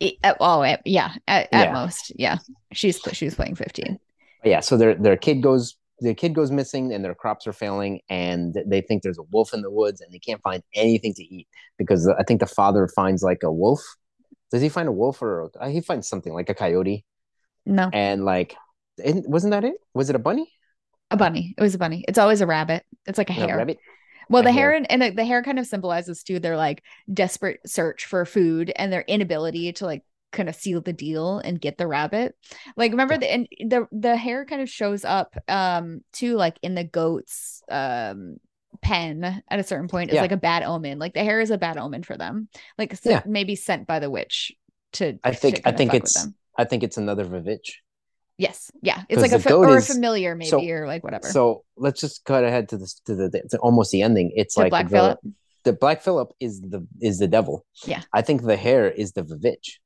It- 0.00 0.14
oh 0.40 0.62
yeah, 0.84 1.14
at, 1.26 1.48
at 1.52 1.66
Yeah. 1.66 1.72
most. 1.72 2.12
Yeah. 2.14 2.38
She's 2.72 3.00
she's 3.12 3.34
playing 3.34 3.56
15. 3.56 3.98
But 4.42 4.50
yeah 4.50 4.60
so 4.60 4.76
their 4.76 4.94
their 4.94 5.16
kid 5.16 5.42
goes 5.42 5.76
their 6.00 6.14
kid 6.14 6.32
goes 6.34 6.50
missing 6.50 6.92
and 6.92 7.04
their 7.04 7.14
crops 7.14 7.46
are 7.46 7.52
failing 7.52 8.00
and 8.08 8.56
they 8.66 8.80
think 8.80 9.02
there's 9.02 9.18
a 9.18 9.22
wolf 9.32 9.52
in 9.52 9.62
the 9.62 9.70
woods 9.70 10.00
and 10.00 10.12
they 10.12 10.18
can't 10.20 10.40
find 10.42 10.62
anything 10.74 11.12
to 11.14 11.22
eat 11.24 11.48
because 11.76 12.06
i 12.06 12.22
think 12.22 12.38
the 12.40 12.46
father 12.46 12.86
finds 12.86 13.22
like 13.22 13.42
a 13.42 13.50
wolf 13.52 13.80
does 14.52 14.62
he 14.62 14.68
find 14.68 14.88
a 14.88 14.92
wolf 14.92 15.20
or 15.20 15.50
uh, 15.60 15.68
he 15.68 15.80
finds 15.80 16.06
something 16.08 16.32
like 16.32 16.48
a 16.48 16.54
coyote 16.54 17.04
No, 17.66 17.90
and 17.92 18.24
like, 18.24 18.54
isn't- 19.02 19.28
wasn't 19.28 19.50
that 19.50 19.64
it? 19.64 19.74
Was 19.92 20.08
it 20.08 20.16
a 20.16 20.18
bunny? 20.20 20.50
a 21.10 21.16
bunny. 21.16 21.54
It 21.58 21.62
was 21.62 21.74
a 21.74 21.78
bunny. 21.78 22.04
It's 22.08 22.18
always 22.18 22.40
a 22.42 22.46
rabbit. 22.46 22.82
It's 23.06 23.18
like 23.18 23.28
a 23.30 23.32
hare. 23.34 23.56
rabbit. 23.58 23.78
Well, 24.30 24.42
the 24.42 24.52
hare. 24.52 24.70
hare 24.70 24.76
and, 24.76 24.90
and 24.90 25.02
the, 25.02 25.10
the 25.10 25.24
hare 25.24 25.42
kind 25.42 25.58
of 25.58 25.66
symbolizes 25.66 26.22
too 26.22 26.38
their 26.38 26.56
like 26.56 26.82
desperate 27.12 27.60
search 27.66 28.04
for 28.06 28.24
food 28.24 28.70
and 28.76 28.92
their 28.92 29.02
inability 29.08 29.72
to 29.74 29.84
like 29.86 30.02
kind 30.32 30.48
of 30.48 30.54
seal 30.54 30.80
the 30.80 30.92
deal 30.92 31.38
and 31.38 31.60
get 31.60 31.78
the 31.78 31.86
rabbit. 31.86 32.34
Like 32.76 32.90
remember 32.92 33.16
the 33.18 33.30
and 33.30 33.48
the 33.60 33.86
the 33.92 34.16
hare 34.16 34.44
kind 34.44 34.60
of 34.62 34.68
shows 34.68 35.04
up 35.04 35.34
um 35.48 36.00
too 36.12 36.36
like 36.36 36.58
in 36.62 36.74
the 36.74 36.84
goat's 36.84 37.62
um 37.70 38.36
pen 38.82 39.42
at 39.48 39.58
a 39.58 39.62
certain 39.64 39.88
point 39.88 40.10
is 40.10 40.14
Yeah. 40.16 40.22
like 40.22 40.32
a 40.32 40.36
bad 40.36 40.62
omen. 40.62 40.98
Like 40.98 41.14
the 41.14 41.24
hare 41.24 41.40
is 41.40 41.50
a 41.50 41.58
bad 41.58 41.76
omen 41.78 42.02
for 42.02 42.16
them. 42.16 42.48
Like 42.76 42.92
s- 42.92 43.00
Yeah. 43.04 43.22
maybe 43.26 43.56
sent 43.56 43.86
by 43.86 43.98
the 43.98 44.10
witch 44.10 44.52
to 44.94 45.18
I 45.24 45.32
think 45.32 45.62
I 45.64 45.72
think 45.72 45.94
it's 45.94 46.14
them. 46.22 46.34
I 46.56 46.64
think 46.64 46.82
it's 46.82 46.96
another 46.96 47.24
Vivitch. 47.24 47.76
yes 48.36 48.70
yeah 48.82 49.02
It's 49.08 49.20
like 49.22 49.32
a 49.32 49.38
fa- 49.40 49.54
or 49.54 49.76
a 49.78 49.82
familiar 49.82 50.34
maybe 50.34 50.48
so- 50.50 50.60
or 50.62 50.86
like 50.86 51.02
whatever 51.04 51.28
So 51.28 51.64
let's 51.76 52.00
just 52.00 52.24
cut 52.24 52.44
ahead 52.44 52.68
to 52.70 52.76
this 52.78 53.00
to 53.06 53.14
the 53.14 53.30
to 53.50 53.58
almost 53.58 53.90
the 53.92 54.02
ending. 54.02 54.32
It's 54.34 54.54
To 54.54 54.60
like 54.60 54.70
Black 54.70 54.86
the, 54.88 54.96
Phillip? 54.96 55.18
the 55.64 55.72
Black 55.72 56.02
Philip 56.02 56.30
is 56.38 56.60
the 56.60 56.86
is 57.00 57.18
the 57.18 57.28
devil. 57.28 57.64
Yeah. 57.86 58.02
I 58.12 58.22
think 58.22 58.42
the 58.42 58.56
hare 58.56 58.88
is 58.90 59.12
the 59.12 59.22
Vivitch. 59.22 59.78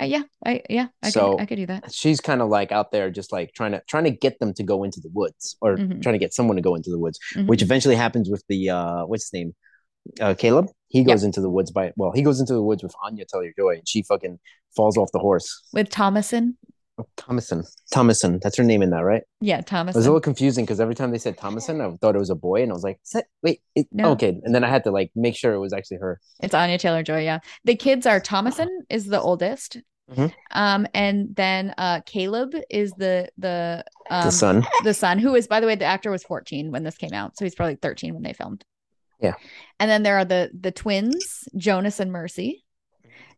Uh, 0.00 0.04
yeah 0.04 0.22
I 0.46 0.62
yeah 0.70 0.86
I 1.02 1.10
So- 1.10 1.32
could 1.32 1.40
I 1.42 1.46
could 1.46 1.56
do 1.56 1.66
that 1.66 1.92
She's 1.92 2.20
kind 2.20 2.40
of 2.42 2.48
like 2.48 2.72
out 2.72 2.90
there, 2.92 3.10
just 3.10 3.32
like 3.32 3.52
trying 3.54 3.72
to 3.72 3.82
trying 3.88 4.04
to 4.04 4.10
get 4.10 4.38
them 4.40 4.54
to 4.54 4.62
go 4.62 4.82
into 4.84 5.00
the 5.00 5.10
woods, 5.12 5.56
or 5.60 5.76
Mhm. 5.76 6.00
trying 6.02 6.14
to 6.14 6.18
get 6.18 6.32
someone 6.32 6.56
to 6.56 6.62
go 6.62 6.74
into 6.74 6.90
the 6.90 6.98
woods, 6.98 7.18
Mhm. 7.36 7.46
which 7.48 7.62
eventually 7.62 7.96
happens 7.96 8.30
with 8.30 8.42
the 8.48 8.70
uh 8.70 9.04
what's 9.06 9.24
his 9.24 9.32
name, 9.32 9.54
uh 10.20 10.34
Caleb. 10.42 10.66
He 10.88 11.04
goes 11.04 11.22
into 11.24 11.40
the 11.40 11.50
woods 11.50 11.70
by 11.70 11.92
well, 11.96 12.12
he 12.12 12.22
goes 12.22 12.40
into 12.40 12.54
the 12.54 12.62
woods 12.62 12.82
with 12.82 12.94
Anya 13.04 13.24
Taylor 13.30 13.52
Joy, 13.58 13.74
and 13.78 13.88
she 13.88 14.02
fucking 14.02 14.38
falls 14.76 14.96
off 14.96 15.10
the 15.12 15.18
horse. 15.28 15.48
with 15.72 15.88
Thomasin 15.90 16.54
Thomasin, 17.16 17.64
Thomasin, 17.92 18.40
that's 18.40 18.56
her 18.56 18.64
name 18.64 18.82
in 18.82 18.90
that, 18.90 19.00
right? 19.04 19.22
yeah 19.40 19.60
Thomasin. 19.60 19.90
It 19.90 19.96
was 19.96 20.06
a 20.06 20.10
little 20.10 20.20
confusing 20.20 20.64
because 20.64 20.80
every 20.80 20.94
time 20.94 21.10
they 21.10 21.18
said 21.18 21.36
Thomasin, 21.36 21.80
I 21.80 21.96
thought 21.96 22.14
it 22.16 22.18
was 22.18 22.30
a 22.30 22.34
boy, 22.34 22.62
and 22.62 22.70
I 22.70 22.74
was 22.74 22.82
like, 22.84 23.00
that, 23.12 23.26
"Wait, 23.42 23.60
it, 23.74 23.86
No. 23.92 24.10
okay." 24.12 24.40
And 24.44 24.54
then 24.54 24.64
I 24.64 24.68
had 24.68 24.84
to 24.84 24.90
like 24.90 25.10
make 25.14 25.36
sure 25.36 25.52
it 25.54 25.58
was 25.58 25.72
actually 25.72 25.98
her. 25.98 26.20
It's 26.42 26.54
Anya 26.54 26.78
Taylor 26.78 27.02
Joy. 27.02 27.22
Yeah. 27.24 27.40
The 27.64 27.76
kids 27.76 28.06
are 28.06 28.20
Thomasin 28.20 28.68
is 28.88 29.06
the 29.06 29.20
oldest. 29.20 29.78
Mhm. 30.10 30.32
Um, 30.50 30.86
and 30.92 31.36
then 31.36 31.72
uh 31.78 32.00
Caleb 32.04 32.54
is 32.68 32.92
the 32.98 33.28
the 33.38 33.84
um 34.10 34.24
the 34.24 34.32
son. 34.32 34.66
the 34.84 34.94
son, 34.94 35.18
who 35.18 35.34
is 35.36 35.46
by 35.46 35.60
the 35.60 35.66
way, 35.68 35.76
the 35.76 35.84
actor 35.84 36.10
was 36.10 36.24
14 36.24 36.72
when 36.72 36.82
this 36.82 36.96
came 36.96 37.12
out. 37.12 37.36
So 37.38 37.44
he's 37.44 37.54
probably 37.54 37.76
13 37.76 38.14
when 38.14 38.22
they 38.24 38.32
filmed. 38.32 38.64
Yeah. 39.20 39.34
And 39.78 39.88
then 39.90 40.02
there 40.02 40.16
are 40.18 40.24
the 40.24 40.50
the 40.58 40.72
twins, 40.72 41.44
Jonas 41.56 42.00
and 42.00 42.10
Mercy. 42.10 42.64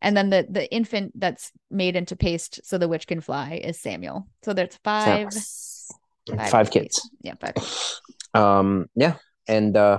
And 0.02 0.16
then 0.16 0.30
the 0.30 0.46
the 0.50 0.70
infant 0.72 1.12
that's 1.18 1.52
made 1.70 1.96
into 1.96 2.16
paste 2.16 2.60
so 2.64 2.76
the 2.76 2.88
witch 2.88 3.06
can 3.06 3.20
fly 3.20 3.60
is 3.62 3.78
Samuel. 3.80 4.26
So 4.44 4.52
there's 4.52 4.76
five 4.84 5.32
Five, 6.50 6.70
kids. 6.70 7.10
Yeah, 7.22 7.34
five. 7.40 7.54
Um, 8.34 8.86
yeah, 8.94 9.16
and 9.46 9.76
uh, 9.76 9.98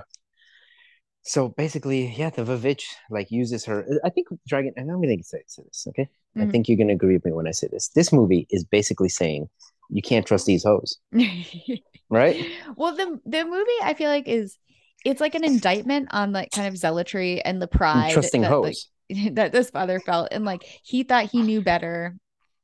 so 1.21 1.49
basically, 1.49 2.07
yeah, 2.17 2.31
the 2.31 2.43
Vivitch 2.43 2.83
like 3.11 3.29
uses 3.29 3.63
her. 3.65 3.85
I 4.03 4.09
think 4.09 4.27
Dragon, 4.47 4.73
and 4.75 4.89
I'm 4.89 4.99
gonna 5.01 5.21
say, 5.23 5.43
say 5.47 5.61
this, 5.63 5.85
okay? 5.89 6.09
I 6.35 6.45
Mhm. 6.45 6.51
think 6.51 6.67
you're 6.67 6.77
gonna 6.79 6.93
agree 6.93 7.13
with 7.13 7.25
me 7.25 7.31
when 7.31 7.47
I 7.47 7.51
say 7.51 7.67
this. 7.71 7.89
This 7.89 8.11
movie 8.11 8.47
is 8.49 8.63
basically 8.63 9.09
saying 9.09 9.49
you 9.89 10.01
can't 10.01 10.25
trust 10.25 10.47
these 10.47 10.63
hoes, 10.63 10.97
right? 12.09 12.35
well 12.75 12.95
the 12.95 13.19
the 13.25 13.45
movie 13.45 13.79
i 13.83 13.93
feel 13.93 14.09
like 14.09 14.27
is 14.27 14.57
it's 15.05 15.21
like 15.21 15.35
an 15.35 15.43
indictment 15.43 16.07
on 16.11 16.31
like 16.31 16.49
kind 16.51 16.67
of 16.67 16.77
zealotry 16.77 17.41
and 17.43 17.61
the 17.61 17.67
pride 17.67 18.13
Trusting 18.13 18.41
that, 18.41 18.51
hoes. 18.51 18.65
like, 18.65 18.77
that 19.33 19.51
this 19.51 19.69
father 19.69 19.99
felt 19.99 20.29
and 20.31 20.45
like 20.45 20.63
he 20.83 21.03
thought 21.03 21.29
he 21.31 21.41
knew 21.41 21.61
better 21.61 22.15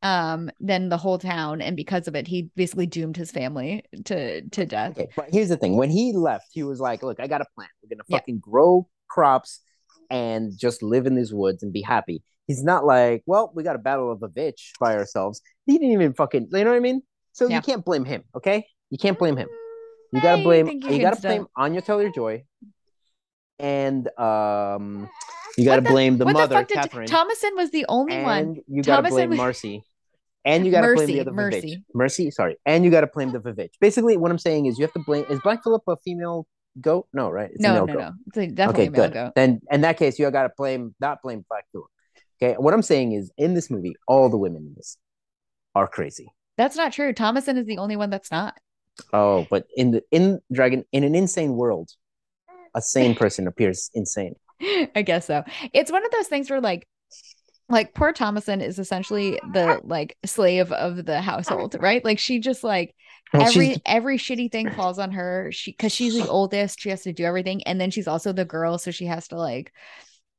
um 0.01 0.49
than 0.61 0.87
the 0.89 0.95
whole 0.97 1.17
town 1.17 1.61
and 1.61 1.75
because 1.75 2.07
of 2.07 2.15
it 2.15 2.25
he 2.25 2.49
basically 2.55 2.85
doomed 2.87 3.17
his 3.17 3.31
family 3.31 3.83
to 4.05 4.41
to 4.49 4.65
death 4.65 4.91
Okay, 4.97 5.09
but 5.15 5.25
here's 5.31 5.49
the 5.49 5.57
thing: 5.57 5.75
when 5.75 5.89
he 5.89 6.13
left, 6.13 6.47
he 6.53 6.63
was 6.63 6.79
like, 6.79 7.03
"Look, 7.03 7.19
I 7.19 7.27
got 7.27 7.41
a 7.41 7.45
plan. 7.55 7.67
We're 7.83 7.89
gonna 7.95 8.03
Yeah. 8.07 8.17
fucking 8.19 8.39
grow 8.39 8.87
crops 9.09 9.59
and 10.09 10.51
just 10.57 10.81
live 10.81 11.05
in 11.05 11.15
these 11.15 11.33
woods 11.33 11.63
and 11.63 11.73
be 11.73 11.81
happy." 11.81 12.23
He's 12.47 12.63
not 12.63 12.85
like, 12.85 13.23
"Well, 13.25 13.51
we 13.53 13.63
got 13.63 13.75
a 13.75 13.79
battle 13.79 14.09
of 14.11 14.23
a 14.23 14.29
bitch 14.29 14.71
by 14.79 14.95
ourselves." 14.95 15.41
He 15.65 15.73
didn't 15.77 15.91
even 15.91 16.13
fucking, 16.13 16.47
you 16.51 16.63
know 16.63 16.71
what 16.71 16.77
I 16.77 16.79
mean? 16.79 17.01
So 17.33 17.47
Yeah. 17.47 17.57
you 17.57 17.61
can't 17.61 17.83
blame 17.85 18.05
him, 18.05 18.23
okay? 18.35 18.65
You 18.89 18.97
can't 18.97 19.19
blame 19.19 19.35
him. 19.37 19.49
You 20.13 20.21
gotta 20.21 20.41
blame. 20.41 20.65
think 20.65 20.83
You, 20.85 20.99
gotta 21.01 21.17
still- 21.17 21.29
blame 21.31 21.47
Anya 21.57 21.81
Taylor 21.81 22.09
Joy, 22.09 22.43
and 23.59 24.07
um, 24.19 25.09
you 25.57 25.65
gotta 25.65 25.81
blame 25.81 26.17
the 26.17 26.25
what 26.25 26.33
mother, 26.33 26.63
did 26.63 26.69
Catherine, 26.69 27.07
Thomasin 27.07 27.55
was 27.55 27.71
the 27.71 27.85
only 27.89 28.13
and 28.13 28.23
one 28.23 28.55
you 28.67 28.81
gotta 28.83 29.09
blame 29.09 29.29
was- 29.29 29.37
Marcy, 29.37 29.83
and 30.45 30.65
you 30.65 30.71
gotta 30.71 30.93
blame 30.93 31.07
the 31.07 31.19
other 31.19 31.31
Mercy. 31.33 31.75
Vivitch. 31.77 31.83
Mercy, 31.93 32.31
sorry, 32.31 32.57
and 32.65 32.85
you 32.85 32.91
gotta 32.91 33.07
blame 33.07 33.31
the 33.31 33.39
Vivitch. 33.39 33.71
Basically, 33.81 34.17
what 34.17 34.31
I'm 34.31 34.37
saying 34.37 34.65
is 34.67 34.77
you 34.79 34.83
have 34.85 34.93
to 34.93 34.99
blame. 35.05 35.25
Is 35.29 35.39
Black 35.41 35.63
Phillip 35.63 35.83
a 35.87 35.97
female 35.97 36.47
goat? 36.81 37.07
No, 37.13 37.29
right? 37.29 37.49
It's 37.51 37.61
no 37.61 37.85
no 37.85 37.93
goat. 37.93 37.99
no 37.99 38.11
it's 38.27 38.37
a, 38.37 38.47
definitely 38.47 38.83
Okay, 38.83 38.87
a 38.87 38.91
male 38.91 39.01
good. 39.07 39.13
goat 39.13 39.31
Then 39.35 39.59
in 39.71 39.81
that 39.81 39.97
case, 39.97 40.17
you 40.17 40.29
gotta 40.31 40.51
blame 40.57 40.95
not 40.99 41.21
blame 41.21 41.45
Black 41.49 41.65
Phillip. 41.71 41.87
Okay, 42.41 42.55
what 42.57 42.73
I'm 42.73 42.81
saying 42.81 43.11
is 43.11 43.31
in 43.37 43.53
this 43.53 43.69
movie, 43.69 43.95
all 44.07 44.29
the 44.29 44.37
women 44.37 44.65
in 44.67 44.73
this 44.75 44.97
are 45.75 45.87
crazy. 45.87 46.31
that's 46.57 46.75
not 46.75 46.91
true 46.93 47.13
thomasin 47.13 47.57
is 47.57 47.65
the 47.65 47.77
only 47.77 47.95
one 47.95 48.09
that's 48.09 48.31
not 48.31 48.57
Oh, 49.13 49.45
but 49.49 49.65
in 49.77 49.91
the 49.91 50.03
in 50.11 50.39
Dragon 50.51 50.83
in 50.91 51.03
an 51.05 51.15
insane 51.15 51.53
world, 51.55 51.89
a 52.75 52.81
sane 52.81 53.15
person 53.15 53.47
appears 53.47 53.89
insane. 53.93 54.35
I 54.95 55.01
guess 55.03 55.27
so. 55.27 55.43
It's 55.73 55.91
one 55.91 56.05
of 56.05 56.11
those 56.11 56.27
things 56.27 56.49
where 56.49 56.61
like 56.61 56.87
like 57.69 57.93
poor 57.93 58.11
Thomasin 58.13 58.63
is 58.63 58.79
essentially 58.79 59.39
the 59.53 59.79
like 59.83 60.17
slave 60.25 60.71
of 60.71 61.05
the 61.05 61.21
household, 61.21 61.75
right? 61.79 62.03
Like 62.03 62.19
she 62.19 62.39
just 62.39 62.63
like 62.63 62.95
Well, 63.33 63.47
every 63.47 63.77
every 63.85 64.17
shitty 64.17 64.51
thing 64.51 64.71
falls 64.71 64.99
on 64.99 65.11
her. 65.11 65.49
She 65.51 65.73
cuz 65.73 65.91
she's 65.91 66.15
the 66.15 66.27
oldest, 66.27 66.79
she 66.79 66.89
has 66.89 67.03
to 67.03 67.13
do 67.13 67.25
everything 67.25 67.63
and 67.63 67.79
then 67.79 67.91
she's 67.91 68.07
also 68.07 68.33
the 68.33 68.45
girl 68.45 68.77
so 68.77 68.91
she 68.91 69.05
has 69.05 69.27
to 69.29 69.37
like 69.37 69.71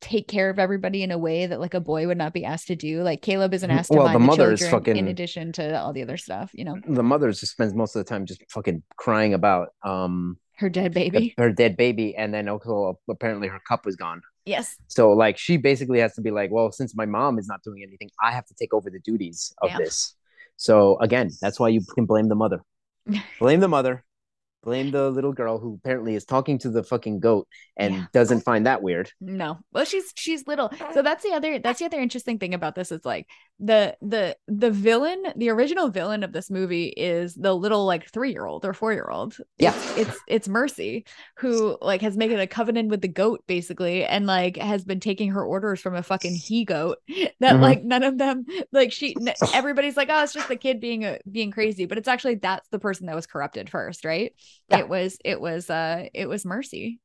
take 0.00 0.26
care 0.28 0.48
of 0.48 0.58
everybody 0.58 1.02
in 1.02 1.10
a 1.10 1.18
way 1.18 1.46
that 1.46 1.60
like 1.60 1.74
a 1.74 1.80
boy 1.80 2.06
would 2.06 2.18
not 2.18 2.32
be 2.32 2.44
asked 2.44 2.68
to 2.68 2.76
do. 2.76 3.02
Like 3.02 3.22
Caleb 3.22 3.54
isn't 3.54 3.70
asked 3.70 3.92
to 3.92 3.98
Well, 3.98 4.06
the 4.08 4.14
the, 4.14 4.18
mother 4.18 4.52
is 4.52 4.60
children 4.60 4.96
in 4.96 5.08
addition 5.08 5.52
to 5.52 5.80
all 5.80 5.92
the 5.92 6.02
other 6.02 6.16
stuff, 6.16 6.50
you 6.54 6.64
know. 6.64 6.78
the 6.88 7.02
mother 7.02 7.30
just 7.30 7.52
spends 7.52 7.74
most 7.74 7.94
of 7.94 8.04
the 8.04 8.08
time 8.08 8.26
just 8.26 8.42
fucking 8.50 8.82
crying 8.96 9.34
about 9.34 9.68
um 9.84 10.38
Her 10.60 10.68
dead 10.68 10.92
baby. 10.94 11.34
her 11.38 11.50
dead 11.50 11.76
baby, 11.76 12.14
and 12.14 12.32
then 12.34 12.48
also 12.48 12.90
uh, 13.08 13.12
apparently 13.12 13.48
her 13.48 13.60
cup 13.66 13.86
was 13.86 13.96
gone. 13.96 14.20
Yes. 14.44 14.76
So 14.88 15.10
like 15.12 15.38
she 15.38 15.56
basically 15.56 16.00
has 16.00 16.14
to 16.14 16.20
be 16.20 16.30
like, 16.30 16.50
well, 16.50 16.70
since 16.70 16.94
my 16.94 17.06
mom 17.06 17.38
is 17.38 17.48
not 17.48 17.62
doing 17.62 17.82
anything, 17.82 18.10
I 18.22 18.32
have 18.32 18.44
to 18.46 18.54
take 18.54 18.72
over 18.74 18.90
the 18.90 19.00
duties 19.00 19.52
of 19.62 19.70
Yeah. 19.70 19.78
this. 19.78 20.14
So 20.56 20.98
again, 21.00 21.30
that's 21.40 21.58
why 21.58 21.68
you 21.68 21.80
can 21.94 22.04
blame 22.04 22.28
the 22.28 22.34
mother. 22.34 22.60
blame 23.40 23.60
the 23.60 23.68
mother. 23.68 24.04
Blame 24.62 24.90
the 24.90 25.08
little 25.08 25.32
girl 25.32 25.58
who 25.58 25.78
apparently 25.82 26.14
is 26.14 26.26
talking 26.26 26.58
to 26.58 26.68
the 26.70 26.82
fucking 26.82 27.20
goat 27.20 27.48
and 27.78 27.94
Yeah. 27.94 28.04
doesn't 28.12 28.40
find 28.40 28.66
that 28.66 28.82
weird. 28.82 29.10
No. 29.18 29.58
Well, 29.72 29.86
she's 29.86 30.12
she's 30.16 30.46
little. 30.46 30.70
So 30.92 31.00
that's 31.00 31.22
the 31.24 31.32
other 31.32 31.58
that's 31.58 31.78
the 31.78 31.86
other 31.86 31.98
interesting 32.00 32.38
thing 32.38 32.52
about 32.52 32.74
this 32.74 32.92
is 32.92 33.02
like 33.06 33.26
the 33.62 33.94
the 34.00 34.36
the 34.48 34.70
villain, 34.70 35.22
the 35.36 35.50
original 35.50 35.88
villain 35.90 36.22
of 36.24 36.32
this 36.32 36.50
movie 36.50 36.86
is 36.88 37.34
the 37.34 37.54
little 37.54 37.84
like 37.84 38.10
3-year-old 38.10 38.64
or 38.64 38.72
4-year-old. 38.72 39.36
Yeah. 39.58 39.74
It's 39.76 39.98
it's, 40.08 40.20
it's 40.26 40.48
Mercy 40.48 41.04
who 41.36 41.76
like 41.82 42.00
has 42.00 42.16
made 42.16 42.32
a 42.32 42.46
covenant 42.46 42.88
with 42.88 43.02
the 43.02 43.08
goat 43.08 43.44
basically 43.46 44.04
and 44.04 44.26
like 44.26 44.56
has 44.56 44.84
been 44.84 44.98
taking 45.00 45.30
her 45.32 45.44
orders 45.44 45.78
from 45.80 45.94
a 45.94 46.02
fucking 46.02 46.34
he 46.34 46.64
goat 46.64 46.98
that 47.40 47.56
Mhm. 47.56 47.60
like 47.60 47.84
none 47.84 48.02
of 48.02 48.16
them 48.16 48.46
like 48.72 48.92
she 48.92 49.14
n- 49.20 49.34
everybody's 49.52 49.96
like 49.96 50.08
oh 50.10 50.22
it's 50.22 50.32
just 50.32 50.48
the 50.48 50.56
kid 50.56 50.80
being 50.80 51.04
a, 51.04 51.18
being 51.30 51.50
crazy 51.50 51.84
but 51.84 51.98
it's 51.98 52.08
actually 52.08 52.36
that's 52.36 52.68
the 52.70 52.78
person 52.78 53.06
that 53.06 53.14
was 53.14 53.26
corrupted 53.26 53.68
first, 53.68 54.04
right? 54.06 54.32
Yeah. 54.70 54.78
It 54.78 54.88
was 54.88 55.18
it 55.24 55.40
was 55.40 55.68
uh 55.68 56.06
it 56.14 56.28
was 56.28 56.46
Mercy. 56.46 56.98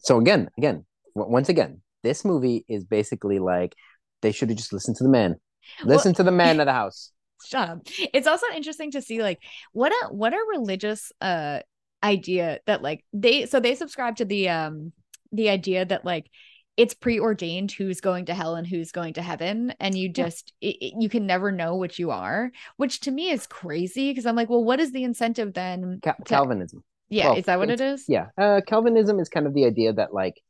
So 0.00 0.18
again, 0.18 0.50
again, 0.58 0.84
once 1.14 1.48
again, 1.48 1.80
this 2.02 2.24
movie 2.24 2.64
is 2.68 2.84
basically 2.84 3.38
like 3.38 3.74
they 4.20 4.32
should 4.32 4.48
have 4.50 4.58
just 4.58 4.72
listened 4.72 4.96
to 4.96 5.04
the 5.04 5.10
man. 5.10 5.36
Well- 5.84 5.96
Listen 5.96 6.14
to 6.14 6.22
the 6.22 6.32
man 6.32 6.60
of 6.60 6.66
the 6.66 6.72
house. 6.72 7.10
shut 7.46 7.68
up 7.68 7.78
it's 8.14 8.26
also 8.26 8.46
interesting 8.56 8.90
to 8.92 9.02
see 9.02 9.20
like 9.22 9.38
what 9.72 9.92
a 9.92 10.14
what 10.14 10.32
a 10.32 10.38
religious 10.52 11.12
uh 11.20 11.58
idea 12.02 12.58
that 12.66 12.80
like 12.80 13.04
they 13.12 13.44
so 13.44 13.60
they 13.60 13.74
subscribe 13.74 14.16
to 14.16 14.24
the 14.24 14.48
um 14.48 14.92
the 15.30 15.50
idea 15.50 15.84
that 15.84 16.06
like 16.06 16.30
it's 16.78 16.94
preordained 16.94 17.70
who's 17.70 18.00
going 18.00 18.24
to 18.26 18.34
hell 18.34 18.54
and 18.54 18.66
who's 18.66 18.92
going 18.92 19.12
to 19.14 19.20
heaven 19.20 19.74
and 19.78 19.94
you 19.94 20.06
Yeah. 20.06 20.24
just 20.24 20.54
it, 20.62 20.76
it- 20.80 20.94
you 20.98 21.08
can 21.10 21.26
never 21.26 21.52
know 21.52 21.76
what 21.76 21.98
you 21.98 22.12
are 22.12 22.50
which 22.78 23.00
to 23.00 23.10
me 23.10 23.28
is 23.30 23.46
crazy 23.46 24.10
because 24.10 24.24
i'm 24.24 24.36
like 24.36 24.48
well 24.48 24.64
what 24.64 24.80
is 24.80 24.92
the 24.92 25.04
incentive 25.04 25.52
then 25.52 25.98
to- 26.02 26.14
Calvinism. 26.24 26.82
yeah 27.10 27.28
well, 27.30 27.36
is 27.38 27.44
that 27.44 27.58
what 27.58 27.68
it's- 27.68 28.04
Yeah. 28.08 28.28
Uh, 28.38 28.62
Calvinism 28.66 29.18
is 29.20 29.28
kind 29.28 29.46
of 29.46 29.52
the 29.52 29.66
idea 29.66 29.92
that 29.92 30.14
like 30.14 30.40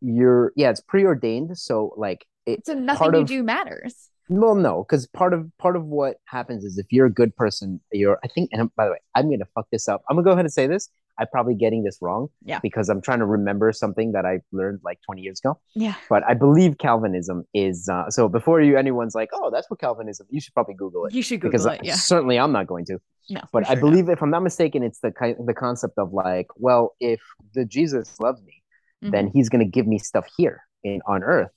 you're 0.00 0.52
yeah, 0.56 0.70
it's 0.70 0.80
preordained. 0.80 1.58
So 1.58 1.92
like 1.96 2.24
it 2.46 2.66
so 2.66 2.74
nothing 2.74 3.14
you 3.14 3.20
of- 3.20 3.26
do 3.28 3.42
matters 3.42 4.08
well 4.30 4.54
no, 4.54 4.84
because 4.84 5.06
part 5.08 5.34
of 5.34 5.50
part 5.58 5.76
of 5.76 5.84
what 5.84 6.18
happens 6.26 6.64
is 6.64 6.78
if 6.78 6.86
you're 6.90 7.06
a 7.06 7.12
good 7.12 7.34
person, 7.36 7.80
you're 7.92 8.18
I 8.24 8.28
think 8.28 8.50
and 8.52 8.74
by 8.76 8.86
the 8.86 8.92
way, 8.92 8.98
I'm 9.14 9.28
gonna 9.28 9.44
fuck 9.54 9.66
this 9.72 9.88
up. 9.88 10.02
I'm 10.08 10.16
gonna 10.16 10.24
go 10.24 10.30
ahead 10.32 10.44
and 10.44 10.52
say 10.52 10.66
this. 10.66 10.88
I'm 11.18 11.26
probably 11.30 11.54
getting 11.54 11.82
this 11.82 11.98
wrong. 12.00 12.28
Yeah. 12.44 12.60
Because 12.62 12.88
I'm 12.88 13.02
trying 13.02 13.18
to 13.18 13.26
remember 13.26 13.72
something 13.72 14.12
that 14.12 14.24
I 14.24 14.40
learned 14.52 14.80
like 14.82 15.00
20 15.04 15.20
years 15.20 15.40
ago. 15.44 15.60
Yeah. 15.74 15.94
But 16.08 16.22
I 16.26 16.32
believe 16.32 16.78
Calvinism 16.78 17.44
is 17.52 17.88
uh, 17.92 18.08
so 18.08 18.28
before 18.28 18.62
you 18.62 18.78
anyone's 18.78 19.14
like, 19.14 19.28
oh, 19.34 19.50
that's 19.50 19.68
what 19.68 19.80
Calvinism. 19.80 20.28
You 20.30 20.40
should 20.40 20.54
probably 20.54 20.74
Google 20.74 21.06
it 21.06 21.12
You 21.12 21.22
should 21.22 21.40
Google 21.40 21.50
because 21.50 21.66
it. 21.66 21.80
Yeah. 21.82 21.94
certainly 21.96 22.38
I'm 22.38 22.52
not 22.52 22.68
going 22.68 22.86
to. 22.86 22.98
No. 23.28 23.42
But 23.52 23.66
for 23.66 23.72
I 23.72 23.74
sure 23.74 23.80
believe, 23.80 24.08
if 24.08 24.22
I'm 24.22 24.30
not 24.30 24.42
mistaken, 24.42 24.82
it's 24.82 25.00
the 25.00 25.12
the 25.44 25.54
concept 25.54 25.98
of 25.98 26.12
like, 26.12 26.46
well, 26.56 26.94
if 27.00 27.20
the 27.52 27.64
Jesus 27.64 28.18
loves 28.18 28.40
me, 28.42 28.62
not. 29.02 29.10
then 29.10 29.30
he's 29.34 29.48
going 29.48 29.64
to 29.64 29.70
give 29.70 29.86
me 29.86 29.98
stuff 29.98 30.26
here 30.36 30.62
in 30.84 31.00
on 31.06 31.22
earth 31.22 31.50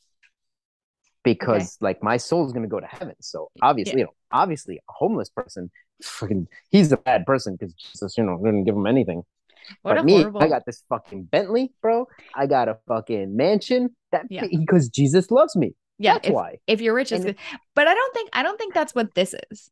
because 1.24 1.78
like 1.82 2.02
my 2.04 2.18
soul 2.18 2.46
is 2.46 2.52
going 2.54 2.64
to 2.64 2.70
go 2.70 2.80
to 2.80 2.86
heaven 2.88 3.16
so 3.20 3.50
obviously 3.62 4.00
you 4.00 4.06
know 4.06 4.14
obviously 4.32 4.78
a 4.78 4.82
homeless 4.88 5.30
person 5.30 5.70
fucking 6.04 6.48
he's 6.70 6.92
a 6.92 6.98
bad 6.98 7.26
person 7.26 7.56
because 7.56 7.74
jesus 7.74 8.18
you 8.18 8.24
know 8.24 8.38
didn't 8.44 8.64
give 8.66 8.76
him 8.76 8.88
anything 8.88 9.24
what 9.84 9.94
but 9.96 9.98
a 10.00 10.04
me 10.04 10.18
horrible. 10.20 10.44
i 10.44 10.48
got 10.48 10.66
this 10.66 10.84
fucking 10.90 11.24
bentley 11.24 11.72
bro 11.82 12.06
i 12.36 12.46
got 12.46 12.68
a 12.68 12.78
fucking 12.88 13.36
mansion 13.36 13.90
that 14.12 14.26
Yeah. 14.30 14.46
because 14.60 14.90
jesus 14.90 15.32
loves 15.32 15.56
me 15.56 15.74
yeah. 16.00 16.14
that's 16.14 16.28
If, 16.28 16.34
why 16.34 16.58
if 16.68 16.82
you're 16.82 16.94
rich, 16.96 17.12
it's 17.12 17.24
And- 17.24 17.36
good. 17.38 17.62
But 17.76 17.88
I 17.88 17.94
don't 17.94 18.14
think 18.14 18.30
I 18.34 18.44
don't 18.44 18.58
think 18.58 18.74
that's 18.74 18.94
what 18.96 19.14
this 19.16 19.34
is. 19.52 19.70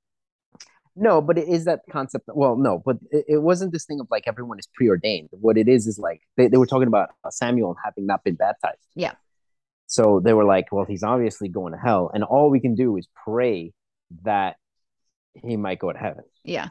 no 0.95 1.21
but 1.21 1.37
it 1.37 1.47
is 1.47 1.65
that 1.65 1.79
concept 1.89 2.25
well 2.33 2.55
no 2.55 2.81
but 2.85 2.97
it, 3.11 3.25
it 3.27 3.37
wasn't 3.41 3.71
this 3.73 3.85
thing 3.85 3.99
of 3.99 4.07
like 4.11 4.25
everyone 4.27 4.59
is 4.59 4.67
preordained 4.75 5.29
what 5.31 5.57
it 5.57 5.67
is 5.67 5.87
is 5.87 5.97
like 5.97 6.21
they, 6.37 6.47
they 6.47 6.57
were 6.57 6.65
talking 6.67 6.87
about 6.87 7.09
uh, 7.25 7.29
samuel 7.31 7.75
having 7.83 8.05
not 8.05 8.23
been 8.23 8.35
baptized 8.35 8.85
Yeah. 8.95 9.13
So 9.91 10.21
they 10.23 10.31
were 10.33 10.45
like, 10.45 10.67
well, 10.71 10.85
he's 10.85 11.03
obviously 11.03 11.49
going 11.49 11.73
to 11.73 11.77
hell. 11.79 12.11
And 12.13 12.23
all 12.23 12.49
we 12.49 12.61
can 12.61 12.75
do 12.75 12.95
is 12.95 13.09
pray 13.25 13.73
that 14.23 14.55
he 15.43 15.57
might 15.57 15.79
go 15.79 15.91
to 15.91 15.99
heaven. 15.99 16.23
Yeah. 16.45 16.69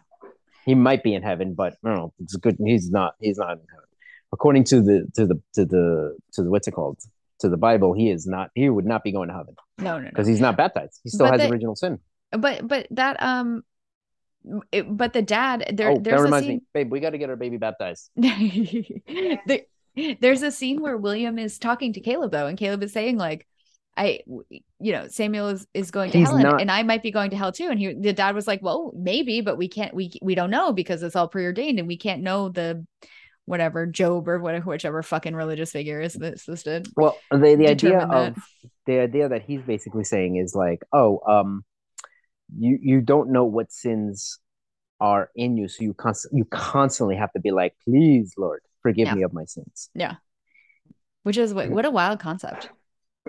He 0.65 0.75
might 0.75 1.03
be 1.03 1.13
in 1.13 1.23
heaven, 1.23 1.53
but 1.53 1.75
no, 1.83 2.15
it's 2.19 2.35
good. 2.37 2.57
He's 2.65 2.91
not, 2.91 3.17
he's 3.21 3.37
not 3.37 3.53
in 3.53 3.67
heaven. 3.71 3.85
According 4.33 4.65
to 4.65 4.81
the, 4.81 5.07
to 5.17 5.27
the, 5.27 5.35
to 5.53 5.65
the, 5.67 6.17
to 6.33 6.43
the, 6.45 6.51
what's 6.51 6.67
it 6.67 6.71
called? 6.73 6.99
To 7.41 7.51
the 7.51 7.59
Bible, 7.59 7.93
he 7.93 8.11
is 8.11 8.27
not, 8.27 8.49
he 8.55 8.71
would 8.71 8.87
not 8.87 9.05
be 9.05 9.13
going 9.13 9.29
to 9.29 9.35
heaven 9.35 9.55
No, 9.77 9.99
no, 9.99 10.05
no. 10.05 10.09
because 10.09 10.27
he's 10.27 10.41
not 10.41 10.57
baptized. 10.57 10.99
He 11.05 11.11
still 11.11 11.27
But 11.27 11.41
has 11.41 11.49
the- 11.49 11.53
original 11.53 11.77
sin. 11.77 11.99
But 12.33 12.67
but 12.67 12.87
that 12.93 13.23
um, 13.23 13.65
it, 14.73 14.85
but 14.97 15.13
the 15.13 15.21
dad 15.23 15.73
there 15.75 15.91
oh, 15.91 15.95
that 15.97 16.05
there's 16.05 16.21
a 16.21 16.25
reminds 16.25 16.47
scene. 16.47 16.57
me, 16.57 16.63
babe, 16.73 16.91
we 16.93 17.01
got 17.01 17.11
to 17.11 17.19
get 17.19 17.29
our 17.29 17.37
baby 17.37 17.57
baptized. 17.59 18.09
there, 18.17 19.61
there's 20.21 20.43
a 20.43 20.51
scene 20.51 20.81
where 20.81 20.97
William 20.97 21.39
is 21.39 21.59
talking 21.59 21.93
to 21.95 22.01
Caleb 22.01 22.33
though, 22.33 22.47
and 22.47 22.59
Caleb 22.59 22.83
is 22.83 22.93
saying 22.93 23.17
like, 23.19 23.47
I, 23.97 24.21
you 24.79 24.93
know, 24.93 25.09
Samuel 25.09 25.49
is, 25.49 25.67
is 25.75 25.91
going 25.91 26.13
to 26.13 26.19
He's 26.19 26.29
hell, 26.29 26.37
and, 26.37 26.45
not- 26.45 26.61
and 26.61 26.71
I 26.71 26.83
might 26.85 27.03
be 27.03 27.11
going 27.11 27.31
to 27.31 27.37
hell 27.37 27.53
too. 27.53 27.69
And 27.69 27.79
he, 27.79 27.93
the 27.93 28.13
dad 28.13 28.35
was 28.35 28.47
like, 28.47 28.63
well, 28.63 28.93
maybe, 28.97 29.41
but 29.41 29.59
we 29.59 29.69
can't, 29.69 29.93
we 29.93 30.13
we 30.23 30.35
don't 30.35 30.51
know 30.51 30.73
because 30.73 31.03
it's 31.03 31.17
all 31.17 31.29
preordained, 31.29 31.79
and 31.79 31.89
we 31.89 31.99
can't 31.99 32.23
know 32.23 32.49
the 32.49 32.87
whatever 33.47 33.85
Job 33.85 34.29
or 34.29 34.39
whatever 34.39 34.67
whichever 34.71 35.03
fucking 35.03 35.35
religious 35.35 35.73
figure 35.73 36.01
is 36.01 36.15
this 36.15 36.45
did. 36.63 36.87
Well, 36.97 37.19
the, 37.31 37.57
the 37.57 37.69
idea 37.69 37.99
of 37.99 38.11
that. 38.11 38.37
the 38.87 39.01
idea 39.01 39.29
that 39.29 39.43
he's 39.43 39.63
basically 39.63 40.05
saying 40.05 40.37
is 40.37 40.55
like, 40.55 40.83
oh, 40.93 41.21
um, 41.29 41.65
you 42.57 42.79
you 42.81 43.01
don't 43.01 43.33
know 43.33 43.45
what 43.45 43.73
sins 43.73 44.39
are 45.01 45.31
in 45.35 45.57
you, 45.57 45.67
so 45.67 45.83
you 45.83 45.95
const- 45.95 46.29
you 46.33 46.45
constantly 46.45 47.17
have 47.17 47.33
to 47.33 47.41
be 47.41 47.51
like, 47.51 47.75
please, 47.85 48.35
Lord, 48.39 48.61
forgive 48.83 49.07
Yeah. 49.09 49.15
me 49.15 49.23
of 49.23 49.33
my 49.33 49.45
sins. 49.45 49.91
Yeah. 49.95 50.17
Which 51.23 51.37
is 51.37 51.53
what 51.53 51.71
what 51.71 51.85
a 51.85 51.91
wild 51.91 52.21
concept. 52.21 52.71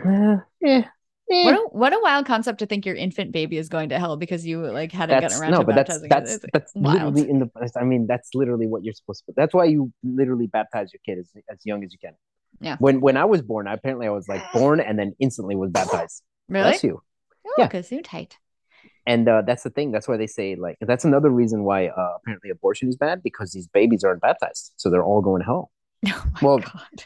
Uh, 0.04 0.38
eh. 0.64 0.84
What 1.28 1.56
a, 1.56 1.60
what 1.72 1.94
a 1.94 2.00
wild 2.02 2.26
concept 2.26 2.60
to 2.60 2.66
think 2.66 2.86
your 2.86 2.96
infant 2.96 3.32
baby 3.32 3.58
is 3.58 3.70
going 3.70 3.90
to 3.90 4.00
hell 4.00 4.18
because 4.18 4.46
you 4.46 4.62
like 4.68 4.92
hadn't 4.92 5.22
that's 5.22 5.34
gotten 5.40 5.42
around 5.44 5.52
no, 5.52 5.60
to 5.60 5.66
but 5.66 5.76
that's 5.76 6.00
baptizing 6.00 6.06
it. 6.06 6.10
that's 6.10 6.34
It's 6.36 6.46
that's 6.54 6.72
wild. 6.76 7.16
literally 7.16 7.30
in 7.30 7.40
the. 7.40 7.72
I 7.80 7.84
mean, 7.86 8.06
that's 8.08 8.30
literally 8.34 8.68
what 8.68 8.84
you're 8.84 8.94
supposed 8.94 9.24
to. 9.28 9.34
That's 9.36 9.54
why 9.54 9.66
you 9.66 9.94
literally 10.04 10.48
baptize 10.48 10.92
your 10.94 11.00
kid 11.06 11.20
as 11.20 11.30
as 11.50 11.60
young 11.66 11.84
as 11.86 11.94
you 11.94 12.00
can. 12.00 12.16
Yeah. 12.60 12.76
When 12.80 13.00
when 13.00 13.16
I 13.16 13.26
was 13.26 13.42
born, 13.42 13.68
apparently 13.68 14.08
I 14.08 14.10
was 14.10 14.28
like 14.28 14.44
born 14.54 14.82
and 14.82 15.00
then 15.00 15.14
instantly 15.20 15.56
was 15.56 15.72
baptized. 15.72 16.22
Really? 16.50 16.64
Bless 16.72 16.84
you. 16.84 17.02
Oh, 17.46 17.54
Yeah. 17.58 17.68
because 17.68 17.92
you 17.92 18.02
tight. 18.02 18.38
And 19.08 19.28
uh, 19.28 19.42
that's 19.46 19.64
the 19.64 19.70
thing. 19.72 19.92
That's 19.92 20.08
why 20.08 20.18
they 20.18 20.28
say 20.28 20.56
like 20.56 20.78
that's 20.82 21.06
another 21.06 21.30
reason 21.30 21.64
why 21.64 21.88
uh, 21.88 22.14
apparently 22.18 22.50
abortion 22.52 22.88
is 22.90 22.96
bad 22.96 23.24
because 23.24 23.52
these 23.52 23.68
babies 23.68 24.04
aren't 24.04 24.22
baptized, 24.22 24.74
so 24.78 24.90
they're 24.90 25.04
all 25.04 25.22
going 25.22 25.42
to 25.42 25.46
hell. 25.46 25.72
Oh 26.08 26.24
Well, 26.42 26.60
god. 26.60 27.04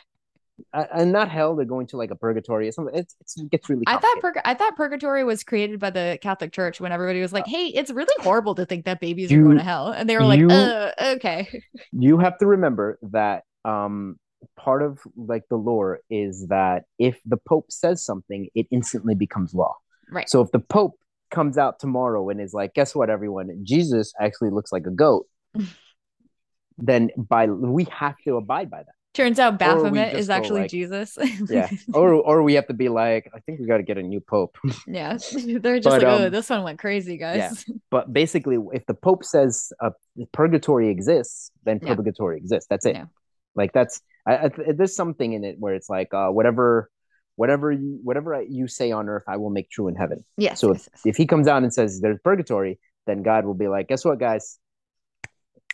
Uh, 0.73 0.85
and 0.93 1.11
not 1.11 1.29
hell, 1.29 1.53
they're 1.55 1.65
going 1.65 1.85
to 1.87 1.97
like 1.97 2.11
a 2.11 2.15
purgatory 2.15 2.65
or 2.67 2.71
something. 2.71 2.95
It's, 2.95 3.13
it's 3.19 3.37
it 3.37 3.49
gets 3.51 3.69
really. 3.69 3.83
I 3.87 3.97
thought 3.97 4.19
purg- 4.21 4.41
I 4.45 4.53
thought 4.53 4.75
purgatory 4.77 5.23
was 5.25 5.43
created 5.43 5.79
by 5.81 5.89
the 5.89 6.17
Catholic 6.21 6.53
Church 6.53 6.79
when 6.79 6.93
everybody 6.93 7.19
was 7.21 7.33
like, 7.33 7.45
"Hey, 7.45 7.67
it's 7.67 7.91
really 7.91 8.13
horrible 8.19 8.55
to 8.55 8.65
think 8.65 8.85
that 8.85 9.01
babies 9.01 9.31
are 9.33 9.41
going 9.41 9.57
to 9.57 9.63
hell," 9.63 9.89
and 9.89 10.09
they 10.09 10.15
were 10.17 10.23
like, 10.23 10.39
you- 10.39 10.49
"Uh, 10.49 10.91
okay." 11.15 11.61
you 11.91 12.19
have 12.19 12.37
to 12.37 12.45
remember 12.47 12.97
that 13.11 13.43
um 13.65 14.17
part 14.57 14.81
of 14.81 14.99
like 15.17 15.43
the 15.49 15.55
lore 15.57 15.99
is 16.09 16.47
that 16.47 16.83
if 16.99 17.19
the 17.25 17.37
pope 17.37 17.65
says 17.69 18.05
something 18.05 18.47
it 18.55 18.67
instantly 18.71 19.15
becomes 19.15 19.53
law 19.55 19.75
Right. 20.11 20.29
so 20.29 20.39
if 20.41 20.51
the 20.51 20.59
pope 20.59 20.93
comes 21.35 21.57
out 21.63 21.73
tomorrow 21.79 22.29
and 22.29 22.39
is 22.45 22.53
like 22.53 22.73
guess 22.73 22.95
what 22.95 23.09
everyone 23.09 23.47
jesus 23.63 24.13
actually 24.25 24.49
looks 24.57 24.71
like 24.75 24.85
a 24.87 24.95
goat 25.05 25.25
then 26.77 27.09
by 27.17 27.45
we 27.47 27.83
have 27.91 28.15
to 28.25 28.37
abide 28.37 28.69
by 28.69 28.79
that 28.79 28.95
Turns 29.13 29.39
out 29.39 29.57
Baphomet 29.57 30.13
is 30.21 30.29
actually 30.29 30.63
like- 30.63 30.69
Jesus. 30.69 31.17
yeah 31.49 31.69
or 31.93 32.13
or 32.29 32.43
we 32.43 32.53
have 32.55 32.67
to 32.67 32.73
be 32.73 32.89
like 32.89 33.23
i 33.33 33.39
think 33.45 33.61
we 33.61 33.65
got 33.65 33.77
to 33.77 33.87
get 33.91 33.97
a 33.97 34.03
new 34.03 34.19
pope 34.19 34.57
yeah. 34.99 35.17
They're 35.63 35.79
just 35.79 35.85
But, 35.95 36.03
like, 36.03 36.03
"Oh, 36.03 36.25
um, 36.25 36.31
this 36.31 36.49
one 36.49 36.63
went 36.63 36.79
crazy, 36.79 37.15
guys." 37.17 37.63
Yeah. 37.67 37.75
but 37.95 38.11
basically 38.11 38.57
if 38.73 38.83
the 38.91 38.93
pope 38.93 39.23
says 39.23 39.71
uh, 39.81 39.91
purgatory 40.33 40.89
exists 40.89 41.51
then 41.63 41.79
Yeah. 41.81 41.95
purgatory 41.95 42.35
exists 42.43 42.67
that's 42.69 42.85
it 42.85 42.95
Yeah. 42.95 43.05
like 43.55 43.71
that's 43.71 44.01
I, 44.27 44.33
I, 44.45 44.49
there's 44.77 44.95
something 45.03 45.31
in 45.31 45.43
it 45.49 45.55
where 45.59 45.75
it's 45.75 45.89
like 45.97 46.11
uh, 46.13 46.29
whatever 46.37 46.89
whatever 47.35 47.71
you 47.71 47.99
whatever 48.03 48.41
you 48.47 48.67
say 48.67 48.91
on 48.91 49.09
earth 49.09 49.23
i 49.27 49.37
will 49.37 49.49
make 49.49 49.69
true 49.69 49.87
in 49.87 49.95
heaven 49.95 50.23
Yes. 50.37 50.59
so 50.59 50.71
yes, 50.73 50.89
yes. 50.93 51.01
if 51.05 51.15
he 51.17 51.25
comes 51.25 51.47
out 51.47 51.63
and 51.63 51.73
says 51.73 51.99
there's 52.01 52.19
purgatory 52.23 52.79
then 53.07 53.23
god 53.23 53.45
will 53.45 53.53
be 53.53 53.67
like 53.67 53.87
guess 53.87 54.05
what 54.05 54.19
guys 54.19 54.57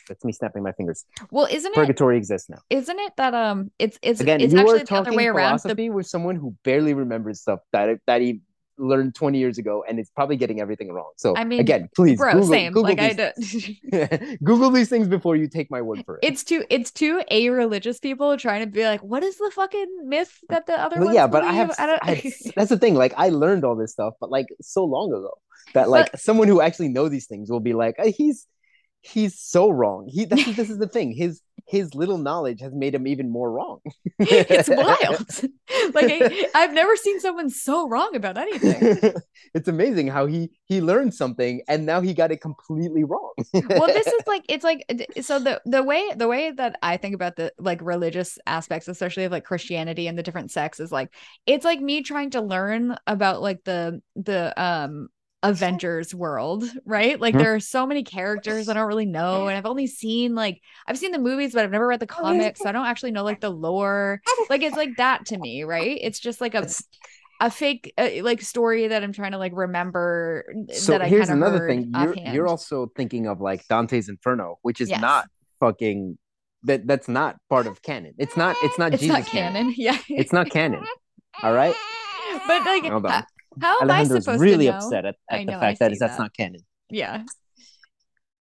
that's 0.08 0.26
me 0.26 0.32
snapping 0.32 0.64
my 0.64 0.72
fingers 0.72 1.06
Well, 1.30 1.48
isn't 1.50 1.72
it? 1.72 1.76
purgatory 1.76 2.18
exists 2.18 2.50
now 2.50 2.58
Isn't 2.70 3.00
it 3.00 3.14
that 3.18 3.34
um? 3.36 3.72
It's 3.78 3.98
it's 4.02 4.20
again 4.20 4.42
it's 4.42 4.52
you 4.52 4.60
actually 4.60 4.82
are 4.82 4.86
the 4.86 4.96
other 4.96 5.14
way 5.14 5.28
around. 5.28 5.54
The, 5.58 5.60
philosophy 5.62 5.90
with 5.92 6.08
someone 6.08 6.36
who 6.36 6.56
barely 6.64 6.94
remembers 6.96 7.40
stuff 7.42 7.60
that 7.72 8.00
that 8.08 8.20
he 8.22 8.42
learned 8.82 9.16
20 9.16 9.38
years 9.38 9.58
ago 9.58 9.84
and 9.88 10.00
it's 10.00 10.10
probably 10.10 10.36
getting 10.36 10.60
everything 10.60 10.92
wrong 10.92 11.12
so 11.16 11.36
I 11.36 11.44
mean, 11.44 11.60
again 11.60 11.90
please 11.96 12.18
bro, 12.18 12.34
google, 12.34 12.48
same. 12.48 12.74
google 12.74 12.90
like 12.90 13.00
I 13.00 13.14
these 13.14 13.80
did. 13.92 14.40
Google 14.44 14.72
these 14.72 14.90
things 14.90 15.08
before 15.08 15.36
you 15.36 15.48
take 15.48 15.70
my 15.70 15.82
word 15.82 16.04
for 16.06 16.18
it. 16.18 16.22
it's 16.24 16.44
too 16.44 16.64
it's 16.70 16.92
too 16.92 17.22
a 17.30 17.50
religious 17.50 18.00
people 18.00 18.38
trying 18.38 18.62
to 18.62 18.68
be 18.68 18.84
like 18.84 19.02
what 19.02 19.24
is 19.24 19.38
the 19.38 19.52
fucking 19.54 20.10
myth 20.10 20.40
that 20.50 20.66
the 20.66 20.74
other 20.74 21.00
Well, 21.00 21.14
yeah, 21.14 21.28
but 21.28 21.44
I 21.44 21.54
have, 21.54 21.76
I 21.78 21.86
don't, 21.86 22.00
I 22.04 22.16
that's 22.56 22.70
the 22.70 22.78
thing. 22.78 22.96
Like 22.96 23.14
I 23.18 23.30
learned 23.30 23.64
all 23.64 23.76
this 23.76 23.92
stuff, 23.92 24.16
but 24.20 24.30
like 24.30 24.48
so 24.62 24.84
long 24.84 25.10
ago 25.12 25.38
that 25.74 25.90
like 25.90 26.16
someone 26.18 26.48
who 26.48 26.62
actually 26.62 26.90
know 26.90 27.08
these 27.10 27.28
things 27.28 27.50
will 27.50 27.60
be 27.60 27.74
like, 27.74 27.96
"Uh, 28.00 28.12
he's 28.16 28.48
he's 29.02 29.40
so 29.40 29.70
wrong. 29.70 30.08
He 30.08 30.26
that's, 30.26 30.46
this 30.56 30.70
is 30.70 30.78
the 30.78 30.88
thing. 30.88 31.12
His 31.12 31.42
his 31.68 31.96
little 31.96 32.18
knowledge 32.18 32.60
has 32.60 32.74
made 32.74 32.94
him 32.94 33.08
even 33.08 33.30
more 33.30 33.52
wrong. 33.52 33.80
it's 34.20 34.70
wild 34.70 35.26
like 35.94 36.12
I, 36.12 36.48
i've 36.56 36.74
never 36.74 36.96
seen 36.96 37.20
someone 37.20 37.50
so 37.50 37.88
wrong 37.88 38.16
about 38.16 38.38
anything 38.38 39.14
it's 39.54 39.68
amazing 39.68 40.08
how 40.08 40.26
he 40.26 40.50
he 40.66 40.82
learned 40.82 41.14
something 41.14 41.62
and 41.68 41.86
now 41.86 42.02
he 42.02 42.14
got 42.14 42.32
it 42.32 42.42
completely 42.42 43.04
wrong. 43.04 43.34
well 43.54 43.88
this 43.88 44.08
is 44.08 44.28
like 44.28 44.44
it's 44.50 44.64
like 44.64 44.86
so 45.22 45.40
the 45.40 45.62
the 45.66 45.84
way 45.84 46.12
the 46.16 46.28
way 46.28 46.52
that 46.52 46.78
i 46.82 46.98
think 46.98 47.16
about 47.16 47.36
the 47.36 47.54
like 47.58 47.80
religious 47.82 48.38
aspects 48.46 48.88
especially 48.88 49.24
of 49.24 49.32
like 49.32 49.46
christianity 49.46 50.08
and 50.08 50.18
the 50.18 50.24
different 50.24 50.52
sects 50.52 50.80
is 50.80 50.92
like 50.92 51.14
it's 51.46 51.66
like 51.66 51.80
me 51.80 52.02
trying 52.02 52.32
to 52.32 52.42
learn 52.42 52.96
about 53.08 53.42
like 53.42 53.64
the 53.64 54.02
the 54.16 54.54
um 54.62 55.10
avengers 55.44 56.14
world 56.14 56.64
right 56.86 57.20
like 57.20 57.34
Mhm. 57.34 57.40
there 57.40 57.56
are 57.56 57.60
so 57.60 57.88
many 57.88 58.04
characters 58.04 58.70
i 58.70 58.74
don't 58.74 58.88
really 58.88 59.08
know 59.08 59.48
and 59.48 59.58
i've 59.58 59.66
only 59.66 59.88
seen 59.88 60.36
like 60.36 60.62
i've 60.88 60.98
seen 61.00 61.12
the 61.12 61.18
movies 61.20 61.54
but 61.54 61.64
i've 61.64 61.72
never 61.72 61.88
read 61.88 62.00
the 62.00 62.06
comics 62.08 62.60
so 62.62 62.70
i 62.70 62.72
don't 62.72 62.86
actually 62.86 63.10
know 63.12 63.24
like 63.24 63.42
the 63.42 63.50
lore 63.50 64.22
like 64.52 64.62
it's 64.62 64.78
like 64.78 64.96
that 64.98 65.26
to 65.26 65.38
me 65.40 65.64
right 65.64 65.98
it's 66.02 66.20
just 66.20 66.42
like 66.42 66.54
a 66.54 66.68
a 67.40 67.50
fake 67.50 67.92
uh, 67.98 68.08
like 68.22 68.40
story 68.40 68.88
that 68.90 69.04
i'm 69.04 69.12
trying 69.14 69.32
to 69.32 69.40
like 69.40 69.52
remember 69.56 70.46
so 70.74 70.92
that 70.92 71.02
i 71.02 71.08
here's 71.08 71.28
kind 71.28 71.42
of 71.42 71.48
another 71.50 71.68
thing. 71.68 71.92
You're 71.98 72.14
you're 72.34 72.48
also 72.48 72.92
thinking 72.96 73.26
of 73.26 73.42
like 73.42 73.68
Dante's 73.68 74.10
Inferno, 74.10 74.60
which 74.62 74.80
is 74.80 74.90
Yes. 74.92 75.02
not 75.02 75.28
fucking 75.60 76.20
that 76.66 76.86
that's 76.86 77.08
not 77.08 77.38
part 77.50 77.66
of 77.66 77.82
canon. 77.82 78.14
It's 78.20 78.38
not 78.38 78.56
it's 78.62 78.78
not 78.78 78.94
it's 78.94 79.02
Jesus 79.02 79.18
not 79.18 79.26
canon. 79.26 79.74
Yeah, 79.78 79.98
It's 80.08 80.32
not 80.32 80.52
canon. 80.52 80.84
All 81.42 81.54
right. 81.54 81.74
But 82.46 82.64
like, 82.66 82.84
Hold 82.86 83.08
on. 83.08 83.24
How, 83.60 83.82
am 83.82 83.92
I 83.92 84.04
supposed 84.04 84.42
really 84.42 84.66
to 84.66 84.72
know? 84.72 84.78
upset 84.78 85.06
at, 85.06 85.16
at 85.30 85.46
know, 85.46 85.54
the 85.54 85.60
fact 85.60 85.80
that 85.80 85.92
see 85.92 85.98
that's 86.00 86.18
not 86.18 86.36
canon. 86.36 86.62
Yeah, 86.90 87.24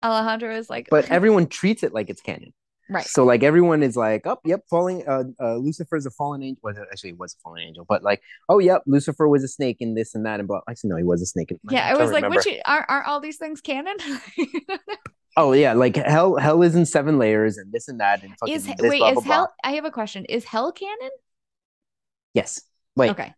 Alejandro 0.02 0.54
is 0.56 0.68
like, 0.68 0.88
But 0.90 1.10
everyone 1.10 1.46
treats 1.46 1.82
it 1.82 1.92
like 1.92 2.10
it's 2.10 2.20
canon. 2.20 2.52
right. 2.90 3.04
So 3.04 3.24
like 3.24 3.42
everyone 3.42 3.82
is 3.82 3.96
like, 3.96 4.26
oh, 4.26 4.38
yep, 4.44 4.62
falling. 4.68 5.06
Uh, 5.08 5.24
uh 5.40 5.56
Lucifer 5.56 5.96
is 5.96 6.06
a 6.06 6.10
fallen 6.10 6.42
angel. 6.42 6.60
Was 6.62 6.78
actually 6.78 7.10
it 7.10 7.18
was 7.18 7.34
a 7.34 7.40
fallen 7.42 7.62
angel? 7.62 7.84
But 7.88 8.02
like, 8.02 8.22
oh, 8.48 8.58
yep, 8.58 8.82
Lucifer 8.86 9.28
was 9.28 9.42
a 9.42 9.48
snake 9.48 9.78
in 9.80 9.94
this 9.94 10.14
and 10.14 10.26
that 10.26 10.40
and 10.40 10.48
blah. 10.48 10.60
Actually, 10.68 10.90
no, 10.90 10.96
he 10.96 11.04
was 11.04 11.22
a 11.22 11.26
snake. 11.26 11.50
In, 11.50 11.58
Yeah, 11.70 11.88
I 11.88 11.96
was 11.96 12.12
like, 12.12 12.28
which 12.28 12.46
aren't, 12.66 12.86
aren't 12.88 13.08
all 13.08 13.20
these 13.20 13.38
things 13.38 13.60
canon? 13.60 13.96
Oh 15.36 15.52
yeah, 15.52 15.72
like 15.72 15.96
hell 15.96 16.36
hell 16.36 16.62
is 16.62 16.76
in 16.76 16.86
seven 16.86 17.18
layers 17.18 17.58
and 17.58 17.72
this 17.72 17.88
and 17.88 17.98
that 17.98 18.22
and 18.22 18.32
fucking 18.38 18.54
Is 18.54 18.66
this, 18.66 18.76
wait, 18.78 18.98
blah, 18.98 19.08
is 19.08 19.14
blah, 19.14 19.22
blah. 19.22 19.34
hell 19.34 19.54
I 19.64 19.72
have 19.72 19.84
a 19.84 19.90
question. 19.90 20.24
Is 20.26 20.44
hell 20.44 20.70
canon? 20.70 21.10
Yes. 22.34 22.60
Wait. 22.94 23.10
Okay. 23.10 23.34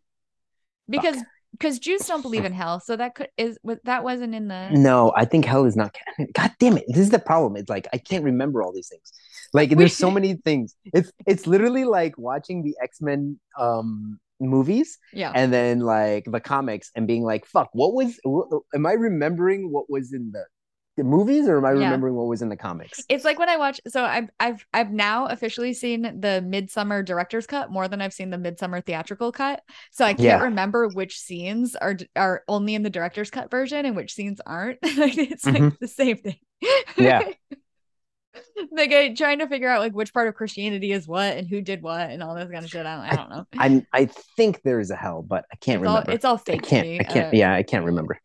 Because 0.89 1.17
because 1.59 1.79
Jews 1.79 2.03
don't 2.07 2.23
believe 2.23 2.45
in 2.45 2.53
hell, 2.53 2.81
so 2.81 2.97
that 2.97 3.15
could 3.15 3.29
is 3.37 3.59
that 3.85 4.05
wasn't 4.05 4.35
in 4.35 4.49
the 4.49 4.71
No, 4.71 5.13
I 5.17 5.25
think 5.25 5.45
hell 5.45 5.65
is 5.65 5.77
not. 5.77 5.97
God 6.35 6.53
damn 6.59 6.77
it. 6.77 6.85
This 6.89 6.99
is 6.99 7.11
the 7.11 7.19
problem. 7.19 7.57
It's 7.57 7.71
like 7.71 7.89
I 7.93 7.99
can't 7.99 8.25
remember 8.25 8.63
all 8.63 8.73
these 8.73 8.89
things. 8.89 9.13
Like 9.53 9.71
there's 9.71 9.97
so 9.97 10.11
many 10.11 10.35
things. 10.35 10.75
It's 10.85 11.13
it's 11.27 11.47
literally 11.47 11.85
like 11.85 12.19
watching 12.19 12.63
the 12.63 12.77
X-Men 12.83 13.39
um 13.59 14.19
movies 14.41 14.99
yeah. 15.13 15.33
and 15.35 15.53
then 15.53 15.81
like 15.81 16.25
the 16.27 16.41
comics 16.41 16.91
and 16.95 17.07
being 17.07 17.23
like, 17.23 17.47
fuck, 17.47 17.71
what 17.73 17.95
was 17.95 18.19
what, 18.23 18.49
am 18.75 18.87
I 18.87 18.93
remembering 18.93 19.71
what 19.73 19.89
was 19.89 20.13
in 20.13 20.33
the 20.33 20.45
the 20.97 21.05
movies 21.05 21.47
or 21.47 21.59
am 21.59 21.65
I 21.65 21.73
Yeah. 21.73 21.85
remembering 21.85 22.15
what 22.15 22.27
was 22.27 22.41
in 22.43 22.49
the 22.49 22.57
comics? 22.57 23.05
It's 23.09 23.25
like 23.25 23.39
when 23.39 23.49
I 23.49 23.57
watch 23.57 23.81
so 23.87 24.03
I've 24.05 24.31
I've 24.41 24.65
I've 24.73 24.91
now 24.93 25.27
officially 25.27 25.75
seen 25.75 26.03
the 26.03 26.43
Midsommar 26.47 27.05
director's 27.05 27.47
cut 27.47 27.71
more 27.71 27.87
than 27.89 28.01
I've 28.01 28.15
seen 28.15 28.31
the 28.31 28.39
Midsommar 28.39 28.85
theatrical 28.85 29.31
cut. 29.33 29.63
So 29.93 30.05
I 30.05 30.15
can't 30.15 30.21
Yeah. 30.25 30.43
remember 30.43 30.89
which 30.89 31.19
scenes 31.19 31.77
are 31.77 31.97
are 32.17 32.43
only 32.49 32.75
in 32.75 32.83
the 32.83 32.91
director's 32.91 33.31
cut 33.31 33.51
version 33.51 33.85
and 33.85 33.95
which 33.95 34.15
scenes 34.15 34.41
aren't. 34.47 34.79
It's 34.83 35.45
like 35.45 35.57
Mhm. 35.57 35.79
the 35.79 35.89
same 35.89 36.17
thing. 36.17 36.37
Yeah. 36.97 37.21
like 38.73 38.93
I, 38.93 39.15
trying 39.15 39.39
to 39.41 39.49
figure 39.49 39.69
out 39.69 39.81
like 39.81 39.93
which 39.95 40.13
part 40.15 40.29
of 40.29 40.35
Christianity 40.35 40.93
is 40.93 41.07
what 41.07 41.37
and 41.37 41.47
who 41.49 41.61
did 41.61 41.83
what 41.83 42.11
and 42.11 42.23
all 42.23 42.35
this 42.35 42.51
kind 42.51 42.65
of 42.65 42.71
shit. 42.71 42.87
I 42.87 42.97
don't, 42.97 43.13
I 43.13 43.17
don't 43.17 43.31
know. 43.31 43.47
I 43.59 43.87
I 44.03 44.05
think 44.37 44.63
there 44.63 44.81
is 44.81 44.91
a 44.91 44.97
hell, 44.97 45.23
but 45.23 45.45
I 45.53 45.57
can't 45.57 45.81
it's 45.83 45.89
all 45.89 45.95
remember. 45.97 46.13
it's 46.13 46.25
all 46.25 46.39
fake. 46.39 46.63
to 46.63 46.69
can't. 46.69 46.87
I 47.01 47.05
can't 47.05 47.27
Uh, 47.35 47.37
yeah, 47.37 47.55
I 47.55 47.63
can't 47.63 47.85
remember. 47.85 48.19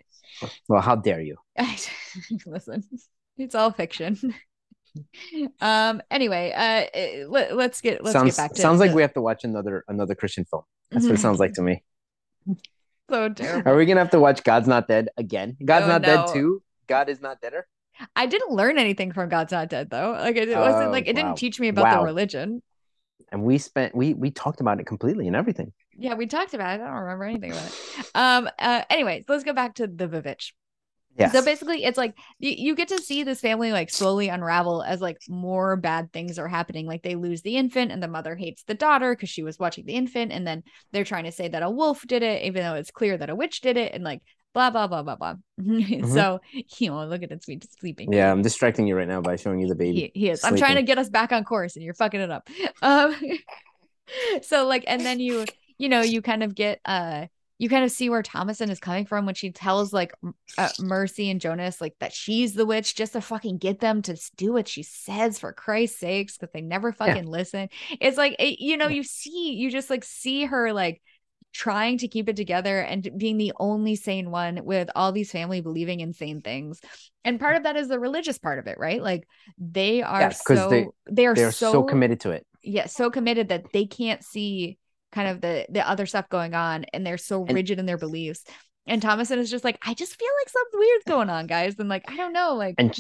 Well, 0.68 0.82
how 0.82 0.96
dare 0.96 1.22
you? 1.22 1.38
listen 2.46 2.84
it's 3.38 3.56
all 3.56 3.72
fiction 3.72 4.18
um 5.62 6.02
anyway 6.12 6.52
uh 6.56 7.28
let, 7.30 7.56
let's 7.56 7.82
get 7.82 8.04
let's 8.04 8.14
sounds 8.14 8.32
get 8.36 8.38
back 8.38 8.52
to 8.54 8.60
it. 8.60 8.62
sounds 8.62 8.80
like 8.80 8.92
the- 8.92 8.96
we 8.96 9.02
have 9.02 9.14
to 9.14 9.22
watch 9.22 9.44
another 9.44 9.84
another 9.88 10.16
Christian 10.16 10.46
film. 10.46 10.64
That's 10.92 11.06
what 11.06 11.14
it 11.16 11.20
sounds 11.20 11.40
like 11.40 11.54
to 11.54 11.62
me. 11.70 11.84
so 13.10 13.30
terrible 13.30 13.72
Are 13.72 13.76
we 13.76 13.86
gonna 13.86 14.00
have 14.02 14.12
to 14.12 14.20
watch 14.20 14.44
God's 14.44 14.68
Not 14.68 14.88
Dead 14.88 15.10
again? 15.18 15.58
God's 15.64 15.86
Oh, 15.86 15.90
Not 15.90 16.02
no. 16.02 16.08
Dead 16.08 16.34
too. 16.34 16.64
God 16.88 17.08
is 17.10 17.22
not 17.22 17.40
deader. 17.42 17.68
i 18.16 18.26
didn't 18.26 18.52
learn 18.52 18.78
anything 18.78 19.12
from 19.14 19.30
god's 19.30 19.52
not 19.54 19.70
dead 19.70 19.90
though 19.90 20.12
like 20.20 20.36
it, 20.36 20.50
it 20.50 20.58
wasn't 20.58 20.88
Oh, 20.88 20.92
like 20.92 21.08
it 21.08 21.16
wow. 21.16 21.22
didn't 21.24 21.38
teach 21.38 21.60
me 21.60 21.68
about 21.70 21.84
Wow. 21.84 22.00
the 22.00 22.06
religion 22.06 22.62
And 23.32 23.44
we 23.44 23.58
spent 23.60 23.96
we 23.96 24.14
we 24.14 24.32
talked 24.32 24.60
about 24.62 24.80
it 24.82 24.86
completely 24.86 25.28
and 25.28 25.36
everything. 25.36 25.72
Yeah 25.98 26.14
we 26.14 26.26
talked 26.26 26.54
about 26.54 26.80
it 26.80 26.84
i 26.84 26.86
don't 26.86 26.96
remember 26.96 27.26
anything 27.26 27.52
about 27.52 27.66
it 27.66 28.06
um 28.16 28.50
uh 28.60 28.84
anyways 28.90 29.26
let's 29.28 29.44
go 29.44 29.54
back 29.54 29.76
to 29.76 29.88
the 29.88 30.08
vivitch 30.08 30.52
Yes. 31.18 31.34
So 31.34 31.44
basically, 31.44 31.84
it's 31.84 31.98
like 31.98 32.16
you, 32.40 32.52
you 32.52 32.76
get 32.76 32.88
to 32.88 33.02
see 33.02 33.24
this 33.24 33.42
family 33.42 33.72
like 33.72 33.90
slowly 33.90 34.30
unravel 34.30 34.82
as 34.82 35.02
like 35.02 35.18
more 35.28 35.76
bad 35.76 36.12
things 36.14 36.40
are 36.40 36.48
happening. 36.48 36.88
Like 36.88 37.04
they 37.04 37.16
lose 37.16 37.42
the 37.42 37.58
infant, 37.58 37.92
and 37.92 38.02
the 38.02 38.08
mother 38.08 38.36
hates 38.36 38.64
the 38.64 38.74
daughter 38.74 39.14
because 39.14 39.30
she 39.30 39.44
was 39.44 39.60
watching 39.60 39.86
the 39.86 39.94
infant, 39.94 40.32
and 40.32 40.48
then 40.48 40.64
they're 40.92 41.04
trying 41.04 41.26
to 41.26 41.32
say 41.32 41.50
that 41.50 41.64
a 41.64 41.70
wolf 41.70 42.02
did 42.08 42.24
it, 42.24 42.44
even 42.44 42.64
though 42.64 42.76
it's 42.76 42.92
clear 42.92 43.18
that 43.18 43.30
a 43.30 43.36
witch 43.36 43.62
did 43.62 43.76
it, 43.76 43.94
and 43.94 44.04
like 44.04 44.22
blah 44.54 44.70
blah 44.70 44.88
blah 44.88 45.04
blah 45.04 45.16
blah. 45.16 45.36
So 46.08 46.40
you 46.80 46.90
know, 46.90 47.06
look 47.06 47.24
at 47.24 47.30
the 47.30 47.40
sweet 47.42 47.66
sleeping. 47.80 48.08
Mm-hmm. 48.08 48.18
yeah. 48.18 48.32
I'm 48.32 48.42
distracting 48.42 48.88
you 48.88 48.96
right 48.96 49.08
now 49.08 49.22
by 49.22 49.36
showing 49.36 49.60
you 49.60 49.68
the 49.68 49.76
baby. 49.76 50.12
He, 50.14 50.22
he 50.22 50.30
is. 50.30 50.44
I'm 50.44 50.56
trying 50.56 50.76
to 50.76 50.84
get 50.84 50.98
us 50.98 51.10
back 51.10 51.32
on 51.34 51.44
course, 51.44 51.76
and 51.76 51.84
you're 51.84 51.94
fucking 51.94 52.22
it 52.22 52.32
up. 52.32 52.48
Um, 52.82 53.16
so 54.42 54.66
like, 54.66 54.84
and 54.88 55.02
then 55.02 55.20
you, 55.20 55.46
you 55.82 55.90
know, 55.90 56.02
you 56.02 56.22
kind 56.22 56.44
of 56.44 56.54
get, 56.54 56.80
uh, 56.86 57.26
you 57.58 57.70
kind 57.70 57.84
of 57.84 57.92
see 57.92 58.10
where 58.10 58.24
Thomasin 58.24 58.70
is 58.70 58.80
coming 58.80 59.06
from 59.06 59.26
when 59.26 59.36
she 59.36 59.52
tells 59.52 59.92
like 59.94 60.14
uh, 60.58 60.70
Mercy 60.80 61.30
and 61.30 61.40
Jonas 61.42 61.80
like 61.82 61.94
that 62.00 62.12
she's 62.12 62.54
the 62.54 62.66
witch 62.66 62.96
just 62.96 63.14
to 63.14 63.22
fucking 63.22 63.58
get 63.60 63.80
them 63.80 64.02
to 64.04 64.16
do 64.36 64.52
what 64.54 64.68
she 64.68 64.82
says 64.84 65.38
for 65.38 65.54
Christ's 65.54 66.00
sakes 66.00 66.38
because 66.38 66.52
they 66.54 66.62
never 66.62 66.92
fucking 66.92 67.26
listen. 67.28 67.70
It's 68.00 68.18
like 68.18 68.36
it, 68.40 68.60
you 68.60 68.78
know, 68.78 68.88
Yeah. 68.88 68.96
you 68.98 69.04
see, 69.04 69.54
you 69.54 69.70
just 69.70 69.90
like 69.92 70.04
see 70.04 70.46
her 70.46 70.74
like 70.74 71.02
trying 71.54 71.98
to 72.00 72.08
keep 72.08 72.30
it 72.30 72.36
together 72.36 72.80
and 72.80 73.10
being 73.18 73.38
the 73.38 73.54
only 73.60 73.96
sane 73.96 74.32
one 74.32 74.64
with 74.64 74.90
all 74.96 75.12
these 75.12 75.32
family 75.32 75.62
believing 75.62 76.00
insane 76.00 76.42
things. 76.42 76.80
And 77.26 77.40
part 77.40 77.58
of 77.58 77.64
that 77.64 77.76
is 77.76 77.90
the 77.90 78.00
religious 78.00 78.40
part 78.40 78.58
of 78.58 78.68
it, 78.68 78.78
right? 78.80 79.04
Like 79.04 79.28
they 79.60 80.02
are 80.02 80.30
'cause 80.30 80.42
so 80.46 80.70
they- 80.70 80.88
they, 81.10 81.26
are 81.28 81.36
They're 81.36 81.52
so, 81.52 81.72
so, 81.74 81.84
committed 81.84 82.22
to 82.22 82.32
it. 82.32 82.48
yeah, 82.64 82.88
so 82.88 83.12
committed 83.12 83.50
that 83.50 83.66
they 83.74 83.86
can't 83.86 84.24
see 84.24 84.78
kind 85.12 85.28
of 85.28 85.42
the 85.42 85.66
the 85.70 85.88
other 85.88 86.06
stuff 86.06 86.30
going 86.30 86.54
on 86.54 86.86
and 86.94 87.06
they're 87.06 87.18
so 87.18 87.44
rigid 87.46 87.80
in 87.80 87.86
their 87.86 87.98
beliefs. 87.98 88.44
And 88.88 89.02
Thomasin 89.02 89.38
is 89.38 89.52
just 89.52 89.64
like, 89.64 89.78
I 89.86 89.94
just 89.94 90.18
feel 90.18 90.30
like 90.42 90.50
something 90.50 90.80
weird's 90.80 91.04
going 91.06 91.30
on, 91.30 91.46
guys. 91.48 91.76
And 91.78 91.88
like, 91.88 92.04
I 92.10 92.16
don't 92.18 92.34
know, 92.34 92.56
like 92.56 92.76
And 92.78 92.96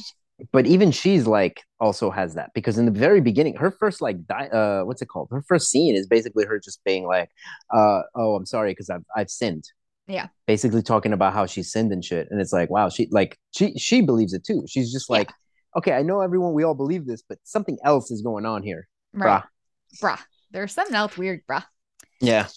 but 0.52 0.66
even 0.66 0.92
she's 0.92 1.28
like 1.28 1.62
also 1.80 2.10
has 2.12 2.34
that 2.36 2.52
because 2.54 2.78
in 2.78 2.86
the 2.86 2.92
very 2.92 3.22
beginning, 3.22 3.56
her 3.58 3.72
first 3.72 4.02
like 4.02 4.26
di- 4.28 4.50
uh 4.50 4.84
what's 4.84 5.02
it 5.02 5.08
called? 5.08 5.30
Her 5.32 5.44
first 5.48 5.70
scene 5.70 5.96
is 5.96 6.08
basically 6.08 6.46
her 6.46 6.60
just 6.60 6.84
being 6.84 7.06
like, 7.06 7.30
uh 7.74 8.02
oh, 8.16 8.36
I'm 8.36 8.46
sorry 8.46 8.72
because 8.72 8.90
I've 8.90 9.04
I've 9.16 9.30
sinned. 9.30 9.66
Yeah. 10.08 10.28
Basically 10.48 10.82
talking 10.82 11.14
about 11.14 11.34
how 11.34 11.46
she 11.46 11.64
sinned 11.64 11.92
and 11.92 12.04
shit. 12.04 12.28
And 12.32 12.42
it's 12.42 12.52
like, 12.54 12.70
wow, 12.70 12.90
she 12.90 13.08
like 13.12 13.38
she 13.52 13.74
she 13.78 14.02
believes 14.02 14.34
it 14.34 14.44
too. 14.44 14.64
She's 14.68 14.92
just 14.92 15.08
Yeah. 15.10 15.18
like, 15.18 15.32
okay, 15.78 15.94
I 15.94 16.02
know 16.02 16.22
everyone 16.22 16.54
we 16.54 16.64
all 16.64 16.76
believe 16.76 17.06
this, 17.06 17.24
but 17.28 17.38
something 17.44 17.78
else 17.84 18.12
is 18.12 18.22
going 18.22 18.46
on 18.46 18.62
here. 18.64 18.88
right, 19.14 19.44
Brah. 20.02 20.18
bruh. 20.18 20.20
There's 20.52 20.74
something 20.74 20.96
else 20.96 21.18
weird, 21.18 21.42
bruh. 21.50 21.64
Yeah. 22.22 22.48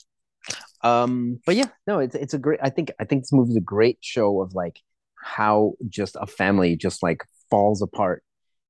Um, 0.83 1.41
but 1.47 1.57
yeah, 1.57 1.69
no, 1.87 1.99
it's 2.01 2.15
it's 2.15 2.35
a 2.35 2.39
great 2.39 2.61
I 2.63 2.69
think 2.71 2.93
I 3.01 3.05
think 3.05 3.23
this 3.23 3.33
movie's 3.33 3.57
a 3.57 3.61
great 3.61 3.99
show 4.01 4.41
of 4.43 4.55
like 4.55 4.81
how 5.17 5.73
just 5.89 6.17
a 6.21 6.27
family 6.27 6.77
just 6.77 7.03
like 7.03 7.25
falls 7.51 7.81
apart, 7.81 8.23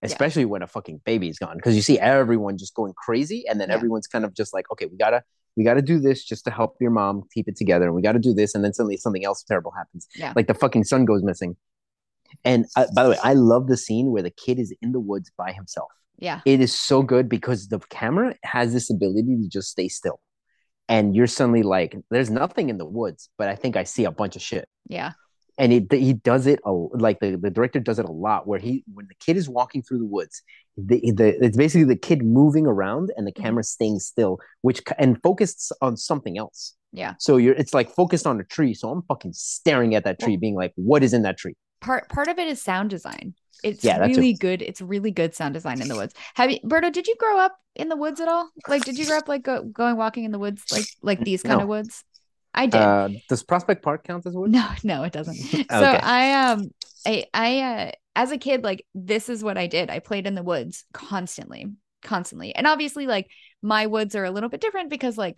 especially 0.02 0.44
when 0.44 0.62
a 0.62 0.66
fucking 0.68 1.00
baby's 1.04 1.38
gone. 1.38 1.56
Because 1.56 1.74
you 1.74 1.82
see 1.82 1.98
everyone 1.98 2.56
just 2.58 2.74
going 2.74 2.92
crazy, 2.96 3.44
and 3.48 3.60
then 3.60 3.68
Yeah. 3.70 3.74
everyone's 3.74 4.06
kind 4.06 4.24
of 4.24 4.34
just 4.34 4.54
like, 4.54 4.70
okay, 4.70 4.86
we 4.86 4.96
gotta 4.96 5.22
we 5.56 5.64
gotta 5.64 5.82
do 5.82 5.98
this 5.98 6.24
just 6.24 6.44
to 6.44 6.50
help 6.52 6.76
your 6.80 6.90
mom 6.92 7.22
keep 7.32 7.48
it 7.48 7.56
together, 7.56 7.86
and 7.86 7.94
we 7.94 8.02
gotta 8.02 8.20
do 8.20 8.32
this, 8.32 8.54
and 8.54 8.64
then 8.64 8.72
suddenly 8.72 8.96
something 8.96 9.24
else 9.24 9.42
terrible 9.42 9.72
happens. 9.72 10.06
Yeah. 10.14 10.32
Like 10.36 10.46
the 10.46 10.54
fucking 10.54 10.84
son 10.84 11.04
goes 11.04 11.22
missing. 11.24 11.56
And 12.44 12.66
uh, 12.76 12.86
by 12.94 13.04
the 13.04 13.10
way, 13.10 13.18
I 13.22 13.34
love 13.34 13.68
the 13.68 13.76
scene 13.76 14.10
where 14.10 14.22
the 14.22 14.30
kid 14.30 14.58
is 14.58 14.74
in 14.82 14.90
the 14.92 14.98
woods 14.98 15.30
by 15.36 15.52
himself 15.52 15.92
Yeah. 16.18 16.40
it 16.44 16.60
is 16.60 16.76
so 16.76 17.02
good 17.02 17.28
because 17.28 17.68
the 17.68 17.78
camera 17.90 18.34
has 18.42 18.72
this 18.72 18.90
ability 18.90 19.36
to 19.42 19.48
just 19.48 19.70
stay 19.70 19.86
still 19.86 20.18
and 20.88 21.14
you're 21.16 21.26
suddenly 21.26 21.62
like 21.62 21.96
there's 22.10 22.30
nothing 22.30 22.68
in 22.68 22.78
the 22.78 22.84
woods 22.84 23.28
but 23.38 23.48
i 23.48 23.54
think 23.54 23.76
i 23.76 23.84
see 23.84 24.04
a 24.04 24.10
bunch 24.10 24.36
of 24.36 24.42
shit 24.42 24.68
Yeah. 24.88 25.12
and 25.58 25.72
he, 25.72 25.86
he 25.90 26.12
does 26.14 26.46
it 26.46 26.60
a, 26.64 26.72
like 26.72 27.20
the, 27.20 27.36
the 27.36 27.50
director 27.50 27.80
does 27.80 27.98
it 27.98 28.04
a 28.04 28.12
lot 28.12 28.46
where 28.46 28.58
he 28.58 28.84
when 28.92 29.06
the 29.08 29.14
kid 29.24 29.36
is 29.36 29.48
walking 29.48 29.82
through 29.82 29.98
the 29.98 30.04
woods 30.04 30.42
the, 30.76 31.00
the 31.12 31.44
it's 31.44 31.56
basically 31.56 31.84
the 31.84 31.96
kid 31.96 32.22
moving 32.24 32.66
around 32.66 33.10
and 33.16 33.26
the 33.26 33.32
Mhm. 33.32 33.42
camera 33.42 33.62
staying 33.64 33.98
still 34.00 34.38
which 34.62 34.82
and 34.98 35.20
focused 35.22 35.72
on 35.80 35.96
something 35.96 36.36
else 36.38 36.74
Yeah. 36.92 37.14
so 37.18 37.36
you're 37.36 37.54
it's 37.54 37.72
like 37.74 37.88
focused 37.90 38.26
on 38.26 38.40
a 38.40 38.44
tree 38.44 38.74
so 38.74 38.90
i'm 38.90 39.02
fucking 39.02 39.32
staring 39.32 39.94
at 39.94 40.04
that 40.04 40.18
tree 40.20 40.36
being 40.36 40.54
like 40.56 40.72
what 40.76 41.02
is 41.02 41.12
in 41.14 41.22
that 41.22 41.38
tree 41.38 41.56
Part 41.80 42.08
part 42.08 42.28
of 42.28 42.38
it 42.38 42.48
is 42.48 42.62
sound 42.62 42.88
design. 42.90 43.34
It's 43.62 43.84
Yeah, 43.84 43.98
really 43.98 44.34
good. 44.34 44.62
It's 44.62 44.80
really 44.80 45.10
good 45.10 45.34
sound 45.34 45.54
design 45.54 45.80
in 45.80 45.88
the 45.88 45.96
woods. 45.96 46.14
Have 46.34 46.50
you, 46.50 46.58
Berto? 46.60 46.92
Did 46.92 47.06
you 47.06 47.14
grow 47.18 47.38
up 47.38 47.58
in 47.74 47.88
the 47.88 47.96
woods 47.96 48.20
at 48.20 48.28
all? 48.28 48.50
Like, 48.68 48.84
did 48.84 48.98
you 48.98 49.06
grow 49.06 49.18
up 49.18 49.28
like 49.28 49.42
go, 49.42 49.62
going 49.64 49.96
walking 49.96 50.24
in 50.24 50.32
the 50.32 50.38
woods, 50.38 50.64
like 50.70 50.88
like 51.02 51.24
these 51.24 51.42
kind 51.42 51.60
of 51.60 51.68
woods? 51.68 52.04
I 52.52 52.66
did. 52.66 52.88
uh 52.88 53.08
does 53.28 53.42
prospect 53.42 53.82
park 53.82 54.04
count 54.04 54.26
as 54.26 54.34
woods 54.34 54.52
No, 54.52 54.68
no, 54.84 55.02
it 55.04 55.12
doesn't. 55.12 55.38
So 55.70 55.86
I 55.86 56.50
um 56.52 56.70
I 57.06 57.24
I 57.34 57.60
uh 57.60 57.90
as 58.16 58.30
a 58.30 58.38
kid, 58.38 58.62
like 58.62 58.86
this 58.94 59.28
is 59.28 59.42
what 59.42 59.58
I 59.58 59.66
did. 59.66 59.90
I 59.90 59.98
played 59.98 60.26
in 60.26 60.34
the 60.34 60.42
woods 60.42 60.84
constantly, 60.92 61.66
constantly. 62.02 62.54
And 62.54 62.66
obviously, 62.66 63.06
like 63.06 63.28
my 63.62 63.86
woods 63.86 64.14
are 64.14 64.24
a 64.24 64.30
little 64.30 64.48
bit 64.48 64.60
different 64.60 64.90
because 64.90 65.18
like 65.18 65.36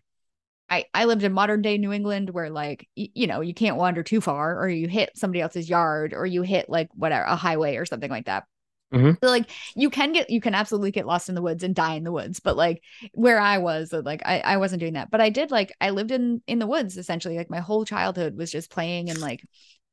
I, 0.68 0.84
I 0.94 1.04
lived 1.04 1.22
in 1.24 1.32
modern 1.32 1.62
day 1.62 1.78
New 1.78 1.92
England 1.92 2.30
where 2.30 2.50
like 2.50 2.88
y- 2.96 3.08
you 3.14 3.26
know 3.26 3.40
you 3.40 3.54
can't 3.54 3.76
wander 3.76 4.02
too 4.02 4.20
far 4.20 4.60
or 4.60 4.68
you 4.68 4.88
hit 4.88 5.10
somebody 5.16 5.40
else's 5.40 5.68
yard 5.68 6.12
or 6.14 6.26
you 6.26 6.42
hit 6.42 6.68
like 6.68 6.88
whatever 6.94 7.24
a 7.24 7.36
highway 7.36 7.76
or 7.76 7.86
something 7.86 8.10
like 8.10 8.26
that. 8.26 8.44
Mhm. 8.90 9.16
So 9.22 9.30
like 9.30 9.50
you 9.74 9.88
can 9.90 10.12
get 10.12 10.28
you 10.30 10.40
can 10.40 10.54
absolutely 10.54 10.90
get 10.90 11.06
lost 11.06 11.28
in 11.28 11.34
the 11.34 11.42
woods 11.42 11.62
and 11.62 11.74
die 11.74 11.94
in 11.94 12.04
the 12.04 12.12
woods, 12.12 12.40
but 12.40 12.56
like 12.56 12.82
where 13.12 13.40
I 13.40 13.58
was 13.58 13.92
uh, 13.92 14.02
like 14.04 14.22
I, 14.26 14.40
I 14.40 14.56
wasn't 14.58 14.80
doing 14.80 14.92
that. 14.94 15.10
But 15.10 15.20
I 15.22 15.30
did 15.30 15.50
like 15.50 15.72
I 15.80 15.90
lived 15.90 16.10
in 16.10 16.42
in 16.46 16.58
the 16.58 16.66
woods 16.66 16.96
essentially. 16.98 17.36
Like 17.36 17.50
my 17.50 17.60
whole 17.60 17.84
childhood 17.84 18.36
was 18.36 18.50
just 18.50 18.70
playing 18.70 19.08
and 19.10 19.20
like 19.20 19.44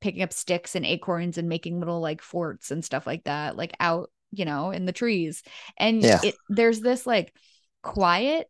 picking 0.02 0.22
up 0.24 0.34
sticks 0.34 0.76
and 0.76 0.86
acorns 0.86 1.38
and 1.38 1.48
making 1.48 1.80
little 1.80 2.02
like 2.02 2.22
forts 2.22 2.70
and 2.72 2.84
stuff 2.84 3.08
like 3.08 3.24
that, 3.24 3.56
like 3.56 3.74
out, 3.80 4.12
you 4.32 4.44
know, 4.46 4.72
in 4.72 4.86
the 4.86 4.92
trees. 4.92 5.42
And 5.78 6.10
Yeah. 6.10 6.22
it 6.22 6.42
there's 6.50 6.82
this 6.82 7.08
like 7.08 7.34
quiet 7.82 8.50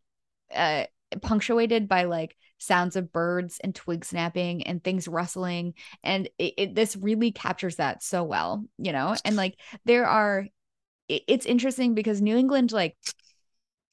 uh 0.54 0.84
punctuated 1.22 1.88
by 1.88 2.04
like 2.04 2.36
sounds 2.58 2.96
of 2.96 3.12
birds 3.12 3.60
and 3.62 3.74
twig 3.74 4.04
snapping 4.04 4.66
and 4.66 4.82
things 4.82 5.08
rustling 5.08 5.74
and 6.02 6.28
it, 6.38 6.54
it 6.56 6.74
this 6.74 6.96
really 6.96 7.32
captures 7.32 7.76
that 7.76 8.02
so 8.02 8.22
well 8.22 8.64
you 8.78 8.92
know 8.92 9.14
and 9.24 9.36
like 9.36 9.54
there 9.84 10.06
are 10.06 10.46
it, 11.08 11.22
it's 11.28 11.46
interesting 11.46 11.94
because 11.94 12.22
new 12.22 12.36
england 12.36 12.72
like 12.72 12.96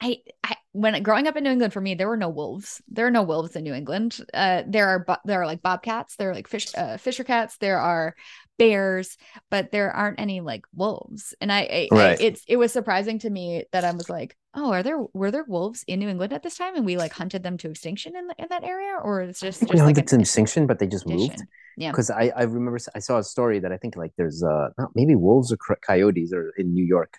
I, 0.01 0.17
I 0.43 0.55
when 0.71 1.01
growing 1.03 1.27
up 1.27 1.35
in 1.37 1.43
New 1.43 1.51
England 1.51 1.73
for 1.73 1.81
me, 1.81 1.93
there 1.93 2.07
were 2.07 2.17
no 2.17 2.29
wolves. 2.29 2.81
There 2.87 3.05
are 3.05 3.11
no 3.11 3.21
wolves 3.21 3.55
in 3.55 3.63
New 3.63 3.73
England. 3.73 4.17
Uh, 4.33 4.63
there 4.65 4.87
are 4.89 4.99
bo- 4.99 5.17
there 5.25 5.41
are 5.41 5.45
like 5.45 5.61
bobcats. 5.61 6.15
There 6.15 6.31
are 6.31 6.33
like 6.33 6.47
fish 6.47 6.73
uh, 6.75 6.97
fisher 6.97 7.23
cats. 7.23 7.57
There 7.57 7.79
are 7.79 8.15
bears, 8.61 9.17
but 9.49 9.71
there 9.71 9.91
aren't 9.91 10.19
any 10.19 10.39
like 10.39 10.65
wolves. 10.75 11.33
And 11.41 11.51
I, 11.51 11.61
I, 11.61 11.87
Right. 11.91 12.19
I 12.19 12.23
it's 12.23 12.43
it 12.47 12.57
was 12.57 12.71
surprising 12.71 13.17
to 13.19 13.29
me 13.29 13.63
that 13.71 13.83
I 13.83 13.91
was 13.91 14.07
like, 14.07 14.37
oh, 14.53 14.71
are 14.71 14.83
there 14.83 14.99
were 15.13 15.31
there 15.31 15.45
wolves 15.47 15.83
in 15.87 15.97
New 15.97 16.09
England 16.09 16.31
at 16.31 16.43
this 16.43 16.57
time, 16.57 16.75
and 16.75 16.85
we 16.85 16.95
like 16.95 17.11
hunted 17.11 17.41
them 17.41 17.57
to 17.57 17.71
extinction 17.71 18.15
in 18.15 18.29
in 18.37 18.47
that 18.49 18.63
area, 18.63 18.93
or 19.03 19.21
it's 19.21 19.39
just 19.39 19.61
just 19.61 19.73
know, 19.73 19.85
like 19.85 19.97
it's 19.97 20.13
an 20.13 20.21
extinction, 20.21 20.67
but 20.67 20.77
they 20.77 20.85
just 20.85 21.07
moved. 21.07 21.41
Yeah. 21.75 21.89
Because 21.89 22.11
I, 22.11 22.31
I 22.35 22.43
remember 22.43 22.77
I 22.93 22.99
saw 22.99 23.17
a 23.17 23.23
story 23.23 23.57
that 23.59 23.71
I 23.71 23.77
think 23.77 23.95
like 23.95 24.11
there's 24.15 24.43
uh 24.43 24.69
not, 24.77 24.91
maybe 24.93 25.15
wolves 25.15 25.51
or 25.51 25.57
coyotes 25.81 26.31
are 26.31 26.53
in 26.57 26.73
New 26.73 26.85
York. 26.85 27.17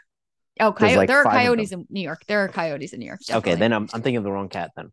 Oh, 0.61 0.73
coyote. 0.73 0.97
like, 0.97 1.09
there 1.09 1.19
are 1.19 1.25
coyotes 1.25 1.73
in 1.73 1.87
New 1.91 2.03
York. 2.03 2.23
There 2.29 2.45
are 2.45 2.49
coyotes 2.49 2.93
in 2.93 3.01
New 3.01 3.07
York. 3.07 3.21
Okay, 3.29 3.57
then 3.57 3.73
I'm 3.73 3.89
I'm 3.93 4.03
thinking 4.03 4.19
of 4.19 4.25
the 4.25 4.31
wrong 4.31 4.49
cat 4.49 4.71
then. 4.77 4.93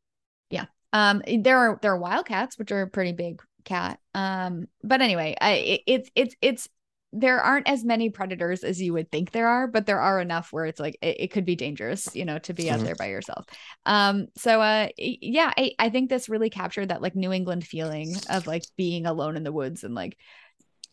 Yeah. 0.50 0.66
Um, 0.94 1.22
there 1.28 1.60
are 1.60 1.80
there 1.82 1.92
are 1.92 2.00
wildcats, 2.00 2.58
which 2.58 2.72
are 2.72 2.88
pretty 2.88 3.12
big 3.12 3.40
cat. 3.70 4.00
Um, 4.16 4.68
but 4.84 5.02
anyway, 5.02 5.36
I 5.42 5.82
it's 5.88 6.10
it's 6.16 6.36
it's 6.42 6.70
there 7.14 7.42
aren't 7.42 7.68
as 7.68 7.84
many 7.84 8.10
predators 8.12 8.64
as 8.64 8.80
you 8.82 8.94
would 8.94 9.12
think 9.12 9.32
there 9.32 9.48
are, 9.48 9.68
but 9.68 9.88
there 9.88 10.00
are 10.02 10.22
enough 10.22 10.50
where 10.52 10.66
it's 10.66 10.80
like 10.80 10.98
it, 11.02 11.22
it 11.22 11.32
could 11.32 11.46
be 11.46 11.56
dangerous, 11.56 12.14
you 12.14 12.26
know, 12.26 12.40
to 12.40 12.54
be 12.54 12.70
out 12.70 12.84
Mhm. 12.84 12.86
there 12.86 12.96
by 12.96 13.08
yourself. 13.08 13.46
Um, 13.86 14.28
so 14.38 14.62
uh, 14.62 14.90
yeah, 14.98 15.52
I 15.58 15.72
I 15.80 15.90
think 15.90 16.10
this 16.10 16.30
really 16.30 16.50
captured 16.52 16.90
that 16.90 17.02
like 17.02 17.16
New 17.16 17.34
England 17.34 17.66
feeling 17.66 18.22
of 18.28 18.48
like 18.48 18.68
being 18.78 19.06
alone 19.06 19.38
in 19.38 19.44
the 19.44 19.52
woods 19.54 19.84
and 19.84 19.96
like 19.96 20.18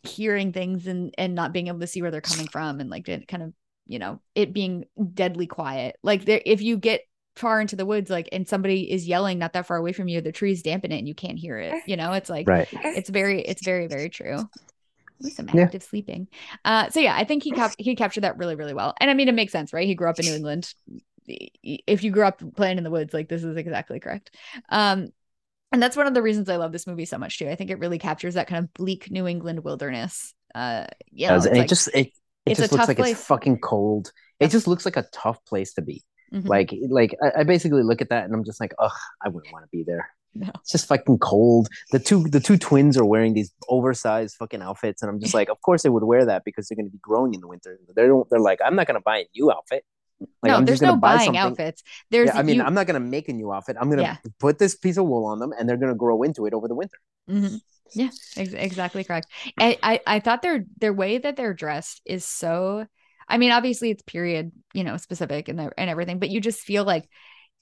hearing 0.03 0.53
things 0.53 0.87
and 0.87 1.13
and 1.19 1.35
not 1.35 1.53
being 1.53 1.67
able 1.67 1.81
to 1.81 1.87
see 1.87 2.01
where 2.03 2.11
they're 2.11 2.21
coming 2.21 2.49
from 2.49 2.81
and 2.81 2.91
like 2.91 3.09
it 3.09 3.27
kind 3.27 3.43
of 3.43 3.53
you 3.87 3.99
know 3.99 4.21
it 4.35 4.53
being 4.53 4.85
deadly 5.15 5.47
quiet 5.47 5.97
like 6.03 6.25
there 6.25 6.41
if 6.47 6.63
you 6.63 6.77
get 6.77 7.01
far 7.37 7.61
into 7.61 7.77
the 7.77 7.87
woods 7.87 8.11
like 8.11 8.29
and 8.33 8.49
somebody 8.49 8.91
is 8.91 9.07
yelling 9.07 9.39
not 9.39 9.53
that 9.53 9.67
far 9.67 9.77
away 9.77 9.93
from 9.93 10.09
you 10.09 10.21
the 10.21 10.33
trees 10.33 10.63
dampen 10.63 10.91
it 10.91 10.99
and 10.99 11.07
you 11.09 11.15
can't 11.15 11.39
hear 11.39 11.59
it 11.59 11.75
you 11.87 11.97
know 11.97 12.13
it's 12.13 12.31
like 12.31 12.49
Right. 12.49 12.67
it's 12.73 13.11
very 13.11 13.43
it's 13.43 13.63
very 13.65 13.87
very 13.87 14.09
true 14.09 14.39
Ooh, 15.25 15.31
some 15.31 15.49
Yeah. 15.53 15.65
active 15.65 15.83
sleeping 15.83 16.29
uh 16.65 16.89
so 16.91 17.01
yeah 17.01 17.15
i 17.17 17.25
think 17.25 17.43
he 17.43 17.51
cap- 17.53 17.75
he 17.79 17.95
captured 17.95 18.23
that 18.23 18.39
really 18.39 18.55
really 18.57 18.75
well 18.75 18.95
and 19.01 19.11
i 19.11 19.15
mean 19.15 19.29
it 19.29 19.35
makes 19.35 19.53
sense 19.53 19.73
right 19.73 19.87
he 19.87 19.95
grew 19.95 20.09
up 20.09 20.19
in 20.19 20.27
new 20.27 20.35
england 20.35 20.73
if 21.27 22.05
you 22.05 22.11
grew 22.11 22.25
up 22.25 22.43
playing 22.57 22.79
in 22.79 22.85
the 22.85 22.91
woods 22.91 23.13
like 23.13 23.29
this 23.29 23.45
is 23.45 23.57
exactly 23.57 24.01
correct 24.01 24.35
um 24.71 25.09
and 25.73 25.83
that's 25.83 25.97
one 25.97 26.07
of 26.07 26.15
the 26.15 26.23
reasons 26.23 26.49
i 26.49 26.57
love 26.57 26.73
this 26.73 26.87
movie 26.87 27.05
so 27.05 27.19
much 27.19 27.39
too 27.39 27.49
i 27.49 27.55
think 27.55 27.71
it 27.71 27.79
really 27.79 27.99
captures 27.99 28.35
that 28.35 28.47
kind 28.47 28.65
of 28.65 28.73
bleak 28.75 29.11
new 29.11 29.27
england 29.27 29.63
wilderness 29.65 30.33
uh 30.55 30.87
you 31.11 31.27
know, 31.29 31.35
Does- 31.35 31.45
it's 31.47 31.51
and 31.51 31.59
like- 31.59 31.67
it 31.67 31.69
just 31.69 31.89
it, 31.95 32.13
it 32.47 32.57
just 32.57 32.73
looks 32.73 32.87
like 32.89 32.97
place. 32.99 33.17
it's 33.19 33.27
fucking 33.27 33.59
cold. 33.59 34.13
It 34.39 34.53
just 34.53 34.69
looks 34.69 34.85
like 34.85 34.97
a 34.97 35.05
tough 35.13 35.45
place 35.45 35.75
to 35.75 35.83
be. 35.83 36.05
Mhm. 36.33 36.49
Like 36.49 36.75
like 36.89 37.17
I, 37.23 37.41
I 37.41 37.45
basically 37.45 37.83
look 37.83 38.01
at 38.01 38.09
that 38.11 38.25
and 38.25 38.35
I'm 38.35 38.45
just 38.45 38.61
like, 38.61 38.73
ugh, 38.79 38.91
I 39.25 39.29
wouldn't 39.29 39.53
want 39.53 39.65
to 39.65 39.69
be 39.71 39.83
there. 39.85 40.11
No. 40.35 40.51
It's 40.61 40.73
just 40.73 40.87
fucking 40.89 41.19
cold. 41.19 41.69
The 41.93 41.99
two 41.99 42.25
the 42.25 42.41
two 42.41 42.59
twins 42.59 42.99
are 42.99 43.05
wearing 43.05 43.33
these 43.35 43.53
oversized 43.69 44.37
fucking 44.37 44.61
outfits, 44.61 45.01
and 45.03 45.09
I'm 45.11 45.19
just 45.21 45.33
like, 45.35 45.49
of 45.49 45.61
course 45.63 45.83
they 45.83 45.89
would 45.89 46.03
wear 46.05 46.27
that 46.27 46.45
because 46.45 46.69
they're 46.69 46.77
gonna 46.77 46.91
be 46.91 46.99
growing 47.01 47.33
in 47.33 47.41
the 47.41 47.47
winter. 47.49 47.79
They 47.95 48.07
don't. 48.07 48.29
They're 48.29 48.41
like, 48.41 48.59
I'm 48.65 48.75
not 48.77 48.87
gonna 48.87 49.01
buy 49.01 49.19
a 49.21 49.27
new 49.35 49.51
outfit. 49.51 49.85
Like, 50.43 50.51
no 50.51 50.57
I'm 50.57 50.65
there's 50.65 50.81
no 50.83 50.97
buy 50.97 51.17
buying 51.19 51.37
outfits 51.37 51.83
there's 52.11 52.29
Yeah, 52.29 52.39
I 52.39 52.43
mean, 52.43 52.57
you- 52.57 52.63
I'm 52.63 52.73
not 52.75 52.87
gonna 52.87 53.01
make 53.01 53.29
a 53.29 53.33
new 53.35 53.53
outfit. 53.53 53.77
I'm 53.81 53.89
gonna 53.91 54.03
Yeah. 54.03 54.17
put 54.41 54.59
this 54.59 54.75
piece 54.75 54.97
of 54.97 55.07
wool 55.07 55.27
on 55.27 55.39
them, 55.39 55.53
and 55.59 55.69
they're 55.69 55.77
gonna 55.77 55.95
grow 55.95 56.23
into 56.23 56.47
it 56.47 56.53
over 56.55 56.69
the 56.69 56.75
winter. 56.75 56.99
Mhm. 57.31 57.61
Yeah, 57.93 58.09
ex- 58.37 58.53
exactly 58.53 59.05
correct. 59.05 59.29
I, 59.61 59.79
I 59.83 60.01
I 60.07 60.21
thought 60.21 60.43
their 60.43 60.65
their 60.79 60.93
way 60.93 61.19
that 61.19 61.37
they're 61.37 61.55
dressed 61.55 62.03
is 62.05 62.25
so. 62.25 62.87
I 63.29 63.39
mean, 63.39 63.51
obviously 63.51 63.91
it's 63.91 64.03
period, 64.03 64.53
you 64.73 64.85
know, 64.85 64.97
specific 64.97 65.49
and 65.49 65.61
and 65.77 65.91
everything, 65.91 66.19
but 66.19 66.31
you 66.31 66.41
just 66.41 66.61
feel 66.61 66.85
like 66.85 67.09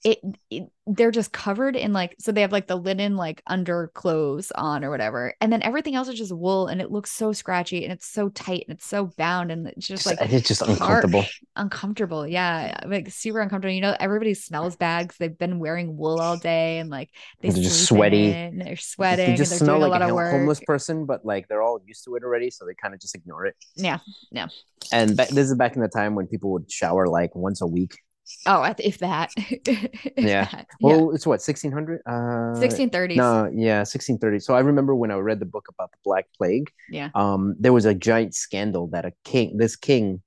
it, 0.05 0.19
it. 0.51 0.69
They're 0.87 1.09
just 1.09 1.31
covered 1.31 1.75
in 1.75 1.93
like 1.93 2.15
so 2.19 2.31
they 2.31 2.41
have 2.41 2.51
like 2.51 2.67
the 2.67 2.75
linen 2.75 3.15
like 3.17 3.41
underclothes 3.49 4.51
on 4.53 4.85
or 4.85 4.91
whatever, 4.91 5.33
and 5.41 5.51
then 5.51 5.63
everything 5.63 5.95
else 5.95 6.07
is 6.07 6.15
just 6.17 6.31
wool, 6.31 6.67
and 6.67 6.79
it 6.79 6.91
looks 6.91 7.11
so 7.11 7.33
scratchy 7.33 7.83
and 7.83 7.91
it's 7.91 8.05
so 8.05 8.29
tight 8.29 8.65
and 8.67 8.77
it's 8.77 8.85
so 8.85 9.07
bound 9.17 9.51
and 9.51 9.65
it's 9.67 9.87
just 9.87 10.05
like 10.05 10.19
it's 10.21 10.47
just 10.47 10.61
uncomfortable. 10.61 11.21
harsh, 11.21 11.41
uncomfortable. 11.55 12.27
Yeah, 12.27 12.79
like 12.85 13.09
super 13.09 13.41
uncomfortable. 13.41 13.73
You 13.73 13.81
know, 13.81 13.97
everybody 13.99 14.35
smells 14.35 14.75
bad 14.75 15.07
because 15.07 15.17
they've 15.17 15.37
been 15.37 15.57
wearing 15.57 15.97
wool 15.97 16.19
all 16.19 16.37
day 16.37 16.77
and 16.77 16.91
like 16.91 17.09
they 17.41 17.49
They're 17.49 17.63
just 17.63 17.85
sweaty. 17.87 18.31
and 18.31 18.61
they're 18.61 18.75
sweating. 18.77 19.31
They 19.31 19.35
just 19.35 19.53
and 19.53 19.61
they're 19.61 19.65
smell 19.65 19.79
doing 19.79 19.89
like 19.89 20.01
a 20.01 20.03
lot 20.03 20.07
a 20.07 20.09
of 20.09 20.15
work. 20.15 20.31
homeless 20.31 20.59
person, 20.59 21.07
but 21.07 21.25
like 21.25 21.47
they're 21.47 21.63
all 21.63 21.81
used 21.83 22.03
to 22.05 22.15
it 22.15 22.23
already, 22.23 22.51
so 22.51 22.63
they 22.63 22.75
kind 22.75 22.93
of 22.93 22.99
just 23.01 23.15
ignore 23.15 23.47
it. 23.47 23.55
Yeah, 23.75 23.97
yeah. 24.31 24.49
And 24.91 25.17
ba- 25.17 25.27
this 25.31 25.49
is 25.49 25.55
back 25.55 25.75
in 25.75 25.81
the 25.81 25.87
time 25.87 26.13
when 26.13 26.27
people 26.27 26.51
would 26.51 26.71
shower 26.71 27.07
like 27.07 27.35
once 27.35 27.61
a 27.61 27.67
week. 27.67 27.97
Oh, 28.45 28.63
if 28.79 28.99
that. 28.99 29.31
If 29.37 30.11
Yeah. 30.17 30.45
that. 30.45 30.67
Well, 30.81 31.11
it's 31.11 31.25
what 31.27 31.41
1600. 31.41 32.01
Uh, 32.05 32.11
yeah. 32.11 32.67
1630s. 32.67 33.15
No, 33.15 33.49
yeah, 33.53 33.79
1630. 33.79 34.39
So 34.39 34.53
I 34.55 34.59
remember 34.61 34.95
when 34.95 35.11
I 35.11 35.15
read 35.15 35.39
the 35.39 35.45
book 35.45 35.67
about 35.69 35.91
the 35.91 35.97
Black 36.03 36.25
Plague. 36.37 36.71
Yeah. 36.89 37.09
Um, 37.15 37.55
there 37.59 37.73
was 37.73 37.85
a 37.85 37.93
giant 37.93 38.33
scandal 38.35 38.87
that 38.87 39.05
a 39.05 39.13
king, 39.23 39.57
this 39.57 39.75
king, 39.75 40.21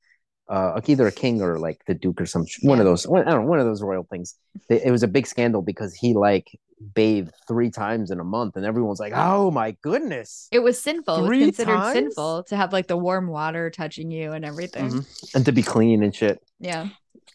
uh, 0.48 0.80
either 0.86 1.06
a 1.06 1.12
king 1.12 1.42
or 1.42 1.58
like 1.58 1.84
the 1.86 1.94
duke 1.94 2.20
or 2.20 2.26
some 2.26 2.46
sh- 2.46 2.60
one 2.62 2.78
of 2.78 2.86
those, 2.86 3.06
one, 3.06 3.26
I 3.26 3.32
don't 3.32 3.42
know, 3.44 3.48
one 3.50 3.58
of 3.60 3.66
those 3.66 3.82
royal 3.82 4.04
things. 4.04 4.34
It, 4.70 4.82
it 4.86 4.90
was 4.90 5.02
a 5.02 5.08
big 5.08 5.26
scandal 5.26 5.60
because 5.62 5.94
he 5.94 6.14
like 6.14 6.48
bathed 6.94 7.34
three 7.46 7.70
times 7.70 8.10
in 8.10 8.20
a 8.20 8.24
month, 8.24 8.56
and 8.56 8.64
everyone's 8.64 9.00
like, 9.00 9.12
"Oh 9.14 9.50
my 9.50 9.72
goodness!" 9.82 10.48
It 10.52 10.60
was 10.60 10.80
sinful. 10.80 11.16
It 11.16 11.28
was 11.28 11.38
considered 11.38 11.76
times? 11.76 11.92
sinful 11.92 12.44
to 12.44 12.56
have 12.56 12.72
like 12.72 12.86
the 12.86 12.96
warm 12.96 13.26
water 13.26 13.68
touching 13.68 14.10
you 14.12 14.32
and 14.32 14.44
everything. 14.44 14.88
Mhm. 14.90 15.34
And 15.34 15.44
to 15.44 15.52
be 15.52 15.62
clean 15.62 16.02
and 16.04 16.14
shit. 16.14 16.40
Yeah. 16.60 16.88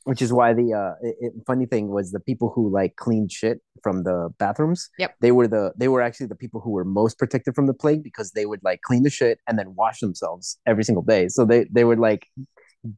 Which 0.06 0.22
is 0.22 0.32
why 0.34 0.54
the 0.54 0.74
uh 0.74 0.94
it, 1.08 1.16
it- 1.26 1.34
funny 1.48 1.66
thing 1.66 1.90
was 1.90 2.12
the 2.12 2.20
people 2.20 2.50
who 2.56 2.70
like 2.70 2.96
cleaned 2.98 3.32
shit 3.32 3.60
from 3.84 4.04
the 4.04 4.30
bathrooms 4.40 4.90
Yep. 5.00 5.16
they 5.22 5.32
were 5.32 5.48
the 5.48 5.74
they 5.78 5.88
were 5.88 6.02
actually 6.02 6.28
the 6.28 6.36
people 6.44 6.60
who 6.62 6.72
were 6.72 6.86
most 6.86 7.18
protected 7.18 7.56
from 7.56 7.68
the 7.68 7.74
plague 7.74 8.04
because 8.04 8.32
they 8.32 8.46
would 8.46 8.62
like 8.64 8.82
clean 8.82 9.04
the 9.04 9.10
shit 9.10 9.40
and 9.48 9.58
then 9.60 9.74
wash 9.76 10.00
themselves 10.00 10.58
every 10.66 10.84
single 10.84 11.04
day 11.04 11.28
so 11.30 11.46
they 11.46 11.66
they 11.72 11.84
would 11.84 12.00
like 12.00 12.28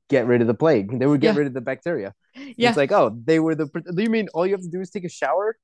get 0.09 0.25
rid 0.25 0.41
of 0.41 0.47
the 0.47 0.53
plague 0.53 0.99
they 0.99 1.05
would 1.05 1.21
get 1.21 1.33
Yeah. 1.33 1.39
rid 1.39 1.47
of 1.47 1.53
the 1.53 1.61
bacteria 1.61 2.13
Yeah. 2.35 2.69
it's 2.69 2.77
like 2.77 2.91
oh 2.91 3.07
they 3.29 3.39
were 3.39 3.55
the 3.55 3.67
do 3.95 4.01
you 4.01 4.09
mean 4.09 4.27
all 4.33 4.45
you 4.47 4.53
have 4.53 4.61
to 4.61 4.69
do 4.77 4.81
is 4.81 4.89
take 4.89 5.05
a 5.05 5.09
shower 5.21 5.57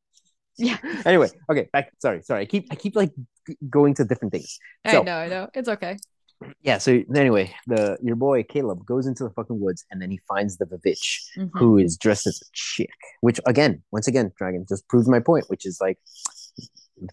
Yeah. 0.58 0.78
anyway 1.06 1.30
okay 1.52 1.66
back 1.74 1.92
sorry 2.06 2.22
sorry 2.22 2.42
i 2.44 2.46
keep 2.46 2.68
i 2.72 2.76
keep 2.76 2.96
like 2.96 3.12
g- 3.48 3.58
going 3.78 3.94
to 3.96 4.04
different 4.06 4.32
things 4.36 4.60
I 4.86 5.02
know, 5.02 5.18
I 5.26 5.28
know. 5.28 5.48
It's 5.54 5.70
okay. 5.70 5.98
Yeah 6.62 6.78
so 6.78 7.02
anyway 7.16 7.54
the 7.68 7.98
your 8.02 8.16
boy 8.16 8.42
caleb 8.44 8.86
goes 8.86 9.06
into 9.08 9.24
the 9.24 9.30
fucking 9.32 9.60
woods 9.60 9.86
and 9.92 10.02
then 10.02 10.10
he 10.12 10.20
finds 10.28 10.58
the 10.58 10.66
vivitch 10.66 11.22
Mhm. 11.38 11.50
who 11.54 11.78
is 11.78 11.98
dressed 11.98 12.26
as 12.28 12.42
a 12.42 12.50
chick, 12.54 12.90
which 13.22 13.40
again, 13.46 13.84
once 13.92 14.08
again, 14.08 14.32
Dragon 14.38 14.66
just 14.68 14.88
proves 14.88 15.08
my 15.08 15.20
point, 15.20 15.46
which 15.50 15.66
is 15.66 15.80
like 15.82 15.98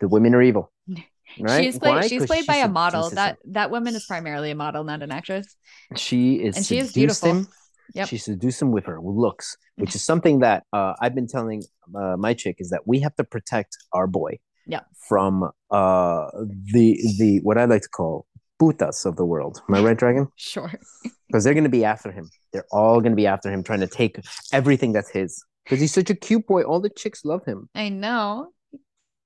the 0.00 0.08
women 0.08 0.34
are 0.34 0.42
evil. 0.42 0.72
Right? 1.38 1.62
She's 1.64 1.78
played. 1.78 1.94
Why? 1.94 2.06
She's 2.08 2.24
played 2.24 2.46
by 2.46 2.56
a 2.56 2.68
model. 2.68 3.10
That 3.10 3.36
that 3.52 3.70
woman 3.70 3.94
is 3.94 4.06
primarily 4.06 4.50
a 4.50 4.54
model, 4.54 4.82
not 4.82 5.02
an 5.02 5.12
actress. 5.12 5.46
she 5.94 6.36
is 6.46 6.56
and 6.56 6.64
she 6.64 6.78
is 6.78 6.90
beautiful. 6.94 7.28
him. 7.30 7.48
Yep. 7.94 8.08
She 8.08 8.16
seduced 8.16 8.62
him 8.62 8.70
with 8.72 8.86
her 8.86 8.98
looks, 9.00 9.56
which 9.76 9.94
is 9.94 10.02
something 10.02 10.38
that 10.40 10.64
uh, 10.72 10.94
I've 11.02 11.14
been 11.14 11.26
telling 11.28 11.62
uh, 11.94 12.16
my 12.16 12.32
chick 12.32 12.56
is 12.60 12.70
that 12.70 12.82
we 12.86 13.00
have 13.00 13.14
to 13.16 13.24
protect 13.24 13.76
our 13.92 14.06
boy 14.06 14.38
Yep. 14.68 14.86
from 15.08 15.50
uh, 15.70 16.26
the 16.74 16.86
the 17.18 17.40
what 17.42 17.56
I 17.58 17.66
like 17.66 17.82
to 17.82 17.88
call 17.90 18.26
putas 18.60 19.04
of 19.06 19.16
the 19.16 19.24
world. 19.24 19.60
Am 19.68 19.74
I 19.74 19.80
right, 19.80 19.96
Dragon? 19.96 20.28
Sure. 20.36 20.72
Because 21.28 21.44
they're 21.44 21.52
going 21.52 21.64
to 21.64 21.70
be 21.70 21.84
after 21.84 22.10
him. 22.10 22.30
They're 22.54 22.64
all 22.72 23.00
going 23.02 23.12
to 23.12 23.16
be 23.16 23.26
after 23.26 23.52
him, 23.52 23.62
trying 23.62 23.80
to 23.80 23.86
take 23.86 24.18
everything 24.50 24.92
that's 24.94 25.10
his. 25.10 25.44
Because 25.62 25.78
he's 25.78 25.92
such 25.92 26.08
a 26.08 26.14
cute 26.14 26.46
boy. 26.46 26.62
All 26.62 26.80
the 26.80 26.88
chicks 26.88 27.22
love 27.22 27.44
him. 27.44 27.68
I 27.74 27.90
know. 27.90 28.48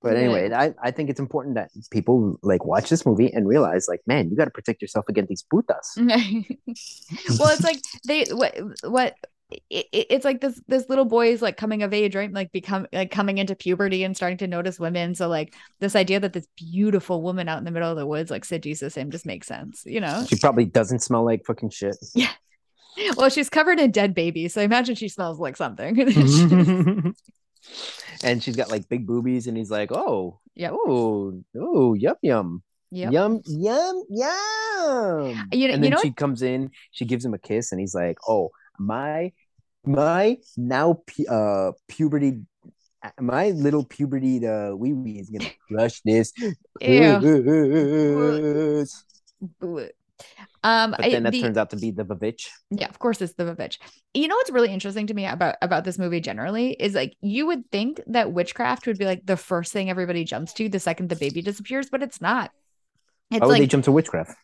But 0.03 0.15
Yeah. 0.15 0.19
anyway, 0.19 0.53
I, 0.53 0.75
I 0.83 0.91
think 0.91 1.11
it's 1.11 1.21
important 1.21 1.55
that 1.55 1.71
people 1.93 2.41
like 2.43 2.65
watch 2.65 2.91
this 2.91 3.07
movie 3.07 3.33
and 3.33 3.47
realize, 3.47 3.87
like, 3.89 4.01
man, 4.05 4.31
you 4.31 4.37
got 4.37 4.47
to 4.47 4.51
protect 4.51 4.83
yourself 4.83 5.05
against 5.09 5.29
these 5.29 5.45
putas. 5.45 5.87
well, 7.39 7.51
it's 7.55 7.63
like 7.63 7.79
they 8.05 8.25
what 8.33 8.59
what 8.83 9.15
it, 9.71 9.87
it- 9.93 10.07
it's 10.11 10.25
like 10.25 10.41
this 10.41 10.61
this 10.69 10.89
little 10.89 11.05
boy 11.05 11.33
is 11.33 11.43
like 11.43 11.57
coming 11.57 11.83
of 11.83 11.93
age, 11.93 12.15
right? 12.15 12.33
Like 12.33 12.53
become 12.53 12.87
like 12.93 13.11
coming 13.11 13.39
into 13.39 13.55
puberty 13.55 14.05
and 14.05 14.17
starting 14.17 14.39
to 14.39 14.47
notice 14.47 14.79
women. 14.81 15.15
So 15.15 15.29
like 15.29 15.55
this 15.81 15.95
idea 15.97 16.21
that 16.21 16.33
this 16.33 16.47
beautiful 16.57 17.23
woman 17.23 17.49
out 17.49 17.59
in 17.59 17.65
the 17.65 17.71
middle 17.71 17.91
of 17.91 17.97
the 17.97 18.07
woods 18.07 18.31
like 18.31 18.45
seduces 18.45 18.95
him 18.95 19.11
just 19.11 19.27
makes 19.27 19.47
sense, 19.47 19.83
you 19.87 20.01
know? 20.01 20.25
She 20.29 20.37
probably 20.37 20.65
doesn't 20.67 21.01
smell 21.01 21.25
like 21.25 21.45
fucking 21.45 21.71
shit. 21.71 21.97
Yeah 22.15 22.31
well, 23.17 23.31
she's 23.31 23.49
covered 23.49 23.81
in 23.81 23.91
dead 23.91 24.15
babies, 24.15 24.53
so 24.53 24.61
I 24.61 24.65
imagine 24.65 24.95
she 24.97 25.09
smells 25.09 25.39
like 25.39 25.57
something. 25.57 25.99
and 28.23 28.43
she's 28.43 28.55
got 28.57 28.71
like 28.71 28.89
big 28.89 29.07
boobies, 29.07 29.47
and 29.47 29.57
he's 29.57 29.71
like, 29.71 29.91
oh, 29.93 30.39
Yep. 30.57 30.73
oh, 30.75 31.43
oh, 31.59 31.95
yum, 31.95 32.17
yum. 32.21 32.63
Yep. 32.91 33.13
Yum, 33.13 33.41
yum, 33.47 34.03
yum. 34.11 34.19
You 34.21 34.29
know- 34.29 35.35
and 35.51 35.53
you 35.53 35.69
then 35.69 35.91
know 35.91 35.99
she 36.03 36.11
comes 36.13 36.43
in, 36.43 36.71
she 36.91 37.07
gives 37.07 37.25
him 37.25 37.33
a 37.33 37.39
kiss, 37.39 37.73
and 37.73 37.81
he's 37.81 37.95
like, 37.95 38.19
oh, 38.29 38.51
my, 38.79 39.33
my 39.85 40.39
now 40.57 41.01
pu- 41.07 41.27
uh, 41.29 41.73
puberty, 41.89 42.41
my 43.21 43.51
little 43.51 43.85
puberty 43.85 44.39
the 44.41 44.75
wee 44.79 44.93
wee 44.93 45.19
is 45.19 45.31
gonna 45.31 45.51
crush 45.69 46.01
this. 46.05 46.33
Ew. 46.81 47.19
puss." 49.61 49.85
Um, 50.65 50.93
but 50.93 51.05
I- 51.05 51.11
then 51.11 51.25
that 51.25 51.33
the- 51.33 51.41
turns 51.43 51.57
out 51.59 51.71
to 51.71 51.77
be 51.77 51.91
the 51.91 52.05
Vavitch. 52.05 52.47
yeah, 52.71 52.89
of 52.89 52.99
course 53.01 53.21
it's 53.21 53.33
the 53.35 53.45
Vavitch. 53.45 53.79
You 54.15 54.29
know 54.29 54.37
what's 54.37 54.51
really 54.51 54.73
interesting 54.73 55.09
to 55.09 55.15
me 55.15 55.27
about 55.27 55.57
about 55.61 55.83
this 55.85 55.99
movie 55.99 56.21
generally 56.21 56.73
is 56.79 56.95
like 56.95 57.17
you 57.21 57.47
would 57.47 57.69
think 57.73 58.01
that 58.07 58.33
witchcraft 58.33 58.87
would 58.87 58.99
be 58.99 59.05
like 59.05 59.27
the 59.27 59.37
first 59.37 59.73
thing 59.73 59.91
everybody 59.91 60.23
jumps 60.25 60.53
to 60.55 60.69
the 60.69 60.79
second 60.79 61.09
the 61.09 61.17
baby 61.17 61.43
disappears, 61.43 61.89
but 61.91 62.03
it's 62.03 62.21
not. 62.21 62.53
It's 63.33 63.41
Why 63.41 63.47
would 63.47 63.55
they 63.57 63.61
like 63.63 63.71
jump 63.71 63.85
to 63.85 63.93
witchcraft? 63.93 64.37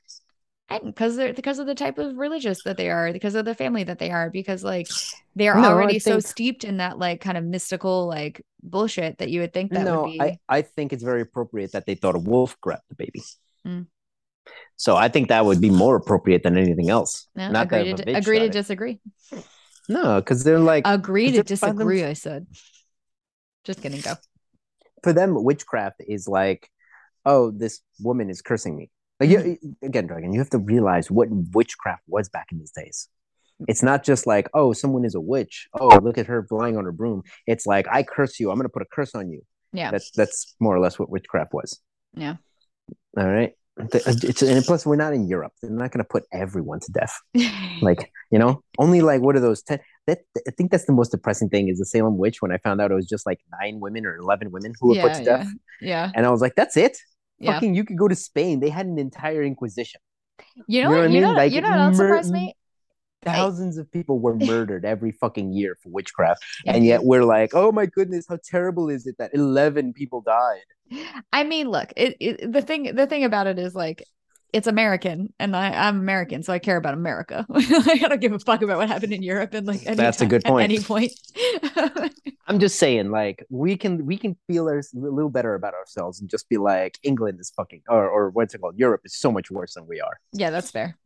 Because 0.84 1.16
they're 1.16 1.32
because 1.32 1.58
of 1.58 1.66
the 1.66 1.74
type 1.74 1.98
of 1.98 2.16
religious 2.16 2.62
that 2.64 2.76
they 2.76 2.90
are, 2.90 3.12
because 3.12 3.34
of 3.34 3.44
the 3.44 3.54
family 3.54 3.84
that 3.84 3.98
they 3.98 4.10
are, 4.10 4.30
because 4.30 4.62
like 4.62 4.88
they're 5.34 5.54
No, 5.54 5.62
I 5.68 5.72
already 5.72 5.98
so 5.98 6.20
steeped 6.20 6.64
in 6.64 6.76
that 6.78 6.98
like 6.98 7.20
kind 7.20 7.38
of 7.38 7.44
mystical 7.44 8.06
like 8.06 8.44
bullshit 8.62 9.18
that 9.18 9.30
you 9.30 9.40
would 9.40 9.52
think 9.52 9.72
that 9.72 9.84
no, 9.84 10.02
would 10.02 10.12
be 10.12 10.20
I, 10.20 10.38
I 10.48 10.62
think 10.62 10.92
it's 10.92 11.02
very 11.02 11.22
appropriate 11.22 11.72
that 11.72 11.86
they 11.86 11.94
thought 11.94 12.16
a 12.16 12.18
wolf 12.18 12.60
grabbed 12.60 12.82
the 12.88 12.96
baby. 12.96 13.22
Mm. 13.66 13.86
So 14.76 14.96
I 14.96 15.08
think 15.08 15.28
that 15.28 15.44
would 15.44 15.60
be 15.60 15.70
more 15.70 15.96
appropriate 15.96 16.42
than 16.42 16.56
anything 16.56 16.90
else. 16.90 17.28
no, 17.34 17.50
Not 17.50 17.66
agree 17.66 17.92
that 17.92 18.06
to 18.06 18.16
agree 18.16 18.38
to 18.40 18.48
disagree. 18.48 19.00
No, 19.88 20.20
because 20.20 20.44
they're 20.44 20.58
like 20.58 20.82
Agree 20.86 21.30
to 21.32 21.38
Is 21.38 21.44
there 21.46 21.56
fathom- 21.56 21.76
disagree, 21.78 22.04
I 22.04 22.12
said. 22.12 22.46
Just 23.64 23.82
kidding, 23.82 24.00
go. 24.00 24.14
for 25.02 25.12
them, 25.12 25.42
witchcraft 25.44 26.02
is 26.06 26.28
like, 26.28 26.70
oh, 27.26 27.50
this 27.50 27.80
woman 28.00 28.30
is 28.30 28.40
cursing 28.42 28.76
me. 28.76 28.90
Like 29.20 29.30
you, 29.30 29.38
mm. 29.38 29.56
again, 29.82 30.06
Dragon, 30.06 30.32
you 30.32 30.40
have 30.40 30.50
to 30.50 30.58
realize 30.58 31.10
what 31.10 31.28
witchcraft 31.30 32.02
was 32.06 32.28
back 32.28 32.48
in 32.52 32.58
these 32.58 32.72
days. 32.72 33.08
It's 33.66 33.82
not 33.82 34.04
just 34.04 34.26
like, 34.26 34.48
oh, 34.54 34.72
someone 34.72 35.04
is 35.04 35.16
a 35.16 35.20
witch. 35.20 35.68
Oh, 35.74 35.98
look 36.00 36.16
at 36.16 36.26
her 36.26 36.46
lying 36.50 36.76
on 36.76 36.84
her 36.84 36.92
broom. 36.92 37.22
It's 37.46 37.66
like, 37.66 37.88
I 37.90 38.04
curse 38.04 38.38
you. 38.38 38.50
I'm 38.50 38.56
gonna 38.56 38.68
put 38.68 38.82
a 38.82 38.88
curse 38.92 39.14
on 39.14 39.30
you. 39.30 39.42
Yeah. 39.72 39.90
That's 39.90 40.12
that's 40.12 40.54
more 40.60 40.76
or 40.76 40.80
less 40.80 40.98
what 40.98 41.10
witchcraft 41.10 41.52
was. 41.52 41.80
Yeah. 42.14 42.36
All 43.16 43.28
right. 43.28 43.54
Uh, 43.80 43.86
it's, 43.94 44.42
and 44.42 44.64
plus, 44.64 44.84
we're 44.84 44.96
not 44.96 45.12
in 45.12 45.28
Europe. 45.28 45.52
They're 45.60 45.70
not 45.70 45.90
gonna 45.90 46.04
put 46.04 46.24
everyone 46.32 46.80
to 46.80 46.92
death. 46.92 47.18
Like, 47.80 48.10
you 48.32 48.40
know, 48.40 48.64
only 48.80 49.02
like 49.02 49.20
what 49.20 49.36
are 49.36 49.40
those 49.40 49.62
ten? 49.62 49.78
That 50.08 50.18
I 50.48 50.50
think 50.50 50.72
that's 50.72 50.86
the 50.86 50.92
most 50.92 51.12
depressing 51.12 51.48
thing 51.48 51.68
is 51.68 51.78
the 51.78 51.84
Salem 51.84 52.18
witch. 52.18 52.42
When 52.42 52.50
I 52.50 52.58
found 52.58 52.80
out 52.80 52.90
it 52.90 52.94
was 52.94 53.06
just 53.06 53.24
like 53.24 53.38
nine 53.60 53.78
women 53.78 54.04
or 54.04 54.16
eleven 54.16 54.50
women 54.50 54.72
who 54.80 54.88
were 54.88 54.94
yeah, 54.96 55.02
put 55.02 55.14
to 55.14 55.18
yeah, 55.22 55.36
death, 55.36 55.48
yeah. 55.80 56.10
and 56.16 56.26
I 56.26 56.30
was 56.30 56.40
like, 56.40 56.56
that's 56.56 56.76
it. 56.76 56.98
Yeah. 57.38 57.54
Fucking, 57.54 57.74
you 57.74 57.84
could 57.84 57.98
go 57.98 58.08
to 58.08 58.14
Spain. 58.16 58.60
They 58.60 58.68
had 58.68 58.86
an 58.86 58.98
entire 58.98 59.42
inquisition. 59.42 60.00
You 60.66 60.84
know 60.84 60.88
You 60.88 60.88
know 60.88 60.96
what? 60.96 61.04
I 61.04 61.08
mean? 61.08 61.36
Like, 61.36 61.52
you 61.52 61.60
know 61.60 61.70
what 61.70 61.96
mur- 61.96 62.22
me? 62.24 62.54
Thousands 63.24 63.78
of 63.78 63.90
people 63.90 64.20
were 64.20 64.36
murdered 64.36 64.84
every 64.84 65.10
fucking 65.10 65.52
year 65.52 65.76
for 65.82 65.90
witchcraft, 65.90 66.42
and 66.66 66.84
yet 66.84 67.02
we're 67.02 67.24
like, 67.24 67.50
oh 67.52 67.72
my 67.72 67.84
goodness, 67.86 68.26
how 68.28 68.38
terrible 68.44 68.88
is 68.88 69.06
it 69.08 69.16
that 69.18 69.34
eleven 69.34 69.92
people 69.92 70.20
died? 70.22 70.62
I 71.32 71.42
mean, 71.42 71.68
look, 71.68 71.92
it, 71.96 72.16
it 72.20 72.52
the 72.52 72.62
thing 72.62 72.94
the 72.94 73.08
thing 73.08 73.24
about 73.24 73.48
it 73.48 73.58
is 73.58 73.74
like 73.74 74.04
it's 74.52 74.66
American 74.66 75.32
and 75.38 75.54
I, 75.54 75.70
I'm 75.88 75.98
American, 75.98 76.42
so 76.42 76.52
I 76.52 76.58
care 76.58 76.76
about 76.76 76.94
America. 76.94 77.46
I 77.52 77.98
don't 78.08 78.20
give 78.20 78.32
a 78.32 78.38
fuck 78.38 78.62
about 78.62 78.78
what 78.78 78.88
happened 78.88 79.12
in 79.12 79.22
Europe 79.22 79.52
and 79.54 79.66
like 79.66 79.82
That's 79.82 80.18
a 80.18 80.20
time- 80.20 80.28
good 80.28 80.44
at 80.44 80.50
point. 80.50 80.64
any 80.64 80.80
point. 80.80 81.12
I'm 82.46 82.58
just 82.58 82.78
saying, 82.78 83.10
like, 83.10 83.44
we 83.50 83.76
can 83.76 84.06
we 84.06 84.16
can 84.16 84.36
feel 84.46 84.68
a 84.68 84.80
little 84.94 85.28
better 85.28 85.54
about 85.54 85.74
ourselves 85.74 86.20
and 86.20 86.30
just 86.30 86.48
be 86.48 86.56
like, 86.56 86.98
England 87.02 87.38
is 87.40 87.50
fucking, 87.50 87.82
or 87.88 88.08
or 88.08 88.30
what's 88.30 88.54
it 88.54 88.60
called? 88.60 88.78
Europe 88.78 89.02
is 89.04 89.14
so 89.16 89.30
much 89.30 89.50
worse 89.50 89.74
than 89.74 89.86
we 89.86 90.00
are. 90.00 90.18
yeah, 90.32 90.50
that's 90.50 90.70
fair. 90.70 90.96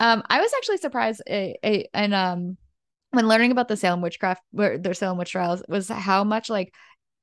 Um, 0.00 0.22
I 0.30 0.40
was 0.40 0.50
actually 0.56 0.76
surprised 0.78 1.22
a, 1.28 1.56
a, 1.64 1.88
and 1.92 2.14
um 2.14 2.56
when 3.12 3.28
learning 3.28 3.50
about 3.52 3.68
the 3.68 3.76
Salem 3.76 4.00
witchcraft 4.02 4.42
where 4.52 4.78
their 4.78 4.94
Salem 4.94 5.18
witch 5.18 5.32
trials 5.32 5.62
was 5.68 5.88
how 5.88 6.24
much 6.24 6.48
like 6.50 6.72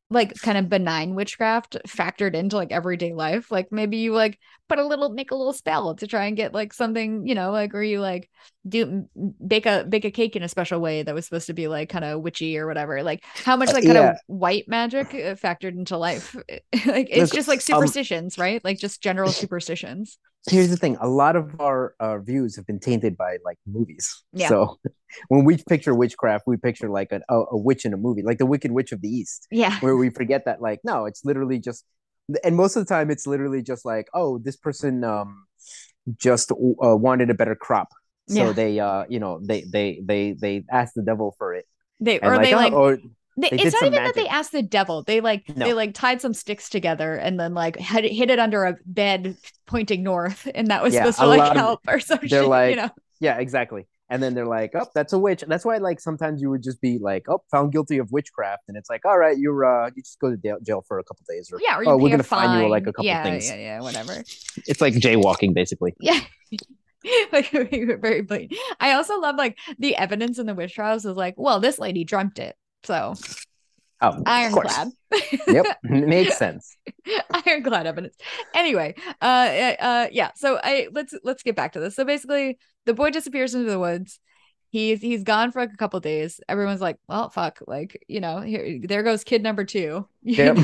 like 0.09 0.33
kind 0.41 0.57
of 0.57 0.69
benign 0.69 1.15
witchcraft 1.15 1.77
factored 1.87 2.35
into 2.35 2.55
like 2.55 2.71
everyday 2.71 3.13
life. 3.13 3.51
Like 3.51 3.71
maybe 3.71 3.97
you 3.97 4.13
like 4.13 4.37
put 4.69 4.77
a 4.77 4.85
little 4.85 5.09
make 5.09 5.31
a 5.31 5.35
little 5.35 5.53
spell 5.53 5.95
to 5.95 6.07
try 6.07 6.25
and 6.25 6.37
get 6.37 6.53
like 6.53 6.73
something, 6.73 7.25
you 7.27 7.33
know, 7.33 7.51
like 7.51 7.73
where 7.73 7.81
you 7.83 7.99
like 7.99 8.29
do 8.67 9.05
bake 9.45 9.65
a 9.65 9.85
bake 9.89 10.05
a 10.05 10.11
cake 10.11 10.35
in 10.35 10.43
a 10.43 10.49
special 10.49 10.79
way 10.79 11.01
that 11.03 11.15
was 11.15 11.25
supposed 11.25 11.47
to 11.47 11.53
be 11.53 11.67
like 11.67 11.89
kind 11.89 12.05
of 12.05 12.21
witchy 12.21 12.57
or 12.57 12.67
whatever. 12.67 13.01
Like 13.01 13.23
how 13.43 13.55
much 13.57 13.71
Uh, 13.71 13.73
like 13.73 13.85
kind 13.85 13.97
yeah. 13.97 14.11
of 14.11 14.17
white 14.27 14.65
magic 14.67 15.13
uh, 15.13 15.35
factored 15.35 15.75
into 15.77 15.97
life. 15.97 16.35
like 16.85 17.07
it's 17.09 17.31
Look, 17.31 17.31
just 17.31 17.47
like 17.47 17.61
um, 17.71 17.93
superstitions, 17.93 18.37
right? 18.37 18.63
Like 18.63 18.77
just 18.79 19.01
general 19.01 19.31
superstitions. 19.33 20.17
Here's 20.49 20.69
the 20.69 20.77
thing: 20.77 20.97
a 20.99 21.07
lot 21.07 21.35
of 21.35 21.59
our 21.61 21.95
uh, 21.99 22.17
views 22.19 22.55
have 22.57 22.65
been 22.67 22.79
tainted 22.79 23.15
by 23.15 23.37
like 23.45 23.57
movies. 23.65 24.23
Yeah. 24.33 24.49
So 24.49 24.77
when 25.29 25.45
we 25.45 25.57
picture 25.57 25.93
witchcraft, 25.95 26.43
we 26.47 26.57
picture 26.57 26.89
like 26.89 27.11
a, 27.11 27.21
a, 27.29 27.35
a 27.51 27.57
witch 27.57 27.85
in 27.85 27.93
a 27.93 27.97
movie, 27.97 28.23
like 28.23 28.39
the 28.39 28.45
Wicked 28.45 28.71
Witch 28.71 28.91
of 28.91 29.01
the 29.01 29.07
East. 29.07 29.47
Yeah. 29.51 29.79
where 29.79 29.95
we 29.95 30.09
forget 30.09 30.45
that 30.45 30.61
like 30.61 30.79
no 30.83 31.05
it's 31.05 31.23
literally 31.23 31.59
just 31.59 31.85
and 32.43 32.55
most 32.55 32.75
of 32.75 32.85
the 32.85 32.93
time 32.93 33.11
it's 33.11 33.27
literally 33.27 33.61
just 33.61 33.85
like 33.85 34.07
oh 34.13 34.37
this 34.37 34.55
person 34.57 35.03
um 35.03 35.45
just 36.17 36.51
uh, 36.51 36.55
wanted 36.95 37.29
a 37.29 37.33
better 37.33 37.55
crop 37.55 37.89
so 38.27 38.47
Yeah. 38.47 38.51
they 38.53 38.79
uh 38.79 39.03
you 39.09 39.19
know 39.19 39.39
they 39.41 39.61
they 39.61 40.01
they 40.03 40.33
they 40.39 40.63
asked 40.71 40.95
the 40.95 41.03
devil 41.03 41.35
for 41.37 41.53
it 41.53 41.65
They 41.99 42.19
and 42.19 42.33
or 42.33 42.37
they 42.43 42.53
oh, 42.53 42.57
like 42.57 42.73
or 42.73 42.97
They, 43.35 43.49
They 43.49 43.57
it's 43.63 43.73
not 43.73 43.87
even 43.87 44.03
that 44.03 44.15
they 44.15 44.27
asked 44.27 44.51
the 44.51 44.61
devil. 44.61 45.03
They 45.03 45.19
like 45.21 45.47
No. 45.55 45.65
they 45.65 45.73
like 45.73 45.93
tied 45.93 46.21
some 46.21 46.33
sticks 46.33 46.69
together 46.69 47.15
and 47.15 47.39
then 47.39 47.53
like 47.53 47.77
had 47.79 48.03
hid 48.03 48.29
it 48.29 48.39
under 48.39 48.65
a 48.65 48.75
bed 48.85 49.37
pointing 49.65 50.03
north, 50.03 50.47
and 50.53 50.67
that 50.67 50.83
was 50.83 50.93
Yeah, 50.93 51.01
supposed 51.01 51.19
to 51.19 51.25
like 51.27 51.55
help 51.55 51.79
or 51.87 51.99
some 51.99 52.19
they're 52.21 52.29
shit. 52.29 52.41
you 52.43 52.47
like- 52.47 52.75
know, 52.77 52.89
yeah 53.19 53.37
exactly 53.39 53.87
and 54.09 54.21
then 54.21 54.33
they're 54.35 54.45
like 54.45 54.71
oh 54.75 54.85
that's 54.93 55.13
a 55.13 55.17
witch 55.17 55.41
and 55.43 55.51
that's 55.51 55.63
why 55.63 55.77
like 55.77 55.99
sometimes 55.99 56.41
you 56.41 56.49
would 56.49 56.61
just 56.61 56.81
be 56.81 56.99
like 56.99 57.23
oh 57.29 57.41
found 57.49 57.71
guilty 57.71 57.97
of 57.97 58.11
witchcraft 58.11 58.61
and 58.67 58.75
it's 58.75 58.89
like 58.89 59.01
all 59.05 59.17
right 59.17 59.37
you're 59.37 59.63
uh 59.63 59.89
you 59.95 60.03
just 60.03 60.19
go 60.19 60.29
to 60.29 60.37
jail, 60.61 60.83
for 60.87 60.99
a 60.99 61.03
couple 61.05 61.23
days 61.29 61.49
or 61.51 61.59
yeah. 61.61 61.77
Or 61.77 61.87
oh 61.89 61.97
we're 61.97 62.09
gonna 62.09 62.21
fine 62.21 62.61
you 62.61 62.67
like 62.67 62.83
a 62.83 62.87
couple 62.87 63.05
yeah, 63.05 63.23
things 63.23 63.47
Yeah, 63.49 63.55
yeah, 63.55 63.81
whatever. 63.81 64.23
it's 64.67 64.81
like 64.81 64.93
jaywalking 64.95 65.53
basically 65.53 65.95
Yeah. 66.01 66.19
like 67.31 67.49
very 67.51 68.21
blatant. 68.21 68.59
I 68.79 68.93
also 68.93 69.19
love 69.19 69.35
like 69.37 69.57
the 69.79 69.95
evidence 69.95 70.37
in 70.37 70.45
the 70.45 70.53
witch 70.55 70.73
trials 70.75 71.05
is 71.05 71.15
like, 71.17 71.35
well, 71.37 71.59
this 71.59 71.79
lady 71.79 72.03
dreamt 72.03 72.39
it. 72.39 72.55
So 72.83 73.15
oh 74.01 74.23
ironclad. 74.25 74.89
yep 75.47 75.65
makes 75.83 76.37
sense. 76.37 76.75
Ironclad 77.45 77.85
evidence. 77.87 78.15
Anyway 78.53 78.95
uh 79.21 79.25
uh 79.79 80.07
yeah 80.11 80.31
so 80.35 80.59
i 80.63 80.87
let's 80.91 81.13
let's 81.23 81.43
get 81.43 81.55
back 81.55 81.73
to 81.73 81.79
this. 81.79 81.95
So 81.95 82.03
basically 82.05 82.57
the 82.85 82.93
boy 82.93 83.11
disappears 83.11 83.53
into 83.55 83.69
the 83.69 83.79
woods. 83.79 84.19
He's 84.69 85.01
he's 85.01 85.23
gone 85.23 85.51
for 85.51 85.59
like 85.61 85.71
a 85.73 85.77
couple 85.77 85.99
days. 85.99 86.41
Everyone's 86.49 86.81
like 86.81 86.97
well 87.07 87.29
fuck 87.29 87.59
like 87.67 88.03
you 88.07 88.19
know 88.19 88.39
here 88.41 88.79
there 88.83 89.03
goes 89.03 89.23
kid 89.23 89.43
number 89.43 89.63
two. 89.65 90.07
Yep. 90.23 90.57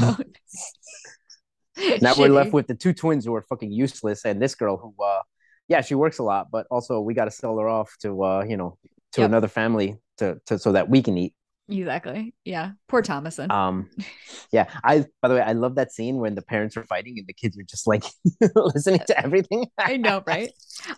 now 2.01 2.13
we're 2.17 2.29
left 2.29 2.51
with 2.53 2.67
the 2.67 2.75
two 2.75 2.93
twins 2.93 3.23
who 3.25 3.33
are 3.35 3.41
fucking 3.43 3.71
useless 3.71 4.25
and 4.25 4.41
this 4.41 4.55
girl 4.55 4.75
who 4.77 4.93
uh 5.03 5.21
yeah 5.69 5.79
she 5.81 5.95
works 5.95 6.17
a 6.19 6.23
lot 6.23 6.47
but 6.51 6.67
also 6.69 6.99
we 6.99 7.13
got 7.13 7.25
to 7.25 7.31
sell 7.31 7.57
her 7.57 7.69
off 7.69 7.95
to 8.01 8.23
uh 8.23 8.43
you 8.43 8.57
know 8.57 8.77
to 9.13 9.21
Yep. 9.21 9.29
another 9.29 9.47
family 9.47 9.97
to, 10.17 10.39
to 10.47 10.59
so 10.59 10.71
that 10.73 10.89
we 10.89 11.01
can 11.01 11.17
eat 11.17 11.33
exactly. 11.69 12.33
Yeah. 12.43 12.71
Poor 12.87 13.01
thomasin. 13.01 13.51
Um 13.51 13.89
yeah. 14.51 14.69
I 14.83 15.05
by 15.21 15.27
the 15.29 15.35
way 15.35 15.41
i 15.41 15.53
love 15.53 15.75
that 15.75 15.91
scene 15.91 16.17
when 16.17 16.35
the 16.35 16.41
parents 16.41 16.75
are 16.77 16.83
fighting 16.83 17.15
and 17.17 17.27
the 17.27 17.33
kids 17.33 17.57
are 17.57 17.63
just 17.63 17.87
like 17.87 18.03
listening 18.55 19.01
to 19.07 19.23
everything. 19.23 19.65
I 19.77 19.97
know 19.97 20.23
right? 20.25 20.51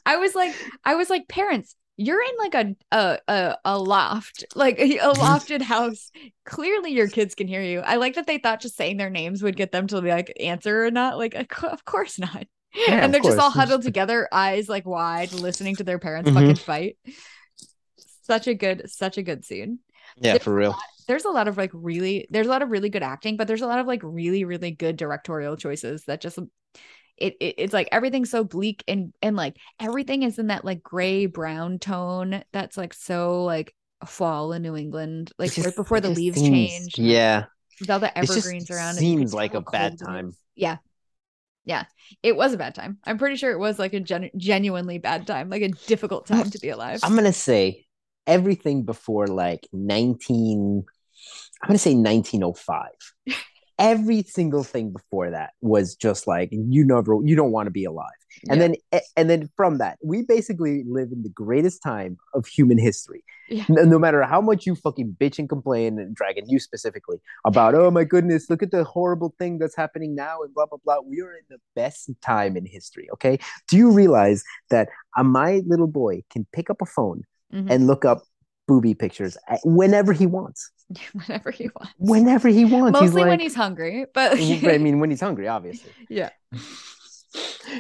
I 0.06 0.18
was 0.18 0.36
like 0.36 0.56
i 0.86 0.96
was 0.96 1.10
like 1.10 1.28
parents 1.28 1.76
you're 1.98 2.22
in 2.24 2.36
like 2.40 2.56
a 2.56 2.76
a 2.92 3.20
a, 3.28 3.58
a 3.66 3.78
loft 3.80 4.46
like 4.56 4.80
a, 4.80 4.98
a 4.98 5.14
lofted 5.14 5.62
house. 5.62 6.10
Clearly 6.46 6.92
your 6.94 7.08
kids 7.08 7.36
can 7.36 7.48
hear 7.48 7.62
you. 7.62 7.82
I 7.82 7.98
like 7.98 8.16
that 8.16 8.26
they 8.26 8.40
thought 8.40 8.62
just 8.62 8.76
saying 8.76 8.98
their 8.98 9.10
names 9.12 9.44
would 9.44 9.56
get 9.56 9.72
them 9.72 9.86
to 9.88 10.00
like 10.00 10.34
answer 10.40 10.86
or 10.86 10.90
not. 10.90 11.18
Like 11.18 11.36
of 11.36 11.86
course 11.86 12.18
not. 12.18 12.48
Yeah, 12.74 13.04
and 13.04 13.14
they're 13.14 13.22
just 13.22 13.38
all 13.38 13.52
huddled 13.52 13.84
together 13.84 14.30
eyes 14.32 14.70
like 14.70 14.86
wide 14.88 15.34
listening 15.34 15.76
to 15.76 15.84
their 15.84 16.00
parents 16.00 16.30
Mhm. 16.30 16.34
fucking 16.34 16.56
fight. 16.56 16.98
Such 18.24 18.48
a 18.48 18.54
good 18.54 18.90
such 18.90 19.18
a 19.18 19.24
good 19.24 19.44
scene 19.44 19.80
yeah 20.18 20.38
for 20.38 20.54
real. 20.54 20.76
there's 21.08 21.26
a 21.26 21.30
lot 21.30 21.48
of 21.48 21.58
like 21.58 21.72
really 21.74 22.28
there's 22.30 22.48
a 22.48 22.50
lot 22.50 22.62
of 22.62 22.70
really 22.70 22.90
good 22.90 23.04
acting 23.04 23.38
but 23.38 23.48
there's 23.48 23.62
a 23.62 23.68
lot 23.68 23.80
of 23.80 23.88
like 23.88 24.02
really 24.04 24.44
really 24.44 24.72
good 24.72 24.98
directorial 24.98 25.56
choices 25.58 26.04
that 26.06 26.22
just 26.22 26.40
it, 27.18 27.36
it 27.40 27.56
it's 27.58 27.74
like 27.74 27.88
everything's 27.92 28.32
so 28.32 28.44
bleak 28.44 28.84
and 28.88 29.14
and 29.22 29.36
like 29.36 29.58
everything 29.80 30.24
is 30.24 30.40
in 30.40 30.48
that 30.48 30.66
like 30.66 30.82
gray 30.82 31.26
brown 31.28 31.80
tone 31.80 32.44
that's 32.52 32.78
like 32.78 32.94
so 32.94 33.44
like 33.44 33.76
fall 34.08 34.52
in 34.54 34.64
New 34.64 34.76
England 34.76 35.32
like 35.38 35.54
just- 35.54 35.66
right 35.66 35.76
before 35.76 36.00
the 36.00 36.10
leaves 36.10 36.40
seems- 36.40 36.50
change 36.50 36.98
yeah. 36.98 37.46
with 37.80 37.90
all 37.90 38.00
the 38.00 38.18
evergreens 38.18 38.72
around 38.72 38.96
seems 38.96 39.34
like 39.34 39.54
a 39.54 39.62
bad 39.62 40.00
time. 40.00 40.30
is. 40.30 40.38
yeah. 40.56 40.78
Yeah. 41.64 41.86
It 42.24 42.36
was 42.36 42.54
a 42.54 42.58
bad 42.58 42.74
time. 42.74 42.98
I'm 43.04 43.20
pretty 43.20 43.36
sure 43.36 43.52
it 43.52 43.60
was 43.60 43.78
like 43.78 43.94
a 43.94 44.00
gen- 44.00 44.32
genuinely 44.36 44.98
bad 44.98 45.28
time 45.28 45.50
like 45.52 45.62
a 45.62 45.70
difficult 45.70 46.26
time 46.26 46.50
to 46.50 46.60
be 46.60 46.70
alive. 46.70 47.02
I'm 47.04 47.14
gonna 47.16 47.32
say 47.32 47.86
everything 48.28 48.84
before 48.84 49.28
like 49.28 49.68
19 49.74 50.84
i'm 51.64 51.68
gonna 51.68 51.78
say 51.78 51.94
1905 51.96 52.90
every 53.80 54.22
single 54.24 54.64
thing 54.64 54.92
before 54.92 55.32
that 55.32 55.52
was 55.62 55.96
just 55.96 56.28
like 56.28 56.50
you 56.52 56.86
never 56.86 57.18
you 57.24 57.36
don't 57.36 57.52
want 57.52 57.66
to 57.68 57.72
be 57.72 57.84
alive 57.86 58.10
and 58.50 58.62
Yeah. 58.62 58.68
then 58.92 59.02
and 59.18 59.30
then 59.30 59.50
from 59.58 59.80
that 59.80 59.98
we 60.04 60.22
basically 60.22 60.84
live 60.88 61.10
in 61.12 61.24
the 61.24 61.30
greatest 61.30 61.82
time 61.82 62.18
of 62.34 62.46
human 62.46 62.78
history 62.78 63.24
Yeah. 63.50 63.66
no, 63.70 63.84
no 63.84 63.98
matter 64.00 64.22
how 64.24 64.40
much 64.40 64.68
you 64.68 64.76
fucking 64.76 65.18
bitch 65.20 65.40
and 65.40 65.50
complain 65.50 65.98
and 66.00 66.16
dragon 66.16 66.44
you 66.48 66.60
specifically 66.60 67.18
about 67.44 67.74
oh 67.74 67.90
my 67.90 68.04
goodness 68.04 68.50
look 68.52 68.62
at 68.62 68.70
the 68.72 68.84
horrible 68.84 69.34
thing 69.40 69.58
that's 69.58 69.76
happening 69.76 70.14
now 70.16 70.42
and 70.44 70.54
blah 70.54 70.68
blah 70.68 70.78
blah 70.86 71.00
we 71.06 71.20
are 71.22 71.34
in 71.34 71.44
the 71.50 71.58
best 71.76 72.10
time 72.22 72.56
in 72.56 72.66
history 72.68 73.08
okay 73.12 73.40
do 73.68 73.78
you 73.78 73.92
realize 73.92 74.44
that 74.70 74.90
uh, 75.18 75.24
my 75.24 75.62
little 75.66 75.88
boy 75.88 76.22
can 76.32 76.46
pick 76.54 76.70
up 76.70 76.82
a 76.82 76.86
phone 76.86 77.24
Mhm. 77.54 77.70
and 77.72 77.88
look 77.88 78.06
up 78.06 78.24
booby 78.68 78.94
pictures 78.94 79.38
whenever 79.64 80.14
he 80.14 80.26
wants. 80.26 80.72
whenever 81.14 81.52
he 81.52 81.70
wants. 81.76 81.94
Whenever 81.98 82.50
he 82.50 82.66
wants. 82.66 82.94
Mostly 82.94 83.08
he's 83.08 83.14
like, 83.16 83.28
when 83.28 83.40
he's 83.40 83.56
hungry, 83.56 84.06
but 84.14 84.34
I 84.40 84.78
mean, 84.78 85.00
when 85.00 85.10
he's 85.10 85.22
hungry, 85.22 85.48
obviously. 85.48 85.92
yeah. 86.10 86.30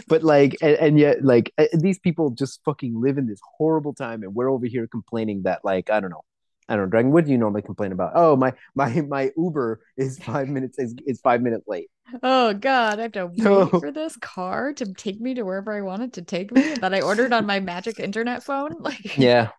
But 0.07 0.23
like, 0.23 0.55
and, 0.61 0.75
and 0.77 0.99
yet, 0.99 1.23
like, 1.25 1.51
uh, 1.57 1.65
these 1.73 1.99
people 1.99 2.29
just 2.29 2.61
fucking 2.63 2.99
live 3.01 3.17
in 3.17 3.27
this 3.27 3.39
horrible 3.57 3.93
time, 3.93 4.23
and 4.23 4.33
we're 4.33 4.49
over 4.49 4.65
here 4.65 4.87
complaining 4.87 5.41
that, 5.43 5.65
like, 5.65 5.89
I 5.89 5.99
don't 5.99 6.09
know, 6.09 6.23
I 6.71 6.75
don't 6.77 6.85
know, 6.85 6.89
Dragon. 6.89 7.11
What 7.11 7.25
do 7.25 7.31
you 7.31 7.37
normally 7.37 7.61
complain 7.63 7.91
about? 7.91 8.13
Oh, 8.15 8.35
my 8.37 8.53
my 8.75 9.01
my 9.01 9.31
Uber 9.35 9.81
is 9.97 10.19
five 10.19 10.47
minutes 10.47 10.79
is, 10.79 10.95
is 11.05 11.19
five 11.21 11.41
minutes 11.41 11.67
late. 11.67 11.89
Oh 12.23 12.53
God, 12.53 12.99
I 12.99 13.03
have 13.03 13.11
to 13.13 13.27
wait 13.27 13.77
for 13.79 13.91
this 13.91 14.17
car 14.17 14.73
to 14.73 14.93
take 14.93 15.19
me 15.21 15.33
to 15.35 15.43
wherever 15.43 15.71
I 15.71 15.81
want 15.81 16.03
it 16.03 16.13
to 16.13 16.21
take 16.21 16.51
me 16.51 16.75
that 16.75 16.93
I 16.93 17.01
ordered 17.01 17.33
on 17.33 17.45
my 17.45 17.59
magic 17.61 17.99
internet 17.99 18.43
phone. 18.43 18.75
Like, 18.81 19.17
Yeah, 19.17 19.51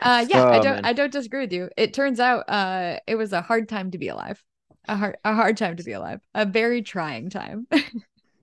uh, 0.00 0.24
yeah, 0.28 0.44
I 0.50 0.58
Oh, 0.58 0.60
don't, 0.60 0.78
man. 0.78 0.84
I 0.84 0.92
don't 0.92 1.12
disagree 1.12 1.40
with 1.40 1.52
you. 1.52 1.70
It 1.76 1.94
turns 1.94 2.20
out, 2.20 2.48
uh, 2.48 2.98
it 3.06 3.16
was 3.16 3.32
a 3.32 3.40
hard 3.42 3.68
time 3.68 3.90
to 3.92 3.98
be 3.98 4.08
alive, 4.08 4.42
a 4.88 4.96
hard, 4.96 5.16
a 5.24 5.34
hard 5.34 5.56
time 5.56 5.76
to 5.76 5.82
be 5.82 5.92
alive, 5.92 6.20
a 6.34 6.44
very 6.44 6.82
trying 6.82 7.30
time. 7.30 7.66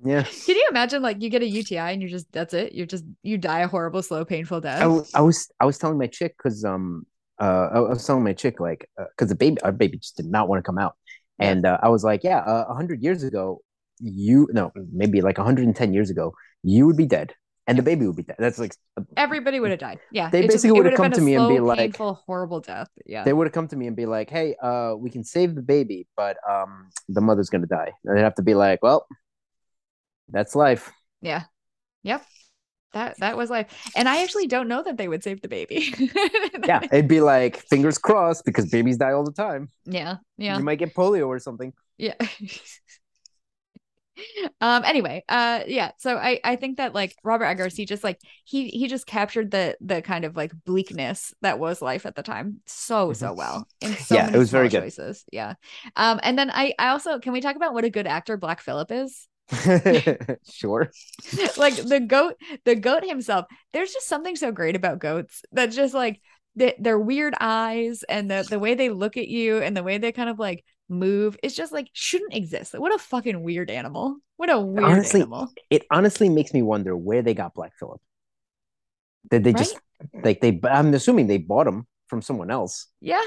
yeah. 0.03 0.23
Can 0.23 0.55
you 0.55 0.67
imagine, 0.69 1.01
like, 1.01 1.21
you 1.21 1.29
get 1.29 1.41
a 1.43 1.47
UTI 1.47 1.91
and 1.91 2.01
you're 2.01 2.09
just, 2.09 2.31
that's 2.31 2.53
it, 2.53 2.73
you're 2.73 2.85
just, 2.87 3.03
you 3.23 3.37
die 3.37 3.59
a 3.59 3.67
horrible, 3.67 4.01
slow, 4.01 4.25
painful 4.25 4.61
death. 4.61 4.81
I, 4.81 5.19
I 5.19 5.21
was 5.21 5.51
I 5.59 5.65
was 5.65 5.77
telling 5.77 5.97
my 5.97 6.07
chick 6.07 6.35
because 6.37 6.63
um 6.65 7.05
uh 7.41 7.67
I 7.73 7.79
was 7.79 8.05
telling 8.05 8.23
my 8.23 8.33
chick 8.33 8.59
like 8.59 8.87
because 8.97 9.29
the 9.29 9.35
baby 9.35 9.59
our 9.61 9.71
baby 9.71 9.97
just 9.97 10.15
did 10.17 10.27
not 10.27 10.47
want 10.47 10.59
to 10.59 10.63
come 10.69 10.77
out, 10.77 10.93
and 11.39 11.65
uh, 11.65 11.77
I 11.81 11.89
was 11.89 12.03
like, 12.03 12.23
yeah, 12.23 12.39
uh, 12.39 12.65
a 12.69 12.75
hundred 12.75 13.01
years 13.01 13.23
ago, 13.23 13.61
you 13.99 14.47
no 14.53 14.71
maybe 15.01 15.21
like 15.21 15.37
110 15.37 15.93
years 15.93 16.09
ago, 16.09 16.33
you 16.63 16.85
would 16.87 16.97
be 16.97 17.05
dead, 17.07 17.33
and 17.67 17.77
the 17.77 17.83
baby 17.83 18.05
would 18.07 18.15
be 18.15 18.23
dead. 18.23 18.37
That's 18.39 18.59
like 18.59 18.73
Everybody 19.17 19.59
would 19.59 19.71
have 19.71 19.79
died. 19.79 19.99
Yeah, 20.11 20.29
They 20.29 20.41
basically 20.47 20.73
would 20.73 20.85
have 20.85 20.95
come 21.03 21.11
to 21.11 21.21
me 21.21 21.33
and 21.35 21.47
be 21.49 21.59
like- 21.59 21.79
painful, 21.79 22.21
horrible 22.27 22.59
death. 22.61 22.89
Yeah, 23.05 23.23
they 23.23 23.33
would 23.33 23.47
have 23.47 23.53
come 23.53 23.67
to 23.69 23.75
me 23.75 23.87
and 23.87 23.95
be 23.95 24.05
like, 24.05 24.29
hey, 24.29 24.55
uh, 24.61 24.93
we 24.97 25.09
can 25.09 25.23
save 25.23 25.55
the 25.55 25.61
baby, 25.75 26.07
but 26.15 26.37
um 26.47 26.89
the 27.09 27.21
mother's 27.21 27.49
gonna 27.49 27.65
die. 27.67 27.91
And 28.05 28.17
they'd 28.17 28.23
have 28.29 28.35
to 28.35 28.43
be 28.43 28.53
like, 28.53 28.79
well, 28.83 29.07
that's 30.29 30.55
life. 30.55 30.91
Yeah. 31.21 31.43
Yep. 32.03 32.23
That 32.93 33.19
that 33.19 33.37
was 33.37 33.49
life. 33.49 33.67
And 33.95 34.09
I 34.09 34.23
actually 34.23 34.47
don't 34.47 34.67
know 34.67 34.83
that 34.83 34.97
they 34.97 35.07
would 35.07 35.23
save 35.23 35.41
the 35.41 35.47
baby. 35.47 35.93
Yeah, 36.63 36.81
it'd 36.91 37.07
be 37.07 37.21
like 37.21 37.57
fingers 37.57 37.97
crossed 37.97 38.45
because 38.45 38.69
babies 38.69 38.97
die 38.97 39.13
all 39.13 39.23
the 39.23 39.31
time. 39.31 39.69
Yeah. 39.85 40.17
Yeah. 40.37 40.57
You 40.57 40.63
might 40.63 40.77
get 40.79 40.93
polio 40.93 41.27
or 41.27 41.39
something. 41.39 41.73
Yeah. 41.97 42.13
um 44.59 44.83
anyway, 44.85 45.23
uh 45.29 45.61
yeah, 45.67 45.91
so 45.97 46.17
I 46.17 46.39
I 46.43 46.55
think 46.57 46.77
that 46.77 46.93
like 46.93 47.15
Robert 47.23 47.45
Eggers 47.45 47.75
he 47.75 47.85
just 47.85 48.03
like 48.03 48.19
he 48.43 48.67
he 48.67 48.87
just 48.87 49.07
captured 49.07 49.51
the 49.51 49.77
the 49.81 50.01
kind 50.01 50.25
of 50.25 50.35
like 50.35 50.51
bleakness 50.65 51.33
that 51.41 51.59
was 51.59 51.81
life 51.81 52.05
at 52.05 52.15
the 52.15 52.23
time 52.23 52.61
so 52.65 53.13
so 53.13 53.33
well 53.33 53.67
in 53.79 53.95
so 53.97 54.15
Mm-hmm. 54.15 54.15
Yeah, 54.15 54.25
many 54.25 54.35
it 54.35 54.37
was 54.37 54.51
very 54.51 54.69
good. 54.69 54.81
choices. 54.81 55.23
Yeah. 55.31 55.53
Um 55.95 56.19
and 56.23 56.37
then 56.37 56.51
I 56.51 56.73
I 56.77 56.89
also 56.89 57.19
can 57.19 57.33
we 57.33 57.41
talk 57.41 57.55
about 57.55 57.73
what 57.73 57.85
a 57.85 57.89
good 57.89 58.05
actor 58.07 58.37
Black 58.37 58.59
Phillip 58.61 58.91
is? 58.91 59.27
sure. 60.49 60.91
like 61.57 61.75
the 61.75 61.99
goat 61.99 62.35
the 62.65 62.75
goat 62.75 63.03
himself 63.05 63.45
there's 63.73 63.91
just 63.91 64.07
something 64.07 64.35
so 64.35 64.51
great 64.51 64.75
about 64.75 64.99
goats 64.99 65.43
that 65.51 65.67
just 65.67 65.93
like 65.93 66.21
the, 66.55 66.75
their 66.79 66.99
weird 66.99 67.33
eyes 67.39 68.03
and 68.03 68.29
the 68.29 68.45
the 68.49 68.59
way 68.59 68.75
they 68.75 68.89
look 68.89 69.17
at 69.17 69.27
you 69.27 69.57
and 69.57 69.75
the 69.75 69.83
way 69.83 69.97
they 69.97 70.11
kind 70.11 70.29
of 70.29 70.39
like 70.39 70.63
move 70.89 71.37
it's 71.43 71.55
just 71.55 71.71
like 71.71 71.87
shouldn't 71.93 72.33
exist 72.33 72.73
Like, 72.73 72.81
what 72.81 72.93
a 72.93 72.97
fucking 72.97 73.41
weird 73.43 73.69
animal 73.69 74.17
what 74.37 74.49
a 74.49 74.59
weird 74.59 74.83
Honestly, 74.89 75.21
animal 75.21 75.51
It 75.69 75.85
honestly 75.91 76.29
makes 76.29 76.53
me 76.53 76.61
wonder 76.61 76.95
where 76.97 77.21
they 77.21 77.33
got 77.33 77.53
Black 77.53 77.73
Phillip. 77.77 78.01
Did 79.29 79.43
they 79.43 79.53
just 79.53 79.79
like 80.23 80.41
they? 80.41 80.59
I'm 80.63 80.93
assuming 80.93 81.27
they 81.27 81.37
bought 81.37 81.67
him 81.67 81.85
from 82.07 82.21
someone 82.21 82.49
else. 82.51 82.87
yeah 82.99 83.21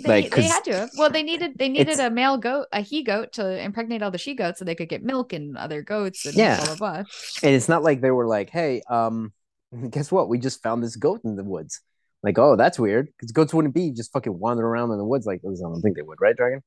they, 0.00 0.22
Like, 0.22 0.34
they 0.34 0.42
had 0.42 0.64
to 0.64 0.72
have. 0.72 0.90
well 0.96 1.10
they 1.10 1.22
needed 1.22 1.58
they 1.58 1.68
needed 1.68 1.98
a 1.98 2.10
male 2.10 2.36
goat 2.38 2.66
a 2.72 2.80
he 2.80 3.02
goat 3.02 3.32
to 3.34 3.60
impregnate 3.62 4.02
all 4.02 4.10
the 4.12 4.18
she 4.18 4.34
goats 4.34 4.58
so 4.58 4.64
they 4.64 4.74
could 4.76 4.88
get 4.88 5.02
milk 5.02 5.32
and 5.32 5.56
other 5.56 5.82
goats 5.82 6.24
and 6.24 6.34
Yeah. 6.36 6.56
blah 6.56 6.76
blah 6.76 6.76
blah 6.76 6.98
and 7.42 7.54
it's 7.54 7.68
not 7.68 7.82
like 7.82 8.00
they 8.00 8.10
were 8.12 8.26
like, 8.26 8.50
"Hey, 8.50 8.82
um, 8.88 9.32
guess 9.90 10.12
what? 10.12 10.28
We 10.28 10.38
just 10.38 10.62
found 10.62 10.82
this 10.82 10.96
goat 10.96 11.20
in 11.24 11.34
the 11.36 11.44
woods." 11.44 11.80
Like, 12.22 12.38
oh, 12.38 12.54
that's 12.54 12.78
weird 12.78 13.08
because 13.18 13.32
goats 13.32 13.52
wouldn't 13.52 13.74
be 13.74 13.90
just 13.90 14.12
fucking 14.12 14.38
wandering 14.38 14.66
around 14.66 14.92
in 14.92 14.98
the 14.98 15.04
woods 15.04 15.26
like 15.26 15.42
those. 15.42 15.60
I 15.60 15.66
don't 15.68 15.80
think 15.82 15.96
they 15.96 16.02
would, 16.02 16.20
right, 16.20 16.36
Dragon? 16.36 16.62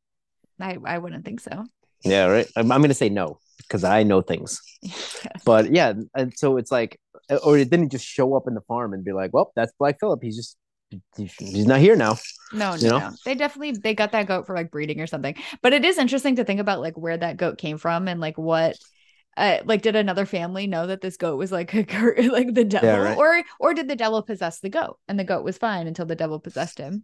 i 0.59 0.77
i 0.85 0.97
wouldn't 0.97 1.23
think 1.25 1.39
so 1.39 1.65
Yeah, 2.03 2.25
right. 2.25 2.47
I'm, 2.57 2.71
I'm 2.71 2.81
gonna 2.81 2.93
say 2.93 3.09
no 3.09 3.39
because 3.59 3.83
I 3.85 4.03
know 4.03 4.21
things. 4.21 4.61
But 5.45 5.71
yeah, 5.71 5.93
and 6.15 6.33
so 6.37 6.57
it's 6.57 6.71
like, 6.71 6.99
or 7.43 7.57
it 7.57 7.69
didn't 7.69 7.91
just 7.91 8.05
show 8.05 8.35
up 8.35 8.47
in 8.47 8.53
the 8.55 8.61
farm 8.61 8.93
and 8.93 9.03
be 9.05 9.13
like, 9.13 9.31
"Well, 9.33 9.51
that's 9.55 9.71
Black 9.79 9.99
Phillip. 9.99 10.21
He's 10.23 10.35
just 10.35 10.57
he's 11.17 11.65
not 11.67 11.79
here 11.79 11.95
now." 11.95 12.17
No, 12.53 12.75
no, 12.75 12.99
no. 12.99 13.11
They 13.25 13.35
definitely 13.35 13.71
they 13.71 13.93
got 13.95 14.11
that 14.13 14.27
goat 14.27 14.45
for 14.47 14.55
like 14.55 14.71
breeding 14.71 15.01
or 15.01 15.07
something. 15.07 15.35
But 15.61 15.73
it 15.73 15.83
is 15.85 15.97
interesting 15.97 16.35
to 16.37 16.43
think 16.43 16.59
about 16.59 16.81
like 16.81 16.97
where 16.97 17.17
that 17.17 17.37
goat 17.37 17.57
came 17.57 17.77
from 17.77 18.07
and 18.07 18.19
like 18.19 18.37
what 18.37 18.77
uh 19.37 19.57
like 19.65 19.81
did 19.81 19.95
another 19.95 20.25
family 20.25 20.65
know 20.67 20.87
that 20.87 21.01
this 21.01 21.17
goat 21.17 21.37
was 21.37 21.51
like 21.51 21.73
a 21.73 21.79
like 22.29 22.53
the 22.53 22.63
devil 22.63 23.03
right. 23.03 23.17
or 23.17 23.43
or 23.59 23.73
did 23.73 23.87
the 23.89 23.95
devil 23.95 24.21
possess 24.21 24.59
the 24.61 24.69
goat 24.69 24.97
and 25.07 25.19
the 25.19 25.23
goat 25.25 25.43
was 25.43 25.57
fine 25.57 25.87
until 25.87 26.05
the 26.05 26.15
devil 26.15 26.39
possessed 26.39 26.77
him? 26.77 27.03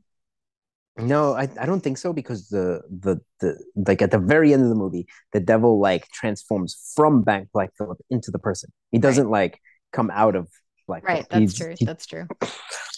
No, 0.98 1.34
I, 1.34 1.48
I 1.60 1.66
don't 1.66 1.80
think 1.80 1.98
so 1.98 2.12
because 2.12 2.50
the, 2.50 2.82
the 2.90 3.20
the 3.40 3.58
like 3.88 4.02
at 4.02 4.12
the 4.12 4.18
very 4.20 4.52
end 4.54 4.62
of 4.64 4.70
the 4.70 4.76
movie, 4.76 5.08
the 5.32 5.40
devil 5.40 5.80
like 5.80 6.08
transforms 6.10 6.92
from 6.96 7.22
Black 7.22 7.48
Black 7.54 7.72
Phillip 7.78 7.98
into 8.10 8.30
the 8.30 8.40
person. 8.40 8.72
He 8.92 9.00
doesn't 9.00 9.30
like 9.30 9.60
come 9.94 10.12
out 10.12 10.36
of 10.36 10.50
Black 10.88 11.04
Right, 11.08 11.26
Phillip. 11.30 11.30
that's 11.30 11.40
He's- 11.42 11.56
true. 11.56 11.76
he- 11.80 11.86
That's 11.86 12.06
true. 12.06 12.28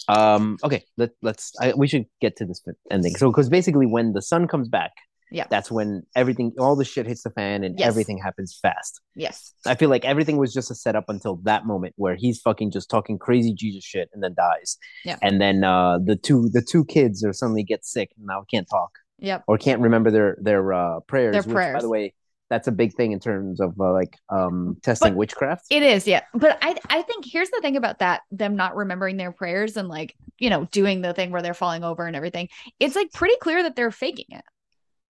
Um 0.08 0.58
okay 0.64 0.84
let, 0.96 1.10
let's 1.22 1.52
I, 1.60 1.72
we 1.76 1.86
should 1.88 2.06
get 2.20 2.36
to 2.36 2.44
this 2.46 2.62
ending 2.90 3.14
so 3.16 3.30
because 3.30 3.48
basically 3.48 3.86
when 3.86 4.12
the 4.12 4.22
son 4.22 4.46
comes 4.46 4.68
back 4.68 4.92
Yeah. 5.30 5.46
that's 5.50 5.70
when 5.70 6.02
everything 6.14 6.52
all 6.58 6.76
the 6.76 6.84
shit 6.84 7.06
hits 7.06 7.22
the 7.22 7.30
fan 7.30 7.64
and 7.64 7.78
Yes. 7.78 7.88
everything 7.88 8.18
happens 8.18 8.58
fast 8.60 9.00
Yes. 9.16 9.52
i 9.66 9.74
feel 9.74 9.88
like 9.90 10.04
everything 10.04 10.36
was 10.36 10.52
just 10.52 10.70
a 10.70 10.74
setup 10.74 11.06
until 11.08 11.36
that 11.44 11.64
moment 11.66 11.94
where 11.96 12.14
he's 12.16 12.40
fucking 12.40 12.70
just 12.70 12.88
talking 12.90 13.18
crazy 13.18 13.52
jesus 13.54 13.84
shit 13.84 14.08
and 14.12 14.22
then 14.22 14.34
dies 14.36 14.76
Yeah. 15.04 15.16
and 15.22 15.40
then 15.40 15.64
uh 15.64 15.98
the 16.04 16.16
two 16.16 16.48
the 16.52 16.62
two 16.62 16.84
kids 16.84 17.24
are 17.24 17.32
suddenly 17.32 17.64
get 17.64 17.84
sick 17.84 18.10
and 18.16 18.26
now 18.26 18.44
can't 18.50 18.68
talk 18.70 18.90
Yep. 19.20 19.44
or 19.48 19.56
can't 19.58 19.80
remember 19.80 20.10
their 20.10 20.36
their 20.40 20.72
uh 20.72 21.00
prayers 21.08 21.32
Their 21.44 21.54
which, 21.54 21.74
by 21.74 21.80
the 21.80 21.88
way 21.88 22.14
that's 22.54 22.68
a 22.68 22.72
big 22.72 22.94
thing 22.94 23.10
in 23.10 23.18
terms 23.18 23.60
of 23.60 23.74
uh, 23.80 23.92
like 23.92 24.16
um 24.28 24.76
testing 24.82 25.12
But 25.12 25.18
witchcraft 25.18 25.66
It 25.70 25.82
is, 25.82 26.06
yeah. 26.06 26.22
But 26.32 26.56
I 26.62 26.76
I 26.88 27.02
think 27.02 27.24
here's 27.26 27.50
the 27.50 27.60
thing 27.60 27.76
about 27.76 27.98
that 27.98 28.22
them 28.30 28.54
not 28.54 28.76
remembering 28.76 29.16
their 29.16 29.32
prayers 29.32 29.76
and 29.76 29.88
like, 29.88 30.14
you 30.38 30.50
know, 30.50 30.66
doing 30.70 31.02
the 31.02 31.12
thing 31.12 31.32
where 31.32 31.42
they're 31.42 31.54
falling 31.54 31.82
over 31.82 32.06
and 32.06 32.14
everything. 32.14 32.48
It's 32.78 32.94
like 32.94 33.12
pretty 33.12 33.36
clear 33.40 33.62
that 33.64 33.74
they're 33.74 33.90
faking 33.90 34.26
it. 34.30 34.44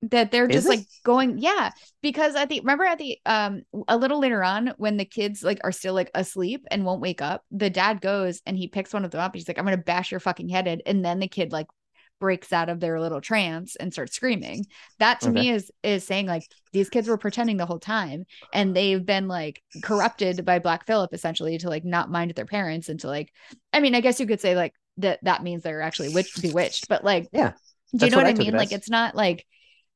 That 0.03 0.31
they're 0.31 0.47
just 0.47 0.67
like 0.67 0.85
going, 1.03 1.39
yeah, 1.39 1.71
because 2.01 2.35
at 2.35 2.49
the 2.49 2.59
remember 2.59 2.85
at 2.85 2.97
the 2.97 3.19
um 3.25 3.63
a 3.87 3.97
little 3.97 4.19
later 4.19 4.43
on 4.43 4.73
when 4.77 4.97
the 4.97 5.05
kids 5.05 5.43
like 5.43 5.59
are 5.63 5.71
still 5.71 5.93
like 5.93 6.11
asleep 6.15 6.65
and 6.71 6.85
won't 6.85 7.01
wake 7.01 7.21
up, 7.21 7.43
the 7.51 7.69
dad 7.69 8.01
goes 8.01 8.41
and 8.45 8.57
he 8.57 8.67
picks 8.67 8.93
one 8.93 9.05
of 9.05 9.11
them 9.11 9.21
up. 9.21 9.35
He's 9.35 9.47
like, 9.47 9.59
I'm 9.59 9.65
gonna 9.65 9.77
bash 9.77 10.11
your 10.11 10.19
fucking 10.19 10.49
head 10.49 10.67
in. 10.67 10.81
And 10.85 11.05
then 11.05 11.19
the 11.19 11.27
kid 11.27 11.51
like 11.51 11.67
breaks 12.19 12.51
out 12.53 12.69
of 12.69 12.79
their 12.79 12.99
little 12.99 13.21
trance 13.21 13.75
and 13.75 13.93
starts 13.93 14.15
screaming. 14.15 14.67
That 14.99 15.21
to 15.21 15.31
me 15.31 15.49
is 15.49 15.71
is 15.83 16.05
saying 16.05 16.27
like 16.27 16.49
these 16.73 16.89
kids 16.89 17.07
were 17.07 17.17
pretending 17.17 17.57
the 17.57 17.65
whole 17.65 17.79
time 17.79 18.25
and 18.53 18.75
they've 18.75 19.05
been 19.05 19.27
like 19.27 19.61
corrupted 19.81 20.45
by 20.45 20.59
Black 20.59 20.85
Phillip 20.85 21.13
essentially 21.13 21.57
to 21.59 21.69
like 21.69 21.85
not 21.85 22.11
mind 22.11 22.31
their 22.35 22.45
parents 22.45 22.89
and 22.89 22.99
to 23.01 23.07
like 23.07 23.31
I 23.73 23.79
mean 23.79 23.95
I 23.95 24.01
guess 24.01 24.19
you 24.19 24.27
could 24.27 24.41
say 24.41 24.55
like 24.55 24.73
that 24.97 25.19
that 25.23 25.43
means 25.43 25.63
they're 25.63 25.81
actually 25.81 26.09
witch 26.09 26.39
bewitched 26.41 26.87
but 26.87 27.03
like 27.03 27.29
Yeah, 27.31 27.53
do 27.95 28.05
you 28.05 28.11
know 28.11 28.17
what 28.17 28.25
what 28.25 28.27
I 28.27 28.31
I 28.31 28.33
mean? 28.33 28.55
It 28.55 28.55
like 28.55 28.71
it's 28.71 28.89
not 28.89 29.15
like 29.15 29.45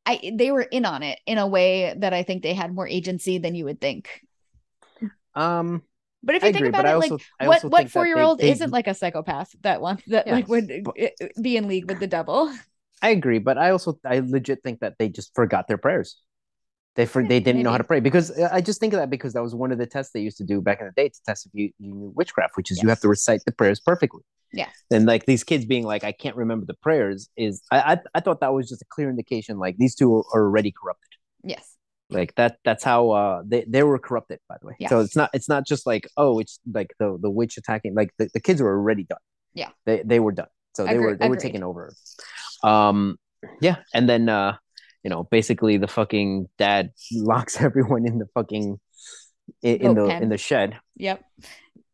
I 0.06 0.34
they 0.36 0.52
were 0.52 0.62
in 0.64 0.86
on 0.86 1.04
it 1.04 1.20
in 1.26 1.38
a 1.38 1.48
way 1.48 1.96
that 1.98 2.14
I 2.14 2.24
think 2.24 2.44
they 2.44 2.54
had 2.54 2.74
more 2.74 2.88
agency 2.88 3.38
than 3.40 3.56
you 3.56 3.66
would 3.66 3.82
think. 3.82 4.10
Um 5.36 5.84
but 6.24 6.36
if 6.36 6.44
I 6.44 6.48
you 6.48 6.52
think 6.54 6.66
agree, 6.66 6.70
about 6.70 6.86
it 6.86 6.90
I 6.90 6.96
like 6.96 7.12
I 7.40 7.46
what 7.48 7.64
what 7.72 7.90
four 7.90 8.06
year 8.06 8.22
old 8.22 8.42
isn't 8.42 8.72
like 8.72 8.88
a 8.88 8.94
psychopath 8.94 9.56
that 9.62 9.82
wants 9.82 10.04
that 10.08 10.28
Yeah, 10.28 10.34
like 10.34 10.48
would 10.48 10.72
uh, 11.02 11.08
be 11.42 11.58
in 11.58 11.68
league 11.68 11.86
with 11.88 12.00
the 12.00 12.08
devil 12.08 12.52
I 13.02 13.10
agree, 13.10 13.40
but 13.40 13.58
I 13.58 13.72
also 13.72 14.00
I 14.06 14.20
legit 14.20 14.62
think 14.64 14.80
that 14.82 14.96
they 15.00 15.10
just 15.10 15.34
forgot 15.34 15.68
their 15.68 15.78
prayers. 15.78 16.18
They 16.96 17.06
for, 17.06 17.24
Yeah, 17.24 17.30
they 17.30 17.40
didn't 17.40 17.64
know 17.64 17.72
how 17.72 17.78
to 17.78 17.86
pray 17.86 18.02
because 18.02 18.32
I 18.40 18.62
just 18.62 18.80
think 18.80 18.94
of 18.94 19.00
that 19.00 19.10
because 19.10 19.34
that 19.34 19.44
was 19.44 19.56
one 19.56 19.72
of 19.72 19.78
the 19.80 19.88
tests 19.88 20.14
they 20.14 20.22
used 20.22 20.38
to 20.38 20.46
do 20.46 20.62
back 20.62 20.82
in 20.82 20.88
the 20.88 20.94
day 20.94 21.10
to 21.10 21.20
test 21.26 21.46
if 21.48 21.52
you, 21.56 21.72
you 21.80 21.94
knew 21.96 22.14
witchcraft, 22.16 22.58
which 22.58 22.72
is 22.72 22.82
you 22.84 22.90
have 22.90 23.02
to 23.02 23.10
recite 23.10 23.42
the 23.46 23.54
prayers 23.54 23.80
perfectly. 23.80 24.24
Yeah. 24.54 24.70
And 24.92 25.06
like 25.06 25.26
these 25.26 25.44
kids 25.44 25.66
being 25.66 25.86
like, 25.86 26.04
I 26.04 26.12
can't 26.12 26.36
remember 26.36 26.66
the 26.66 26.76
prayers 26.76 27.30
is 27.38 27.64
I 27.72 27.94
I, 27.94 27.98
I 28.16 28.20
thought 28.22 28.42
that 28.42 28.54
was 28.54 28.70
just 28.70 28.82
a 28.82 28.86
clear 28.90 29.10
indication 29.10 29.60
like 29.60 29.78
these 29.78 29.96
two 29.96 30.14
are 30.16 30.24
already 30.36 30.72
corrupted. 30.74 31.10
yes 31.44 31.78
Like 32.12 32.36
that 32.36 32.58
that's 32.66 32.84
how 32.84 33.12
uh 33.12 33.44
they, 33.46 33.66
they 33.68 33.84
were 33.84 33.98
corrupted 34.00 34.40
by 34.50 34.56
the 34.62 34.68
way. 34.68 34.76
Yeah. 34.80 34.90
So 34.90 35.00
it's 35.00 35.16
not 35.16 35.30
it's 35.34 35.48
not 35.50 35.66
just 35.66 35.86
like 35.88 36.08
oh 36.18 36.40
it's 36.40 36.60
like 36.74 36.94
the 37.00 37.18
the 37.22 37.30
witch 37.30 37.58
attacking 37.58 37.96
like 37.96 38.12
the, 38.18 38.30
the 38.34 38.40
kids 38.40 38.62
were 38.62 38.76
already 38.78 39.04
done. 39.04 39.20
Yeah. 39.54 39.70
They 39.86 40.04
they 40.06 40.20
were 40.20 40.32
done. 40.32 40.48
So 40.76 40.86
they 40.86 40.92
Agree- 40.92 41.06
were 41.06 41.16
they 41.18 41.28
were 41.30 41.36
agreed. 41.36 41.42
taking 41.48 41.64
over. 41.64 41.94
Um 42.64 43.18
yeah, 43.62 43.78
and 43.94 44.08
then 44.08 44.30
uh 44.30 44.58
you 45.04 45.10
know 45.10 45.24
basically 45.32 45.78
the 45.78 45.88
fucking 45.88 46.48
dad 46.58 46.92
locks 47.14 47.60
everyone 47.68 48.06
in 48.06 48.20
the 48.20 48.28
fucking 48.34 48.80
in, 49.64 49.76
in 49.78 49.96
the 49.96 50.08
pen. 50.08 50.24
in 50.24 50.30
the 50.30 50.38
shed 50.38 50.78
yep 50.96 51.24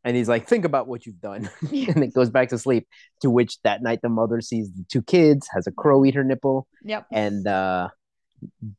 and 0.04 0.16
he's 0.16 0.30
like, 0.30 0.48
"Think 0.48 0.64
about 0.64 0.88
what 0.88 1.06
you've 1.06 1.20
done," 1.20 1.50
Yeah. 1.70 1.92
and 1.94 2.02
it 2.04 2.14
goes 2.14 2.30
back 2.30 2.48
to 2.50 2.58
sleep. 2.58 2.88
To 3.24 3.30
which 3.30 3.62
that 3.64 3.82
night 3.84 4.00
the 4.02 4.08
mother 4.08 4.40
sees 4.40 4.72
the 4.72 4.86
two 4.88 5.02
kids, 5.02 5.50
has 5.54 5.68
a 5.68 5.72
crow 5.72 6.06
eat 6.06 6.16
her 6.16 6.24
nipple, 6.24 6.66
Yep. 6.86 7.08
and 7.12 7.46
uh, 7.46 7.90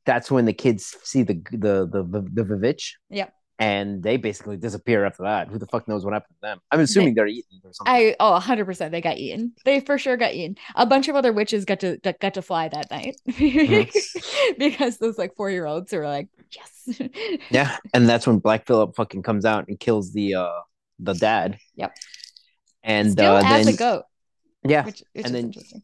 that's 0.05 0.31
when 0.31 0.45
the 0.45 0.53
kids 0.53 0.97
see 1.03 1.23
the 1.23 1.35
the 1.51 1.89
the 1.91 2.03
the, 2.03 2.29
the 2.33 2.45
Vivitch. 2.45 2.93
Yep. 3.11 3.33
And 3.61 4.05
they 4.05 4.19
basically 4.19 4.57
disappear 4.57 5.05
after 5.05 5.25
that. 5.25 5.49
Who 5.49 5.59
the 5.59 5.67
fuck 5.67 5.89
knows 5.89 6.05
what 6.05 6.15
happened 6.15 6.37
to 6.37 6.47
them? 6.47 6.61
I'm 6.71 6.79
assuming 6.79 7.15
they, 7.15 7.23
are 7.23 7.27
eaten 7.27 7.61
or 7.65 7.73
something. 7.73 7.93
I 7.93 8.15
oh 8.21 8.39
100% 8.41 8.93
they 8.93 9.01
got 9.01 9.19
eaten. 9.19 9.53
They 9.65 9.81
for 9.81 9.99
sure 9.99 10.17
got 10.17 10.33
eaten. 10.33 10.57
A 10.77 10.87
bunch 10.87 11.09
of 11.09 11.17
other 11.17 11.33
witches 11.33 11.65
got 11.65 11.81
to 11.81 11.99
got, 12.21 12.35
to 12.35 12.43
fly 12.43 12.69
that 12.69 12.89
night. 12.89 13.17
Mm-hmm. 13.29 14.55
because 14.59 14.99
those 14.99 15.19
like 15.19 15.35
4-year-olds 15.35 15.93
are 15.93 16.07
like, 16.07 16.29
"Yes." 16.53 17.01
yeah, 17.51 17.77
and 17.93 18.09
that's 18.09 18.29
when 18.29 18.39
Black 18.39 18.65
Phillip 18.65 18.95
fucking 18.95 19.25
comes 19.25 19.45
out 19.45 19.67
and 19.67 19.81
kills 19.81 20.13
the 20.13 20.37
uh 20.37 20.61
the 21.01 21.15
dad. 21.15 21.59
Yep. 21.75 21.97
And 22.85 23.11
Still 23.11 23.35
uh, 23.35 23.43
as 23.45 23.67
then 23.67 23.75
a 23.75 23.77
goat, 23.77 24.05
yeah, 24.63 24.85
which, 24.85 25.03
which 25.15 25.25
and 25.25 25.27
is 25.27 25.33
then- 25.33 25.45
interesting. 25.47 25.83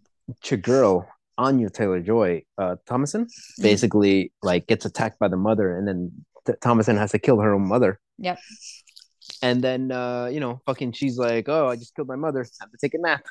Your 1.39 1.47
Anya 1.47 1.70
Taylor 1.70 2.01
Joy, 2.01 2.44
uh, 2.59 2.77
Thomasin, 2.86 3.23
Mm-hmm. 3.27 3.62
basically 3.62 4.32
like 4.43 4.66
gets 4.66 4.85
attacked 4.85 5.19
by 5.19 5.28
the 5.28 5.36
mother, 5.36 5.77
and 5.77 5.86
then 5.86 6.12
Th- 6.47 6.59
Thomasin 6.61 6.98
has 6.98 7.12
to 7.12 7.19
kill 7.19 7.40
her 7.40 7.55
own 7.55 7.69
mother. 7.69 7.98
Yep. 8.19 8.39
And 9.43 9.62
then 9.62 9.90
uh, 9.90 10.27
you 10.27 10.40
know, 10.40 10.61
fucking, 10.66 10.93
she's 10.93 11.19
like, 11.19 11.48
"Oh, 11.48 11.69
I 11.69 11.77
just 11.77 11.94
killed 11.94 12.09
my 12.09 12.16
mother. 12.16 12.47
Have 12.61 12.70
to 12.70 12.77
take 12.81 12.94
a 12.94 12.98
nap." 12.98 13.24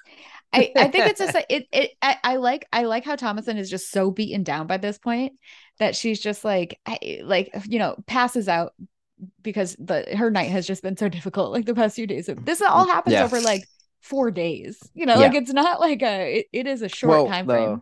I, 0.51 0.71
I 0.75 0.88
think 0.88 1.07
it's 1.07 1.19
just 1.19 1.34
like 1.39 1.45
it, 1.49 1.67
it 1.71 1.91
I, 2.01 2.17
I 2.23 2.35
like 2.38 2.67
I 2.73 2.84
like 2.84 3.05
how 3.05 3.15
Thomasin 3.15 3.57
is 3.57 3.69
just 3.69 3.91
so 3.91 4.11
beaten 4.11 4.43
down 4.43 4.67
by 4.67 4.77
this 4.77 4.97
point 4.97 5.34
that 5.80 5.95
she's 5.95 6.19
just 6.19 6.43
like 6.43 6.80
I, 6.85 7.21
like 7.23 7.51
you 7.67 7.80
know 7.80 7.95
passes 8.07 8.47
out 8.49 8.73
because 9.41 9.75
the 9.80 10.05
her 10.17 10.30
night 10.31 10.49
has 10.51 10.67
just 10.67 10.84
been 10.84 10.97
so 10.97 11.09
difficult 11.17 11.51
like 11.51 11.65
the 11.65 11.75
past 11.75 11.95
few 11.95 12.07
days. 12.07 12.27
This 12.43 12.61
all 12.61 12.88
happens 12.88 13.13
Yeah. 13.13 13.23
over 13.23 13.39
like 13.39 13.63
four 14.01 14.31
days. 14.31 14.80
You 14.93 15.05
know, 15.05 15.13
Yeah. 15.13 15.27
like 15.27 15.35
it's 15.35 15.53
not 15.53 15.80
like 15.80 16.01
a 16.01 16.39
it, 16.39 16.45
it 16.51 16.67
is 16.67 16.81
a 16.81 16.89
short 16.89 17.11
well, 17.11 17.27
time 17.27 17.45
the, 17.47 17.53
frame. 17.53 17.81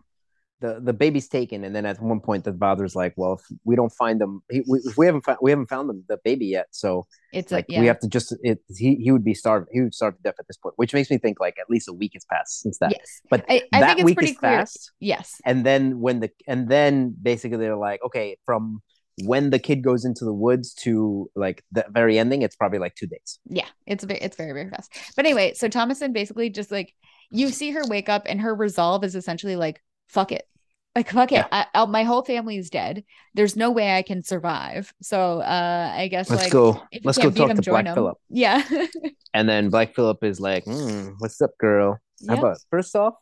The 0.62 0.80
the 0.80 0.92
baby's 0.92 1.28
taken, 1.28 1.64
and 1.64 1.74
then 1.76 1.84
at 1.84 2.00
one 2.00 2.20
point 2.20 2.44
the 2.44 2.52
father's 2.54 2.94
like, 2.94 3.12
"Well, 3.16 3.34
if 3.34 3.42
we 3.64 3.74
don't 3.76 3.92
find 3.92 4.20
them, 4.20 4.42
he, 4.50 4.62
we, 4.68 4.78
if 4.84 4.96
we 4.96 5.06
haven't 5.06 5.22
found 5.22 5.38
we 5.42 5.50
haven't 5.50 5.68
found 5.68 5.88
them 5.88 6.04
the 6.08 6.18
baby 6.24 6.46
yet, 6.46 6.68
so 6.70 7.06
It's 7.32 7.50
like 7.52 7.62
like 7.62 7.66
yeah. 7.68 7.80
we 7.80 7.86
have 7.86 7.98
to 8.00 8.08
just 8.08 8.34
it, 8.42 8.60
he 8.76 8.94
he 8.96 9.10
would 9.10 9.24
be 9.24 9.34
starved. 9.34 9.68
He 9.72 9.80
would 9.82 9.94
starve 9.94 10.16
to 10.16 10.22
death 10.22 10.36
at 10.38 10.46
this 10.46 10.56
point, 10.56 10.74
which 10.76 10.94
makes 10.94 11.10
me 11.10 11.18
think 11.18 11.40
like 11.40 11.56
at 11.58 11.68
least 11.68 11.88
a 11.88 11.92
week 11.92 12.12
has 12.14 12.24
passed 12.24 12.60
since 12.62 12.78
that. 12.78 12.92
yes. 12.92 13.20
But 13.30 13.44
I, 13.48 13.62
I 13.72 13.80
that 13.80 13.86
think 13.88 13.98
it's 14.00 14.06
week 14.06 14.16
pretty 14.16 14.34
clear. 14.34 14.58
fast. 14.58 14.92
Yes. 15.00 15.40
and 15.44 15.66
then 15.66 16.00
when 16.00 16.20
the 16.20 16.30
and 16.46 16.68
then 16.68 17.14
basically 17.20 17.58
they're 17.58 17.76
like 17.76 18.00
okay 18.04 18.36
from 18.46 18.82
when 19.24 19.50
the 19.50 19.58
kid 19.58 19.82
goes 19.82 20.04
into 20.04 20.24
the 20.24 20.32
woods 20.32 20.72
to 20.72 21.30
like 21.36 21.62
the 21.70 21.84
very 21.90 22.18
ending 22.18 22.42
it's 22.42 22.56
probably 22.56 22.78
like 22.78 22.94
two 22.94 23.06
days 23.06 23.38
Yeah, 23.44 23.68
it's 23.86 24.04
very 24.04 24.20
it's 24.20 24.36
very 24.36 24.52
very 24.52 24.70
fast. 24.70 24.92
But 25.16 25.26
anyway, 25.26 25.52
so 25.54 25.68
Thomasin 25.68 26.12
basically 26.12 26.50
just 26.50 26.70
like 26.70 26.94
you 27.30 27.48
see 27.50 27.70
her 27.72 27.82
wake 27.88 28.08
up 28.08 28.22
and 28.26 28.40
her 28.40 28.54
resolve 28.54 29.04
is 29.04 29.14
essentially 29.14 29.56
like 29.56 29.82
fuck 30.08 30.32
it. 30.32 30.46
Like 30.94 31.10
fuck 31.10 31.32
it. 31.32 31.36
Yeah. 31.36 31.46
I, 31.50 31.66
I, 31.74 31.86
my 31.86 32.02
whole 32.04 32.22
family 32.22 32.58
is 32.58 32.68
dead. 32.68 33.04
There's 33.34 33.56
no 33.56 33.70
way 33.70 33.96
I 33.96 34.02
can 34.02 34.22
survive. 34.22 34.92
So 35.00 35.40
uh 35.40 35.92
I 35.96 36.08
guess 36.08 36.28
let's 36.30 36.42
like 36.44 36.52
go 36.52 36.82
you 36.92 37.00
let's 37.04 37.18
go 37.18 37.30
talk 37.30 37.50
'em, 37.50 37.56
to 37.56 37.70
black 37.70 37.86
phillip 37.94 38.18
Yeah. 38.28 38.62
and 39.34 39.48
then 39.48 39.70
black 39.70 39.94
phillip 39.94 40.22
is 40.22 40.38
like 40.40 40.64
hmm, 40.64 41.10
what's 41.18 41.40
up 41.40 41.56
girl 41.58 41.98
how 42.28 42.34
Yeah. 42.34 42.40
about 42.40 42.58
first 42.70 42.94
off 42.94 43.14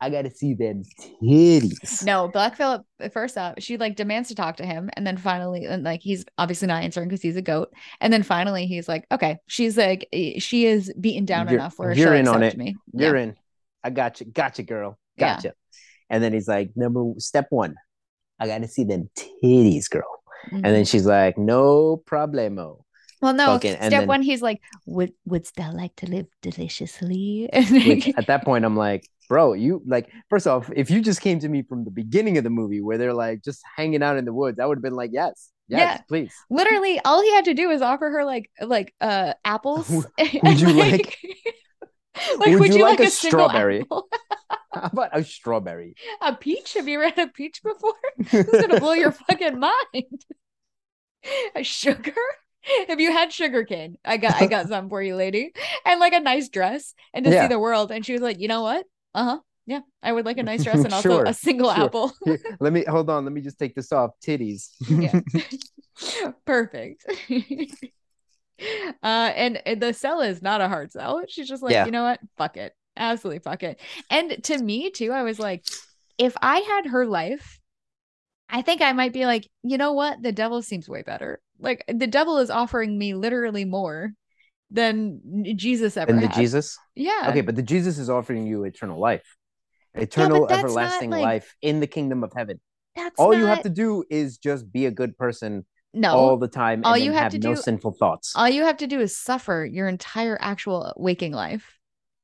i 0.00 0.10
gotta 0.10 0.30
see 0.30 0.52
them 0.54 0.82
titties 1.00 2.04
No, 2.04 2.28
Black 2.28 2.56
Phillip, 2.56 2.82
first 3.12 3.38
off, 3.38 3.54
she 3.60 3.76
like 3.78 3.96
demands 3.96 4.28
to 4.28 4.34
talk 4.34 4.56
to 4.58 4.66
him. 4.66 4.90
And 4.94 5.06
then 5.06 5.16
finally, 5.16 5.64
and 5.64 5.84
like 5.84 6.02
he's 6.02 6.24
obviously 6.36 6.68
not 6.68 6.82
answering 6.82 7.08
because 7.08 7.22
he's 7.22 7.36
a 7.36 7.42
goat. 7.42 7.72
And 8.00 8.12
then 8.12 8.22
finally 8.22 8.66
he's 8.66 8.88
like, 8.88 9.06
okay, 9.10 9.38
she's 9.46 9.76
like, 9.78 10.06
she 10.38 10.66
is 10.66 10.92
beaten 11.00 11.24
down 11.24 11.46
You're- 11.48 11.56
enough 11.60 11.78
where 11.78 11.92
you're 11.94 12.14
in 12.14 12.28
on 12.28 12.42
it. 12.42 12.56
me. 12.58 12.76
you're 12.92 13.16
in 13.16 13.36
i 13.82 13.88
got 13.90 14.20
you 14.20 14.26
gotcha 14.26 14.62
girl 14.64 14.98
Yeah. 15.16 15.36
gotcha 15.36 15.52
and 16.10 16.22
then 16.22 16.32
he's 16.32 16.48
like 16.48 16.70
number 16.76 17.02
step 17.18 17.46
one 17.50 17.74
i 18.40 18.46
gotta 18.46 18.68
see 18.68 18.84
them 18.84 19.08
titties 19.18 19.88
girl 19.90 20.22
Mhm. 20.52 20.56
and 20.64 20.66
then 20.66 20.84
she's 20.84 21.06
like 21.06 21.36
no 21.38 22.02
problemo 22.06 22.82
Well, 23.22 23.32
no. 23.32 23.46
Fucking- 23.46 23.76
step 23.76 23.90
then- 23.90 24.06
one, 24.08 24.20
he's 24.22 24.42
like, 24.42 24.60
"Would 24.84 25.12
wouldst 25.24 25.56
thou 25.56 25.72
like 25.72 25.96
to 25.96 26.06
live 26.06 26.26
deliciously?" 26.42 27.48
Which 27.70 28.08
at 28.16 28.26
that 28.26 28.44
point 28.44 28.64
I'm 28.66 28.76
like, 28.76 29.08
bro, 29.30 29.54
you 29.54 29.82
like 29.86 30.10
first 30.28 30.46
off, 30.46 30.70
if 30.76 30.90
you 30.90 31.00
just 31.00 31.20
came 31.22 31.38
to 31.40 31.48
me 31.48 31.62
from 31.62 31.84
the 31.84 31.90
beginning 31.90 32.36
of 32.36 32.44
the 32.44 32.50
movie 32.50 32.82
where 32.82 32.98
they're 32.98 33.14
like 33.14 33.42
just 33.42 33.62
hanging 33.76 34.02
out 34.02 34.18
in 34.18 34.24
the 34.26 34.34
woods, 34.34 34.60
I 34.60 34.66
would 34.66 34.76
have 34.78 34.82
been 34.84 34.94
like, 35.02 35.10
yes, 35.14 35.50
yes, 35.66 35.80
Yeah. 35.80 35.96
please. 36.06 36.32
literally, 36.50 37.00
all 37.06 37.22
he 37.22 37.32
had 37.34 37.46
to 37.46 37.54
do 37.54 37.68
was 37.68 37.80
offer 37.80 38.10
her 38.10 38.24
like 38.24 38.50
like 38.60 38.92
uh 39.00 39.32
apples. 39.56 39.88
Would 39.88 40.60
you 40.60 40.72
like- 40.74 41.16
like, 42.38 42.58
would 42.58 42.74
you 42.74 42.82
like 42.82 43.00
a 43.00 43.10
single 43.10 43.48
strawberry? 43.48 43.84
How 44.74 44.90
about 44.92 45.10
a 45.12 45.24
strawberry? 45.24 45.94
a 46.20 46.34
peach? 46.34 46.74
Have 46.74 46.88
you 46.88 47.00
read 47.00 47.18
a 47.18 47.28
peach 47.28 47.62
before? 47.62 47.94
This 48.18 48.46
is 48.48 48.60
gonna 48.66 48.80
blow 48.80 48.92
your 48.92 49.12
fucking 49.12 49.58
mind. 49.58 50.24
A 51.54 51.62
sugar? 51.62 52.12
Have 52.88 53.00
you 53.00 53.12
had 53.12 53.32
sugar 53.32 53.64
cane? 53.64 53.96
I 54.04 54.16
got 54.16 54.34
I 54.40 54.46
got 54.46 54.68
some 54.68 54.88
for 54.88 55.02
you, 55.02 55.16
lady. 55.16 55.52
And 55.84 55.98
like 56.00 56.12
a 56.12 56.20
nice 56.20 56.48
dress 56.48 56.94
and 57.14 57.24
to 57.24 57.30
Yeah. 57.30 57.42
see 57.42 57.48
the 57.48 57.58
world. 57.58 57.90
And 57.90 58.04
she 58.04 58.12
was 58.12 58.22
like, 58.22 58.38
you 58.38 58.48
know 58.48 58.62
what? 58.62 58.84
Uh-huh. 59.14 59.38
Yeah, 59.66 59.80
I 60.02 60.12
would 60.12 60.24
like 60.24 60.38
a 60.38 60.44
nice 60.44 60.62
dress 60.62 60.84
and 60.84 60.94
also 60.94 61.08
Sure, 61.08 61.24
a 61.24 61.34
single 61.34 61.72
sure. 61.74 61.84
apple. 61.86 62.12
Here, 62.24 62.38
let 62.60 62.72
me 62.72 62.84
hold 62.84 63.10
on. 63.10 63.24
Let 63.24 63.32
me 63.32 63.40
just 63.40 63.58
take 63.58 63.74
this 63.74 63.90
off. 63.90 64.12
Titties. 64.24 64.70
Yeah. 64.88 65.20
Perfect. 66.44 67.04
Uh 68.60 69.32
and, 69.34 69.60
and 69.66 69.80
the 69.82 69.92
sell 69.92 70.20
is 70.20 70.42
not 70.42 70.60
a 70.60 70.68
hard 70.68 70.92
sell. 70.92 71.22
She's 71.28 71.48
just 71.48 71.62
like, 71.62 71.72
Yeah. 71.72 71.84
you 71.84 71.90
know 71.90 72.04
what? 72.04 72.20
Fuck 72.38 72.56
it. 72.56 72.72
Absolutely 72.96 73.40
fuck 73.40 73.62
it. 73.62 73.80
And 74.10 74.42
to 74.44 74.58
me 74.58 74.90
too, 74.90 75.12
I 75.12 75.22
was 75.22 75.38
like, 75.38 75.64
if 76.18 76.36
I 76.40 76.58
had 76.60 76.86
her 76.86 77.04
life, 77.06 77.60
I 78.48 78.62
think 78.62 78.80
I 78.80 78.92
might 78.92 79.12
be 79.12 79.26
like, 79.26 79.48
you 79.62 79.76
know 79.76 79.92
what? 79.92 80.22
The 80.22 80.32
devil 80.32 80.62
seems 80.62 80.88
way 80.88 81.02
better. 81.02 81.40
Like 81.58 81.84
the 81.88 82.06
devil 82.06 82.38
is 82.38 82.50
offering 82.50 82.96
me 82.98 83.14
literally 83.14 83.64
more 83.64 84.12
than 84.70 85.20
Jesus 85.56 85.96
ever 85.96 86.10
and 86.10 86.22
the 86.22 86.28
had. 86.28 86.36
Jesus. 86.36 86.76
Yeah. 86.94 87.26
Okay, 87.28 87.40
but 87.40 87.56
the 87.56 87.62
Jesus 87.62 87.98
is 87.98 88.08
offering 88.10 88.46
you 88.46 88.64
eternal 88.64 88.98
life, 88.98 89.36
eternal, 89.94 90.42
not, 90.42 90.52
everlasting 90.52 91.10
like- 91.10 91.22
life 91.22 91.54
in 91.62 91.80
the 91.80 91.86
kingdom 91.86 92.24
of 92.24 92.32
heaven. 92.34 92.60
That's 92.94 93.18
All 93.18 93.34
you 93.34 93.44
have 93.44 93.62
to 93.64 93.68
do 93.68 94.04
is 94.08 94.38
just 94.38 94.72
be 94.72 94.86
a 94.86 94.90
good 94.90 95.18
person 95.18 95.66
no. 95.96 96.12
all 96.14 96.36
the 96.36 96.48
time, 96.48 96.82
All 96.84 96.96
you 96.96 97.12
have 97.12 97.24
have 97.24 97.32
to 97.32 97.38
no 97.38 97.54
do- 97.54 97.60
sinful 97.60 97.92
thoughts, 97.98 98.32
all 98.36 98.48
you 98.48 98.62
have 98.64 98.76
to 98.78 98.86
do 98.86 99.00
is 99.00 99.16
suffer 99.16 99.64
your 99.70 99.88
entire 99.88 100.36
actual 100.40 100.92
waking 100.96 101.32
life 101.32 101.64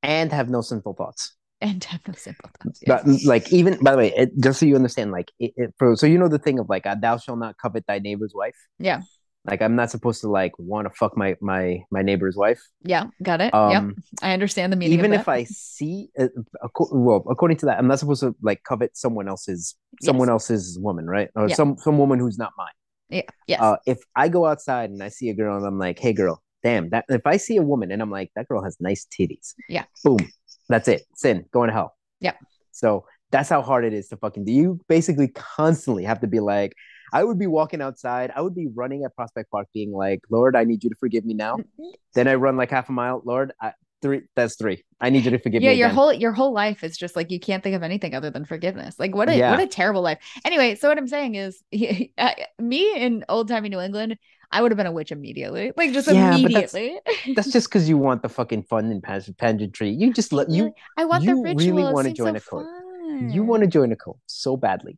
and 0.02 0.32
have 0.32 0.48
no 0.50 0.60
sinful 0.60 0.94
thoughts. 0.94 1.34
and 1.60 1.82
have 1.84 2.00
no 2.06 2.14
sinful 2.14 2.50
thoughts. 2.60 2.80
yes. 2.86 3.02
But 3.04 3.22
like 3.24 3.52
even 3.52 3.78
by 3.82 3.92
the 3.92 3.98
way, 3.98 4.12
it, 4.16 4.30
just 4.42 4.58
so 4.60 4.66
you 4.66 4.74
understand, 4.76 5.12
like 5.12 5.30
it, 5.38 5.52
it, 5.56 5.70
for, 5.78 5.94
so 5.96 6.06
you 6.06 6.18
know 6.18 6.28
the 6.28 6.38
thing 6.46 6.58
of 6.58 6.68
like 6.68 6.86
uh, 6.86 6.96
thou 7.00 7.16
shalt 7.18 7.38
not 7.38 7.56
covet 7.56 7.84
thy 7.86 7.98
neighbor's 8.00 8.32
wife. 8.34 8.56
Yeah. 8.78 9.02
Like 9.44 9.60
I'm 9.60 9.74
not 9.74 9.90
supposed 9.90 10.20
to 10.20 10.28
like 10.28 10.52
want 10.58 10.86
to 10.86 10.94
fuck 10.94 11.16
my 11.16 11.34
my 11.40 11.82
my 11.90 12.02
neighbor's 12.02 12.36
wife. 12.36 12.60
Yeah, 12.84 13.06
got 13.24 13.40
it. 13.40 13.50
yep. 13.54 13.54
Um, 13.82 13.96
I 14.22 14.32
understand 14.34 14.72
the 14.72 14.76
meaning 14.76 14.96
even 14.98 15.12
if. 15.12 15.28
I 15.28 15.42
see, 15.44 16.10
uh, 16.16 16.28
acco- 16.62 16.92
well, 16.92 17.24
according 17.28 17.56
to 17.58 17.66
that, 17.66 17.76
I'm 17.78 17.88
not 17.88 17.98
supposed 17.98 18.20
to 18.20 18.36
like 18.40 18.62
covet 18.62 18.96
someone 18.96 19.26
else's 19.28 19.74
someone 20.00 20.28
else's 20.28 20.78
woman, 20.80 21.06
right? 21.08 21.28
Or 21.34 21.48
Yeah. 21.48 21.56
some 21.56 21.76
some 21.78 21.98
woman 21.98 22.20
who's 22.20 22.38
not 22.38 22.52
mine. 22.56 22.68
Yeah. 23.12 23.22
Yes. 23.46 23.60
Uh, 23.60 23.76
if 23.86 23.98
I 24.16 24.28
go 24.28 24.46
outside 24.46 24.90
and 24.90 25.02
I 25.02 25.08
see 25.08 25.28
a 25.28 25.34
girl 25.34 25.56
and 25.56 25.66
I'm 25.66 25.78
like, 25.78 25.98
hey 25.98 26.12
girl, 26.12 26.42
damn 26.62 26.88
that. 26.90 27.04
If 27.08 27.26
I 27.26 27.36
see 27.36 27.56
a 27.58 27.62
woman 27.62 27.92
and 27.92 28.00
I'm 28.00 28.10
like, 28.10 28.30
that 28.36 28.48
girl 28.48 28.62
has 28.64 28.76
nice 28.80 29.06
titties. 29.06 29.54
Yeah. 29.68 29.84
Boom. 30.02 30.18
That's 30.68 30.88
it. 30.88 31.02
Sin. 31.14 31.44
Going 31.52 31.68
to 31.68 31.74
hell. 31.74 31.94
Yep. 32.20 32.36
So 32.70 33.04
that's 33.30 33.48
how 33.48 33.62
hard 33.62 33.84
it 33.84 33.92
is 33.92 34.08
to 34.08 34.16
fucking 34.16 34.44
do. 34.44 34.52
You 34.52 34.80
basically 34.88 35.28
constantly 35.28 36.04
have 36.04 36.20
to 36.20 36.26
be 36.26 36.40
like, 36.40 36.74
I 37.12 37.24
would 37.24 37.38
be 37.38 37.46
walking 37.46 37.82
outside. 37.82 38.32
I 38.34 38.40
would 38.40 38.54
be 38.54 38.68
running 38.74 39.04
at 39.04 39.14
Prospect 39.14 39.50
Park, 39.50 39.68
being 39.74 39.92
like, 39.92 40.20
Lord, 40.30 40.56
I 40.56 40.64
need 40.64 40.82
you 40.82 40.88
to 40.88 40.96
forgive 40.98 41.26
me 41.26 41.34
now. 41.34 41.58
Then 42.14 42.26
I 42.26 42.36
run 42.36 42.56
like 42.56 42.70
half 42.70 42.88
a 42.88 42.92
mile. 42.92 43.20
Lord, 43.26 43.52
I, 43.60 43.72
three. 44.02 44.22
That's 44.36 44.56
three. 44.56 44.84
I 45.00 45.08
need 45.10 45.24
you 45.24 45.30
to 45.30 45.38
forgive 45.38 45.62
yeah, 45.62 45.70
me. 45.70 45.76
your 45.76 45.86
again. 45.86 45.94
whole 45.94 46.12
your 46.12 46.32
whole 46.32 46.52
life 46.52 46.84
is 46.84 46.96
just 46.98 47.16
like 47.16 47.30
you 47.30 47.40
can't 47.40 47.62
think 47.62 47.74
of 47.76 47.82
anything 47.82 48.14
other 48.14 48.30
than 48.30 48.44
forgiveness. 48.44 48.96
Like 48.98 49.14
what 49.14 49.28
a 49.28 49.36
Yeah. 49.36 49.50
what 49.52 49.60
a 49.60 49.66
terrible 49.66 50.02
life. 50.02 50.18
Anyway, 50.44 50.74
so 50.74 50.88
what 50.88 50.98
I'm 50.98 51.08
saying 51.08 51.36
is, 51.36 51.62
uh, 52.18 52.30
me 52.58 52.94
in 52.94 53.24
old 53.28 53.48
timey 53.48 53.68
New 53.70 53.80
England, 53.80 54.18
I 54.50 54.60
would 54.60 54.70
have 54.70 54.76
been 54.76 54.86
a 54.86 54.92
witch 54.92 55.12
immediately, 55.12 55.72
like 55.76 55.92
just 55.92 56.08
Yeah, 56.12 56.36
but 56.42 56.52
that's- 56.52 56.76
That's 57.34 57.50
just 57.52 57.68
because 57.68 57.88
you 57.88 57.96
want 57.96 58.20
the 58.22 58.28
fucking 58.28 58.64
fun 58.64 58.90
and 58.90 59.02
pageant- 59.02 59.38
pageantry. 59.38 59.88
You 59.90 60.12
just 60.12 60.32
let 60.32 60.50
you 60.50 60.74
I 60.98 61.04
want 61.06 61.24
you 61.24 61.36
the 61.36 61.42
really 61.42 61.70
ritual. 61.72 61.88
It 61.88 61.92
wanna 61.94 62.12
join 62.12 62.34
so 62.34 62.36
a 62.36 62.40
cult. 62.40 62.66
fun. 62.66 63.30
you 63.30 63.42
want 63.44 63.62
to 63.62 63.66
join 63.66 63.92
a 63.92 63.96
cult 63.96 64.18
so 64.26 64.56
badly. 64.56 64.96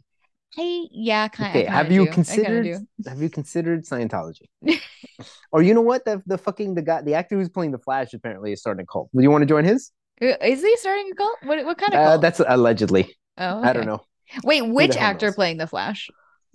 I 0.56 0.86
yeah, 0.93 1.28
kind 1.28 1.56
Okay, 1.56 1.64
have 1.64 1.90
you 1.90 2.06
do. 2.06 2.12
Considered 2.12 2.86
have 3.06 3.20
you 3.20 3.28
considered 3.28 3.85
Scientology? 3.85 4.48
or 5.52 5.62
you 5.62 5.74
know 5.74 5.81
what? 5.81 6.05
The 6.05 6.22
the 6.26 6.39
fucking 6.39 6.74
the 6.74 6.82
guy 6.82 7.02
the 7.02 7.14
actor 7.14 7.36
who's 7.36 7.48
playing 7.48 7.72
the 7.72 7.78
Flash 7.78 8.12
apparently 8.14 8.52
is 8.52 8.60
starting 8.60 8.82
a 8.82 8.86
cult. 8.86 9.09
Would 9.12 9.22
you 9.22 9.31
want 9.31 9.43
to 9.43 9.47
join 9.47 9.64
his? 9.64 9.90
Uh, 10.22 10.36
Is 10.43 10.62
he 10.62 10.76
starting 10.76 11.10
a 11.12 11.14
cult? 11.14 11.36
What 11.44 11.64
what 11.64 11.78
kind 11.78 11.94
of 11.94 12.01
Uh, 12.01 12.16
that's 12.18 12.40
allegedly. 12.47 13.16
oh, 13.39 13.62
I 13.62 13.72
don't 13.72 13.86
know. 13.86 14.02
Wait, 14.44 14.62
which 14.62 14.97
actor 14.97 15.26
knows? 15.26 15.35
playing 15.35 15.56
the 15.59 15.66
Flash? 15.66 16.09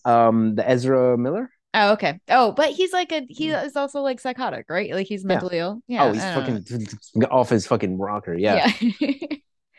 Um, 0.06 0.56
the 0.56 0.68
Ezra 0.68 1.18
Miller. 1.18 1.50
Oh, 1.74 1.94
okay. 1.94 2.20
Oh, 2.30 2.52
but 2.52 2.72
he's 2.72 2.94
like 2.94 3.12
a 3.12 3.26
he 3.30 3.50
is 3.50 3.76
also 3.76 4.02
like 4.02 4.20
psychotic, 4.20 4.66
right? 4.70 4.92
Like 4.92 5.08
he's 5.08 5.24
mentally 5.24 5.60
ill. 5.60 5.82
Yeah. 5.88 6.06
oh, 6.06 6.14
he's 6.14 6.24
don't 6.24 6.50
know. 6.50 6.62
fucking 6.62 7.26
off 7.32 7.50
his 7.50 7.68
fucking 7.68 7.98
rocker. 7.98 8.34
Yeah. 8.34 8.72
Yeah. 9.00 9.12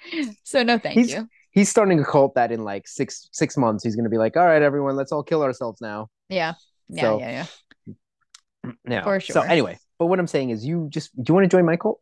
so 0.45 0.63
no, 0.63 0.79
thank 0.79 0.95
He's- 0.99 1.11
you. 1.11 1.29
He's 1.53 1.69
starting 1.69 1.99
a 2.01 2.05
cult 2.05 2.35
that 2.37 2.53
in 2.53 2.63
like 2.65 2.87
six 2.87 3.29
six 3.33 3.57
months 3.57 3.83
he's 3.85 3.97
gonna 3.97 4.09
be 4.09 4.19
like, 4.19 4.37
all 4.37 4.47
right, 4.47 4.63
everyone, 4.63 4.97
let's 4.97 5.13
all 5.13 5.23
kill 5.23 5.43
ourselves 5.43 5.81
now. 5.81 6.09
Yeah. 6.29 6.55
Yeah. 6.89 7.01
So- 7.03 7.19
yeah. 7.21 7.47
Yeah. 7.87 8.73
Yeah. 8.89 9.03
For 9.05 9.21
So 9.21 9.33
sure. 9.41 9.47
anyway, 9.49 9.79
but 9.99 10.07
what 10.07 10.19
I'm 10.21 10.27
saying 10.27 10.51
is, 10.51 10.65
you 10.65 10.87
just 10.91 11.11
do 11.17 11.25
you 11.31 11.35
want 11.35 11.45
to 11.45 11.49
join 11.49 11.65
my 11.65 11.77
cult? 11.77 12.01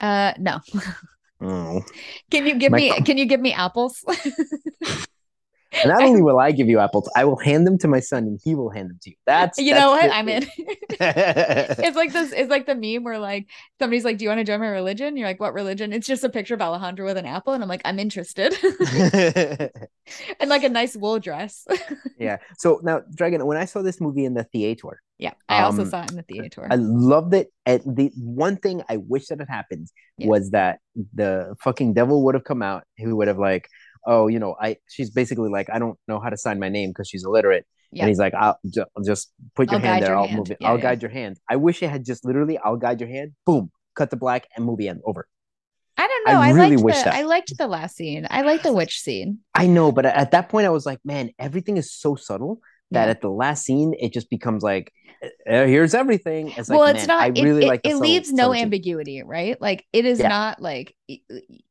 Uh, 0.00 0.32
no. 0.38 0.58
Oh. 1.40 1.82
Can 2.30 2.46
you 2.46 2.56
give 2.56 2.72
My 2.72 2.78
me? 2.78 2.90
co- 2.90 3.02
Can 3.02 3.16
you 3.16 3.26
give 3.26 3.40
me 3.40 3.52
apples? 3.52 4.04
Not 5.84 6.02
only 6.02 6.20
will 6.20 6.38
I 6.40 6.50
give 6.50 6.68
you 6.68 6.78
apples, 6.80 7.08
I 7.16 7.24
will 7.24 7.38
hand 7.38 7.66
them 7.66 7.78
to 7.78 7.88
my 7.88 8.00
son, 8.00 8.24
and 8.24 8.40
he 8.42 8.54
will 8.54 8.70
hand 8.70 8.90
them 8.90 8.98
to 9.02 9.10
you. 9.10 9.16
That's 9.26 9.58
you 9.58 9.72
know 9.74 9.90
what? 9.90 10.02
that's 10.02 10.14
I'm 10.14 10.28
in. 10.28 10.42
it's 10.90 11.96
like 11.96 12.12
this. 12.12 12.32
It's 12.32 12.50
like 12.50 12.66
the 12.66 12.74
meme 12.74 13.04
where 13.04 13.18
like 13.18 13.46
somebody's 13.78 14.04
like, 14.04 14.18
"Do 14.18 14.24
you 14.24 14.28
want 14.30 14.40
to 14.40 14.44
join 14.44 14.60
my 14.60 14.68
religion?" 14.68 15.16
You're 15.16 15.28
like, 15.28 15.40
"What 15.40 15.54
religion?" 15.54 15.92
It's 15.92 16.06
just 16.06 16.24
a 16.24 16.28
picture 16.28 16.54
of 16.54 16.60
Alejandro 16.62 17.06
with 17.06 17.16
an 17.16 17.26
apple, 17.26 17.52
and 17.54 17.62
I'm 17.62 17.68
like, 17.68 17.82
"I'm 17.84 17.98
interested," 17.98 18.54
and 20.40 20.50
like 20.50 20.64
a 20.64 20.68
nice 20.68 20.96
wool 20.96 21.18
dress. 21.18 21.66
yeah. 22.18 22.38
So 22.58 22.80
now, 22.82 23.02
Dragon, 23.14 23.44
when 23.46 23.56
I 23.56 23.64
saw 23.64 23.82
this 23.82 24.00
movie 24.00 24.24
in 24.24 24.34
the 24.34 24.44
theater, 24.44 25.00
yeah, 25.18 25.34
I 25.48 25.62
also 25.62 25.82
Um, 25.82 25.90
saw 25.90 26.02
it 26.02 26.10
in 26.10 26.16
the 26.16 26.22
theater. 26.22 26.66
I 26.70 26.76
loved 26.76 27.34
it. 27.34 27.52
And 27.66 27.80
the 27.96 28.10
one 28.16 28.56
thing 28.56 28.82
I 28.88 28.96
wish 28.96 29.26
that 29.28 29.38
had 29.38 29.48
happened 29.48 29.88
Yeah. 30.18 30.28
was 30.28 30.50
that 30.50 30.80
the 31.14 31.54
fucking 31.62 31.94
devil 31.94 32.24
would 32.24 32.34
have 32.34 32.44
come 32.44 32.62
out. 32.62 32.84
Who 32.98 33.16
would 33.16 33.28
have 33.28 33.38
like, 33.38 33.68
oh, 34.06 34.28
you 34.28 34.38
know, 34.38 34.56
I. 34.60 34.76
She's 34.88 35.10
basically 35.10 35.48
like, 35.50 35.68
I 35.70 35.78
don't 35.78 35.98
know 36.08 36.20
how 36.20 36.30
to 36.30 36.36
sign 36.36 36.58
my 36.58 36.68
name 36.68 36.90
because 36.90 37.08
she's 37.08 37.24
illiterate. 37.24 37.66
Yeah. 37.92 38.02
And 38.02 38.08
he's 38.08 38.18
like, 38.18 38.34
I'll 38.34 38.58
ju- 38.68 38.84
just 39.04 39.32
put 39.56 39.70
your 39.70 39.80
I'll 39.80 39.86
hand 39.86 40.02
there. 40.02 40.10
your 40.10 40.18
I'll 40.18 40.26
hand. 40.26 40.38
move 40.38 40.50
it. 40.50 40.58
Yeah, 40.60 40.68
I'll 40.68 40.76
yeah. 40.76 40.82
guide 40.82 41.02
your 41.02 41.10
hand. 41.10 41.38
I 41.48 41.56
wish 41.56 41.82
it 41.82 41.90
had 41.90 42.04
just 42.04 42.24
literally, 42.24 42.56
I'll 42.58 42.76
guide 42.76 43.00
your 43.00 43.08
hand. 43.08 43.32
Boom, 43.44 43.70
cut 43.96 44.10
to 44.10 44.16
black 44.16 44.46
and 44.56 44.64
movie 44.64 44.88
end 44.88 45.00
over. 45.04 45.26
I 45.96 46.06
don't 46.06 46.32
know. 46.32 46.40
I, 46.40 46.50
really 46.50 46.76
liked 46.76 46.84
wish 46.84 46.98
the, 46.98 47.04
that. 47.04 47.14
I 47.14 47.22
liked 47.22 47.58
the 47.58 47.66
last 47.66 47.96
scene. 47.96 48.26
I 48.30 48.42
like 48.42 48.62
the 48.62 48.72
witch 48.72 49.00
scene. 49.00 49.40
I 49.54 49.66
know, 49.66 49.92
but 49.92 50.06
at 50.06 50.30
that 50.30 50.48
point, 50.48 50.66
I 50.66 50.70
was 50.70 50.86
like, 50.86 51.00
man, 51.04 51.30
everything 51.38 51.76
is 51.76 51.92
so 51.92 52.14
subtle 52.14 52.60
that 52.92 53.08
at 53.08 53.20
the 53.20 53.30
last 53.30 53.64
scene, 53.64 53.94
it 53.98 54.12
just 54.12 54.28
becomes 54.30 54.62
like, 54.62 54.92
uh, 55.22 55.28
here's 55.66 55.94
everything. 55.94 56.48
It's 56.56 56.68
like, 56.68 56.78
well, 56.78 56.86
man, 56.86 56.96
it's 56.96 57.06
not. 57.06 57.22
I 57.22 57.26
it 57.26 57.42
really 57.42 57.64
it, 57.64 57.68
like 57.68 57.80
it 57.84 57.90
subtle- 57.90 58.00
leaves 58.00 58.32
no 58.32 58.54
ambiguity, 58.54 59.22
right? 59.22 59.60
Like 59.60 59.84
it 59.92 60.04
is 60.04 60.18
Yeah. 60.18 60.28
not 60.28 60.62
like 60.62 60.96
it, 61.08 61.20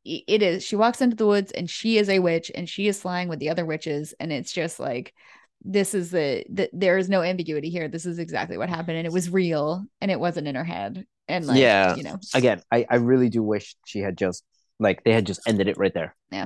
it 0.06 0.42
is. 0.44 0.64
She 0.64 0.76
walks 0.76 1.02
into 1.02 1.16
the 1.16 1.26
woods 1.26 1.52
and 1.52 1.70
she 1.70 1.98
is 1.98 2.10
a 2.10 2.20
witch 2.20 2.52
and 2.54 2.70
she 2.70 2.88
is 2.88 3.02
flying 3.02 3.28
with 3.28 3.40
the 3.40 3.50
other 3.50 3.66
witches, 3.66 4.14
and 4.20 4.32
it's 4.32 4.52
just 4.52 4.80
like 4.80 5.14
this 5.66 5.94
is 5.94 6.12
the, 6.12 6.46
the 6.50 6.70
there 6.72 6.98
is 6.98 7.10
no 7.10 7.22
ambiguity 7.22 7.70
here. 7.70 7.88
This 7.90 8.06
is 8.06 8.20
exactly 8.20 8.58
what 8.58 8.70
happened, 8.70 8.98
and 8.98 9.06
it 9.08 9.12
was 9.14 9.30
real, 9.30 9.84
and 10.00 10.10
it 10.12 10.20
wasn't 10.20 10.48
in 10.48 10.56
her 10.56 10.64
head, 10.64 11.06
and 11.28 11.46
like 11.46 11.60
Yeah. 11.60 11.96
you 11.96 12.04
know, 12.04 12.18
again, 12.36 12.62
I, 12.72 12.86
I 12.90 12.96
really 12.96 13.30
do 13.30 13.44
wish 13.44 13.76
she 13.86 14.00
had 14.00 14.18
just 14.18 14.44
like 14.80 15.04
they 15.04 15.12
had 15.12 15.26
just 15.26 15.42
ended 15.48 15.68
it 15.68 15.78
right 15.78 15.94
there. 15.94 16.16
Yeah. 16.32 16.46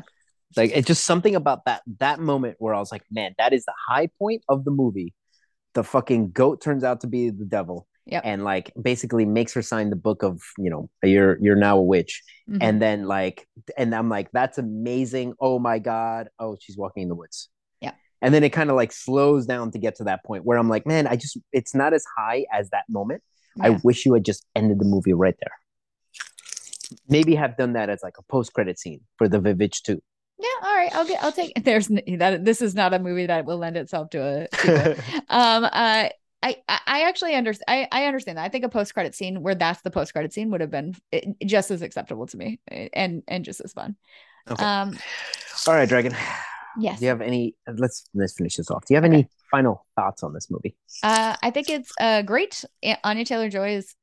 Like 0.56 0.72
it's 0.74 0.88
just 0.88 1.06
something 1.06 1.36
about 1.36 1.66
that 1.66 1.82
that 2.00 2.20
moment 2.20 2.56
where 2.60 2.74
I 2.74 2.80
was 2.80 2.92
like, 2.92 3.04
man, 3.12 3.34
that 3.38 3.54
is 3.54 3.66
the 3.66 3.74
high 3.88 4.10
point 4.20 4.44
of 4.50 4.66
the 4.66 4.72
movie. 4.72 5.14
The 5.74 5.84
fucking 5.84 6.32
goat 6.32 6.62
turns 6.62 6.84
out 6.84 7.02
to 7.02 7.08
be 7.08 7.30
the 7.30 7.46
devil. 7.46 7.88
Yep. 8.06 8.24
And 8.26 8.44
like 8.44 8.72
basically 8.80 9.26
makes 9.26 9.54
her 9.54 9.62
sign 9.62 9.90
the 9.90 9.96
book 9.96 10.24
of, 10.24 10.42
you 10.58 10.70
know, 10.70 10.90
you're 11.04 11.38
you're 11.42 11.56
now 11.56 11.78
a 11.78 11.82
witch. 11.82 12.22
mhm. 12.50 12.58
And 12.62 12.82
then 12.82 13.06
like 13.08 13.48
and 13.78 13.96
I'm 13.96 14.10
like, 14.10 14.30
that's 14.32 14.58
amazing. 14.58 15.34
Oh 15.40 15.58
my 15.60 15.80
God. 15.80 16.30
Oh, 16.38 16.58
she's 16.60 16.78
walking 16.78 17.04
in 17.04 17.10
the 17.10 17.16
woods. 17.16 17.50
Yeah. 17.82 17.94
And 18.22 18.34
then 18.34 18.44
it 18.44 18.50
kind 18.50 18.70
of 18.70 18.76
like 18.76 18.92
slows 18.92 19.46
down 19.46 19.72
to 19.72 19.80
get 19.80 19.96
to 19.96 20.04
that 20.06 20.24
point 20.26 20.44
where 20.46 20.58
I'm 20.58 20.70
like, 20.70 20.86
man, 20.86 21.08
I 21.08 21.16
just 21.16 21.38
it's 21.52 21.74
not 21.74 21.94
as 21.94 22.04
high 22.18 22.46
as 22.52 22.70
that 22.72 22.84
moment. 22.90 23.24
I 23.62 23.70
wish 23.84 24.06
you 24.06 24.16
had 24.16 24.26
just 24.26 24.46
ended 24.56 24.80
the 24.80 24.86
movie 24.86 25.14
right 25.14 25.36
there. 25.40 25.52
Maybe 27.08 27.36
have 27.36 27.56
done 27.58 27.74
that 27.74 27.90
as 27.90 28.02
like 28.04 28.16
a 28.18 28.24
post 28.24 28.54
credit 28.54 28.80
scene 28.80 29.02
for 29.18 29.28
the 29.28 29.40
Vivitch 29.40 29.82
too. 29.82 30.02
Yeah, 30.40 30.68
all 30.68 30.76
right, 30.76 30.96
I'll 30.96 31.08
get. 31.08 31.24
I'll 31.24 31.32
take. 31.32 31.54
There's 31.64 31.88
that. 31.88 32.44
This 32.44 32.62
is 32.62 32.76
not 32.76 32.94
a 32.94 33.00
movie 33.00 33.28
that 33.28 33.46
will 33.46 33.58
lend 33.58 33.78
itself 33.78 34.10
to 34.12 34.48
a. 34.64 34.94
um. 35.30 35.64
Uh. 35.66 36.10
I, 36.46 36.58
I 36.68 36.80
I 36.86 37.02
actually 37.04 37.36
understand. 37.36 37.66
I, 37.70 37.88
I 38.04 38.06
understand 38.06 38.38
that. 38.38 38.44
I 38.44 38.50
think 38.50 38.66
a 38.66 38.70
post 38.70 38.94
credit 38.94 39.16
scene 39.16 39.42
where 39.42 39.56
that's 39.56 39.82
the 39.82 39.92
post 39.92 40.12
credit 40.12 40.34
scene 40.34 40.52
would 40.52 40.60
have 40.60 40.72
been 40.72 40.94
eh, 41.14 41.22
just 41.46 41.72
as 41.72 41.82
acceptable 41.82 42.26
to 42.28 42.38
me 42.38 42.60
eh, 42.70 42.90
and 42.94 43.24
and 43.30 43.46
just 43.46 43.62
as 43.62 43.72
fun. 43.72 43.96
Okay. 44.50 44.62
Um. 44.62 44.98
All 45.68 45.74
right, 45.74 45.88
Dragon. 45.88 46.14
Yes. 46.78 47.00
Do 47.00 47.06
you 47.06 47.10
have 47.10 47.22
any? 47.22 47.56
Let's 47.78 48.10
let's 48.14 48.34
finish 48.34 48.58
this 48.58 48.70
off. 48.70 48.86
Do 48.86 48.94
you 48.94 48.98
have 48.98 49.06
any 49.06 49.30
final 49.52 49.86
thoughts 49.96 50.22
on 50.22 50.34
this 50.34 50.52
movie? 50.52 50.76
Uh. 51.02 51.38
I 51.42 51.50
think 51.52 51.70
it's 51.70 51.94
uh 52.02 52.24
great. 52.24 52.66
Anya 53.06 53.24
Taylor 53.24 53.50
Joy 53.50 53.76
is 53.76 53.96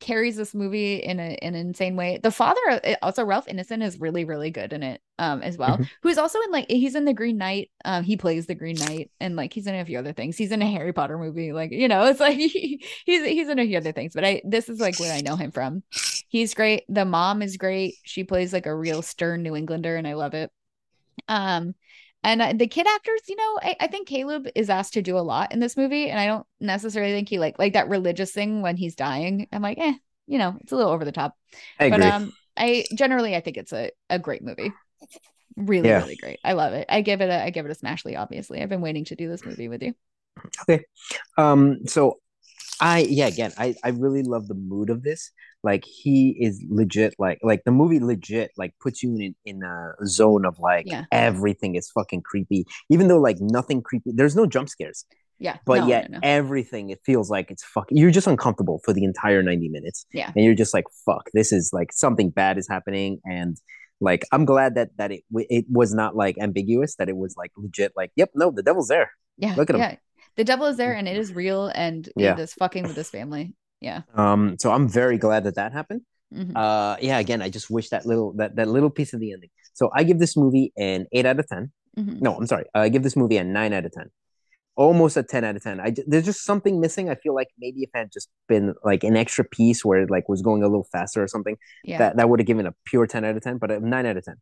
carries 0.00 0.36
this 0.36 0.54
movie 0.54 0.96
in 0.96 1.18
a 1.20 1.34
in 1.42 1.54
an 1.54 1.66
insane 1.68 1.96
way. 1.96 2.18
The 2.22 2.30
father, 2.30 2.60
uh, 2.70 2.94
also 3.02 3.24
Ralph 3.24 3.46
Ineson, 3.46 3.82
is 3.82 4.00
really 4.00 4.24
really 4.24 4.50
good 4.50 4.72
in 4.72 4.82
it. 4.82 5.00
Um. 5.18 5.42
As 5.42 5.56
well. 5.58 5.78
Mhm. 5.78 5.88
Who's 6.02 6.18
also 6.18 6.40
in 6.42 6.50
like 6.52 6.66
he's 6.70 6.94
in 6.94 7.04
the 7.04 7.14
Green 7.14 7.38
Knight. 7.38 7.70
Um. 7.84 8.04
He 8.04 8.16
plays 8.16 8.46
the 8.46 8.54
Green 8.54 8.76
Knight 8.76 9.10
and 9.20 9.36
like 9.36 9.52
he's 9.52 9.66
in 9.66 9.74
a 9.74 9.84
few 9.84 9.98
other 9.98 10.12
things. 10.12 10.36
He's 10.36 10.52
in 10.52 10.62
a 10.62 10.70
Harry 10.70 10.92
Potter 10.92 11.18
movie. 11.18 11.52
Like 11.52 11.72
you 11.72 11.88
know, 11.88 12.04
it's 12.06 12.20
like 12.20 12.36
he, 12.38 12.84
he's 13.04 13.24
he's 13.24 13.48
in 13.48 13.58
a 13.58 13.66
few 13.66 13.76
other 13.78 13.92
things. 13.92 14.14
But 14.14 14.24
I 14.24 14.42
this 14.44 14.68
is 14.68 14.80
like 14.80 14.98
where 15.00 15.12
I 15.12 15.20
know 15.20 15.36
him 15.36 15.50
from. 15.50 15.82
He's 16.28 16.54
great. 16.54 16.84
The 16.88 17.04
mom 17.04 17.42
is 17.42 17.56
great. 17.56 17.94
She 18.04 18.24
plays 18.24 18.52
like 18.52 18.66
a 18.66 18.74
real 18.74 19.02
stern 19.02 19.42
New 19.42 19.56
Englander, 19.56 19.96
and 19.96 20.06
I 20.06 20.14
love 20.14 20.34
it. 20.34 20.50
Um, 21.28 21.74
and 22.24 22.60
the 22.60 22.66
kid 22.66 22.86
actors, 22.86 23.20
you 23.28 23.36
know, 23.36 23.58
I, 23.62 23.76
I 23.80 23.86
think 23.86 24.08
Caleb 24.08 24.48
is 24.54 24.70
asked 24.70 24.94
to 24.94 25.02
do 25.02 25.16
a 25.18 25.20
lot 25.20 25.52
in 25.52 25.60
this 25.60 25.76
movie, 25.76 26.10
and 26.10 26.18
I 26.18 26.26
don't 26.26 26.46
necessarily 26.60 27.12
think 27.12 27.28
he 27.28 27.38
like 27.38 27.58
like 27.58 27.74
that 27.74 27.88
religious 27.88 28.32
thing 28.32 28.62
when 28.62 28.76
he's 28.76 28.94
dying. 28.96 29.48
I'm 29.52 29.62
like, 29.62 29.78
eh, 29.78 29.94
you 30.26 30.38
know, 30.38 30.56
it's 30.60 30.72
a 30.72 30.76
little 30.76 30.92
over 30.92 31.04
the 31.04 31.12
top. 31.12 31.36
I 31.78 31.86
But 31.88 32.02
agree. 32.02 32.14
um, 32.14 32.32
I 32.56 32.88
generally 32.94 33.36
I 33.36 33.40
think 33.40 33.56
it's 33.56 33.72
a 33.72 33.90
a 34.10 34.18
great 34.18 34.42
movie. 34.42 34.78
Really, 35.56 35.92
Yeah. 35.92 35.94
really 35.94 36.16
great. 36.16 36.40
I 36.44 36.52
love 36.54 36.72
it. 36.74 36.86
I 36.88 37.02
give 37.02 37.20
it 37.20 37.30
a 37.30 37.44
I 37.44 37.50
give 37.50 37.66
it 37.66 37.72
a 37.72 37.74
smashly. 37.74 38.18
Obviously, 38.18 38.62
I've 38.62 38.68
been 38.70 38.80
waiting 38.82 39.04
to 39.06 39.16
do 39.16 39.28
this 39.28 39.44
movie 39.44 39.68
with 39.68 39.82
you. 39.82 39.94
Okay, 40.62 40.84
um. 41.36 41.86
So, 41.86 42.20
I 42.80 43.00
yeah. 43.08 43.26
Again, 43.28 43.52
I 43.58 43.76
I 43.84 43.90
really 43.90 44.22
love 44.22 44.48
the 44.48 44.54
mood 44.54 44.90
of 44.90 45.02
this. 45.02 45.32
Like 45.62 45.84
he 45.84 46.36
is 46.40 46.64
legit. 46.68 47.14
Like 47.18 47.38
like 47.42 47.62
the 47.64 47.72
movie 47.72 48.00
legit. 48.00 48.52
Like 48.56 48.74
puts 48.80 49.02
you 49.02 49.14
in 49.16 49.34
in 49.44 49.62
a 49.62 49.92
zone 50.06 50.44
of 50.44 50.58
like 50.58 50.86
Yeah. 50.86 51.04
everything 51.12 51.74
is 51.74 51.90
fucking 51.90 52.22
creepy. 52.22 52.64
Even 52.90 53.08
though 53.08 53.18
like 53.18 53.38
nothing 53.40 53.82
creepy. 53.82 54.12
There's 54.14 54.36
no 54.36 54.46
jump 54.46 54.68
scares. 54.68 55.04
Yeah, 55.40 55.58
but 55.64 55.80
no, 55.82 55.86
yet 55.86 56.10
no, 56.10 56.18
no. 56.18 56.20
everything 56.24 56.90
it 56.90 56.98
feels 57.06 57.30
like 57.30 57.52
it's 57.52 57.62
fucking 57.62 57.96
you're 57.96 58.10
just 58.10 58.26
uncomfortable 58.26 58.80
for 58.84 58.92
the 58.92 59.04
entire 59.04 59.40
90 59.40 59.68
minutes 59.68 60.04
Yeah. 60.12 60.32
and 60.34 60.44
you're 60.44 60.56
just 60.56 60.74
like 60.74 60.86
fuck 61.06 61.30
this 61.32 61.52
is 61.52 61.70
like 61.72 61.92
something 61.92 62.30
bad 62.30 62.58
is 62.58 62.66
happening 62.68 63.20
and 63.24 63.56
like 64.00 64.24
i'm 64.32 64.44
glad 64.44 64.74
that 64.74 64.88
that 64.96 65.12
it 65.12 65.22
it 65.30 65.64
was 65.70 65.94
not 65.94 66.16
like 66.16 66.36
ambiguous 66.40 66.96
that 66.96 67.08
it 67.08 67.16
was 67.16 67.36
like 67.36 67.52
legit 67.56 67.92
like 67.94 68.10
yep 68.16 68.30
no 68.34 68.50
the 68.50 68.64
devil's 68.64 68.88
there 68.88 69.12
yeah, 69.36 69.54
look 69.54 69.70
at 69.70 69.76
him. 69.76 69.82
yeah. 69.82 69.94
The 70.34 70.42
devil 70.44 70.66
is 70.66 70.76
there, 70.76 70.92
mm. 70.94 70.98
and 70.98 71.08
it 71.08 71.16
is 71.16 71.32
real, 71.32 71.66
and 71.72 72.08
Yeah. 72.16 72.32
it 72.32 72.38
is 72.40 72.52
fucking 72.54 72.82
with 72.84 72.96
his 72.96 73.10
family. 73.10 73.54
Yeah. 73.80 74.00
um 74.14 74.56
so 74.58 74.72
i'm 74.72 74.88
very 74.88 75.18
glad 75.18 75.44
that 75.44 75.54
that 75.54 75.72
happened. 75.72 76.02
Mhm. 76.34 76.52
uh 76.56 76.96
yeah 77.00 77.18
again 77.18 77.40
i 77.40 77.48
just 77.48 77.70
wish 77.70 77.88
that 77.90 78.04
little 78.04 78.32
that 78.34 78.56
that 78.56 78.68
little 78.68 78.90
piece 78.90 79.12
of 79.14 79.20
the 79.20 79.32
ending. 79.32 79.50
So 79.72 79.90
i 79.94 80.02
give 80.04 80.18
this 80.18 80.36
movie 80.36 80.72
an 80.76 81.06
8 81.12 81.24
out 81.26 81.38
of 81.40 81.46
10 81.48 81.72
Mhm. 81.98 82.20
no 82.20 82.36
i'm 82.36 82.46
sorry. 82.46 82.66
I 82.74 82.88
give 82.90 83.02
this 83.02 83.16
movie 83.16 83.38
a 83.38 83.44
9 83.44 83.72
out 83.72 83.84
of 83.86 83.92
10 83.92 84.10
almost 84.76 85.16
a 85.16 85.22
10 85.22 85.42
out 85.44 85.56
of 85.56 85.62
10 85.62 85.80
i 85.80 85.92
there's 86.06 86.24
just 86.24 86.44
something 86.44 86.80
missing. 86.80 87.08
I 87.10 87.16
feel 87.16 87.34
like 87.34 87.48
maybe 87.58 87.80
if 87.82 87.90
it 87.94 87.98
had 87.98 88.12
just 88.12 88.28
been 88.48 88.74
like 88.90 89.02
an 89.04 89.16
extra 89.16 89.44
piece 89.44 89.84
where 89.84 90.02
it 90.02 90.10
like 90.10 90.28
was 90.28 90.42
going 90.42 90.62
a 90.62 90.68
little 90.68 90.88
faster 90.92 91.20
or 91.22 91.28
something 91.28 91.56
Yeah. 91.84 91.98
that 91.98 92.16
that 92.18 92.28
would 92.28 92.40
have 92.40 92.46
given 92.46 92.66
a 92.66 92.74
pure 92.90 93.06
10 93.06 93.24
out 93.24 93.36
of 93.36 93.42
10 93.42 93.56
but 93.58 93.70
a 93.70 93.80
9 93.80 94.06
out 94.06 94.16
of 94.20 94.24
10 94.24 94.36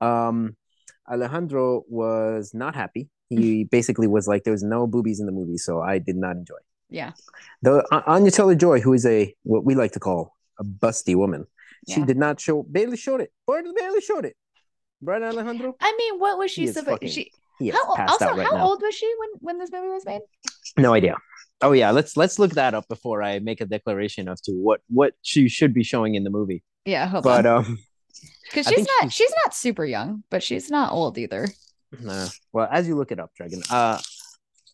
um 0.00 0.56
alejandro 1.08 1.84
was 1.88 2.52
not 2.54 2.74
happy. 2.74 3.08
He 3.28 3.64
basically 3.64 4.06
was 4.08 4.26
like 4.28 4.42
there 4.44 4.52
was 4.52 4.62
no 4.62 4.86
boobies 4.86 5.20
in 5.20 5.26
the 5.26 5.32
movie 5.40 5.56
so 5.58 5.80
i 5.80 5.98
did 5.98 6.16
not 6.16 6.36
enjoy 6.36 6.62
yeah. 6.90 7.12
the 7.62 7.82
anya 8.06 8.30
taylor 8.30 8.54
joy 8.54 8.80
who 8.80 8.92
is 8.92 9.04
a 9.06 9.34
what 9.42 9.64
we 9.64 9.74
like 9.74 9.92
to 9.92 10.00
call 10.00 10.34
a 10.58 10.64
busty 10.64 11.14
woman 11.16 11.46
she 11.88 12.00
Yeah. 12.00 12.06
did 12.06 12.16
not 12.16 12.40
show 12.40 12.62
barely 12.62 12.96
showed 12.96 13.20
it 13.20 13.30
barely 13.46 13.72
barely 13.72 14.00
showed 14.00 14.24
it 14.24 14.36
right 15.02 15.22
alejandro 15.22 15.74
I 15.80 15.94
mean, 15.98 16.18
what 16.18 16.38
was 16.38 16.50
she 16.50 16.66
supposed? 16.68 17.08
She 17.08 17.30
he 17.58 17.68
how 17.70 17.84
also 17.94 18.26
right 18.36 18.46
how 18.46 18.56
now 18.56 18.66
old 18.68 18.80
was 18.82 18.94
she 18.94 19.12
when 19.20 19.30
when 19.40 19.58
this 19.58 19.70
movie 19.72 19.88
was 19.88 20.04
made? 20.06 20.20
no 20.78 20.92
idea 20.94 21.16
oh 21.62 21.72
yeah 21.72 21.90
let's 21.90 22.16
let's 22.16 22.38
look 22.38 22.52
that 22.52 22.74
up 22.74 22.86
before 22.88 23.22
i 23.22 23.38
make 23.38 23.60
a 23.60 23.66
declaration 23.66 24.28
as 24.28 24.40
to 24.42 24.52
what 24.52 24.80
what 24.88 25.14
she 25.22 25.48
should 25.48 25.72
be 25.72 25.82
showing 25.82 26.14
in 26.14 26.22
the 26.24 26.30
movie 26.30 26.62
Yeah, 26.84 27.06
hold 27.08 27.24
but 27.24 27.46
on. 27.46 27.64
um 27.64 27.78
Because 28.50 28.66
she's 28.68 28.86
not 28.86 29.00
she's- 29.02 29.12
she's 29.12 29.34
not 29.44 29.54
super 29.54 29.84
young, 29.84 30.22
but 30.30 30.40
she's 30.42 30.70
not 30.70 30.92
old 30.92 31.18
either. 31.18 31.48
Nah. 32.00 32.28
Well, 32.52 32.68
as 32.70 32.86
you 32.86 32.94
look 32.94 33.10
it 33.10 33.18
up, 33.18 33.30
Dragon, 33.34 33.60
uh, 33.70 33.98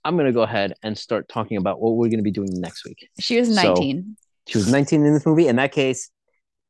I'm 0.05 0.17
gonna 0.17 0.33
go 0.33 0.43
ahead 0.43 0.75
and 0.83 0.97
start 0.99 1.29
talking 1.29 1.57
about 1.57 1.81
what 1.81 1.97
we're 1.97 2.09
gonna 2.09 2.23
be 2.23 2.31
doing 2.33 2.51
next 2.53 2.85
week. 2.85 3.09
She 3.21 3.39
was 3.39 3.49
So- 3.55 3.63
19. 3.75 4.17
She 4.49 4.59
was 4.59 4.71
19 4.71 5.05
in 5.07 5.15
this 5.15 5.25
movie. 5.25 5.47
In 5.47 5.57
that 5.57 5.71
case, 5.73 6.11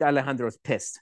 Alejandro's 0.02 0.58
pissed. 0.58 1.00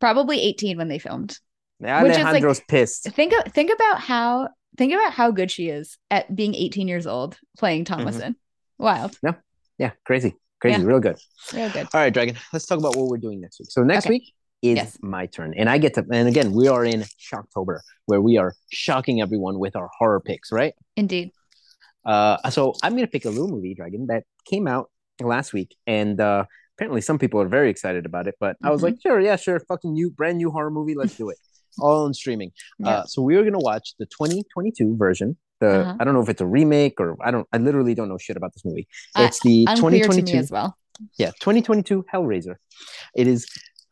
Probably 0.00 0.40
18 0.40 0.76
when 0.78 0.88
they 0.88 0.98
filmed. 0.98 1.30
is 1.32 1.38
like- 1.80 2.04
Alejandro's 2.04 2.60
pissed. 2.68 3.04
Think 3.10 3.32
think 3.52 3.70
about 3.72 4.00
how 4.00 4.48
think 4.78 4.92
about 4.92 5.12
how 5.12 5.30
good 5.30 5.50
she 5.50 5.68
is 5.68 5.98
at 6.10 6.34
being 6.34 6.54
18 6.54 6.86
years 6.88 7.06
old 7.06 7.38
playing 7.58 7.84
Mm-hmm. 7.84 8.08
Thomasin. 8.08 8.34
Wild. 8.78 9.18
Yeah, 9.78 9.90
crazy, 10.04 10.34
crazy, 10.60 10.80
Yeah. 10.80 10.86
real 10.86 11.00
good. 11.00 11.18
Real 11.52 11.68
good. 11.70 11.86
All 11.92 12.00
right, 12.00 12.12
Dragon. 12.12 12.36
Let's 12.52 12.64
talk 12.66 12.78
about 12.78 12.96
what 12.96 13.08
we're 13.08 13.18
doing 13.18 13.40
next 13.40 13.58
week. 13.60 13.70
So 13.70 13.82
next 13.82 14.06
Okay. 14.06 14.14
week 14.14 14.32
is 14.62 14.76
Yes. 14.76 14.98
my 15.02 15.26
turn, 15.26 15.52
and 15.54 15.68
I 15.68 15.76
get 15.78 15.94
to. 15.94 16.06
And 16.10 16.28
again, 16.28 16.52
we 16.52 16.66
are 16.68 16.84
in 16.84 17.00
Shocktober, 17.20 17.80
where 18.06 18.20
we 18.22 18.36
are 18.38 18.54
shocking 18.72 19.20
everyone 19.20 19.58
with 19.58 19.76
our 19.76 19.90
horror 19.98 20.20
picks, 20.20 20.50
right? 20.52 20.72
Indeed. 20.96 21.32
Uh, 22.06 22.48
so 22.50 22.74
I'm 22.82 22.94
gonna 22.94 23.06
pick 23.08 23.24
a 23.24 23.30
little 23.30 23.48
movie, 23.48 23.74
Dragon, 23.74 24.06
that 24.06 24.24
came 24.44 24.66
out 24.68 24.90
last 25.20 25.52
week, 25.52 25.74
and 25.86 26.20
uh, 26.20 26.44
apparently 26.76 27.00
some 27.00 27.18
people 27.18 27.40
are 27.40 27.48
very 27.48 27.68
excited 27.68 28.06
about 28.06 28.26
it. 28.28 28.36
But 28.40 28.56
I 28.62 28.70
was 28.70 28.82
like, 28.82 28.94
sure, 29.02 29.20
yeah, 29.20 29.36
sure, 29.36 29.58
fucking 29.60 29.92
new, 29.92 30.10
brand 30.10 30.38
new 30.38 30.50
horror 30.50 30.70
movie, 30.70 30.94
let's 30.94 31.16
do 31.16 31.28
it. 31.30 31.38
All 31.78 32.06
on 32.06 32.14
streaming. 32.14 32.52
Yeah. 32.78 32.88
Uh, 32.88 33.04
so 33.04 33.20
we 33.22 33.36
are 33.36 33.44
gonna 33.44 33.58
watch 33.58 33.94
the 33.98 34.06
2022 34.06 34.96
version. 34.96 35.36
The 35.60 35.80
Uh-huh. 35.80 35.96
I 36.00 36.04
don't 36.04 36.14
know 36.14 36.20
if 36.22 36.28
it's 36.30 36.40
a 36.40 36.46
remake 36.46 37.00
or 37.00 37.16
I 37.22 37.30
don't. 37.30 37.46
I 37.52 37.58
literally 37.58 37.94
don't 37.94 38.08
know 38.08 38.18
shit 38.18 38.36
about 38.36 38.52
this 38.54 38.64
movie. 38.64 38.86
Uh, 39.14 39.22
It's 39.28 39.40
the 39.40 39.66
Unclear 39.68 40.02
to 40.04 40.08
2022 40.08 40.32
me 40.32 40.38
as 40.38 40.50
well. 40.50 40.76
yeah 41.18 41.30
2022 41.40 42.04
hellraiser 42.12 42.54
it 43.14 43.26
is 43.26 43.46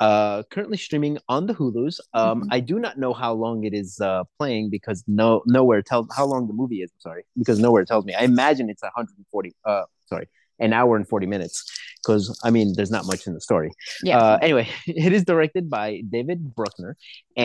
uh 0.07 0.37
currently 0.53 0.79
streaming 0.87 1.15
on 1.35 1.43
the 1.49 1.55
hulus 1.61 1.97
um 2.21 2.39
Mhm. 2.43 2.49
i 2.57 2.59
do 2.71 2.77
not 2.85 2.95
know 3.03 3.13
how 3.23 3.33
long 3.45 3.57
it 3.69 3.75
is 3.83 3.91
uh 4.11 4.23
playing 4.39 4.65
because 4.77 4.99
no 5.21 5.29
nowhere 5.59 5.83
tells 5.91 6.07
how 6.19 6.27
long 6.33 6.43
the 6.51 6.57
movie 6.61 6.81
is 6.85 6.91
I'm 6.95 7.03
sorry 7.09 7.23
because 7.43 7.59
nowhere 7.67 7.85
tells 7.91 8.05
me 8.09 8.13
i 8.23 8.25
imagine 8.35 8.67
it's 8.73 8.83
140 8.83 9.53
uh 9.73 9.85
sorry 10.13 10.27
an 10.67 10.73
hour 10.79 10.93
and 10.99 11.07
40 11.13 11.27
minutes 11.35 11.57
because 12.01 12.25
i 12.47 12.51
mean 12.57 12.67
there's 12.77 12.95
not 12.99 13.05
much 13.13 13.23
in 13.29 13.33
the 13.39 13.45
story 13.51 13.71
Yeah. 14.09 14.19
uh 14.19 14.37
anyway 14.49 14.67
it 15.09 15.13
is 15.19 15.23
directed 15.33 15.65
by 15.79 15.87
david 16.17 16.39
bruckner 16.59 16.93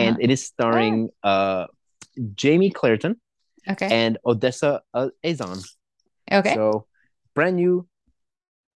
and 0.02 0.12
Uh-huh. 0.16 0.24
it 0.24 0.30
is 0.36 0.40
starring 0.52 0.96
uh 1.32 1.64
jamie 2.42 2.72
clayton 2.78 3.12
okay. 3.72 3.88
and 4.02 4.12
odessa 4.30 4.72
uh, 4.98 5.08
a'zion 5.28 5.58
okay. 6.40 6.54
so 6.58 6.64
brand 7.36 7.56
new 7.62 7.74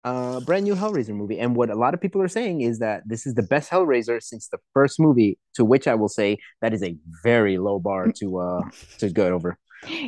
uh 0.04 0.40
brand 0.40 0.64
new 0.64 0.74
Hellraiser 0.74 1.14
movie. 1.14 1.38
And 1.38 1.54
what 1.54 1.70
a 1.70 1.74
lot 1.74 1.94
of 1.94 2.00
people 2.00 2.22
are 2.22 2.28
saying 2.28 2.62
is 2.62 2.78
that 2.78 3.02
this 3.06 3.26
is 3.26 3.34
the 3.34 3.42
best 3.42 3.70
Hellraiser 3.70 4.22
since 4.22 4.48
the 4.48 4.58
first 4.72 4.98
movie, 4.98 5.38
to 5.54 5.64
which 5.64 5.86
I 5.86 5.94
will 5.94 6.08
say 6.08 6.38
that 6.62 6.72
is 6.72 6.82
a 6.82 6.96
very 7.22 7.58
low 7.58 7.78
bar 7.78 8.10
to 8.16 8.38
uh 8.38 8.62
to 8.98 9.10
go 9.10 9.28
over. 9.28 9.58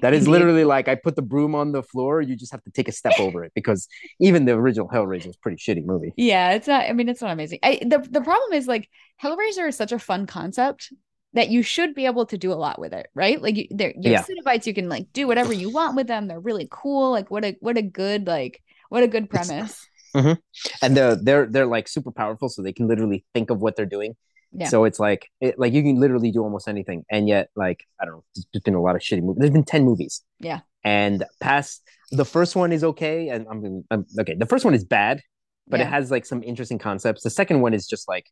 That 0.02 0.12
is 0.12 0.28
literally 0.28 0.64
like 0.64 0.89
I 0.89 0.97
put 0.97 1.16
the 1.16 1.23
broom 1.23 1.55
on 1.55 1.73
the 1.73 1.82
floor, 1.82 2.20
you 2.20 2.36
just 2.36 2.52
have 2.52 2.62
to 2.64 2.70
take 2.70 2.89
a 2.89 2.93
step 2.93 3.19
over 3.19 3.44
it 3.44 3.52
because 3.55 3.89
even 4.20 4.44
the 4.44 4.52
original 4.52 4.89
Hellraiser 4.89 5.28
is 5.28 5.36
a 5.36 5.39
pretty 5.40 5.56
shitty 5.56 5.85
movie. 5.85 6.12
Yeah, 6.16 6.52
it's 6.52 6.66
not. 6.69 6.89
I 6.89 6.93
mean, 6.93 7.09
it's 7.09 7.23
not 7.23 7.31
amazing. 7.31 7.60
I 7.62 7.81
the 7.82 7.98
the 7.98 8.20
problem 8.20 8.52
is 8.52 8.66
like 8.66 8.89
Hellraiser 9.23 9.69
is 9.69 9.77
such 9.77 9.93
a 9.93 9.98
fun 9.98 10.27
concept 10.27 10.93
that 11.35 11.48
you 11.48 11.62
should 11.62 11.94
be 11.94 12.05
able 12.05 12.27
to 12.27 12.36
do 12.36 12.52
a 12.52 12.55
lot 12.55 12.78
with 12.78 12.93
it, 12.93 13.09
right? 13.14 13.40
Like 13.40 13.56
you, 13.56 13.66
they're 13.70 13.94
you 13.98 14.14
have 14.14 14.27
Cenobites, 14.27 14.66
you 14.66 14.74
can 14.74 14.89
like 14.89 15.06
do 15.12 15.27
whatever 15.27 15.52
you 15.52 15.70
want 15.70 15.97
with 15.97 16.06
them. 16.06 16.28
They're 16.28 16.40
really 16.40 16.69
cool. 16.70 17.10
Like 17.10 17.31
what 17.31 17.44
a 17.44 17.56
what 17.60 17.78
a 17.78 17.82
good 17.82 18.27
like 18.27 18.60
what 18.93 19.02
a 19.02 19.09
good 19.09 19.28
premise. 19.31 19.86
And 20.14 20.97
they're 20.97 21.16
they're 21.16 21.47
they're 21.47 21.66
like 21.77 21.89
super 21.89 22.10
powerful, 22.12 22.48
so 22.51 22.62
they 22.62 22.73
can 22.73 22.86
literally 22.86 23.24
think 23.35 23.51
of 23.51 23.60
what 23.60 23.77
they're 23.77 23.86
doing. 23.98 24.14
Yeah. 24.52 24.69
So 24.69 24.85
it's 24.85 25.01
like 25.01 25.28
it, 25.40 25.59
like 25.59 25.73
you 25.73 25.82
can 25.82 25.97
literally 25.98 26.31
do 26.31 26.43
almost 26.43 26.69
anything, 26.69 27.05
and 27.10 27.27
yet 27.27 27.48
like 27.56 27.81
I 27.98 28.05
don't 28.05 28.16
know, 28.16 28.24
there's 28.52 28.62
been 28.62 28.74
a 28.74 28.82
lot 28.82 28.94
of 28.94 29.01
shitty 29.01 29.23
movies. 29.23 29.39
There's 29.40 29.51
been 29.59 29.64
ten 29.64 29.85
movies. 29.85 30.23
Yeah. 30.40 30.60
And 30.85 31.24
past 31.40 31.82
the 32.10 32.27
first 32.27 32.55
one 32.56 32.73
is 32.73 32.85
okay, 32.85 33.31
and 33.31 33.47
I'm, 33.51 33.85
I'm 33.90 34.05
okay. 34.20 34.35
The 34.35 34.44
first 34.47 34.64
one 34.66 34.74
is 34.74 34.85
bad, 34.85 35.23
but 35.69 35.81
it 35.81 35.86
has 35.86 36.10
like 36.10 36.27
some 36.27 36.43
interesting 36.43 36.78
concepts. 36.78 37.23
The 37.23 37.31
second 37.31 37.60
one 37.62 37.73
is 37.73 37.86
just 37.86 38.06
like, 38.09 38.27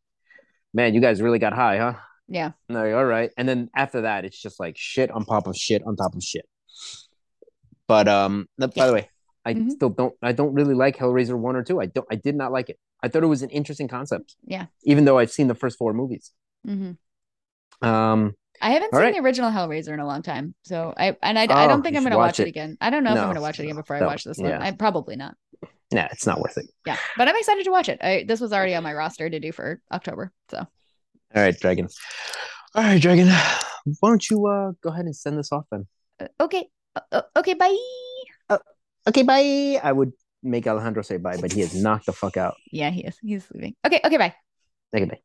man, 0.74 0.92
you 0.94 1.00
guys 1.00 1.22
really 1.22 1.38
got 1.38 1.54
high, 1.54 1.78
huh? 1.78 1.94
yeah. 2.28 2.50
No, 2.68 2.82
all 2.98 3.04
right. 3.06 3.30
And 3.38 3.48
then 3.48 3.70
after 3.74 4.02
that, 4.02 4.24
it's 4.26 4.40
just 4.46 4.60
like 4.60 4.76
shit 4.76 5.10
on 5.10 5.24
top 5.24 5.46
of 5.46 5.56
shit 5.56 5.82
on 5.86 5.96
top 5.96 6.14
of 6.14 6.22
shit. 6.22 6.44
But 7.86 8.06
um, 8.08 8.46
by 8.58 8.68
Yeah. 8.74 8.86
the 8.86 8.92
way, 8.92 9.08
I 9.50 9.54
Mhm. 9.54 9.70
still 9.70 9.90
don't. 9.90 10.14
I 10.22 10.32
don't 10.32 10.54
really 10.54 10.74
like 10.74 10.96
Hellraiser 10.96 11.36
one 11.38 11.56
or 11.56 11.62
two. 11.62 11.80
I 11.80 11.86
don't. 11.86 12.06
I 12.10 12.16
did 12.16 12.34
not 12.36 12.52
like 12.52 12.70
it. 12.70 12.78
I 13.02 13.08
thought 13.08 13.22
it 13.22 13.32
was 13.36 13.42
an 13.42 13.50
interesting 13.50 13.88
concept. 13.88 14.36
Yeah. 14.44 14.66
Even 14.84 15.04
though 15.04 15.18
I've 15.18 15.30
seen 15.30 15.48
the 15.48 15.54
first 15.62 15.76
four 15.78 15.92
movies. 15.92 16.32
hmm 16.64 16.92
Um. 17.82 18.34
I 18.62 18.70
haven't 18.76 18.92
seen 18.92 19.00
right. 19.00 19.14
the 19.14 19.20
original 19.20 19.50
Hellraiser 19.50 19.92
in 19.94 20.00
a 20.00 20.06
long 20.06 20.20
time, 20.22 20.54
so 20.64 20.92
I 20.96 21.16
and 21.22 21.38
I, 21.38 21.44
I 21.44 21.64
Oh, 21.64 21.68
don't 21.68 21.82
think 21.82 21.96
I'm 21.96 22.02
gonna 22.02 22.18
watch, 22.18 22.32
watch 22.38 22.40
it. 22.40 22.46
it. 22.46 22.48
again. 22.50 22.76
I 22.80 22.90
don't 22.90 23.04
know 23.04 23.12
if 23.14 23.18
I'm 23.18 23.28
gonna 23.28 23.40
watch 23.40 23.58
it 23.58 23.62
again 23.64 23.76
before 23.76 23.96
I 23.96 24.04
watch 24.04 24.24
this 24.24 24.36
one. 24.36 24.50
yeah. 24.50 24.60
I 24.62 24.70
probably 24.72 25.16
not. 25.16 25.34
Nah, 25.92 26.06
it's 26.12 26.26
not 26.26 26.40
worth 26.40 26.58
it. 26.58 26.66
Yeah, 26.86 26.98
but 27.16 27.26
I'm 27.26 27.36
excited 27.36 27.64
to 27.64 27.70
watch 27.70 27.88
it. 27.88 27.98
I, 28.02 28.24
this 28.28 28.38
was 28.38 28.52
already 28.52 28.74
on 28.74 28.82
my 28.82 28.92
roster 28.92 29.28
to 29.30 29.40
do 29.40 29.50
for 29.50 29.80
October, 29.90 30.30
so 30.50 30.58
All 30.58 31.42
right, 31.42 31.58
Dragon. 31.58 31.88
All 32.74 32.84
right, 32.84 33.00
Dragon. 33.00 33.28
Why 34.00 34.08
don't 34.10 34.28
you 34.30 34.46
uh 34.46 34.72
go 34.82 34.90
ahead 34.90 35.06
and 35.06 35.16
send 35.16 35.38
this 35.38 35.50
off 35.52 35.64
then? 35.72 35.86
Uh, 36.20 36.28
okay, 36.44 36.68
Uh, 36.94 37.00
uh, 37.12 37.22
okay, 37.40 37.54
bye. 37.54 37.74
Okay, 39.08 39.22
bye. 39.22 39.80
I 39.82 39.92
would 39.92 40.12
make 40.42 40.66
Alejandro 40.66 41.02
say 41.02 41.16
bye, 41.16 41.36
but 41.40 41.52
he 41.52 41.60
has 41.60 41.74
knocked 41.74 42.06
the 42.06 42.12
fuck 42.12 42.36
out. 42.36 42.56
Yeah, 42.70 42.90
he 42.90 43.04
is. 43.04 43.16
He's 43.22 43.46
leaving. 43.52 43.76
Okay, 43.84 44.00
okay, 44.04 44.16
bye. 44.16 44.34
Okay, 44.94 45.04
bye. 45.04 45.20